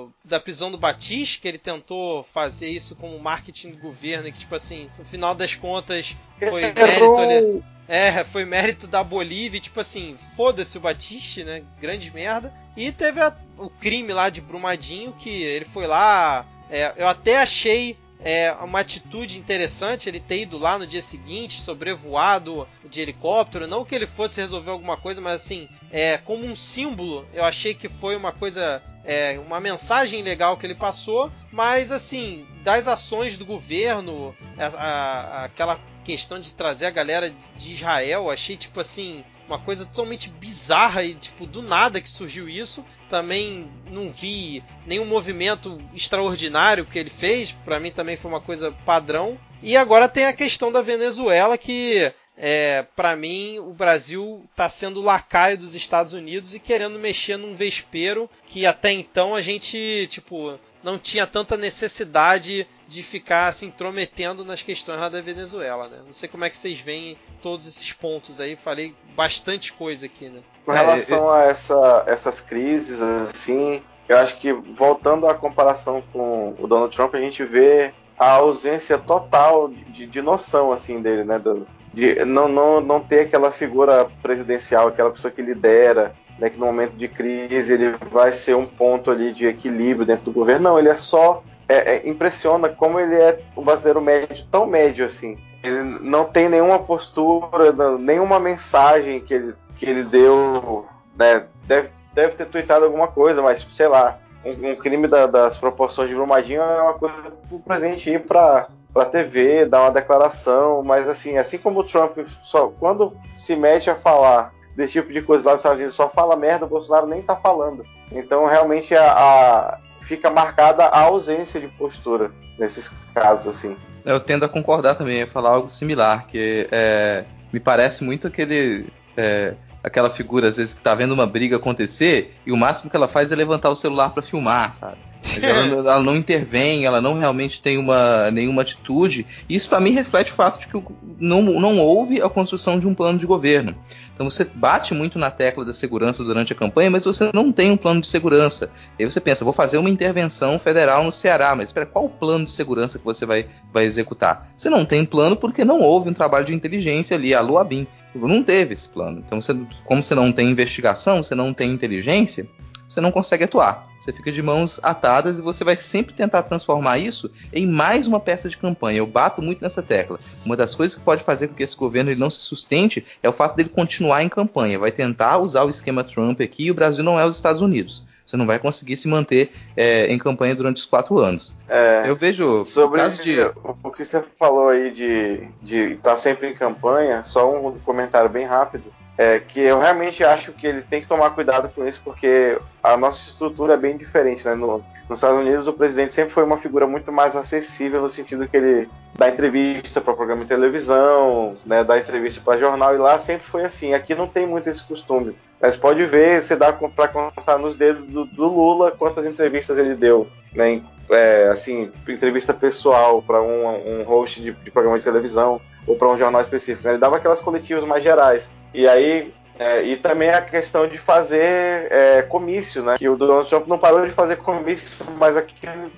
do 0.06 0.12
da 0.24 0.38
prisão 0.40 0.70
do 0.70 0.78
Batiste, 0.78 1.40
que 1.40 1.48
ele 1.48 1.58
tentou 1.58 2.22
fazer 2.22 2.68
isso 2.68 2.94
como 2.96 3.18
marketing 3.18 3.70
do 3.72 3.76
governo, 3.78 4.28
e 4.28 4.32
que 4.32 4.38
tipo 4.40 4.54
assim, 4.54 4.88
no 4.98 5.04
final 5.04 5.34
das 5.34 5.54
contas 5.54 6.16
foi 6.38 6.62
mérito 6.72 7.20
ali. 7.20 7.62
É, 7.88 8.24
foi 8.24 8.44
mérito 8.44 8.86
da 8.86 9.02
Bolívia, 9.04 9.60
tipo 9.60 9.80
assim, 9.80 10.16
foda-se 10.36 10.78
o 10.78 10.80
Batiste, 10.80 11.44
né? 11.44 11.62
Grande 11.80 12.10
merda. 12.12 12.52
E 12.76 12.90
teve 12.92 13.20
a- 13.20 13.36
o 13.58 13.68
crime 13.68 14.12
lá 14.12 14.30
de 14.30 14.40
Brumadinho, 14.40 15.12
que 15.12 15.28
ele 15.28 15.64
foi 15.64 15.86
lá. 15.86 16.46
é, 16.70 16.94
eu 16.96 17.06
até 17.06 17.36
achei 17.42 17.98
é, 18.24 18.52
uma 18.62 18.80
atitude 18.80 19.38
interessante 19.38 20.08
ele 20.08 20.20
ter 20.20 20.42
ido 20.42 20.56
lá 20.58 20.78
no 20.78 20.86
dia 20.86 21.02
seguinte, 21.02 21.60
sobrevoado 21.60 22.66
de 22.88 23.00
helicóptero. 23.00 23.66
Não 23.66 23.84
que 23.84 23.94
ele 23.94 24.06
fosse 24.06 24.40
resolver 24.40 24.70
alguma 24.70 24.96
coisa, 24.96 25.20
mas 25.20 25.42
assim, 25.42 25.68
é, 25.90 26.18
como 26.18 26.44
um 26.44 26.54
símbolo, 26.56 27.26
eu 27.32 27.44
achei 27.44 27.74
que 27.74 27.88
foi 27.88 28.16
uma 28.16 28.32
coisa. 28.32 28.82
É, 29.04 29.36
uma 29.44 29.58
mensagem 29.58 30.22
legal 30.22 30.56
que 30.56 30.64
ele 30.64 30.76
passou, 30.76 31.28
mas 31.50 31.90
assim, 31.90 32.46
das 32.62 32.86
ações 32.86 33.36
do 33.36 33.44
governo, 33.44 34.32
a- 34.56 34.66
a- 34.66 35.44
aquela 35.46 35.80
questão 36.04 36.38
de 36.38 36.54
trazer 36.54 36.86
a 36.86 36.90
galera 36.90 37.34
de 37.56 37.72
Israel, 37.72 38.30
achei 38.30 38.56
tipo 38.56 38.78
assim, 38.78 39.24
uma 39.52 39.58
coisa 39.58 39.84
totalmente 39.84 40.30
bizarra 40.30 41.04
e 41.04 41.14
tipo 41.14 41.46
do 41.46 41.60
nada 41.60 42.00
que 42.00 42.08
surgiu 42.08 42.48
isso. 42.48 42.84
Também 43.08 43.70
não 43.90 44.10
vi 44.10 44.64
nenhum 44.86 45.04
movimento 45.04 45.78
extraordinário 45.94 46.86
que 46.86 46.98
ele 46.98 47.10
fez, 47.10 47.52
Pra 47.64 47.78
mim 47.78 47.90
também 47.90 48.16
foi 48.16 48.30
uma 48.30 48.40
coisa 48.40 48.72
padrão. 48.84 49.38
E 49.62 49.76
agora 49.76 50.08
tem 50.08 50.24
a 50.24 50.32
questão 50.32 50.72
da 50.72 50.82
Venezuela 50.82 51.56
que 51.58 52.12
é, 52.36 52.86
para 52.96 53.14
mim, 53.14 53.58
o 53.58 53.72
Brasil 53.72 54.44
está 54.50 54.68
sendo 54.68 55.02
lacaio 55.02 55.58
dos 55.58 55.74
Estados 55.74 56.12
Unidos 56.12 56.54
e 56.54 56.58
querendo 56.58 56.98
mexer 56.98 57.36
num 57.36 57.54
vespeiro 57.54 58.28
que 58.46 58.64
até 58.64 58.90
então 58.90 59.34
a 59.34 59.40
gente, 59.40 60.06
tipo, 60.08 60.58
não 60.82 60.98
tinha 60.98 61.26
tanta 61.26 61.56
necessidade 61.56 62.66
de 62.88 63.02
ficar 63.02 63.52
se 63.52 63.64
intrometendo 63.66 64.44
nas 64.44 64.62
questões 64.62 64.98
lá 65.00 65.08
da 65.08 65.20
Venezuela, 65.20 65.88
né? 65.88 65.98
Não 66.04 66.12
sei 66.12 66.28
como 66.28 66.44
é 66.44 66.50
que 66.50 66.56
vocês 66.56 66.80
veem 66.80 67.16
todos 67.40 67.66
esses 67.66 67.92
pontos 67.92 68.40
aí. 68.40 68.56
Falei 68.56 68.94
bastante 69.16 69.72
coisa 69.72 70.06
aqui, 70.06 70.28
né? 70.28 70.40
Com 70.64 70.72
É, 70.72 70.78
relação 70.78 71.30
a 71.30 71.42
essa, 71.44 72.04
essas 72.06 72.40
crises, 72.40 73.00
assim, 73.00 73.82
eu 74.08 74.16
acho 74.18 74.36
que 74.38 74.52
voltando 74.52 75.26
à 75.26 75.34
comparação 75.34 76.02
com 76.12 76.54
o 76.58 76.66
Donald 76.66 76.94
Trump, 76.94 77.14
a 77.14 77.20
gente 77.20 77.44
vê 77.44 77.92
a 78.18 78.32
ausência 78.32 78.98
total 78.98 79.68
de, 79.68 80.06
de 80.06 80.22
noção 80.22 80.72
assim 80.72 81.00
dele, 81.00 81.24
né? 81.24 81.38
Do- 81.38 81.66
de 81.92 82.24
não, 82.24 82.48
não, 82.48 82.80
não 82.80 83.00
ter 83.00 83.20
aquela 83.20 83.50
figura 83.50 84.08
presidencial, 84.22 84.88
aquela 84.88 85.10
pessoa 85.10 85.30
que 85.30 85.42
lidera, 85.42 86.14
né, 86.38 86.50
que 86.50 86.58
no 86.58 86.66
momento 86.66 86.96
de 86.96 87.08
crise 87.08 87.72
ele 87.74 87.96
vai 88.10 88.32
ser 88.32 88.56
um 88.56 88.66
ponto 88.66 89.10
ali 89.10 89.32
de 89.32 89.46
equilíbrio 89.46 90.06
dentro 90.06 90.24
do 90.24 90.32
governo. 90.32 90.70
Não, 90.70 90.78
ele 90.78 90.88
é 90.88 90.94
só. 90.94 91.42
é- 91.68 91.96
é- 91.96 92.08
impressiona 92.08 92.68
como 92.68 93.00
ele 93.00 93.14
é 93.14 93.40
um 93.56 93.62
brasileiro 93.62 94.00
médio, 94.02 94.44
tão 94.50 94.66
médio 94.66 95.06
assim. 95.06 95.38
Ele 95.62 95.82
não 95.82 96.24
tem 96.24 96.48
nenhuma 96.48 96.78
postura, 96.80 97.72
nenhuma 97.98 98.38
mensagem 98.38 99.20
que 99.20 99.32
ele, 99.32 99.54
que 99.76 99.86
ele 99.86 100.02
deu. 100.02 100.84
Né, 101.16 101.46
deve, 101.66 101.88
deve 102.12 102.34
ter 102.34 102.46
tweetado 102.46 102.84
alguma 102.84 103.06
coisa, 103.08 103.40
mas 103.40 103.66
sei 103.72 103.88
lá. 103.88 104.18
Um, 104.44 104.70
um 104.72 104.76
crime 104.76 105.06
da- 105.06 105.26
das 105.26 105.56
proporções 105.56 106.08
de 106.08 106.14
Brumadinho 106.16 106.60
é 106.60 106.82
uma 106.82 106.94
coisa 106.94 107.14
pro 107.48 107.60
presidente 107.60 108.10
ir 108.10 108.20
pra, 108.26 108.66
para 108.92 109.04
TV, 109.06 109.64
dar 109.64 109.82
uma 109.82 109.92
declaração, 109.92 110.82
mas 110.82 111.08
assim, 111.08 111.38
assim 111.38 111.58
como 111.58 111.80
o 111.80 111.84
Trump 111.84 112.18
só 112.40 112.68
quando 112.80 113.16
se 113.36 113.54
mete 113.54 113.88
a 113.88 113.94
falar 113.94 114.52
desse 114.74 114.94
tipo 114.94 115.12
de 115.12 115.22
coisa 115.22 115.44
lá 115.44 115.52
nos 115.52 115.60
Estados 115.60 115.78
Unidos 115.78 115.94
só 115.94 116.08
fala 116.08 116.36
merda, 116.36 116.64
o 116.64 116.68
Bolsonaro 116.68 117.06
nem 117.06 117.22
tá 117.22 117.36
falando. 117.36 117.84
Então 118.10 118.44
realmente 118.46 118.94
a, 118.94 119.12
a 119.12 119.78
fica 120.00 120.30
marcada 120.30 120.84
a 120.84 121.00
ausência 121.02 121.60
de 121.60 121.68
postura 121.68 122.32
nesses 122.58 122.88
casos 123.14 123.46
assim. 123.46 123.76
Eu 124.04 124.18
tendo 124.18 124.44
a 124.44 124.48
concordar 124.48 124.96
também, 124.96 125.22
a 125.22 125.26
falar 125.26 125.50
algo 125.50 125.70
similar, 125.70 126.26
que 126.26 126.68
é, 126.72 127.24
me 127.52 127.60
parece 127.60 128.02
muito 128.02 128.26
aquele 128.26 128.92
é, 129.16 129.54
aquela 129.82 130.10
figura 130.10 130.48
às 130.48 130.56
vezes 130.56 130.74
que 130.74 130.82
tá 130.82 130.94
vendo 130.94 131.12
uma 131.12 131.26
briga 131.26 131.56
acontecer 131.56 132.34
e 132.46 132.52
o 132.52 132.56
máximo 132.56 132.90
que 132.90 132.96
ela 132.96 133.08
faz 133.08 133.32
é 133.32 133.36
levantar 133.36 133.70
o 133.70 133.76
celular 133.76 134.10
para 134.10 134.22
filmar, 134.22 134.74
sabe? 134.74 134.98
Ela, 135.40 135.78
ela, 135.90 136.02
não 136.02 136.16
intervém, 136.16 136.84
ela 136.84 137.00
não 137.00 137.18
realmente 137.18 137.62
tem 137.62 137.78
uma, 137.78 138.30
nenhuma 138.30 138.62
atitude. 138.62 139.26
Isso 139.48 139.68
para 139.68 139.80
mim 139.80 139.92
reflete 139.92 140.32
o 140.32 140.34
fato 140.34 140.60
de 140.60 140.66
que 140.66 140.82
não, 141.18 141.42
não 141.42 141.78
houve 141.78 142.20
a 142.20 142.28
construção 142.28 142.78
de 142.78 142.86
um 142.86 142.94
plano 142.94 143.18
de 143.18 143.26
governo. 143.26 143.74
Então 144.14 144.28
você 144.28 144.44
bate 144.44 144.94
muito 144.94 145.18
na 145.18 145.30
tecla 145.30 145.64
da 145.64 145.72
segurança 145.72 146.22
durante 146.22 146.52
a 146.52 146.56
campanha, 146.56 146.90
mas 146.90 147.04
você 147.04 147.30
não 147.32 147.50
tem 147.50 147.70
um 147.70 147.76
plano 147.76 148.00
de 148.00 148.08
segurança. 148.08 148.70
E 148.98 149.02
aí 149.02 149.10
você 149.10 149.20
pensa, 149.20 149.44
vou 149.44 149.54
fazer 149.54 149.78
uma 149.78 149.90
intervenção 149.90 150.58
federal 150.58 151.04
no 151.04 151.12
Ceará, 151.12 151.54
mas 151.54 151.70
espera, 151.70 151.86
qual 151.86 152.04
o 152.04 152.10
plano 152.10 152.44
de 152.44 152.52
segurança 152.52 152.98
que 152.98 153.04
você 153.04 153.24
vai, 153.24 153.46
vai 153.72 153.84
executar? 153.84 154.48
Você 154.56 154.68
não 154.68 154.84
tem 154.84 155.04
plano 155.04 155.36
porque 155.36 155.64
não 155.64 155.80
houve 155.80 156.10
um 156.10 156.14
trabalho 156.14 156.44
de 156.44 156.54
inteligência 156.54 157.16
ali, 157.16 157.34
a 157.34 157.40
Luabin. 157.40 157.86
Não 158.14 158.42
teve 158.42 158.74
esse 158.74 158.88
plano. 158.88 159.22
Então, 159.24 159.40
você, 159.40 159.54
como 159.84 160.02
você 160.02 160.14
não 160.14 160.32
tem 160.32 160.50
investigação, 160.50 161.22
você 161.22 161.34
não 161.34 161.54
tem 161.54 161.70
inteligência, 161.70 162.46
você 162.92 163.00
não 163.00 163.10
consegue 163.10 163.44
atuar. 163.44 163.88
Você 163.98 164.12
fica 164.12 164.30
de 164.30 164.42
mãos 164.42 164.78
atadas 164.82 165.38
e 165.38 165.42
você 165.42 165.64
vai 165.64 165.76
sempre 165.76 166.12
tentar 166.12 166.42
transformar 166.42 166.98
isso 166.98 167.30
em 167.52 167.66
mais 167.66 168.06
uma 168.06 168.20
peça 168.20 168.50
de 168.50 168.58
campanha. 168.58 168.98
Eu 168.98 169.06
bato 169.06 169.40
muito 169.40 169.62
nessa 169.62 169.82
tecla. 169.82 170.20
Uma 170.44 170.56
das 170.56 170.74
coisas 170.74 170.96
que 170.96 171.04
pode 171.04 171.24
fazer 171.24 171.48
com 171.48 171.54
que 171.54 171.62
esse 171.62 171.76
governo 171.76 172.10
ele 172.10 172.20
não 172.20 172.28
se 172.28 172.40
sustente 172.40 173.04
é 173.22 173.28
o 173.28 173.32
fato 173.32 173.56
dele 173.56 173.70
continuar 173.70 174.22
em 174.22 174.28
campanha. 174.28 174.78
Vai 174.78 174.90
tentar 174.90 175.38
usar 175.38 175.64
o 175.64 175.70
esquema 175.70 176.04
Trump 176.04 176.40
aqui 176.40 176.66
e 176.66 176.70
o 176.70 176.74
Brasil 176.74 177.02
não 177.02 177.18
é 177.18 177.24
os 177.24 177.36
Estados 177.36 177.62
Unidos. 177.62 178.06
Você 178.26 178.36
não 178.36 178.46
vai 178.46 178.58
conseguir 178.58 178.96
se 178.96 179.08
manter 179.08 179.52
é, 179.76 180.06
em 180.06 180.18
campanha 180.18 180.54
durante 180.54 180.78
os 180.78 180.84
quatro 180.84 181.18
anos. 181.18 181.56
É, 181.68 182.04
eu 182.06 182.16
vejo. 182.16 182.64
Sobre 182.64 183.00
de... 183.10 183.40
o 183.82 183.90
que 183.90 184.04
você 184.04 184.22
falou 184.22 184.68
aí 184.68 184.90
de 184.90 185.48
estar 185.92 186.12
tá 186.12 186.16
sempre 186.16 186.48
em 186.48 186.54
campanha, 186.54 187.22
só 187.24 187.50
um 187.54 187.78
comentário 187.80 188.30
bem 188.30 188.46
rápido. 188.46 188.84
É, 189.22 189.38
que 189.38 189.60
eu 189.60 189.78
realmente 189.78 190.24
acho 190.24 190.50
que 190.52 190.66
ele 190.66 190.82
tem 190.82 191.00
que 191.00 191.06
tomar 191.06 191.30
cuidado 191.30 191.68
com 191.68 191.86
isso, 191.86 192.00
porque 192.02 192.58
a 192.82 192.96
nossa 192.96 193.28
estrutura 193.28 193.74
é 193.74 193.76
bem 193.76 193.96
diferente. 193.96 194.44
Né? 194.44 194.56
No, 194.56 194.84
nos 195.08 195.20
Estados 195.20 195.38
Unidos, 195.38 195.68
o 195.68 195.72
presidente 195.72 196.12
sempre 196.12 196.32
foi 196.32 196.42
uma 196.42 196.58
figura 196.58 196.88
muito 196.88 197.12
mais 197.12 197.36
acessível, 197.36 198.02
no 198.02 198.10
sentido 198.10 198.48
que 198.48 198.56
ele 198.56 198.88
dá 199.16 199.28
entrevista 199.28 200.00
para 200.00 200.14
programa 200.14 200.42
de 200.42 200.48
televisão, 200.48 201.56
né, 201.64 201.84
dá 201.84 201.98
entrevista 201.98 202.40
para 202.44 202.58
jornal, 202.58 202.96
e 202.96 202.98
lá 202.98 203.16
sempre 203.20 203.46
foi 203.46 203.62
assim. 203.62 203.94
Aqui 203.94 204.12
não 204.12 204.26
tem 204.26 204.44
muito 204.44 204.68
esse 204.68 204.82
costume. 204.82 205.36
Mas 205.60 205.76
pode 205.76 206.04
ver, 206.04 206.42
você 206.42 206.56
dá 206.56 206.72
para 206.72 207.06
contar 207.06 207.58
nos 207.58 207.76
dedos 207.76 208.04
do, 208.08 208.24
do, 208.24 208.48
Lula 208.48 208.90
quantas 208.90 209.24
entrevistas 209.24 209.78
ele 209.78 209.94
deu. 209.94 210.26
Né? 210.52 210.82
É, 211.10 211.48
assim, 211.52 211.92
entrevista 212.08 212.52
pessoal 212.52 213.22
para 213.22 213.40
um, 213.40 214.00
um 214.00 214.02
host 214.02 214.42
de, 214.42 214.50
de 214.50 214.70
programa 214.72 214.98
de 214.98 215.04
televisão 215.04 215.60
ou 215.86 215.94
para 215.94 216.08
um 216.08 216.18
jornal 216.18 216.40
específico. 216.40 216.84
Né? 216.88 216.94
Ele 216.94 217.00
dava 217.00 217.18
aquelas 217.18 217.40
coletivas 217.40 217.84
mais 217.84 218.02
gerais. 218.02 218.50
E 218.74 218.88
aí 218.88 219.32
é, 219.58 219.82
e 219.82 219.96
também 219.96 220.30
a 220.30 220.40
questão 220.40 220.86
de 220.88 220.98
fazer 220.98 221.86
é, 221.90 222.22
comício, 222.22 222.82
né? 222.82 222.96
Que 222.98 223.08
o 223.08 223.16
Donald 223.16 223.48
Trump 223.48 223.66
não 223.66 223.78
parou 223.78 224.04
de 224.06 224.12
fazer 224.12 224.36
comício, 224.36 224.88
mas 225.18 225.36
aqui, 225.36 225.54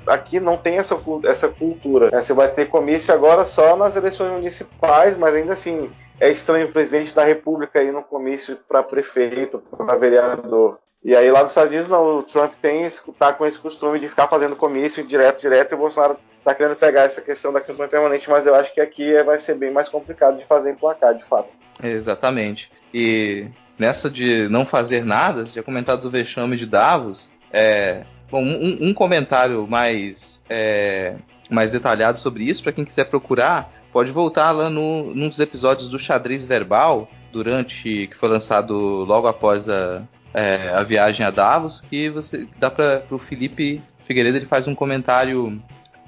aqui 0.07 0.41
não 0.41 0.57
tem 0.57 0.79
essa, 0.79 0.99
essa 1.25 1.49
cultura. 1.49 2.11
Né? 2.11 2.21
Você 2.21 2.33
vai 2.33 2.49
ter 2.49 2.67
comício 2.67 3.15
agora 3.15 3.47
só 3.47 3.77
nas 3.77 3.97
eleições 3.97 4.33
municipais, 4.33 5.17
mas 5.17 5.35
ainda 5.35 5.53
assim 5.53 5.91
é 6.21 6.31
estranho 6.31 6.67
o 6.67 6.73
presidente 6.73 7.15
da 7.15 7.25
República 7.25 7.83
ir 7.83 7.93
no 7.93 8.03
comício 8.03 8.59
para 8.69 8.83
prefeito, 8.83 9.63
para 9.77 9.97
vereador. 9.97 10.79
E 11.03 11.15
aí 11.15 11.31
lá 11.31 11.43
nos 11.43 11.51
Estados 11.51 11.71
Unidos 11.71 11.89
não, 11.89 12.19
o 12.19 12.23
Trump 12.23 12.53
tem 12.61 12.89
tá 13.19 13.33
com 13.33 13.47
esse 13.47 13.59
costume 13.59 13.99
de 13.99 14.09
ficar 14.09 14.27
fazendo 14.27 14.57
comício 14.57 15.05
direto, 15.05 15.41
direto, 15.41 15.73
e 15.73 15.75
o 15.75 15.79
Bolsonaro 15.79 16.17
tá 16.43 16.55
querendo 16.55 16.77
pegar 16.77 17.03
essa 17.03 17.21
questão 17.21 17.53
da 17.53 17.61
campanha 17.61 17.89
permanente, 17.89 18.29
mas 18.29 18.47
eu 18.47 18.55
acho 18.55 18.73
que 18.73 18.81
aqui 18.81 19.23
vai 19.23 19.39
ser 19.39 19.55
bem 19.55 19.71
mais 19.71 19.89
complicado 19.89 20.39
de 20.39 20.45
fazer 20.45 20.71
em 20.71 20.75
placar, 20.75 21.15
de 21.15 21.25
fato. 21.25 21.49
Exatamente. 21.83 22.71
E 22.93 23.47
nessa 23.79 24.09
de 24.09 24.49
não 24.49 24.65
fazer 24.65 25.05
nada, 25.05 25.45
você 25.45 25.53
tinha 25.53 25.63
comentado 25.63 26.03
do 26.03 26.11
vexame 26.11 26.57
de 26.57 26.67
Davos. 26.67 27.29
É, 27.53 28.05
bom, 28.31 28.43
um, 28.43 28.89
um 28.89 28.95
comentário 28.95 29.67
mais, 29.67 30.41
é, 30.49 31.17
mais 31.51 31.73
detalhado 31.73 32.19
sobre 32.19 32.45
isso, 32.45 32.63
para 32.63 32.73
quem 32.73 32.85
quiser 32.85 33.05
procurar, 33.05 33.73
pode 33.93 34.11
voltar 34.11 34.51
lá 34.51 34.71
no, 34.71 35.15
num 35.15 35.29
dos 35.29 35.41
episódios 35.41 35.89
do 35.89 35.99
Xadrez 35.99 36.45
Verbal, 36.45 37.09
durante 37.33 38.09
que 38.09 38.17
foi 38.17 38.29
lançado 38.29 38.75
logo 39.05 39.27
após 39.27 39.69
a, 39.69 40.03
é, 40.33 40.69
a 40.71 40.83
viagem 40.83 41.25
a 41.27 41.31
Davos, 41.31 41.81
que 41.81 42.09
você 42.09 42.47
dá 42.59 42.71
para 42.71 43.05
o 43.11 43.19
Felipe 43.19 43.83
Figueiredo 44.05 44.37
ele 44.37 44.47
faz 44.47 44.69
um 44.69 44.75
comentário 44.75 45.61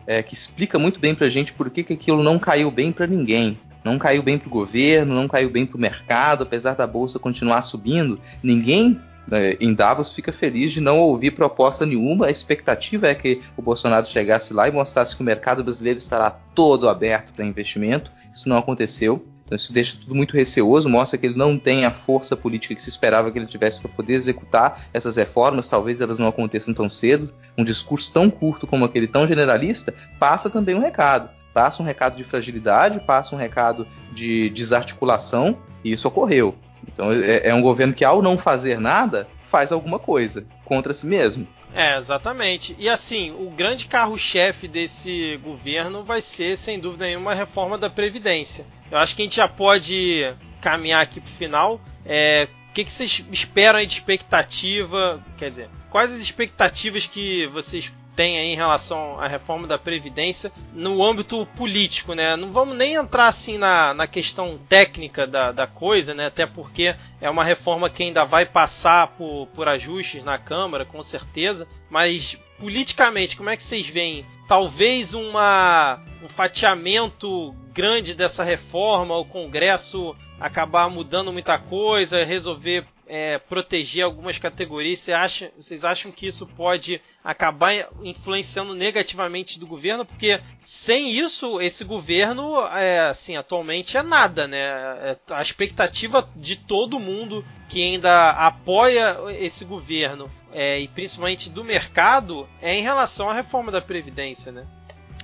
é, 0.07 0.23
que 0.23 0.35
explica 0.35 0.79
muito 0.79 1.01
bem 1.01 1.15
para 1.15 1.27
a 1.27 1.31
gente 1.31 1.53
por 1.53 1.71
que, 1.71 1.83
que 1.83 1.95
aquilo 1.95 2.23
não 2.23 2.39
caiu 2.39 2.71
bem 2.71 2.93
para 2.93 3.07
ninguém. 3.07 3.59
Não 3.87 4.01
caiu 4.01 4.21
bem 4.21 4.37
para 4.37 4.49
o 4.49 4.51
governo, 4.51 5.15
não 5.15 5.29
caiu 5.29 5.49
bem 5.49 5.65
para 5.65 5.77
o 5.77 5.81
mercado, 5.81 6.43
apesar 6.43 6.75
da 6.75 6.89
bolsa 6.89 7.21
continuar 7.21 7.63
subindo. 7.63 8.19
Ninguém 8.43 9.01
né, 9.29 9.53
em 9.61 9.73
Davos 9.73 10.11
fica 10.11 10.33
feliz 10.33 10.73
de 10.73 10.81
não 10.81 10.99
ouvir 10.99 11.31
proposta 11.31 11.87
nenhuma. 11.87 12.27
A 12.27 12.31
expectativa 12.33 13.07
é 13.07 13.15
que 13.15 13.41
o 13.57 13.63
Bolsonaro 13.63 14.05
chegasse 14.05 14.53
lá 14.53 14.67
e 14.67 14.73
mostrasse 14.73 15.15
que 15.15 15.23
o 15.23 15.25
mercado 15.25 15.63
brasileiro 15.63 16.01
estará 16.01 16.33
todo 16.33 16.89
aberto 16.89 17.33
para 17.33 17.45
investimento. 17.45 18.11
Isso 18.35 18.49
não 18.49 18.59
aconteceu. 18.59 19.25
Então 19.45 19.55
isso 19.55 19.73
deixa 19.73 19.97
tudo 19.97 20.17
muito 20.17 20.37
receoso, 20.37 20.89
mostra 20.89 21.17
que 21.17 21.25
ele 21.25 21.39
não 21.39 21.57
tem 21.57 21.85
a 21.85 21.93
força 21.93 22.37
política 22.37 22.75
que 22.75 22.83
se 22.83 22.89
esperava 22.89 23.31
que 23.31 23.39
ele 23.39 23.47
tivesse 23.47 23.81
para 23.81 23.89
poder 23.89 24.15
executar 24.15 24.89
essas 24.93 25.15
reformas, 25.15 25.69
talvez 25.69 26.01
elas 26.01 26.19
não 26.19 26.27
aconteçam 26.27 26.75
tão 26.75 26.91
cedo. 26.91 27.33
Um 27.57 27.63
discurso 27.63 28.13
tão 28.13 28.29
curto 28.29 28.67
como 28.67 28.85
aquele 28.85 29.07
tão 29.07 29.25
generalista 29.25 29.95
passa 30.19 30.51
também 30.51 30.75
um 30.75 30.81
recado 30.81 31.31
passa 31.57 31.83
um 31.83 31.87
recado 31.87 32.19
de 32.19 32.25
fragilidade, 32.25 33.01
passa 33.01 33.35
um 33.35 33.39
recado 33.39 33.89
de 34.13 34.51
desarticulação, 34.51 35.57
e 35.83 35.91
isso 35.91 36.07
ocorreu. 36.07 36.55
Então 36.87 37.11
é, 37.11 37.49
é 37.49 37.55
um 37.55 37.63
governo 37.63 37.95
que, 37.95 38.05
ao 38.05 38.21
não 38.21 38.37
fazer 38.37 38.79
nada, 38.79 39.27
faz 39.51 39.73
alguma 39.73 39.99
coisa 39.99 40.47
contra 40.67 40.93
si 40.93 41.07
mesmo. 41.07 41.49
É, 41.75 41.97
exatamente. 41.97 42.77
E 42.79 42.91
assim, 42.91 43.31
o 43.31 43.49
grande 43.49 43.87
carro-chefe 43.87 44.69
desse 44.69 45.41
governo 45.43 46.05
vai 46.05 46.21
ser, 46.21 46.59
sem 46.59 46.79
dúvida 46.79 47.07
nenhuma, 47.07 47.33
a 47.33 47.35
reforma 47.35 47.79
da 47.79 47.89
Previdência. 47.89 48.67
Eu 48.91 48.99
acho 48.99 49.17
que 49.17 49.23
a 49.23 49.25
gente 49.25 49.37
já 49.37 49.49
pode 49.49 50.31
caminhar 50.61 51.03
aqui 51.03 51.23
para 51.23 51.31
o 51.31 51.33
final. 51.33 51.81
É, 52.05 52.49
o 52.69 52.73
que, 52.75 52.85
que 52.85 52.93
vocês 52.93 53.25
esperam 53.33 53.79
aí 53.79 53.87
de 53.87 53.95
expectativa? 53.95 55.25
Quer 55.39 55.49
dizer, 55.49 55.71
quais 55.89 56.13
as 56.13 56.21
expectativas 56.21 57.07
que 57.07 57.47
vocês 57.47 57.91
tem 58.17 58.39
aí 58.39 58.47
em 58.47 58.57
relação 58.57 59.21
à 59.21 59.29
reforma 59.29 59.67
da 59.67 59.79
Previdência 59.79 60.51
no 60.73 61.05
âmbito 61.05 61.47
político, 61.55 62.15
né? 62.15 62.35
Não 62.35 62.51
vamos 62.51 62.75
nem 62.75 62.95
entrar 62.95 63.29
assim 63.29 63.59
na, 63.59 63.93
na 63.93 64.07
questão 64.07 64.59
técnica 64.69 65.27
da, 65.27 65.53
da 65.53 65.67
coisa, 65.67 66.15
né? 66.15 66.27
Até 66.27 66.47
porque 66.47 66.97
é 67.21 67.29
uma 67.29 67.45
reforma 67.45 67.91
que 67.91 68.03
ainda 68.03 68.25
vai 68.25 68.47
passar 68.47 69.09
por, 69.09 69.47
por 69.49 69.69
ajustes 69.69 70.25
na 70.25 70.39
Câmara, 70.39 70.87
com 70.87 71.03
certeza. 71.03 71.69
Mas 71.91 72.41
politicamente, 72.59 73.37
como 73.37 73.51
é 73.51 73.57
que 73.57 73.63
vocês 73.63 73.87
veem? 73.87 74.25
Talvez 74.49 75.13
uma, 75.13 76.01
um 76.23 76.29
fatiamento 76.29 77.55
grande 77.73 78.15
dessa 78.15 78.43
reforma, 78.43 79.17
o 79.17 79.25
Congresso 79.25 80.17
acabar 80.41 80.89
mudando 80.89 81.33
muita 81.33 81.59
coisa, 81.59 82.25
resolver 82.25 82.87
é, 83.07 83.39
proteger 83.39 84.05
algumas 84.05 84.39
categorias, 84.39 84.99
você 84.99 85.13
acha, 85.13 85.53
vocês 85.57 85.85
acham 85.85 86.11
que 86.11 86.27
isso 86.27 86.47
pode 86.47 87.01
acabar 87.23 87.73
influenciando 88.03 88.75
negativamente 88.75 89.59
do 89.59 89.67
governo? 89.67 90.05
Porque 90.05 90.41
sem 90.61 91.11
isso, 91.11 91.61
esse 91.61 91.85
governo, 91.85 92.61
é, 92.67 93.09
assim, 93.09 93.37
atualmente 93.37 93.97
é 93.97 94.03
nada, 94.03 94.47
né? 94.47 94.59
É, 94.59 95.17
a 95.31 95.43
expectativa 95.43 96.29
de 96.35 96.57
todo 96.57 96.99
mundo 96.99 97.45
que 97.69 97.83
ainda 97.83 98.31
apoia 98.31 99.17
esse 99.39 99.65
governo 99.65 100.31
é, 100.53 100.81
e 100.81 100.89
principalmente 100.89 101.51
do 101.51 101.63
mercado 101.63 102.49
é 102.61 102.75
em 102.75 102.83
relação 102.83 103.29
à 103.31 103.35
reforma 103.35 103.71
da 103.71 103.81
Previdência, 103.81 104.51
né? 104.51 104.67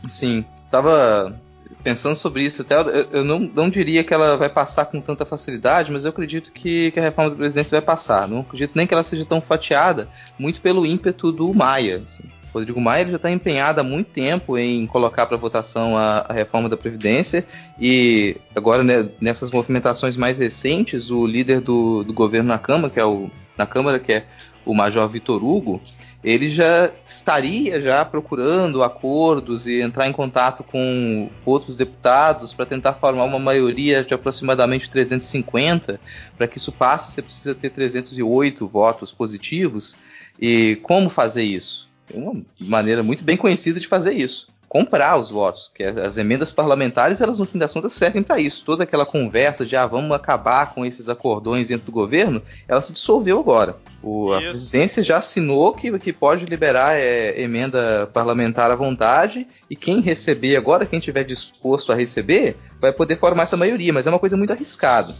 Sim, 0.09 0.45
tava 0.71 1.41
pensando 1.83 2.17
sobre 2.17 2.45
isso 2.45 2.63
até, 2.63 2.77
eu, 2.77 3.09
eu 3.13 3.25
não, 3.25 3.41
não, 3.41 3.69
diria 3.69 4.05
que 4.05 4.15
ela 4.15 4.37
vai 4.37 4.49
passar 4.49 4.87
com 4.87 5.01
tanta 5.01 5.25
facilidade, 5.25 5.91
mas 5.91 6.05
eu 6.05 6.11
acredito 6.11 6.53
que, 6.53 6.91
que, 6.91 7.01
a 7.01 7.03
reforma 7.03 7.31
da 7.31 7.37
presidência 7.37 7.79
vai 7.79 7.85
passar. 7.85 8.29
Não 8.29 8.41
acredito 8.41 8.73
nem 8.75 8.87
que 8.87 8.95
ela 8.95 9.03
seja 9.03 9.25
tão 9.25 9.41
fatiada, 9.41 10.09
muito 10.39 10.61
pelo 10.61 10.87
ímpeto 10.87 11.33
do 11.33 11.53
Maia. 11.53 12.03
Assim. 12.05 12.23
Rodrigo 12.53 12.81
Maia 12.81 13.07
já 13.07 13.17
está 13.17 13.31
empenhado 13.31 13.81
há 13.81 13.85
muito 13.85 14.09
tempo 14.09 14.59
em 14.59 14.87
colocar 14.87 15.27
para 15.27 15.37
votação 15.37 15.97
a, 15.97 16.27
a, 16.29 16.33
reforma 16.33 16.69
da 16.69 16.77
Previdência 16.77 17.47
e 17.81 18.37
agora 18.55 18.85
né, 18.85 19.09
nessas 19.21 19.51
movimentações 19.51 20.17
mais 20.17 20.39
recentes, 20.39 21.11
o 21.11 21.27
líder 21.27 21.61
do, 21.61 22.05
do 22.05 22.13
governo 22.13 22.49
na 22.49 22.59
Câmara, 22.59 22.93
que 22.93 23.01
é 23.01 23.05
o 23.05 23.31
na 23.57 23.67
Câmara, 23.67 23.99
que 23.99 24.13
é 24.13 24.27
o 24.65 24.75
Major 24.75 25.09
Vitor 25.09 25.43
Hugo, 25.43 25.81
ele 26.23 26.49
já 26.49 26.91
estaria 27.05 27.81
já 27.83 28.05
procurando 28.05 28.83
acordos 28.83 29.67
e 29.67 29.81
entrar 29.81 30.07
em 30.07 30.13
contato 30.13 30.63
com 30.63 31.29
outros 31.45 31.77
deputados 31.77 32.55
para 32.55 32.65
tentar 32.65 32.95
formar 32.95 33.25
uma 33.25 33.41
maioria 33.41 34.05
de 34.05 34.15
aproximadamente 34.15 34.89
350. 34.89 36.01
Para 36.37 36.47
que 36.47 36.59
isso 36.59 36.71
passe, 36.71 37.13
você 37.13 37.23
precisa 37.23 37.55
ter 37.55 37.71
308 37.71 38.69
votos 38.69 39.13
positivos. 39.13 39.97
E 40.41 40.79
como 40.83 41.11
fazer 41.11 41.43
isso? 41.43 41.89
Tem 42.07 42.23
uma 42.23 42.41
maneira 42.61 43.03
muito 43.03 43.25
bem 43.25 43.37
conhecida 43.37 43.81
de 43.81 43.89
fazer 43.89 44.13
isso 44.13 44.53
comprar 44.73 45.19
os 45.19 45.29
votos, 45.29 45.71
que 45.75 45.85
as 45.85 46.17
emendas 46.17 46.51
parlamentares, 46.51 47.21
elas 47.21 47.39
no 47.39 47.45
fim 47.45 47.59
das 47.59 47.75
contas 47.75 47.93
servem 47.93 48.23
para 48.23 48.41
isso. 48.41 48.65
Toda 48.65 48.85
aquela 48.85 49.05
conversa 49.05 49.67
de 49.67 49.77
ah, 49.77 49.87
vamos 49.87 50.11
acabar 50.13 50.73
com 50.73 50.83
esses 50.83 51.11
acordões 51.11 51.69
dentro 51.69 51.85
do 51.85 51.93
governo, 51.93 52.41
ela 52.67 52.81
se 52.81 52.91
dissolveu 52.91 53.39
agora. 53.39 53.77
O, 54.03 54.33
a 54.33 54.41
presidência 54.41 55.03
já 55.03 55.19
assinou 55.19 55.75
que, 55.75 55.99
que 55.99 56.11
pode 56.11 56.47
liberar 56.47 56.97
é, 56.97 57.39
emenda 57.39 58.09
parlamentar 58.15 58.71
à 58.71 58.75
vontade 58.75 59.47
e 59.69 59.77
quem 59.77 60.01
receber 60.01 60.57
agora, 60.57 60.87
quem 60.87 60.99
tiver 60.99 61.25
disposto 61.25 61.93
a 61.93 61.95
receber, 61.95 62.57
vai 62.81 62.95
poder 62.95 63.19
formar 63.19 63.43
essa 63.43 63.59
maioria, 63.59 63.93
mas 63.93 64.07
é 64.07 64.11
uma 64.11 64.19
coisa 64.19 64.39
muito 64.39 64.55
arriscada. 64.55 65.13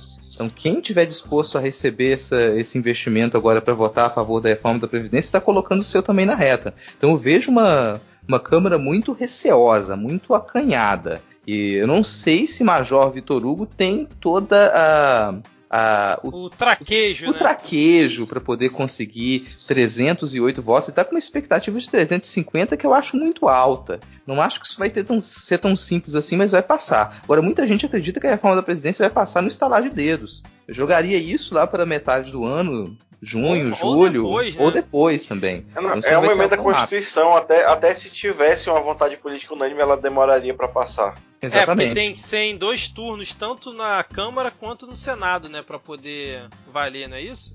Então, 0.43 0.49
quem 0.49 0.81
tiver 0.81 1.07
disposto 1.07 1.57
a 1.57 1.61
receber 1.61 2.15
essa, 2.15 2.37
esse 2.57 2.77
investimento 2.77 3.37
agora 3.37 3.63
para 3.63 3.75
votar 3.75 4.07
a 4.07 4.11
favor 4.11 4.41
da 4.41 4.49
reforma 4.49 4.81
da 4.81 4.89
Previdência 4.89 5.29
está 5.29 5.41
colocando 5.41 5.83
o 5.83 5.85
seu 5.85 6.03
também 6.03 6.27
na 6.27 6.35
reta. 6.35 6.75
Então, 6.99 7.11
eu 7.11 7.17
vejo 7.17 7.49
uma, 7.49 8.01
uma 8.27 8.41
Câmara 8.41 8.77
muito 8.77 9.13
receosa, 9.13 9.97
muito 9.97 10.35
acanhada. 10.35 11.23
E 11.47 11.75
eu 11.75 11.87
não 11.87 12.03
sei 12.03 12.47
se 12.49 12.65
Major 12.65 13.09
Vitor 13.13 13.47
Hugo 13.47 13.67
tem 13.67 14.09
toda 14.21 14.73
a. 14.75 15.35
a 15.73 16.21
o, 16.23 16.29
o, 16.29 16.51
traquejo, 16.51 17.25
o, 17.27 17.31
o 17.31 17.33
né? 17.33 17.39
traquejo 17.39 18.27
para 18.27 18.41
poder 18.41 18.69
conseguir 18.69 19.49
308 19.67 20.61
votos. 20.61 20.91
E 20.91 20.93
tá 20.93 21.03
com 21.03 21.13
uma 21.13 21.19
expectativa 21.19 21.81
de 21.81 21.89
350 21.89 22.77
que 22.77 22.87
eu 22.87 22.93
acho 22.93 23.17
muito 23.17 23.49
alta. 23.49 23.99
Não 24.27 24.43
acho 24.43 24.61
que 24.61 24.67
isso 24.67 24.79
vai 24.79 24.91
tão, 24.91 25.23
ser 25.23 25.57
tão 25.57 25.75
simples 25.75 26.15
assim, 26.15 26.37
mas 26.37 26.51
vai 26.51 26.63
passar. 26.63 27.21
Agora, 27.25 27.41
muita 27.41 27.67
gente 27.67 27.87
acredita 27.87 28.21
que 28.21 28.27
a 28.27 28.31
reforma 28.31 28.57
da 28.57 28.63
presidência 28.63 29.03
vai 29.03 29.11
passar 29.11 29.41
no 29.41 29.49
estalar 29.49 29.83
de 29.83 29.89
dedos. 29.89 30.43
Eu 30.69 30.75
jogaria 30.75 31.17
isso 31.17 31.55
lá 31.55 31.67
para 31.67 31.87
metade 31.87 32.31
do 32.31 32.45
ano, 32.45 32.97
junho, 33.23 33.69
ou, 33.71 33.75
julho, 33.75 34.27
ou 34.27 34.33
depois, 34.33 34.57
né? 34.57 34.65
ou 34.65 34.71
depois 34.71 35.27
também. 35.27 35.65
É, 35.77 35.81
não, 35.81 36.01
é 36.03 36.19
uma 36.19 36.33
emenda 36.33 36.57
da 36.57 36.63
Constituição, 36.63 37.37
até, 37.37 37.65
até 37.65 37.95
se 37.95 38.11
tivesse 38.11 38.69
uma 38.69 38.81
vontade 38.81 39.17
política 39.17 39.55
unânime, 39.55 39.81
ela 39.81 39.97
demoraria 39.97 40.53
para 40.53 40.67
passar. 40.67 41.15
Exatamente. 41.41 41.63
É, 41.63 41.67
porque 41.67 41.95
tem 41.95 42.13
que 42.13 42.21
ser 42.21 42.39
em 42.39 42.57
dois 42.57 42.89
turnos, 42.89 43.33
tanto 43.33 43.73
na 43.73 44.03
Câmara 44.03 44.51
quanto 44.51 44.87
no 44.87 44.97
Senado, 44.97 45.49
né, 45.49 45.63
para 45.63 45.79
poder 45.79 46.49
valer, 46.73 47.09
não 47.09 47.17
é 47.17 47.23
isso? 47.23 47.55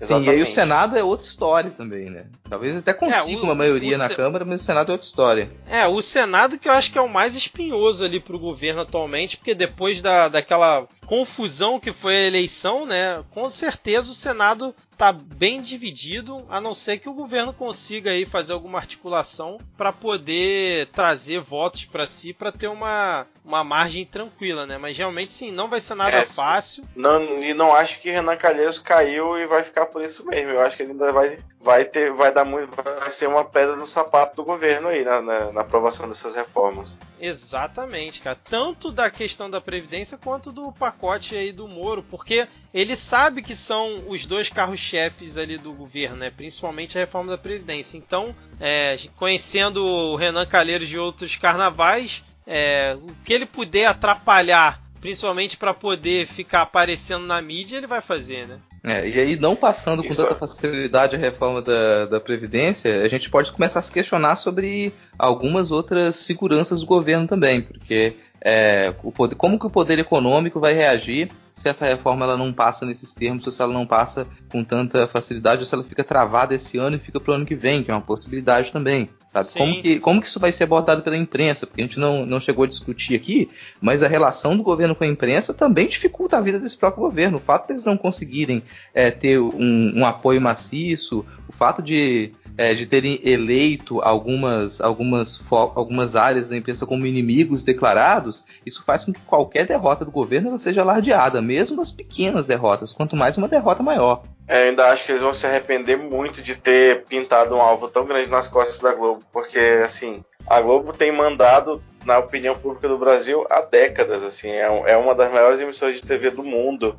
Sim, 0.00 0.24
e 0.24 0.30
aí 0.30 0.42
o 0.42 0.46
Senado 0.46 0.96
é 0.96 1.04
outra 1.04 1.26
história 1.26 1.70
também, 1.70 2.10
né? 2.10 2.26
Talvez 2.48 2.76
até 2.76 2.92
consiga 2.92 3.30
é, 3.30 3.36
o, 3.36 3.42
uma 3.42 3.54
maioria 3.54 3.96
na 3.96 4.08
Câmara, 4.08 4.44
mas 4.44 4.60
o 4.60 4.64
Senado 4.64 4.90
é 4.90 4.92
outra 4.92 5.06
história. 5.06 5.50
É, 5.68 5.86
o 5.86 6.02
Senado 6.02 6.58
que 6.58 6.68
eu 6.68 6.72
acho 6.72 6.90
que 6.90 6.98
é 6.98 7.00
o 7.00 7.08
mais 7.08 7.36
espinhoso 7.36 8.04
ali 8.04 8.18
pro 8.18 8.38
governo 8.38 8.82
atualmente, 8.82 9.36
porque 9.36 9.54
depois 9.54 10.02
da, 10.02 10.28
daquela 10.28 10.86
confusão 11.06 11.78
que 11.78 11.92
foi 11.92 12.16
a 12.16 12.26
eleição, 12.26 12.84
né? 12.84 13.22
Com 13.30 13.48
certeza 13.50 14.10
o 14.10 14.14
Senado 14.14 14.74
tá 14.96 15.12
bem 15.12 15.60
dividido, 15.60 16.44
a 16.48 16.60
não 16.60 16.74
ser 16.74 16.98
que 16.98 17.08
o 17.08 17.14
governo 17.14 17.52
consiga 17.52 18.10
aí 18.10 18.24
fazer 18.24 18.52
alguma 18.52 18.78
articulação 18.78 19.58
para 19.76 19.92
poder 19.92 20.88
trazer 20.88 21.40
votos 21.40 21.84
para 21.84 22.06
si 22.06 22.32
para 22.32 22.52
ter 22.52 22.68
uma, 22.68 23.26
uma 23.44 23.64
margem 23.64 24.04
tranquila, 24.04 24.66
né? 24.66 24.78
Mas 24.78 24.96
realmente 24.96 25.32
sim, 25.32 25.50
não 25.50 25.68
vai 25.68 25.80
ser 25.80 25.94
nada 25.94 26.16
é, 26.16 26.26
fácil. 26.26 26.84
Não, 26.94 27.42
e 27.42 27.52
não 27.54 27.74
acho 27.74 28.00
que 28.00 28.10
Renan 28.10 28.36
Calheiros 28.36 28.78
caiu 28.78 29.38
e 29.38 29.46
vai 29.46 29.62
ficar 29.62 29.86
por 29.86 30.02
isso 30.02 30.24
mesmo. 30.26 30.50
Eu 30.50 30.60
acho 30.60 30.76
que 30.76 30.82
ele 30.82 30.92
ainda 30.92 31.12
vai 31.12 31.38
vai 31.64 31.86
ter, 31.86 32.12
vai 32.12 32.30
dar 32.30 32.44
muito, 32.44 32.70
vai 32.76 33.10
ser 33.10 33.26
uma 33.26 33.42
pedra 33.42 33.74
no 33.74 33.86
sapato 33.86 34.36
do 34.36 34.44
governo 34.44 34.88
aí 34.88 35.02
na, 35.02 35.22
na, 35.22 35.50
na, 35.50 35.60
aprovação 35.62 36.06
dessas 36.06 36.34
reformas. 36.34 36.98
Exatamente, 37.18 38.20
cara. 38.20 38.38
Tanto 38.44 38.92
da 38.92 39.10
questão 39.10 39.48
da 39.48 39.62
previdência 39.62 40.18
quanto 40.18 40.52
do 40.52 40.70
pacote 40.70 41.34
aí 41.34 41.52
do 41.52 41.66
Moro, 41.66 42.04
porque 42.10 42.46
ele 42.72 42.94
sabe 42.94 43.40
que 43.40 43.56
são 43.56 44.04
os 44.08 44.26
dois 44.26 44.50
carros-chefes 44.50 45.38
ali 45.38 45.56
do 45.56 45.72
governo, 45.72 46.18
né? 46.18 46.30
Principalmente 46.30 46.98
a 46.98 47.00
reforma 47.00 47.32
da 47.32 47.38
previdência. 47.38 47.96
Então, 47.96 48.36
é, 48.60 48.94
conhecendo 49.16 49.82
o 49.82 50.16
Renan 50.16 50.44
Calheiros 50.44 50.86
de 50.86 50.98
outros 50.98 51.34
carnavais, 51.34 52.22
é, 52.46 52.94
o 53.00 53.14
que 53.24 53.32
ele 53.32 53.46
puder 53.46 53.86
atrapalhar 53.86 54.84
principalmente 55.00 55.58
para 55.58 55.74
poder 55.74 56.26
ficar 56.26 56.62
aparecendo 56.62 57.26
na 57.26 57.38
mídia, 57.42 57.76
ele 57.76 57.86
vai 57.86 58.00
fazer, 58.00 58.46
né? 58.48 58.58
É, 58.86 59.08
e 59.08 59.18
aí, 59.18 59.36
não 59.36 59.56
passando 59.56 60.02
com 60.02 60.10
Isso 60.10 60.22
tanta 60.22 60.34
é. 60.34 60.38
facilidade 60.38 61.16
a 61.16 61.18
reforma 61.18 61.62
da, 61.62 62.04
da 62.04 62.20
Previdência, 62.20 63.02
a 63.02 63.08
gente 63.08 63.30
pode 63.30 63.50
começar 63.50 63.78
a 63.78 63.82
se 63.82 63.90
questionar 63.90 64.36
sobre 64.36 64.92
algumas 65.18 65.70
outras 65.70 66.16
seguranças 66.16 66.80
do 66.80 66.86
governo 66.86 67.26
também, 67.26 67.62
porque 67.62 68.14
é, 68.42 68.92
poder, 69.14 69.36
como 69.36 69.58
que 69.58 69.66
o 69.66 69.70
poder 69.70 69.98
econômico 69.98 70.60
vai 70.60 70.74
reagir 70.74 71.30
se 71.50 71.66
essa 71.66 71.86
reforma 71.86 72.26
ela 72.26 72.36
não 72.36 72.52
passa 72.52 72.84
nesses 72.84 73.14
termos, 73.14 73.46
ou 73.46 73.52
se 73.52 73.62
ela 73.62 73.72
não 73.72 73.86
passa 73.86 74.26
com 74.50 74.62
tanta 74.62 75.06
facilidade, 75.06 75.60
ou 75.60 75.66
se 75.66 75.74
ela 75.74 75.84
fica 75.84 76.04
travada 76.04 76.54
esse 76.54 76.76
ano 76.76 76.96
e 76.96 76.98
fica 76.98 77.18
para 77.18 77.30
o 77.32 77.34
ano 77.34 77.46
que 77.46 77.54
vem, 77.54 77.82
que 77.82 77.90
é 77.90 77.94
uma 77.94 78.02
possibilidade 78.02 78.70
também. 78.70 79.08
Como, 79.42 79.82
que, 79.82 79.98
como 79.98 80.20
que 80.20 80.28
isso 80.28 80.38
vai 80.38 80.52
ser 80.52 80.64
abordado 80.64 81.02
pela 81.02 81.16
imprensa? 81.16 81.66
Porque 81.66 81.82
a 81.82 81.84
gente 81.84 81.98
não, 81.98 82.24
não 82.24 82.38
chegou 82.38 82.64
a 82.64 82.68
discutir 82.68 83.16
aqui, 83.16 83.50
mas 83.80 84.02
a 84.02 84.08
relação 84.08 84.56
do 84.56 84.62
governo 84.62 84.94
com 84.94 85.02
a 85.02 85.08
imprensa 85.08 85.52
também 85.52 85.88
dificulta 85.88 86.38
a 86.38 86.40
vida 86.40 86.60
desse 86.60 86.76
próprio 86.76 87.02
governo. 87.02 87.38
O 87.38 87.40
fato 87.40 87.66
de 87.66 87.72
eles 87.72 87.84
não 87.84 87.96
conseguirem 87.96 88.62
é, 88.94 89.10
ter 89.10 89.40
um, 89.40 89.92
um 89.96 90.06
apoio 90.06 90.40
maciço, 90.40 91.24
o 91.48 91.52
fato 91.52 91.82
de 91.82 92.32
é, 92.56 92.74
de 92.74 92.86
terem 92.86 93.20
eleito 93.24 94.00
algumas, 94.00 94.80
algumas, 94.80 95.40
algumas 95.50 96.14
áreas 96.14 96.48
da 96.48 96.56
imprensa 96.56 96.86
como 96.86 97.06
inimigos 97.06 97.62
declarados, 97.62 98.44
isso 98.64 98.84
faz 98.84 99.04
com 99.04 99.12
que 99.12 99.20
qualquer 99.20 99.66
derrota 99.66 100.04
do 100.04 100.10
governo 100.10 100.58
seja 100.58 100.82
alardeada, 100.82 101.42
mesmo 101.42 101.80
as 101.80 101.90
pequenas 101.90 102.46
derrotas, 102.46 102.92
quanto 102.92 103.16
mais 103.16 103.36
uma 103.36 103.48
derrota 103.48 103.82
maior. 103.82 104.22
É, 104.46 104.68
ainda 104.68 104.90
acho 104.90 105.04
que 105.04 105.12
eles 105.12 105.22
vão 105.22 105.34
se 105.34 105.46
arrepender 105.46 105.96
muito 105.96 106.42
de 106.42 106.54
ter 106.54 107.04
pintado 107.04 107.54
um 107.54 107.60
alvo 107.60 107.88
tão 107.88 108.04
grande 108.04 108.30
nas 108.30 108.46
costas 108.46 108.78
da 108.78 108.92
Globo, 108.92 109.24
porque 109.32 109.58
assim, 109.84 110.22
a 110.46 110.60
Globo 110.60 110.92
tem 110.92 111.10
mandado 111.10 111.82
na 112.04 112.18
opinião 112.18 112.56
pública 112.56 112.86
do 112.86 112.98
Brasil 112.98 113.46
há 113.48 113.62
décadas, 113.62 114.22
assim, 114.22 114.50
é, 114.50 114.92
é 114.92 114.96
uma 114.96 115.14
das 115.14 115.32
maiores 115.32 115.58
emissoras 115.58 115.96
de 115.96 116.02
TV 116.02 116.30
do 116.30 116.44
mundo. 116.44 116.98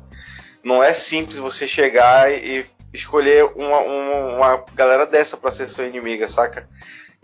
Não 0.64 0.82
é 0.82 0.92
simples 0.92 1.38
você 1.38 1.66
chegar 1.66 2.32
e 2.32 2.66
escolher 2.96 3.44
uma, 3.54 3.80
uma, 3.80 4.36
uma 4.36 4.64
galera 4.74 5.06
dessa 5.06 5.36
para 5.36 5.52
ser 5.52 5.68
sua 5.68 5.84
inimiga, 5.84 6.26
saca? 6.26 6.68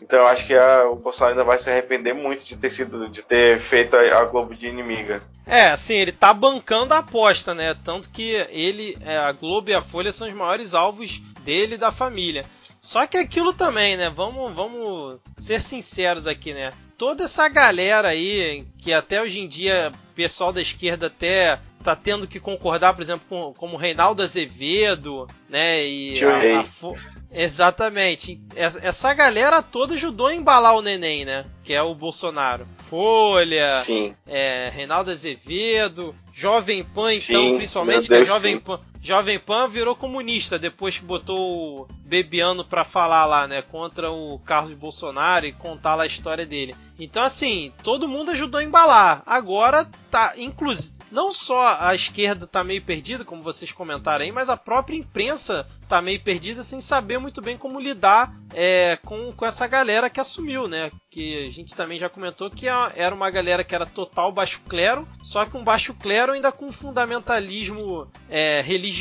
Então 0.00 0.18
eu 0.18 0.26
acho 0.26 0.46
que 0.46 0.54
a, 0.54 0.88
o 0.88 0.96
Bolsonaro 0.96 1.32
ainda 1.32 1.44
vai 1.44 1.58
se 1.58 1.70
arrepender 1.70 2.12
muito 2.12 2.44
de 2.44 2.56
ter 2.56 2.70
sido, 2.70 3.08
de 3.08 3.22
ter 3.22 3.58
feito 3.58 3.96
a, 3.96 4.20
a, 4.20 4.24
Globo 4.24 4.54
de 4.54 4.66
inimiga. 4.66 5.22
É, 5.46 5.68
assim, 5.68 5.94
ele 5.94 6.12
tá 6.12 6.32
bancando 6.34 6.92
a 6.94 6.98
aposta, 6.98 7.54
né? 7.54 7.74
Tanto 7.84 8.10
que 8.10 8.32
ele, 8.50 8.98
é, 9.00 9.16
a 9.16 9.32
Globo 9.32 9.70
e 9.70 9.74
a 9.74 9.82
Folha 9.82 10.12
são 10.12 10.26
os 10.26 10.34
maiores 10.34 10.74
alvos 10.74 11.18
dele 11.44 11.74
e 11.74 11.78
da 11.78 11.92
família. 11.92 12.44
Só 12.80 13.06
que 13.06 13.16
aquilo 13.16 13.52
também, 13.52 13.96
né? 13.96 14.10
Vamos, 14.10 14.54
vamos 14.54 15.20
ser 15.38 15.62
sinceros 15.62 16.26
aqui, 16.26 16.52
né? 16.52 16.70
Toda 16.98 17.24
essa 17.24 17.48
galera 17.48 18.08
aí, 18.08 18.66
que 18.78 18.92
até 18.92 19.22
hoje 19.22 19.40
em 19.40 19.46
dia, 19.46 19.92
pessoal 20.14 20.52
da 20.52 20.60
esquerda 20.60 21.06
até 21.06 21.58
tá 21.82 21.96
tendo 21.96 22.26
que 22.26 22.40
concordar, 22.40 22.94
por 22.94 23.02
exemplo, 23.02 23.26
com 23.28 23.54
como 23.54 23.76
Reinaldo 23.76 24.22
Azevedo, 24.22 25.26
né? 25.48 25.84
E 25.84 26.14
a, 26.24 26.60
a, 26.60 26.64
Exatamente. 27.32 28.40
Essa 28.54 29.14
galera 29.14 29.62
toda 29.62 29.94
ajudou 29.94 30.26
a 30.26 30.34
embalar 30.34 30.76
o 30.76 30.82
neném, 30.82 31.24
né? 31.24 31.46
Que 31.64 31.72
é 31.72 31.82
o 31.82 31.94
Bolsonaro. 31.94 32.66
Folha, 32.76 33.72
Sim. 33.78 34.14
É, 34.26 34.70
Reinaldo 34.74 35.10
Azevedo, 35.10 36.14
Jovem 36.32 36.84
Pan, 36.84 37.12
então, 37.14 37.40
sim, 37.40 37.56
principalmente, 37.56 38.08
que 38.08 38.14
a 38.14 38.24
Jovem 38.24 38.58
Pan, 38.58 38.80
Jovem 39.02 39.36
Pan 39.36 39.68
virou 39.68 39.96
comunista 39.96 40.60
depois 40.60 40.96
que 40.96 41.04
botou 41.04 41.80
o 41.80 41.88
Bebiano 42.04 42.64
pra 42.64 42.84
falar 42.84 43.26
lá, 43.26 43.48
né? 43.48 43.60
Contra 43.60 44.12
o 44.12 44.38
Carlos 44.38 44.74
Bolsonaro 44.74 45.44
e 45.44 45.52
contar 45.52 45.96
lá 45.96 46.04
a 46.04 46.06
história 46.06 46.46
dele. 46.46 46.76
Então, 46.96 47.24
assim, 47.24 47.72
todo 47.82 48.06
mundo 48.06 48.30
ajudou 48.30 48.60
a 48.60 48.64
embalar. 48.64 49.24
Agora 49.26 49.90
tá, 50.08 50.34
inclusive, 50.36 50.98
não 51.10 51.32
só 51.32 51.78
a 51.80 51.94
esquerda 51.94 52.46
tá 52.46 52.62
meio 52.62 52.82
perdida, 52.82 53.24
como 53.24 53.42
vocês 53.42 53.72
comentaram 53.72 54.24
aí, 54.24 54.30
mas 54.30 54.48
a 54.48 54.56
própria 54.56 54.96
imprensa 54.96 55.66
tá 55.88 56.00
meio 56.00 56.20
perdida 56.20 56.62
sem 56.62 56.80
saber 56.80 57.18
muito 57.18 57.40
bem 57.42 57.56
como 57.56 57.80
lidar 57.80 58.32
é, 58.54 58.98
com, 59.04 59.32
com 59.32 59.44
essa 59.44 59.66
galera 59.66 60.08
que 60.08 60.20
assumiu, 60.20 60.68
né? 60.68 60.90
Que 61.10 61.46
a 61.46 61.50
gente 61.50 61.74
também 61.74 61.98
já 61.98 62.08
comentou 62.08 62.50
que 62.50 62.66
era 62.68 63.14
uma 63.14 63.30
galera 63.30 63.64
que 63.64 63.74
era 63.74 63.86
total 63.86 64.30
baixo 64.30 64.60
clero, 64.68 65.08
só 65.22 65.44
que 65.44 65.56
um 65.56 65.64
baixo 65.64 65.94
clero 65.94 66.32
ainda 66.32 66.52
com 66.52 66.70
fundamentalismo 66.70 68.06
é, 68.28 68.60
religioso 68.60 68.91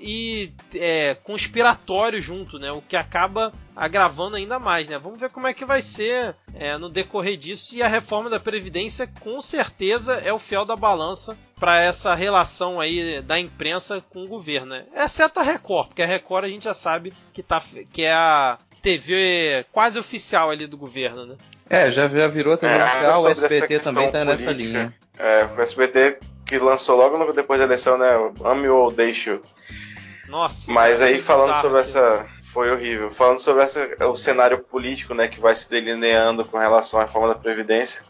e 0.00 0.52
é, 0.74 1.16
conspiratório 1.22 2.20
junto, 2.20 2.58
né? 2.58 2.72
O 2.72 2.82
que 2.82 2.96
acaba 2.96 3.52
agravando 3.74 4.36
ainda 4.36 4.58
mais, 4.58 4.88
né? 4.88 4.98
Vamos 4.98 5.18
ver 5.18 5.30
como 5.30 5.46
é 5.46 5.54
que 5.54 5.64
vai 5.64 5.80
ser 5.80 6.34
é, 6.54 6.76
no 6.76 6.88
decorrer 6.88 7.36
disso. 7.36 7.74
E 7.74 7.82
a 7.82 7.88
reforma 7.88 8.28
da 8.28 8.40
Previdência, 8.40 9.08
com 9.20 9.40
certeza, 9.40 10.14
é 10.14 10.32
o 10.32 10.38
fiel 10.38 10.64
da 10.64 10.76
balança 10.76 11.36
para 11.58 11.80
essa 11.80 12.14
relação 12.14 12.80
aí 12.80 13.22
da 13.22 13.38
imprensa 13.38 14.02
com 14.10 14.24
o 14.24 14.28
governo, 14.28 14.74
né? 14.74 14.84
Exceto 14.94 15.40
a 15.40 15.42
Record, 15.42 15.88
porque 15.88 16.02
a 16.02 16.06
Record 16.06 16.44
a 16.44 16.48
gente 16.48 16.64
já 16.64 16.74
sabe 16.74 17.12
que, 17.32 17.42
tá, 17.42 17.62
que 17.92 18.02
é 18.02 18.12
a 18.12 18.58
TV 18.82 19.64
quase 19.70 19.98
oficial 19.98 20.50
ali 20.50 20.66
do 20.66 20.76
governo, 20.76 21.24
né? 21.24 21.36
É, 21.70 21.90
já, 21.90 22.08
já 22.08 22.28
virou 22.28 22.56
TV 22.56 22.74
é, 22.74 22.84
oficial, 22.84 23.22
o 23.22 23.28
SBT 23.28 23.78
também 23.78 24.10
tá 24.10 24.24
política, 24.24 24.24
nessa 24.24 24.52
linha. 24.52 24.94
É, 25.18 25.44
o 25.56 25.60
SBT 25.60 26.18
que 26.46 26.58
lançou 26.58 26.96
logo 26.96 27.32
depois 27.32 27.60
da 27.60 27.66
eleição, 27.66 27.96
né? 27.96 28.10
Ame 28.44 28.68
ou 28.68 28.90
deixe. 28.90 29.40
Nossa. 30.28 30.72
Mas 30.72 31.02
aí 31.02 31.20
falando 31.20 31.60
sobre 31.60 31.80
essa 31.80 32.26
foi 32.52 32.70
horrível. 32.70 33.10
Falando 33.10 33.40
sobre 33.40 33.62
essa, 33.62 33.88
o 34.06 34.16
cenário 34.16 34.58
político 34.58 35.14
né, 35.14 35.26
que 35.26 35.40
vai 35.40 35.54
se 35.54 35.68
delineando 35.70 36.44
com 36.44 36.58
relação 36.58 37.00
à 37.00 37.04
reforma 37.04 37.28
da 37.28 37.34
Previdência, 37.34 38.02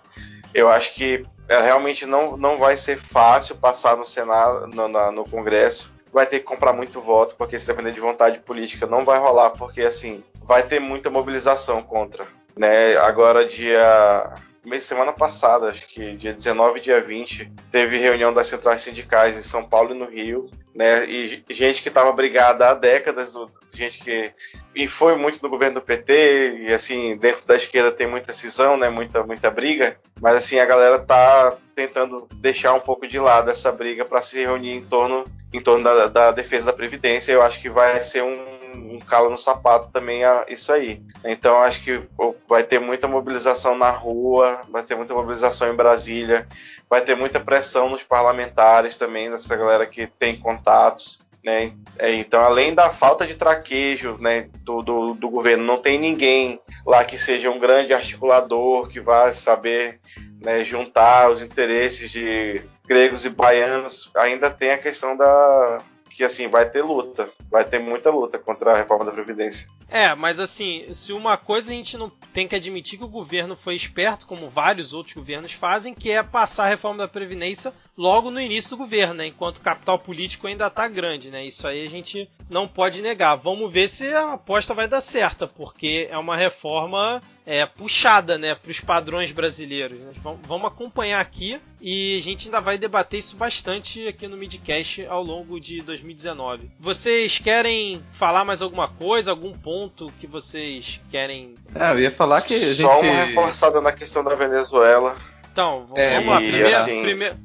eu 0.53 0.69
acho 0.69 0.95
que 0.95 1.25
é, 1.49 1.61
realmente 1.61 2.05
não, 2.05 2.37
não 2.37 2.59
vai 2.59 2.77
ser 2.77 2.99
fácil 2.99 3.57
passar 3.57 3.97
no 3.97 4.05
Senado, 4.05 4.67
no, 4.67 4.89
na, 4.89 5.13
no 5.13 5.25
Congresso. 5.25 5.93
Vai 6.13 6.27
ter 6.27 6.41
que 6.41 6.45
comprar 6.45 6.73
muito 6.73 7.01
voto, 7.01 7.35
porque 7.37 7.59
se 7.59 7.67
depender 7.67 7.93
de 7.93 8.01
vontade 8.01 8.41
política 8.41 8.87
não 8.87 9.05
vai 9.05 9.19
rolar, 9.19 9.51
porque 9.51 9.81
assim, 9.83 10.23
vai 10.43 10.63
ter 10.63 10.81
muita 10.81 11.09
mobilização 11.09 11.83
contra. 11.83 12.27
Né? 12.57 12.97
Agora, 12.97 13.47
dia 13.47 14.35
mês 14.65 14.85
semana 14.85 15.13
passada, 15.13 15.69
acho 15.69 15.87
que 15.87 16.17
dia 16.17 16.33
19 16.33 16.79
e 16.79 16.83
dia 16.83 17.01
20, 17.01 17.53
teve 17.71 17.99
reunião 17.99 18.33
das 18.33 18.47
centrais 18.47 18.81
sindicais 18.81 19.37
em 19.37 19.43
São 19.43 19.65
Paulo 19.65 19.95
e 19.95 19.99
no 19.99 20.07
Rio, 20.07 20.49
né? 20.75 21.05
E 21.05 21.45
gente 21.51 21.83
que 21.83 21.89
estava 21.89 22.13
brigada 22.13 22.69
há 22.69 22.75
décadas, 22.75 23.35
gente 23.73 23.99
que 23.99 24.33
e 24.75 24.89
foi 24.89 25.17
muito 25.17 25.41
do 25.41 25.49
governo 25.49 25.81
do 25.81 25.85
PT 25.85 26.63
e 26.63 26.73
assim 26.73 27.17
dentro 27.17 27.45
da 27.47 27.57
esquerda 27.57 27.91
tem 27.91 28.07
muita 28.07 28.33
cisão, 28.33 28.77
né? 28.77 28.89
Muita 28.89 29.23
muita 29.25 29.51
briga, 29.51 29.97
mas 30.21 30.37
assim 30.37 30.59
a 30.59 30.67
galera 30.67 30.99
tá 30.99 31.57
tentando 31.75 32.27
deixar 32.37 32.73
um 32.73 32.81
pouco 32.81 33.07
de 33.07 33.19
lado 33.19 33.51
essa 33.51 33.71
briga 33.73 34.05
para 34.05 34.23
se 34.23 34.41
reunir 34.41 34.73
em 34.73 34.83
torno 34.83 35.25
em 35.53 35.61
torno 35.61 35.85
da, 35.85 36.07
da 36.07 36.33
defesa 36.33 36.67
da 36.67 36.73
previdência. 36.73 37.33
Eu 37.33 37.43
acho 37.43 37.61
que 37.61 37.69
vai 37.69 38.03
ser 38.03 38.23
um 38.23 38.62
um 38.75 38.99
calo 38.99 39.31
no 39.31 39.39
sapato 39.39 39.91
também 39.91 40.25
a 40.25 40.45
isso 40.49 40.73
aí. 40.73 41.03
Então 41.25 41.61
acho 41.63 41.83
que 41.83 42.03
vai 42.49 42.63
ter 42.63 42.79
muita 42.79 43.09
mobilização 43.09 43.77
na 43.77 43.91
rua, 43.91 44.61
vai 44.71 44.83
ter 44.83 44.95
muita 44.95 45.15
mobilização 45.15 45.73
em 45.73 45.77
Brasília, 45.77 46.47
vai 46.89 47.01
ter 47.01 47.15
muita 47.15 47.41
pressão 47.41 47.89
nos 47.89 48.03
parlamentares 48.03 48.97
também, 48.97 49.31
dessa 49.31 49.57
galera 49.57 49.87
que 49.87 50.07
tem 50.07 50.37
contatos. 50.37 51.23
Né? 51.45 51.73
É, 51.99 52.13
então, 52.15 52.41
além 52.41 52.73
da 52.73 52.89
falta 52.91 53.27
de 53.27 53.35
traquejo 53.35 54.17
né, 54.21 54.49
do, 54.61 54.81
do, 54.81 55.15
do, 55.15 55.29
governo, 55.29 55.65
não 55.65 55.79
tem 55.79 55.99
ninguém 55.99 56.61
lá 56.87 57.05
que 57.05 57.19
seja 57.19 57.51
um 57.51 57.59
grande 57.59 57.93
articulador 57.93 58.89
que 58.89 59.01
vá 59.01 59.33
saber 59.33 60.01
né, 60.41 60.65
juntar 60.65 61.31
os 61.31 61.43
interesses 61.43 62.11
de 62.11 62.63
gregos 62.87 63.25
e 63.25 63.29
baianos. 63.29 64.11
Ainda 64.15 64.51
tem 64.51 64.71
a 64.71 64.79
questão 64.79 65.17
da, 65.17 65.83
que 66.13 66.25
assim 66.25 66.49
vai 66.49 66.69
ter 66.69 66.83
luta, 66.83 67.31
vai 67.51 67.65
ter 67.65 67.79
muita 67.79 68.11
luta 68.11 68.39
contra 68.39 68.73
a 68.73 68.77
reforma 68.77 69.05
da 69.05 69.13
previdência. 69.13 69.69
É, 69.89 70.15
mas 70.15 70.39
assim, 70.39 70.87
se 70.93 71.13
uma 71.13 71.37
coisa 71.37 71.71
a 71.71 71.75
gente 71.75 71.97
não 71.97 72.11
tem 72.33 72.49
que 72.49 72.57
admitir 72.57 72.99
que 72.99 73.05
o 73.05 73.09
governo 73.09 73.57
foi 73.57 73.75
esperto, 73.75 74.27
como 74.27 74.49
vários 74.49 74.93
outros 74.93 75.15
governos 75.15 75.53
fazem, 75.53 75.95
que 75.95 76.11
é 76.11 76.23
passar 76.23 76.65
a 76.65 76.69
reforma 76.69 76.99
da 76.99 77.09
previdência 77.09 77.73
logo 78.03 78.33
no 78.33 78.41
início 78.41 78.71
do 78.71 78.77
governo, 78.79 79.15
né? 79.15 79.29
Enquanto 79.29 79.59
o 79.59 79.61
capital 79.61 79.97
político 79.97 80.49
ainda 80.49 80.67
está 80.67 80.89
grande, 80.89 81.31
né? 81.31 81.47
Isso 81.47 81.69
aí 81.69 81.87
a 81.87 81.89
gente 81.89 82.29
não 82.51 82.67
pode 82.67 83.01
negar. 83.01 83.37
Vamos 83.37 83.73
ver 83.73 83.89
se 83.89 84.13
a 84.13 84.33
aposta 84.33 84.75
vai 84.75 84.89
dar 84.89 85.01
certa, 85.01 85.47
porque 85.47 86.09
é 86.11 86.19
uma 86.19 86.37
reforma 86.37 87.23
é, 87.47 87.65
puxada, 87.65 88.37
né, 88.37 88.57
para 88.57 88.73
os 88.73 88.81
padrões 88.81 89.31
brasileiros. 89.31 90.01
Vamos 90.43 90.67
acompanhar 90.67 91.21
aqui 91.21 91.61
e 91.81 92.19
a 92.19 92.23
gente 92.23 92.47
ainda 92.47 92.61
vai 92.61 92.77
debater 92.77 93.21
isso 93.21 93.37
bastante 93.37 94.09
aqui 94.09 94.27
no 94.27 94.37
Midcast 94.37 95.07
ao 95.07 95.23
longo 95.23 95.61
de 95.61 95.81
2019. 95.81 96.73
Vocês 96.81 97.39
querem 97.39 98.05
falar 98.11 98.45
mais 98.45 98.61
alguma 98.61 98.89
coisa, 98.89 99.31
algum 99.31 99.53
ponto 99.53 100.13
que 100.19 100.27
vocês 100.27 101.01
querem? 101.09 101.55
É, 101.73 101.93
eu 101.93 102.01
ia 102.01 102.11
falar 102.11 102.43
que 102.43 102.55
a 102.55 102.59
gente... 102.59 102.83
só 102.83 103.01
uma 103.01 103.25
reforçada 103.27 103.81
na 103.81 103.93
questão 103.93 104.25
da 104.25 104.35
Venezuela. 104.35 105.17
Então, 105.53 105.85
vamos, 105.87 106.01
é, 106.01 106.19
lá. 106.19 106.37
Primeiro, 106.39 106.77
assim... 106.77 107.03
primeiro, 107.03 107.37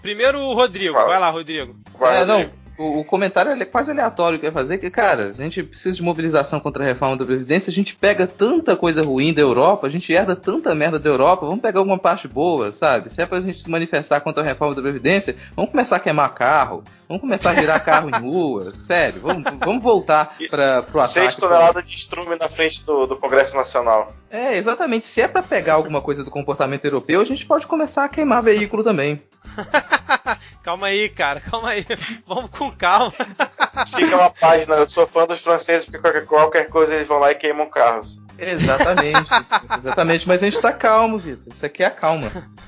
primeiro 0.00 0.40
o 0.40 0.54
Rodrigo. 0.54 0.94
Vai 0.94 1.18
lá, 1.18 1.30
Rodrigo. 1.30 1.76
Vai, 1.98 2.22
é, 2.22 2.24
não, 2.24 2.48
o, 2.78 3.00
o, 3.00 3.04
comentário 3.04 3.50
é 3.50 3.64
quase 3.64 3.90
aleatório 3.90 4.38
que 4.38 4.50
vai 4.50 4.62
fazer, 4.62 4.78
que, 4.78 4.90
cara, 4.90 5.24
a 5.28 5.32
gente 5.32 5.62
precisa 5.62 5.96
de 5.96 6.02
mobilização 6.02 6.60
contra 6.60 6.82
a 6.82 6.86
reforma 6.86 7.16
da 7.16 7.24
Previdência, 7.24 7.70
a 7.70 7.74
gente 7.74 7.94
pega 7.94 8.26
tanta 8.26 8.76
coisa 8.76 9.02
ruim 9.02 9.32
da 9.32 9.40
Europa, 9.40 9.86
a 9.86 9.90
gente 9.90 10.12
herda 10.12 10.36
tanta 10.36 10.74
merda 10.74 10.98
da 10.98 11.08
Europa, 11.08 11.46
vamos 11.46 11.60
pegar 11.60 11.80
alguma 11.80 11.98
parte 11.98 12.28
boa, 12.28 12.72
sabe? 12.72 13.10
Se 13.10 13.22
é 13.22 13.26
pra 13.26 13.40
gente 13.40 13.62
se 13.62 13.70
manifestar 13.70 14.20
contra 14.20 14.42
a 14.42 14.46
reforma 14.46 14.74
da 14.74 14.82
Previdência, 14.82 15.36
vamos 15.54 15.70
começar 15.70 15.96
a 15.96 16.00
queimar 16.00 16.34
carro, 16.34 16.84
vamos 17.08 17.20
começar 17.20 17.50
a 17.50 17.54
virar 17.54 17.80
carro 17.80 18.08
em 18.08 18.20
rua, 18.20 18.72
sério, 18.82 19.20
vamos, 19.22 19.44
vamos 19.58 19.82
voltar 19.82 20.36
para 20.50 20.82
pro 20.82 21.00
ataque. 21.00 21.14
6 21.14 21.36
toneladas 21.36 21.84
de 21.84 21.94
estrume 21.94 22.36
na 22.36 22.48
frente 22.48 22.84
do, 22.84 23.06
do 23.06 23.16
Congresso 23.16 23.56
Nacional. 23.56 24.12
É, 24.30 24.56
exatamente. 24.56 25.06
Se 25.06 25.22
é 25.22 25.28
para 25.28 25.42
pegar 25.42 25.74
alguma 25.74 26.00
coisa 26.00 26.24
do 26.24 26.30
comportamento 26.30 26.84
europeu, 26.84 27.20
a 27.20 27.24
gente 27.24 27.46
pode 27.46 27.66
começar 27.66 28.04
a 28.04 28.08
queimar 28.08 28.42
veículo 28.42 28.82
também. 28.82 29.22
calma 30.66 30.88
aí, 30.88 31.08
cara, 31.08 31.40
calma 31.40 31.68
aí. 31.68 31.86
Vamos 32.26 32.50
com 32.50 32.72
calma. 32.72 33.12
Siga 33.86 34.16
uma 34.16 34.30
página, 34.30 34.74
eu 34.74 34.88
sou 34.88 35.06
fã 35.06 35.24
dos 35.24 35.40
franceses 35.40 35.84
porque 35.84 36.00
qualquer, 36.00 36.26
qualquer 36.26 36.68
coisa 36.68 36.92
eles 36.92 37.06
vão 37.06 37.20
lá 37.20 37.30
e 37.30 37.36
queimam 37.36 37.70
carros. 37.70 38.20
Exatamente, 38.36 39.30
exatamente, 39.78 40.26
mas 40.26 40.42
a 40.42 40.46
gente 40.46 40.60
tá 40.60 40.72
calmo, 40.72 41.18
Vitor. 41.18 41.52
Isso 41.52 41.64
aqui 41.64 41.84
é 41.84 41.86
a 41.86 41.90
calma. 41.90 42.30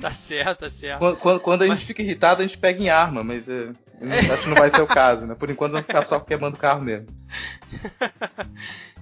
tá 0.00 0.12
certo, 0.12 0.60
tá 0.60 0.70
certo. 0.70 1.00
Quando, 1.00 1.16
quando, 1.16 1.40
quando 1.40 1.62
a 1.62 1.66
mas... 1.66 1.78
gente 1.78 1.88
fica 1.88 2.02
irritado, 2.02 2.40
a 2.40 2.46
gente 2.46 2.56
pega 2.56 2.80
em 2.80 2.88
arma, 2.88 3.24
mas 3.24 3.48
é, 3.48 3.70
acho 4.32 4.44
que 4.44 4.48
não 4.48 4.56
vai 4.56 4.70
ser 4.70 4.82
o 4.82 4.86
caso, 4.86 5.26
né? 5.26 5.34
Por 5.34 5.50
enquanto 5.50 5.72
vamos 5.72 5.88
ficar 5.88 6.04
só 6.04 6.20
queimando 6.20 6.56
carro 6.56 6.82
mesmo. 6.82 7.08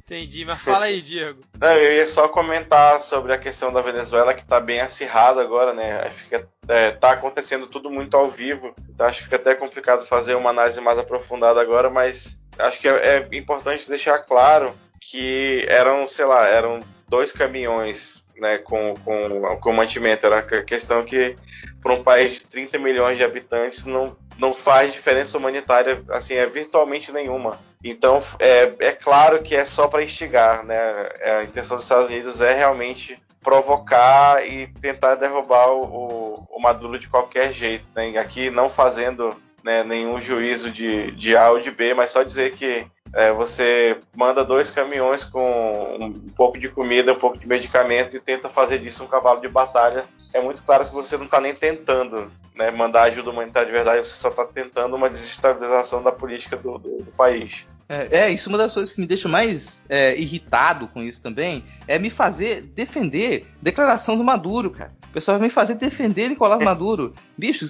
Entendi, 0.05 0.45
mas 0.45 0.61
fala 0.61 0.85
aí, 0.85 1.01
Diego. 1.01 1.41
Não, 1.59 1.73
eu 1.73 1.95
ia 1.95 2.07
só 2.07 2.29
comentar 2.29 3.01
sobre 3.01 3.33
a 3.33 3.39
questão 3.39 3.73
da 3.73 3.81
Venezuela, 3.81 4.35
que 4.35 4.43
está 4.43 4.61
bem 4.61 4.81
acirrada 4.81 5.41
agora, 5.41 5.73
né? 5.73 6.11
Fica, 6.11 6.47
é, 6.69 6.91
tá 6.91 7.13
acontecendo 7.13 7.67
tudo 7.67 7.91
muito 7.91 8.15
ao 8.15 8.29
vivo, 8.29 8.75
então 8.89 9.07
acho 9.07 9.19
que 9.19 9.25
fica 9.25 9.37
até 9.37 9.55
complicado 9.55 10.05
fazer 10.07 10.35
uma 10.35 10.51
análise 10.51 10.81
mais 10.81 10.99
aprofundada 10.99 11.61
agora, 11.61 11.89
mas 11.89 12.39
acho 12.59 12.79
que 12.79 12.87
é, 12.87 13.27
é 13.33 13.37
importante 13.37 13.89
deixar 13.89 14.19
claro 14.19 14.75
que 15.01 15.65
eram, 15.69 16.07
sei 16.07 16.27
lá, 16.27 16.47
eram 16.47 16.81
dois 17.09 17.33
caminhões 17.33 18.23
né, 18.37 18.59
com, 18.59 18.95
com, 19.05 19.57
com 19.59 19.73
mantimento. 19.73 20.27
Era 20.27 20.39
a 20.39 20.63
questão 20.63 21.05
que, 21.05 21.37
para 21.83 21.95
um 21.95 22.03
país 22.03 22.33
de 22.33 22.41
30 22.41 22.79
milhões 22.79 23.17
de 23.17 23.25
habitantes, 23.25 23.85
não, 23.85 24.17
não 24.39 24.55
faz 24.55 24.93
diferença 24.93 25.39
humanitária, 25.39 26.03
assim, 26.09 26.35
é 26.35 26.47
virtualmente 26.47 27.13
nenhuma. 27.13 27.59
Então, 27.85 28.23
é, 28.39 28.73
é 28.79 28.93
claro 28.93 29.43
que 29.43 29.55
é 29.55 29.67
só 29.67 29.87
para 29.87 30.03
instigar, 30.03 30.65
né? 30.65 30.75
É, 31.21 31.39
a 31.41 31.45
intenção 31.45 31.77
dos 31.77 31.85
Estados 31.85 32.09
Unidos 32.09 32.41
é 32.41 32.55
realmente 32.55 33.23
provocar 33.43 34.45
e 34.49 34.69
tentar 34.81 35.17
derrubar 35.17 35.71
o, 35.71 36.47
o 36.51 36.59
Maduro 36.59 36.99
de 36.99 37.09
qualquer 37.09 37.53
jeito. 37.53 37.85
Né? 37.95 38.17
Aqui 38.17 38.49
não 38.49 38.71
fazendo 38.71 39.37
né, 39.63 39.85
nenhum 39.85 40.19
juízo 40.19 40.71
de, 40.71 41.11
de 41.11 41.37
A 41.37 41.51
ou 41.51 41.61
de 41.61 41.71
B, 41.71 41.93
mas 41.93 42.11
só 42.11 42.23
dizer 42.23 42.53
que 42.53 42.87
é, 43.13 43.31
você 43.33 43.99
manda 44.17 44.43
dois 44.43 44.71
caminhões 44.71 45.23
com 45.23 45.97
um 46.01 46.29
pouco 46.35 46.59
de 46.59 46.71
comida, 46.71 47.13
um 47.13 47.19
pouco 47.19 47.39
de 47.39 47.47
medicamento 47.47 48.17
e 48.17 48.21
tenta 48.21 48.49
fazer 48.49 48.79
disso 48.79 49.05
um 49.05 49.09
cavalo 49.09 49.43
de 49.43 49.49
batalha. 49.49 50.05
É 50.33 50.41
muito 50.41 50.63
claro 50.63 50.87
que 50.87 50.95
você 50.95 51.19
não 51.19 51.27
está 51.27 51.39
nem 51.39 51.55
tentando 51.55 52.33
né, 52.55 52.71
mandar 52.71 53.05
ajuda 53.05 53.31
humanitária 53.31 53.67
de 53.67 53.73
verdade, 53.73 54.07
você 54.07 54.15
só 54.15 54.29
está 54.29 54.45
tentando 54.47 54.97
uma 54.97 55.11
desestabilização 55.11 56.03
da 56.03 56.13
política 56.13 56.57
do, 56.57 56.79
do, 56.79 57.03
do 57.03 57.13
país. 57.13 57.67
É, 57.89 58.19
é, 58.19 58.31
isso 58.31 58.49
é 58.49 58.53
uma 58.53 58.59
das 58.59 58.73
coisas 58.73 58.95
que 58.95 59.01
me 59.01 59.07
deixa 59.07 59.29
mais 59.29 59.83
é, 59.89 60.19
irritado 60.19 60.89
com 60.89 61.03
isso 61.03 61.21
também 61.21 61.65
é 61.87 61.99
me 61.99 62.09
fazer 62.09 62.63
defender 62.75 63.47
declaração 63.61 64.17
do 64.17 64.25
Maduro, 64.25 64.71
cara. 64.71 64.93
O 65.09 65.13
pessoal 65.13 65.39
vai 65.39 65.49
me 65.49 65.53
fazer 65.53 65.75
defender 65.75 66.29
Nicolás 66.29 66.61
é. 66.61 66.65
Maduro. 66.65 67.15
Bicho, 67.37 67.67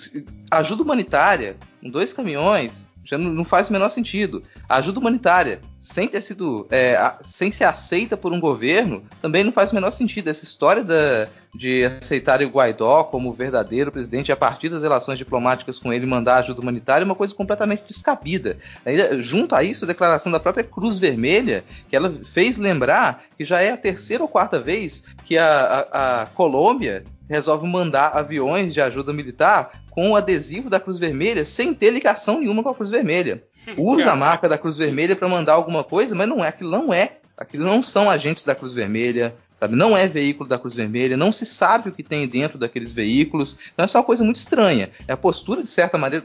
ajuda 0.50 0.82
humanitária, 0.82 1.56
com 1.80 1.90
dois 1.90 2.12
caminhões, 2.12 2.88
já 3.04 3.18
não, 3.18 3.30
não 3.30 3.44
faz 3.44 3.68
o 3.68 3.72
menor 3.72 3.90
sentido. 3.90 4.42
A 4.68 4.76
ajuda 4.76 4.98
humanitária, 4.98 5.60
sem 5.80 6.08
ter 6.08 6.20
sido. 6.20 6.66
É, 6.70 6.96
a, 6.96 7.18
sem 7.22 7.52
ser 7.52 7.64
aceita 7.64 8.16
por 8.16 8.32
um 8.32 8.40
governo, 8.40 9.02
também 9.20 9.44
não 9.44 9.52
faz 9.52 9.70
o 9.70 9.74
menor 9.74 9.90
sentido. 9.90 10.28
Essa 10.28 10.44
história 10.44 10.82
da, 10.82 11.28
de 11.54 11.84
aceitar 11.84 12.42
o 12.42 12.48
Guaidó 12.48 13.04
como 13.04 13.32
verdadeiro 13.32 13.92
presidente 13.92 14.32
a 14.32 14.36
partir 14.36 14.68
das 14.68 14.82
relações 14.82 15.18
diplomáticas 15.18 15.78
com 15.78 15.92
ele 15.92 16.06
mandar 16.06 16.36
ajuda 16.36 16.60
humanitária 16.60 17.04
é 17.04 17.06
uma 17.06 17.14
coisa 17.14 17.34
completamente 17.34 17.84
descabida. 17.86 18.58
Aí, 18.84 19.22
junto 19.22 19.54
a 19.54 19.62
isso, 19.62 19.84
a 19.84 19.88
declaração 19.88 20.32
da 20.32 20.40
própria 20.40 20.64
Cruz 20.64 20.98
Vermelha, 20.98 21.64
que 21.88 21.94
ela 21.94 22.12
fez 22.32 22.58
lembrar 22.58 23.24
que 23.36 23.44
já 23.44 23.60
é 23.60 23.72
a 23.72 23.76
terceira 23.76 24.22
ou 24.22 24.28
quarta 24.28 24.58
vez 24.58 25.04
que 25.24 25.36
a, 25.38 25.86
a, 25.92 26.22
a 26.22 26.26
Colômbia 26.26 27.04
resolve 27.28 27.66
mandar 27.66 28.08
aviões 28.08 28.74
de 28.74 28.80
ajuda 28.80 29.12
militar 29.12 29.83
com 29.94 30.10
o 30.10 30.16
adesivo 30.16 30.68
da 30.68 30.80
Cruz 30.80 30.98
Vermelha 30.98 31.44
sem 31.44 31.72
ter 31.72 31.90
ligação 31.90 32.40
nenhuma 32.40 32.62
com 32.62 32.68
a 32.68 32.74
Cruz 32.74 32.90
Vermelha. 32.90 33.44
Usa 33.78 34.10
a 34.12 34.16
marca 34.16 34.48
da 34.48 34.58
Cruz 34.58 34.76
Vermelha 34.76 35.14
para 35.14 35.28
mandar 35.28 35.54
alguma 35.54 35.84
coisa, 35.84 36.14
mas 36.14 36.28
não 36.28 36.44
é, 36.44 36.48
aquilo 36.48 36.70
não 36.70 36.92
é. 36.92 37.18
Aquilo 37.36 37.64
não 37.64 37.82
são 37.82 38.10
agentes 38.10 38.44
da 38.44 38.54
Cruz 38.54 38.74
Vermelha, 38.74 39.34
sabe? 39.64 39.76
Não 39.76 39.96
é 39.96 40.06
veículo 40.06 40.48
da 40.48 40.58
Cruz 40.58 40.74
Vermelha, 40.74 41.16
não 41.16 41.32
se 41.32 41.46
sabe 41.46 41.88
o 41.88 41.92
que 41.92 42.02
tem 42.02 42.26
dentro 42.28 42.58
daqueles 42.58 42.92
veículos. 42.92 43.58
Então, 43.72 43.86
é 43.86 43.98
uma 43.98 44.04
coisa 44.04 44.22
muito 44.22 44.36
estranha. 44.36 44.90
É 45.08 45.12
a 45.12 45.16
postura, 45.16 45.62
de 45.62 45.70
certa 45.70 45.96
maneira, 45.96 46.24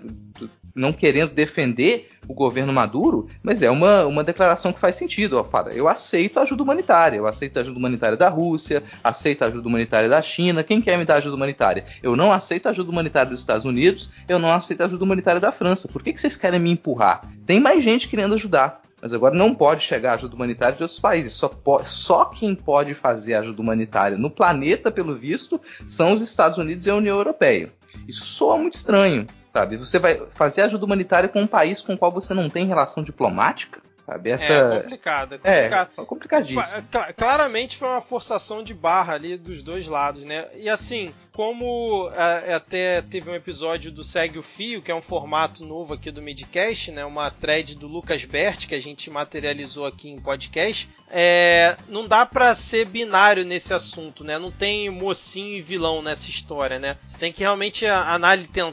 não 0.76 0.94
querendo 0.94 1.32
defender 1.32 2.10
o 2.28 2.34
governo 2.34 2.72
Maduro, 2.72 3.28
mas 3.42 3.62
é 3.62 3.72
uma, 3.72 4.06
uma 4.06 4.24
declaração 4.24 4.72
que 4.72 4.80
faz 4.80 4.96
sentido. 4.96 5.38
Ó, 5.38 5.70
eu 5.70 5.88
aceito 5.88 6.38
a 6.38 6.44
ajuda 6.44 6.62
humanitária, 6.62 7.18
eu 7.18 7.26
aceito 7.26 7.58
a 7.58 7.62
ajuda 7.62 7.80
humanitária 7.80 8.18
da 8.18 8.30
Rússia, 8.30 8.84
aceito 9.04 9.44
a 9.44 9.48
ajuda 9.48 9.68
humanitária 9.68 10.10
da 10.10 10.22
China. 10.22 10.64
Quem 10.64 10.82
quer 10.82 10.98
me 10.98 11.06
dar 11.06 11.16
ajuda 11.16 11.36
humanitária? 11.36 11.86
Eu 12.04 12.16
não 12.16 12.32
aceito 12.32 12.68
a 12.68 12.70
ajuda 12.70 12.92
humanitária 12.92 13.32
dos 13.32 13.40
Estados 13.40 13.66
Unidos, 13.66 14.12
eu 14.28 14.38
não 14.38 14.52
aceito 14.52 14.82
a 14.82 14.86
ajuda 14.86 15.04
humanitária 15.04 15.42
da 15.42 15.52
França. 15.52 15.88
Por 15.88 16.04
que, 16.04 16.14
que 16.14 16.22
vocês 16.22 16.36
querem 16.36 16.60
me 16.60 16.72
empurrar? 16.72 17.22
Tem 17.46 17.60
mais 17.60 17.84
gente 17.84 18.08
querendo 18.08 18.36
ajudar. 18.36 18.82
Mas 19.02 19.14
agora 19.14 19.36
não 19.36 19.54
pode 19.56 19.84
chegar 19.84 20.14
ajuda 20.14 20.36
humanitária 20.36 20.76
de 20.76 20.84
outros 20.84 21.00
países. 21.00 21.34
Só, 21.34 21.52
só 21.86 22.26
quem 22.26 22.56
pode 22.56 22.94
fazer 22.94 23.36
ajuda 23.36 23.62
humanitária 23.62 24.18
no 24.18 24.30
planeta, 24.30 24.92
pelo 24.92 25.16
visto, 25.16 25.60
são 25.88 26.14
os 26.14 26.22
Estados 26.22 26.58
Unidos 26.58 26.86
e 26.86 26.90
a 26.90 26.96
União 26.96 27.18
Europeia. 27.18 27.70
Isso 28.08 28.26
soa 28.26 28.58
muito 28.58 28.74
estranho, 28.74 29.26
sabe? 29.54 29.78
Você 29.78 30.00
vai 30.00 30.22
fazer 30.36 30.62
ajuda 30.62 30.86
humanitária 30.86 31.30
com 31.30 31.42
um 31.42 31.48
país 31.48 31.82
com 31.82 31.94
o 31.94 31.98
qual 31.98 32.12
você 32.12 32.34
não 32.34 32.50
tem 32.50 32.66
relação 32.66 33.04
diplomática? 33.04 33.82
Sabe? 34.06 34.32
Essa... 34.32 34.46
É 34.46 34.82
complicado, 34.82 35.36
é 35.36 35.38
complicado. 35.38 35.90
É, 35.98 36.06
complicadíssimo. 36.06 36.84
Claramente 37.16 37.78
foi 37.78 37.88
uma 37.88 38.02
forçação 38.02 38.64
de 38.64 38.74
barra 38.74 39.14
ali 39.14 39.38
dos 39.38 39.62
dois 39.62 39.88
lados, 39.88 40.24
né? 40.24 40.48
E 40.56 40.68
assim, 40.68 41.14
como 41.40 42.12
é, 42.14 42.54
até 42.54 43.02
teve 43.02 43.30
um 43.30 43.34
episódio 43.34 43.94
do 43.94 44.04
Segue 44.04 44.38
o 44.38 44.44
Fio, 44.44 44.82
que 44.82 44.92
é 44.92 44.94
um 44.94 45.02
formato 45.02 45.66
novo 45.66 45.94
aqui 45.94 46.12
do 46.12 46.22
Midcast, 46.22 46.92
né? 46.92 47.06
Uma 47.06 47.32
thread 47.32 47.76
do 47.76 47.88
Lucas 47.88 48.26
Bert 48.26 48.68
que 48.68 48.76
a 48.76 48.82
gente 48.82 49.10
materializou 49.10 49.86
aqui 49.86 50.10
em 50.10 50.20
podcast. 50.20 50.90
É, 51.10 51.78
não 51.88 52.06
dá 52.06 52.26
para 52.26 52.54
ser 52.54 52.86
binário 52.86 53.46
nesse 53.46 53.74
assunto, 53.74 54.22
né? 54.22 54.38
Não 54.38 54.52
tem 54.52 54.90
mocinho 54.90 55.56
e 55.56 55.62
vilão 55.62 56.02
nessa 56.02 56.30
história, 56.30 56.78
né? 56.78 56.98
Você 57.06 57.18
tem 57.18 57.32
que 57.32 57.40
realmente 57.40 57.86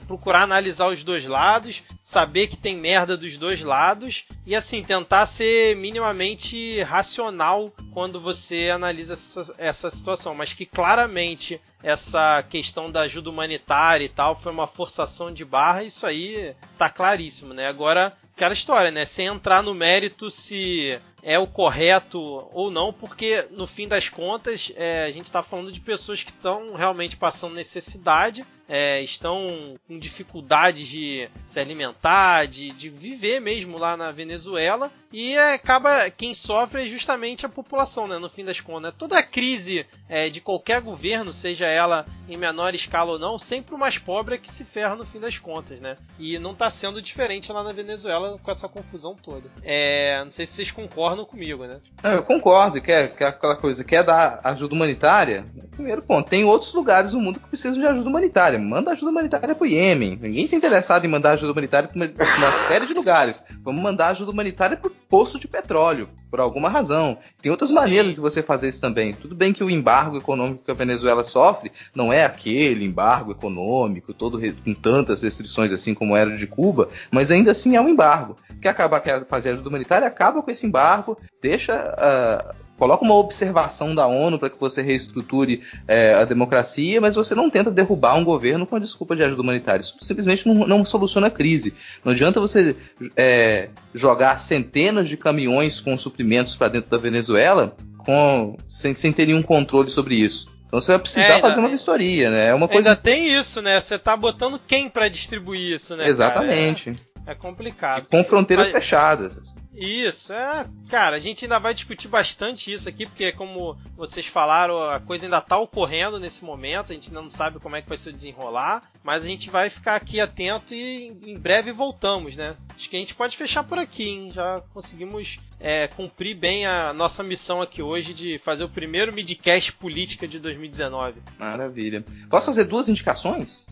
procurar 0.05 0.43
analisar 0.43 0.89
os 0.89 1.05
dois 1.05 1.25
lados, 1.25 1.85
saber 2.03 2.49
que 2.49 2.57
tem 2.57 2.77
merda 2.77 3.17
dos 3.17 3.39
dois 3.39 3.63
lados 3.63 4.25
e 4.45 4.57
assim 4.57 4.83
tentar 4.83 5.25
ser 5.27 5.77
minimamente 5.77 6.83
racional 6.83 7.73
quando 7.93 8.21
você 8.21 8.71
analisa 8.71 9.13
essa, 9.13 9.55
essa 9.57 9.89
situação, 9.89 10.35
mas 10.35 10.53
que 10.53 10.67
claramente 10.67 11.61
essa 11.87 12.43
questão 12.43 12.91
da 12.91 13.03
ajuda 13.03 13.31
humanitária 13.31 14.05
e 14.05 14.09
tal 14.09 14.35
foi 14.35 14.51
uma 14.51 14.67
forçação 14.67 15.33
de 15.33 15.45
barra, 15.45 15.85
isso 15.85 16.05
aí 16.05 16.53
tá 16.77 16.91
claríssimo, 16.91 17.55
né? 17.55 17.69
Agora, 17.69 18.13
aquela 18.35 18.53
história, 18.53 18.91
né? 18.91 19.05
Sem 19.05 19.27
entrar 19.27 19.63
no 19.63 19.73
mérito 19.73 20.29
se 20.29 21.01
é 21.27 21.37
o 21.41 21.47
correto 21.49 22.21
ou 22.53 22.71
não, 22.71 22.93
porque 22.93 23.49
no 23.51 23.67
fim 23.67 23.89
das 23.89 24.09
contas 24.09 24.71
é, 24.77 25.03
a 25.03 25.11
gente 25.11 25.25
está 25.25 25.43
falando 25.43 25.73
de 25.73 25.81
pessoas 25.81 26.23
que 26.23 26.31
estão 26.31 26.75
realmente 26.75 27.17
passando 27.17 27.57
necessidade, 27.57 28.47
é, 28.69 29.03
estão 29.03 29.75
com 29.87 29.99
dificuldades 29.99 30.87
de 30.87 31.29
se 31.45 31.59
alimentar, 31.59 32.47
de, 32.47 32.71
de 32.71 32.89
viver 32.89 33.41
mesmo 33.41 33.77
lá 33.77 33.97
na 33.97 34.13
Venezuela 34.13 34.91
e 35.13 35.35
é, 35.35 35.55
acaba 35.55 36.11
quem 36.11 36.35
sofre 36.35 36.83
é 36.83 36.87
justamente 36.87 37.47
a 37.47 37.49
população, 37.49 38.07
né? 38.07 38.19
No 38.19 38.29
fim 38.29 38.45
das 38.45 38.61
contas, 38.61 38.83
né? 38.83 38.95
toda 38.99 39.23
crise 39.23 39.87
é, 40.09 40.29
de 40.29 40.41
qualquer 40.41 40.81
governo, 40.81 41.33
seja 41.33 41.67
ela 41.67 42.07
em 42.29 42.37
menor 42.37 42.75
escala 42.75 43.13
ou 43.13 43.19
não, 43.19 43.39
sempre 43.39 43.75
o 43.75 43.79
mais 43.79 43.99
pobre 43.99 44.35
é 44.35 44.39
que 44.39 44.51
se 44.51 44.65
ferra 44.65 44.97
no 44.97 45.07
fim 45.07 45.21
das 45.21 45.39
contas, 45.39 45.81
né? 45.81 45.97
E 46.19 46.39
não 46.39 46.53
está 46.53 46.69
sendo 46.69 47.01
diferente 47.01 47.53
lá 47.53 47.63
na 47.63 47.73
Venezuela 47.73 48.39
com 48.43 48.51
essa 48.51 48.69
confusão 48.69 49.15
toda. 49.15 49.51
É, 49.63 50.23
não 50.25 50.31
sei 50.31 50.45
se 50.45 50.55
vocês 50.55 50.71
concordam 50.71 51.16
comigo, 51.25 51.65
né? 51.65 51.79
eu 52.03 52.23
concordo, 52.23 52.81
que 52.81 52.93
é, 52.93 53.07
que 53.09 53.25
é 53.25 53.29
aquela 53.29 53.57
coisa, 53.57 53.85
quer 53.85 54.03
dar 54.03 54.41
ajuda 54.45 54.75
humanitária? 54.75 55.45
Primeiro 55.71 56.03
ponto, 56.03 56.29
tem 56.29 56.45
outros 56.45 56.73
lugares 56.73 57.13
no 57.13 57.21
mundo 57.21 57.39
que 57.39 57.49
precisam 57.49 57.81
de 57.81 57.87
ajuda 57.87 58.09
humanitária. 58.09 58.59
Manda 58.59 58.93
ajuda 58.93 59.11
humanitária 59.11 59.55
pro 59.55 59.67
Iêmen. 59.67 60.19
Ninguém 60.21 60.45
está 60.45 60.57
interessado 60.57 61.05
em 61.05 61.09
mandar 61.09 61.33
ajuda 61.33 61.53
humanitária 61.53 61.89
para 61.89 62.37
uma 62.37 62.53
série 62.69 62.87
de 62.87 62.95
lugares. 62.95 63.43
Vamos 63.63 63.83
mandar 63.83 64.09
ajuda 64.09 64.31
humanitária 64.31 64.77
pro 64.77 64.91
poço 64.91 65.39
de 65.39 65.47
petróleo, 65.47 66.09
por 66.31 66.41
alguma 66.41 66.69
razão. 66.69 67.19
Tem 67.41 67.51
outras 67.51 67.71
Sim. 67.71 67.77
maneiras 67.77 68.15
de 68.15 68.21
você 68.21 68.43
fazer 68.43 68.69
isso 68.69 68.81
também. 68.81 69.13
Tudo 69.13 69.35
bem 69.35 69.53
que 69.53 69.65
o 69.65 69.71
embargo 69.71 70.19
econômico 70.19 70.65
que 70.65 70.71
a 70.71 70.75
Venezuela 70.75 71.25
sofre 71.25 71.73
não 71.95 72.13
é 72.13 72.25
aquele 72.25 72.85
embargo 72.85 73.33
econômico, 73.33 74.13
todo 74.13 74.41
com 74.65 74.75
tantas 74.75 75.23
restrições 75.23 75.73
assim 75.73 75.95
como 75.95 76.17
era 76.17 76.37
de 76.37 76.47
Cuba, 76.47 76.89
mas 77.11 77.31
ainda 77.31 77.53
assim 77.53 77.77
é 77.77 77.81
um 77.81 77.89
embargo. 77.89 78.37
Quer 78.61 78.71
acabar 78.71 79.01
quer 79.01 79.27
fazer 79.27 79.51
ajuda 79.51 79.69
humanitária, 79.69 80.07
acaba 80.07 80.43
com 80.43 80.51
esse 80.51 80.67
embargo, 80.67 81.17
deixa 81.41 81.95
uh, 81.95 82.66
coloca 82.79 83.05
uma 83.05 83.15
observação 83.15 83.95
da 83.95 84.07
ONU 84.07 84.39
para 84.39 84.51
que 84.51 84.59
você 84.59 84.83
reestruture 84.83 85.63
é, 85.87 86.15
a 86.15 86.25
democracia, 86.25 87.01
mas 87.01 87.15
você 87.15 87.35
não 87.35 87.51
tenta 87.51 87.71
derrubar 87.71 88.17
um 88.17 88.25
governo 88.25 88.67
com 88.67 88.77
a 88.77 88.79
desculpa 88.79 89.17
de 89.17 89.23
ajuda 89.23 89.43
humanitária. 89.43 89.81
Isso 89.81 89.97
simplesmente 90.01 90.47
não, 90.47 90.67
não 90.67 90.85
soluciona 90.85 91.29
a 91.29 91.31
crise. 91.31 91.75
Não 92.05 92.13
adianta 92.13 92.41
você 92.41 92.77
é, 93.17 93.69
jogar 93.95 94.39
centenas 94.39 95.09
de 95.09 95.17
caminhões 95.17 95.81
com 95.81 95.99
suprimentos 95.99 96.55
para 96.55 96.69
dentro 96.69 96.91
da 96.91 96.99
Venezuela 96.99 97.77
com, 97.99 98.57
sem, 98.69 98.95
sem 98.95 99.13
ter 99.13 99.27
nenhum 99.27 99.43
controle 99.43 99.91
sobre 99.91 100.15
isso. 100.15 100.49
Então 100.67 100.81
você 100.81 100.93
vai 100.93 100.99
precisar 100.99 101.39
é, 101.39 101.41
fazer 101.41 101.61
uma 101.61 101.69
vistoria, 101.69 102.31
né? 102.31 102.47
É 102.47 102.55
uma 102.55 102.69
coisa... 102.69 102.91
Ainda 102.91 103.01
tem 103.01 103.33
isso, 103.33 103.63
né? 103.63 103.81
Você 103.81 103.99
tá 103.99 104.17
botando 104.17 104.61
quem 104.67 104.89
para 104.89 105.09
distribuir 105.09 105.75
isso, 105.75 105.97
né? 105.97 106.09
Exatamente. 106.09 106.93
Cara? 106.93 107.06
É, 107.27 107.35
complicado. 107.35 108.05
E 108.05 108.07
com 108.07 108.23
fronteiras 108.23 108.71
Mas... 108.71 108.85
fechadas. 108.85 109.57
Isso, 109.75 110.33
é. 110.33 110.67
Cara, 110.89 111.17
a 111.17 111.19
gente 111.19 111.45
ainda 111.45 111.59
vai 111.59 111.75
discutir 111.75 112.09
bastante 112.09 112.73
isso 112.73 112.89
aqui, 112.89 113.05
porque, 113.05 113.33
como 113.33 113.77
vocês 113.95 114.27
falaram, 114.27 114.81
a 114.81 115.01
coisa 115.01 115.27
ainda 115.27 115.41
tá 115.41 115.59
ocorrendo 115.59 116.19
nesse 116.19 116.45
momento, 116.45 116.93
a 116.93 116.95
gente 116.95 117.09
ainda 117.09 117.21
não 117.21 117.29
sabe 117.29 117.59
como 117.59 117.77
é 117.77 117.83
que 117.83 117.89
vai 117.89 117.99
se 117.99 118.11
desenrolar, 118.11 118.91
mas 119.03 119.25
a 119.25 119.27
gente 119.27 119.51
vai 119.51 119.69
ficar 119.69 119.97
aqui 119.97 120.19
atento 120.19 120.73
e 120.73 121.09
em 121.09 121.37
breve 121.39 121.73
voltamos, 121.73 122.37
né? 122.37 122.57
Acho 122.75 122.89
que 122.89 122.97
a 122.97 122.99
gente 122.99 123.15
pode 123.15 123.37
fechar 123.37 123.65
por 123.65 123.79
aqui, 123.79 124.09
hein? 124.09 124.31
Já 124.33 124.63
conseguimos 124.73 125.41
é, 125.61 125.89
cumprir 125.89 126.35
bem 126.35 126.65
a 126.65 126.95
nossa 126.95 127.23
missão 127.23 127.61
aqui 127.61 127.83
hoje 127.83 128.15
de 128.15 128.39
fazer 128.39 128.65
o 128.65 128.69
primeiro 128.69 129.13
midcast 129.13 129.73
política 129.73 130.27
de 130.27 130.39
2019. 130.39 131.21
Maravilha. 131.39 132.05
Posso 132.31 132.47
fazer 132.47 132.65
duas 132.65 132.89
indicações? 132.89 133.67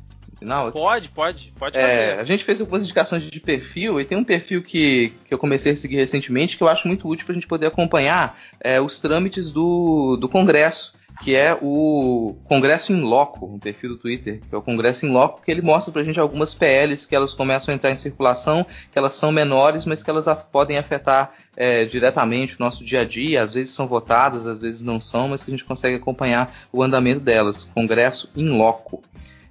Final? 0.44 0.70
Pode, 0.70 1.08
pode, 1.08 1.52
pode 1.58 1.78
é, 1.78 1.80
fazer. 1.80 2.20
A 2.20 2.24
gente 2.24 2.44
fez 2.44 2.60
algumas 2.60 2.82
indicações 2.82 3.24
de 3.24 3.40
perfil 3.40 4.00
e 4.00 4.04
tem 4.04 4.16
um 4.16 4.24
perfil 4.24 4.62
que, 4.62 5.12
que 5.24 5.32
eu 5.32 5.38
comecei 5.38 5.72
a 5.72 5.76
seguir 5.76 5.96
recentemente 5.96 6.56
que 6.56 6.62
eu 6.62 6.68
acho 6.68 6.86
muito 6.86 7.08
útil 7.08 7.24
para 7.24 7.32
a 7.32 7.34
gente 7.34 7.46
poder 7.46 7.66
acompanhar 7.66 8.38
é, 8.60 8.80
os 8.80 9.00
trâmites 9.00 9.50
do, 9.50 10.16
do 10.16 10.28
Congresso 10.28 10.94
que 11.22 11.34
é 11.34 11.56
o 11.62 12.36
Congresso 12.44 12.92
em 12.92 13.00
Loco, 13.00 13.46
um 13.46 13.58
perfil 13.58 13.90
do 13.90 13.96
Twitter, 13.96 14.40
que 14.40 14.54
é 14.54 14.58
o 14.58 14.62
Congresso 14.62 15.06
em 15.06 15.10
Loco, 15.10 15.42
que 15.42 15.50
ele 15.50 15.62
mostra 15.62 15.92
pra 15.92 16.02
gente 16.02 16.18
algumas 16.18 16.54
PLs 16.54 17.06
que 17.06 17.14
elas 17.14 17.32
começam 17.32 17.72
a 17.72 17.74
entrar 17.74 17.92
em 17.92 17.96
circulação, 17.96 18.66
que 18.90 18.98
elas 18.98 19.14
são 19.14 19.30
menores, 19.30 19.84
mas 19.84 20.02
que 20.02 20.10
elas 20.10 20.26
podem 20.50 20.76
afetar 20.76 21.32
é, 21.56 21.84
diretamente 21.84 22.56
o 22.56 22.60
nosso 22.60 22.84
dia 22.84 23.02
a 23.02 23.04
dia, 23.04 23.42
às 23.42 23.52
vezes 23.52 23.72
são 23.72 23.86
votadas, 23.86 24.46
às 24.46 24.60
vezes 24.60 24.82
não 24.82 25.00
são, 25.00 25.28
mas 25.28 25.44
que 25.44 25.50
a 25.50 25.54
gente 25.54 25.64
consegue 25.64 25.96
acompanhar 25.96 26.52
o 26.72 26.82
andamento 26.82 27.20
delas. 27.20 27.64
Congresso 27.64 28.28
em 28.34 28.48
Loco. 28.48 29.02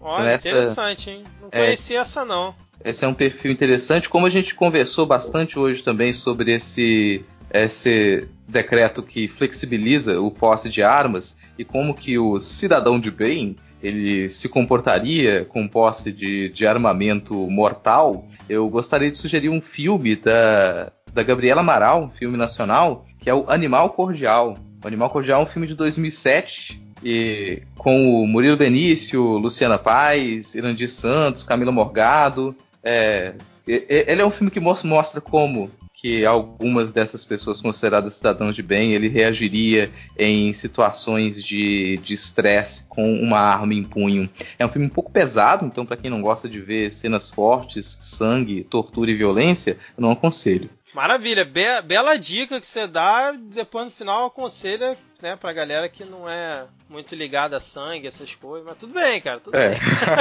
Olha, 0.03 0.29
essa, 0.29 0.49
interessante, 0.49 1.09
hein? 1.09 1.23
Não 1.41 1.47
é. 1.51 1.65
conhecia 1.65 1.97
é, 1.97 2.01
essa 2.01 2.25
não. 2.25 2.53
Esse 2.83 3.05
é 3.05 3.07
um 3.07 3.13
perfil 3.13 3.51
interessante. 3.51 4.09
Como 4.09 4.25
a 4.25 4.29
gente 4.29 4.53
conversou 4.53 5.05
bastante 5.05 5.57
hoje 5.57 5.81
também 5.81 6.11
sobre 6.11 6.53
esse, 6.53 7.23
esse 7.51 8.27
decreto 8.47 9.01
que 9.01 9.27
flexibiliza 9.27 10.19
o 10.19 10.29
posse 10.29 10.69
de 10.69 10.83
armas 10.83 11.37
e 11.57 11.63
como 11.63 11.93
que 11.93 12.19
o 12.19 12.39
cidadão 12.39 12.99
de 12.99 13.09
bem 13.09 13.55
ele 13.81 14.29
se 14.29 14.47
comportaria 14.47 15.43
com 15.43 15.67
posse 15.67 16.11
de, 16.11 16.49
de 16.49 16.65
armamento 16.65 17.35
mortal, 17.49 18.25
eu 18.47 18.69
gostaria 18.69 19.11
de 19.11 19.17
sugerir 19.17 19.49
um 19.49 19.59
filme 19.59 20.15
da, 20.15 20.91
da 21.13 21.21
Gabriela 21.21 21.59
Amaral, 21.59 22.03
um 22.03 22.09
filme 22.09 22.37
nacional, 22.37 23.05
que 23.19 23.29
é 23.29 23.33
o 23.33 23.45
Animal 23.49 23.89
Cordial. 23.89 24.57
O 24.83 24.87
Animal 24.87 25.09
Cordial 25.09 25.39
é 25.39 25.43
um 25.43 25.47
filme 25.47 25.65
de 25.65 25.75
2007 25.75 26.81
e 27.03 27.63
com 27.77 28.21
o 28.21 28.27
Murilo 28.27 28.57
Benício, 28.57 29.21
Luciana 29.37 29.77
Paz, 29.77 30.55
Irandir 30.55 30.89
Santos, 30.89 31.45
Camila 31.45 31.71
Morgado. 31.71 32.53
É, 32.83 33.33
ele 33.65 34.21
é 34.21 34.25
um 34.25 34.31
filme 34.31 34.51
que 34.51 34.59
mostra 34.59 35.21
como 35.21 35.71
que 35.93 36.25
algumas 36.25 36.91
dessas 36.91 37.23
pessoas 37.23 37.61
consideradas 37.61 38.15
cidadãos 38.15 38.57
de 38.57 38.61
bem, 38.61 38.91
ele 38.91 39.07
reagiria 39.07 39.89
em 40.19 40.51
situações 40.51 41.41
de 41.41 41.97
estresse 42.09 42.83
com 42.89 43.09
uma 43.21 43.39
arma 43.39 43.73
em 43.73 43.85
punho. 43.85 44.29
É 44.59 44.65
um 44.65 44.69
filme 44.69 44.87
um 44.87 44.89
pouco 44.89 45.13
pesado, 45.13 45.65
então 45.65 45.85
para 45.85 45.95
quem 45.95 46.11
não 46.11 46.21
gosta 46.21 46.49
de 46.49 46.59
ver 46.59 46.91
cenas 46.91 47.29
fortes, 47.29 47.97
sangue, 48.01 48.65
tortura 48.65 49.11
e 49.11 49.15
violência, 49.15 49.77
eu 49.97 50.01
não 50.01 50.11
aconselho. 50.11 50.69
Maravilha, 50.93 51.43
Be 51.43 51.81
bela 51.83 52.17
dica 52.17 52.59
que 52.59 52.65
você 52.65 52.85
dá, 52.85 53.31
depois 53.31 53.85
no 53.85 53.91
final 53.91 54.25
aconselha, 54.25 54.95
né, 55.21 55.35
pra 55.35 55.51
galera 55.51 55.89
que 55.89 56.03
não 56.03 56.29
é 56.29 56.65
muito 56.87 57.15
ligada 57.15 57.57
a 57.57 57.59
sangue, 57.59 58.07
essas 58.07 58.35
coisas, 58.35 58.67
mas 58.67 58.77
tudo 58.77 58.93
bem, 58.93 59.19
cara, 59.19 59.39
tudo 59.39 59.57
é. 59.57 59.69
bem. 59.69 59.79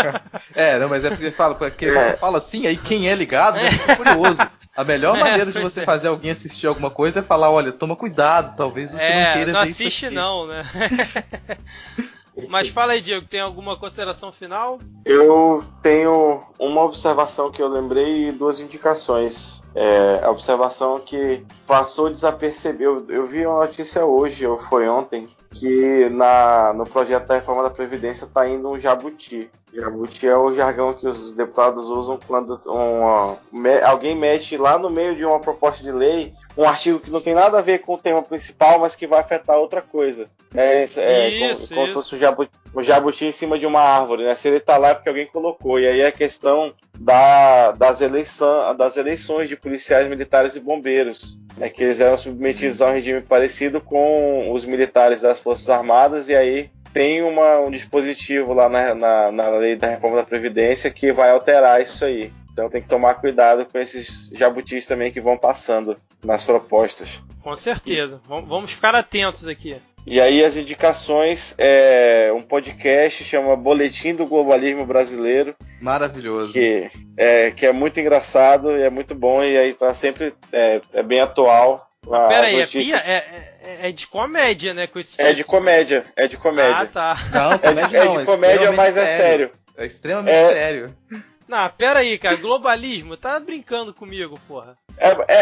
é, 0.54 0.78
não, 0.78 0.88
mas 0.88 1.04
é 1.04 1.10
porque 1.10 1.30
fala, 1.30 1.54
porque 1.54 1.90
você 1.90 2.16
fala 2.16 2.38
assim, 2.38 2.66
aí 2.66 2.76
quem 2.76 3.08
é 3.08 3.14
ligado, 3.14 3.58
é. 3.58 3.70
fica 3.70 3.96
curioso. 3.96 4.38
A 4.74 4.84
melhor 4.84 5.16
É, 5.18 5.20
maneira 5.20 5.52
de 5.52 5.60
você 5.60 5.82
é. 5.82 5.84
fazer 5.84 6.08
alguém 6.08 6.30
assistir 6.30 6.66
alguma 6.66 6.90
coisa 6.90 7.20
é 7.20 7.22
falar, 7.22 7.50
olha, 7.50 7.70
toma 7.70 7.94
cuidado, 7.94 8.56
talvez 8.56 8.90
você 8.90 8.96
não 8.96 9.04
é, 9.04 9.32
queira 9.34 9.52
não 9.52 9.60
ver 9.60 9.68
isso 9.68 9.82
assiste 9.82 10.06
aqui. 10.06 10.14
não, 10.14 10.46
né? 10.46 10.64
Mas 12.48 12.68
fala 12.68 12.92
aí, 12.92 13.00
Diego, 13.00 13.26
tem 13.26 13.40
alguma 13.40 13.76
consideração 13.76 14.32
final? 14.32 14.78
Eu 15.04 15.64
tenho 15.82 16.42
uma 16.58 16.82
observação 16.82 17.50
que 17.50 17.60
eu 17.62 17.68
lembrei 17.68 18.28
e 18.28 18.32
duas 18.32 18.60
indicações. 18.60 19.62
É, 19.74 20.20
a 20.22 20.30
observação 20.30 20.98
que 21.00 21.44
passou 21.66 22.10
desapercebida. 22.10 22.84
Eu, 22.84 23.06
eu 23.08 23.26
vi 23.26 23.46
uma 23.46 23.60
notícia 23.60 24.04
hoje, 24.04 24.46
ou 24.46 24.58
foi 24.58 24.88
ontem, 24.88 25.28
que 25.50 26.08
na, 26.10 26.72
no 26.74 26.84
projeto 26.86 27.26
da 27.26 27.34
reforma 27.34 27.62
da 27.62 27.70
Previdência 27.70 28.24
está 28.24 28.48
indo 28.48 28.68
um 28.68 28.78
jabuti. 28.78 29.50
Jabuti 29.72 30.28
é 30.28 30.36
o 30.36 30.52
jargão 30.52 30.92
que 30.92 31.06
os 31.06 31.32
deputados 31.32 31.88
usam 31.88 32.18
quando 32.26 32.60
uma- 32.66 33.38
alguém 33.84 34.14
mete 34.14 34.56
lá 34.56 34.78
no 34.78 34.90
meio 34.90 35.14
de 35.16 35.24
uma 35.24 35.40
proposta 35.40 35.82
de 35.82 35.90
lei 35.90 36.34
um 36.56 36.64
artigo 36.64 37.00
que 37.00 37.10
não 37.10 37.20
tem 37.20 37.34
nada 37.34 37.58
a 37.58 37.62
ver 37.62 37.78
com 37.78 37.94
o 37.94 37.98
tema 37.98 38.22
principal, 38.22 38.78
mas 38.78 38.94
que 38.94 39.06
vai 39.06 39.20
afetar 39.20 39.56
outra 39.58 39.80
coisa. 39.80 40.28
É, 40.54 40.86
é 40.96 41.28
Isso, 41.30 41.68
como, 41.68 41.80
como 41.80 41.86
se 41.86 41.90
isso. 41.90 41.92
fosse 41.94 42.14
um 42.14 42.18
jabuti, 42.18 42.50
um 42.74 42.82
jabuti 42.82 43.24
em 43.24 43.32
cima 43.32 43.58
de 43.58 43.64
uma 43.64 43.80
árvore, 43.80 44.24
né? 44.24 44.34
Se 44.34 44.48
ele 44.48 44.60
tá 44.60 44.76
lá 44.76 44.90
é 44.90 44.94
porque 44.94 45.08
alguém 45.08 45.26
colocou. 45.26 45.80
E 45.80 45.86
aí 45.86 46.04
a 46.04 46.12
questão 46.12 46.74
da, 46.98 47.72
das, 47.72 48.02
eleição, 48.02 48.76
das 48.76 48.98
eleições 48.98 49.48
de 49.48 49.56
policiais 49.56 50.06
militares 50.08 50.54
e 50.54 50.60
bombeiros. 50.60 51.40
Né, 51.56 51.68
que 51.68 51.84
eles 51.84 52.00
eram 52.00 52.16
submetidos 52.16 52.80
a 52.80 52.86
um 52.86 52.92
regime 52.92 53.20
parecido 53.20 53.78
com 53.78 54.50
os 54.52 54.64
militares 54.64 55.20
das 55.20 55.38
Forças 55.38 55.68
Armadas, 55.68 56.30
e 56.30 56.34
aí 56.34 56.70
tem 56.92 57.22
uma, 57.22 57.58
um 57.60 57.70
dispositivo 57.70 58.52
lá 58.52 58.68
na, 58.68 58.94
na, 58.94 59.32
na 59.32 59.48
lei 59.50 59.76
da 59.76 59.88
reforma 59.88 60.16
da 60.16 60.24
Previdência 60.24 60.90
que 60.90 61.12
vai 61.12 61.30
alterar 61.30 61.80
isso 61.82 62.04
aí. 62.04 62.32
Então 62.52 62.68
tem 62.68 62.82
que 62.82 62.88
tomar 62.88 63.14
cuidado 63.14 63.64
com 63.64 63.78
esses 63.78 64.28
jabutis 64.34 64.84
também 64.84 65.10
que 65.10 65.20
vão 65.20 65.38
passando 65.38 65.96
nas 66.22 66.44
propostas. 66.44 67.20
Com 67.42 67.56
certeza. 67.56 68.20
Vam- 68.28 68.44
Vamos 68.44 68.72
ficar 68.72 68.94
atentos 68.94 69.48
aqui. 69.48 69.76
E 70.06 70.20
aí 70.20 70.44
as 70.44 70.56
indicações 70.56 71.54
é 71.58 72.30
um 72.34 72.42
podcast 72.42 73.22
chama 73.24 73.54
Boletim 73.56 74.14
do 74.14 74.26
Globalismo 74.26 74.84
Brasileiro, 74.84 75.54
Maravilhoso. 75.80 76.52
que 76.52 76.90
é, 77.16 77.52
que 77.52 77.64
é 77.64 77.72
muito 77.72 78.00
engraçado 78.00 78.76
e 78.76 78.82
é 78.82 78.90
muito 78.90 79.14
bom 79.14 79.42
e 79.44 79.56
aí 79.56 79.72
tá 79.72 79.94
sempre 79.94 80.34
é, 80.52 80.80
é 80.92 81.02
bem 81.04 81.20
atual. 81.20 81.88
Mas 82.04 82.20
As 82.20 82.28
pera 82.28 82.46
aí, 82.48 82.56
é, 82.56 82.60
notícias- 82.62 83.08
é, 83.08 83.51
é- 83.64 83.88
é 83.88 83.92
de 83.92 84.06
comédia, 84.06 84.74
né? 84.74 84.86
Com 84.86 84.98
esse 84.98 85.20
É 85.20 85.32
de 85.32 85.44
comédia, 85.44 86.04
é 86.16 86.26
de 86.26 86.36
Ah, 86.36 86.38
comédia. 86.38 86.86
tá. 86.86 87.18
Não, 87.32 87.52
É, 87.52 87.58
comédia 87.58 87.88
de- 87.88 87.96
é 87.96 88.04
não, 88.04 88.16
de 88.18 88.24
comédia, 88.24 88.72
mas 88.72 88.96
é 88.96 89.06
sério. 89.06 89.50
É 89.76 89.86
extremamente 89.86 90.34
É- 90.34 90.48
sério. 90.52 90.96
Não, 91.48 91.68
pera 91.70 91.98
aí, 92.00 92.16
cara. 92.18 92.36
Globalismo. 92.36 93.16
Tá 93.16 93.38
brincando 93.40 93.92
comigo, 93.92 94.38
porra. 94.48 94.76
É, 94.96 95.08
é, 95.28 95.34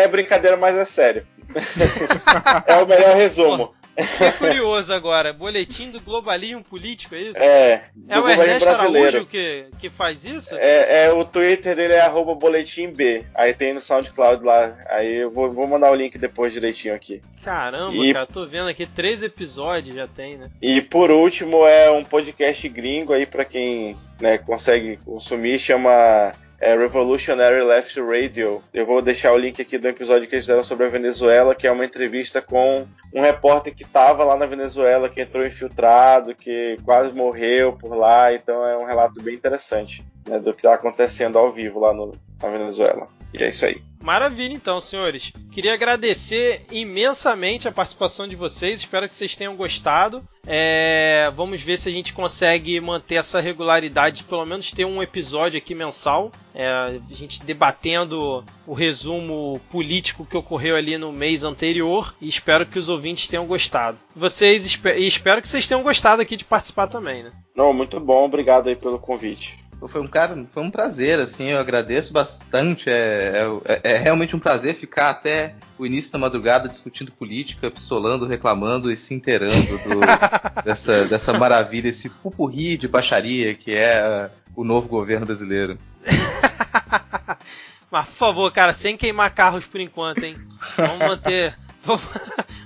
é- 0.00 0.02
é 0.04 0.08
brincadeira, 0.08 0.56
mas 0.56 0.76
é 0.76 0.84
sério. 0.84 1.26
é 2.66 2.76
o 2.82 2.86
melhor 2.86 3.16
resumo. 3.16 3.74
Fiquei 3.96 4.32
curioso 4.32 4.92
agora. 4.92 5.32
Boletim 5.32 5.90
do 5.90 6.00
globalismo 6.00 6.62
político, 6.62 7.14
é 7.14 7.20
isso? 7.20 7.38
É, 7.38 7.84
É 8.08 8.18
o 8.20 8.28
Ernesto 8.28 8.64
brasileiro. 8.64 9.08
Araújo 9.08 9.26
que, 9.26 9.66
que 9.78 9.90
faz 9.90 10.24
isso? 10.24 10.54
É, 10.56 11.04
é, 11.06 11.12
o 11.12 11.24
Twitter 11.24 11.76
dele 11.76 11.94
é 11.94 12.00
arroba 12.00 12.34
boletim 12.34 12.88
B. 12.90 13.24
Aí 13.34 13.54
tem 13.54 13.72
no 13.74 13.80
SoundCloud 13.80 14.44
lá. 14.44 14.76
Aí 14.88 15.14
eu 15.14 15.30
vou, 15.30 15.52
vou 15.52 15.66
mandar 15.66 15.90
o 15.90 15.94
link 15.94 16.18
depois 16.18 16.52
direitinho 16.52 16.94
aqui. 16.94 17.20
Caramba, 17.42 17.94
E- 17.94 18.12
cara, 18.12 18.26
tô 18.26 18.46
vendo 18.46 18.68
aqui, 18.68 18.86
três 18.86 19.22
episódios 19.22 19.94
já 19.94 20.08
tem, 20.08 20.36
né? 20.38 20.50
E 20.62 20.80
por 20.80 21.10
último 21.10 21.66
é 21.66 21.90
um 21.90 22.04
podcast 22.04 22.68
gringo 22.68 23.12
aí 23.12 23.26
pra 23.26 23.44
quem 23.44 23.96
né, 24.20 24.38
consegue 24.38 24.96
consumir, 25.04 25.58
chama 25.58 26.32
é, 26.64 26.74
Revolutionary 26.74 27.62
Left 27.62 28.00
Radio. 28.00 28.62
Eu 28.72 28.86
vou 28.86 29.02
deixar 29.02 29.32
o 29.34 29.36
link 29.36 29.60
aqui 29.60 29.76
do 29.76 29.86
episódio 29.86 30.26
que 30.26 30.34
eles 30.34 30.46
fizeram 30.46 30.62
sobre 30.62 30.86
a 30.86 30.88
Venezuela, 30.88 31.54
que 31.54 31.66
é 31.66 31.70
uma 31.70 31.84
entrevista 31.84 32.40
com 32.40 32.86
um 33.12 33.20
repórter 33.20 33.74
que 33.74 33.82
estava 33.82 34.24
lá 34.24 34.34
na 34.34 34.46
Venezuela, 34.46 35.10
que 35.10 35.20
entrou 35.20 35.46
infiltrado, 35.46 36.34
que 36.34 36.78
quase 36.82 37.12
morreu 37.12 37.74
por 37.74 37.94
lá. 37.94 38.32
Então 38.32 38.66
é 38.66 38.78
um 38.78 38.86
relato 38.86 39.22
bem 39.22 39.34
interessante 39.34 40.02
né, 40.26 40.40
do 40.40 40.54
que 40.54 40.60
está 40.60 40.72
acontecendo 40.72 41.38
ao 41.38 41.52
vivo 41.52 41.80
lá 41.80 41.92
no, 41.92 42.12
na 42.42 42.48
Venezuela. 42.48 43.08
E 43.38 43.44
é 43.44 43.50
isso 43.50 43.66
aí. 43.66 43.82
Maravilha, 44.04 44.52
então, 44.52 44.82
senhores. 44.82 45.32
Queria 45.50 45.72
agradecer 45.72 46.66
imensamente 46.70 47.66
a 47.66 47.72
participação 47.72 48.28
de 48.28 48.36
vocês. 48.36 48.80
Espero 48.80 49.08
que 49.08 49.14
vocês 49.14 49.34
tenham 49.34 49.56
gostado. 49.56 50.22
É, 50.46 51.32
Vamos 51.34 51.62
ver 51.62 51.78
se 51.78 51.88
a 51.88 51.92
gente 51.92 52.12
consegue 52.12 52.78
manter 52.82 53.14
essa 53.14 53.40
regularidade, 53.40 54.18
de 54.18 54.24
pelo 54.24 54.44
menos 54.44 54.70
ter 54.70 54.84
um 54.84 55.02
episódio 55.02 55.56
aqui 55.56 55.74
mensal. 55.74 56.30
É, 56.54 56.68
a 56.68 57.14
gente 57.14 57.42
debatendo 57.46 58.44
o 58.66 58.74
resumo 58.74 59.58
político 59.70 60.26
que 60.26 60.36
ocorreu 60.36 60.76
ali 60.76 60.98
no 60.98 61.10
mês 61.10 61.42
anterior. 61.42 62.14
E 62.20 62.28
espero 62.28 62.66
que 62.66 62.78
os 62.78 62.90
ouvintes 62.90 63.26
tenham 63.26 63.46
gostado. 63.46 63.98
Vocês 64.14 64.66
e 64.66 65.06
espero 65.06 65.40
que 65.40 65.48
vocês 65.48 65.66
tenham 65.66 65.82
gostado 65.82 66.20
aqui 66.20 66.36
de 66.36 66.44
participar 66.44 66.88
também, 66.88 67.22
né? 67.22 67.32
Não, 67.56 67.72
muito 67.72 67.98
bom. 67.98 68.26
Obrigado 68.26 68.68
aí 68.68 68.76
pelo 68.76 68.98
convite. 68.98 69.63
Foi 69.88 70.00
um 70.00 70.06
cara, 70.06 70.44
foi 70.52 70.62
um 70.62 70.70
prazer, 70.70 71.18
assim, 71.18 71.44
eu 71.50 71.58
agradeço 71.58 72.12
bastante. 72.12 72.88
É, 72.88 73.44
é, 73.64 73.92
é 73.92 73.96
realmente 73.98 74.34
um 74.34 74.38
prazer 74.38 74.76
ficar 74.76 75.10
até 75.10 75.54
o 75.78 75.84
início 75.86 76.12
da 76.12 76.18
madrugada 76.18 76.68
discutindo 76.68 77.12
política, 77.12 77.70
pistolando, 77.70 78.26
reclamando 78.26 78.90
e 78.90 78.96
se 78.96 79.14
inteirando 79.14 79.78
do- 79.78 80.00
dessa, 80.64 81.04
dessa 81.06 81.32
maravilha, 81.38 81.88
esse 81.88 82.08
pupurri 82.08 82.76
de 82.76 82.88
baixaria 82.88 83.54
que 83.54 83.72
é 83.72 84.30
o 84.56 84.64
novo 84.64 84.88
governo 84.88 85.26
brasileiro. 85.26 85.76
Mas, 87.90 88.06
por 88.06 88.14
favor, 88.14 88.52
cara, 88.52 88.72
sem 88.72 88.96
queimar 88.96 89.32
carros 89.32 89.64
por 89.64 89.80
enquanto, 89.80 90.24
hein? 90.24 90.36
Vamos 90.76 90.98
manter. 90.98 91.56
Vamos, 91.84 92.02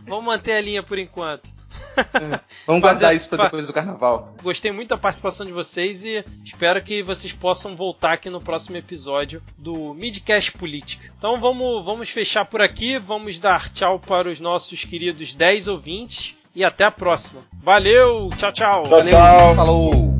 vamos 0.07 0.25
manter 0.27 0.53
a 0.53 0.61
linha 0.61 0.81
por 0.81 0.97
enquanto. 0.97 1.51
Vamos 2.67 2.81
Fazer- 2.81 2.81
guardar 2.81 3.17
isso 3.17 3.29
para 3.29 3.45
depois 3.45 3.67
do 3.67 3.73
carnaval. 3.73 4.35
Gostei 4.43 4.71
muito 4.73 4.91
da 4.91 4.99
participação 4.99 5.47
de 5.47 5.53
vocês 5.53 6.05
e 6.05 6.25
espero 6.45 6.83
que 6.83 7.03
vocês 7.03 7.33
possam 7.33 7.75
voltar 7.75 8.13
aqui 8.13 8.29
no 8.31 8.41
próximo 8.41 8.77
episódio 8.77 9.43
do 9.57 9.95
Midcast 9.95 10.53
Política. 10.53 11.13
Então 11.17 11.41
vamos, 11.41 11.85
vamos 11.85 12.09
fechar 12.11 12.45
por 12.45 12.61
aqui, 12.61 12.99
vamos 12.99 13.39
dar 13.39 13.71
tchau 13.71 13.99
para 13.99 14.29
os 14.29 14.41
nossos 14.41 14.85
queridos 14.85 15.35
10 15.35 15.69
ouvintes 15.69 16.35
e 16.55 16.65
até 16.65 16.85
a 16.85 16.91
próxima. 16.91 17.43
Valeu, 17.63 18.29
tchau, 18.37 18.53
tchau. 18.53 18.83
Tchau, 18.83 19.05
tchau. 19.05 19.55
Falou! 19.55 20.18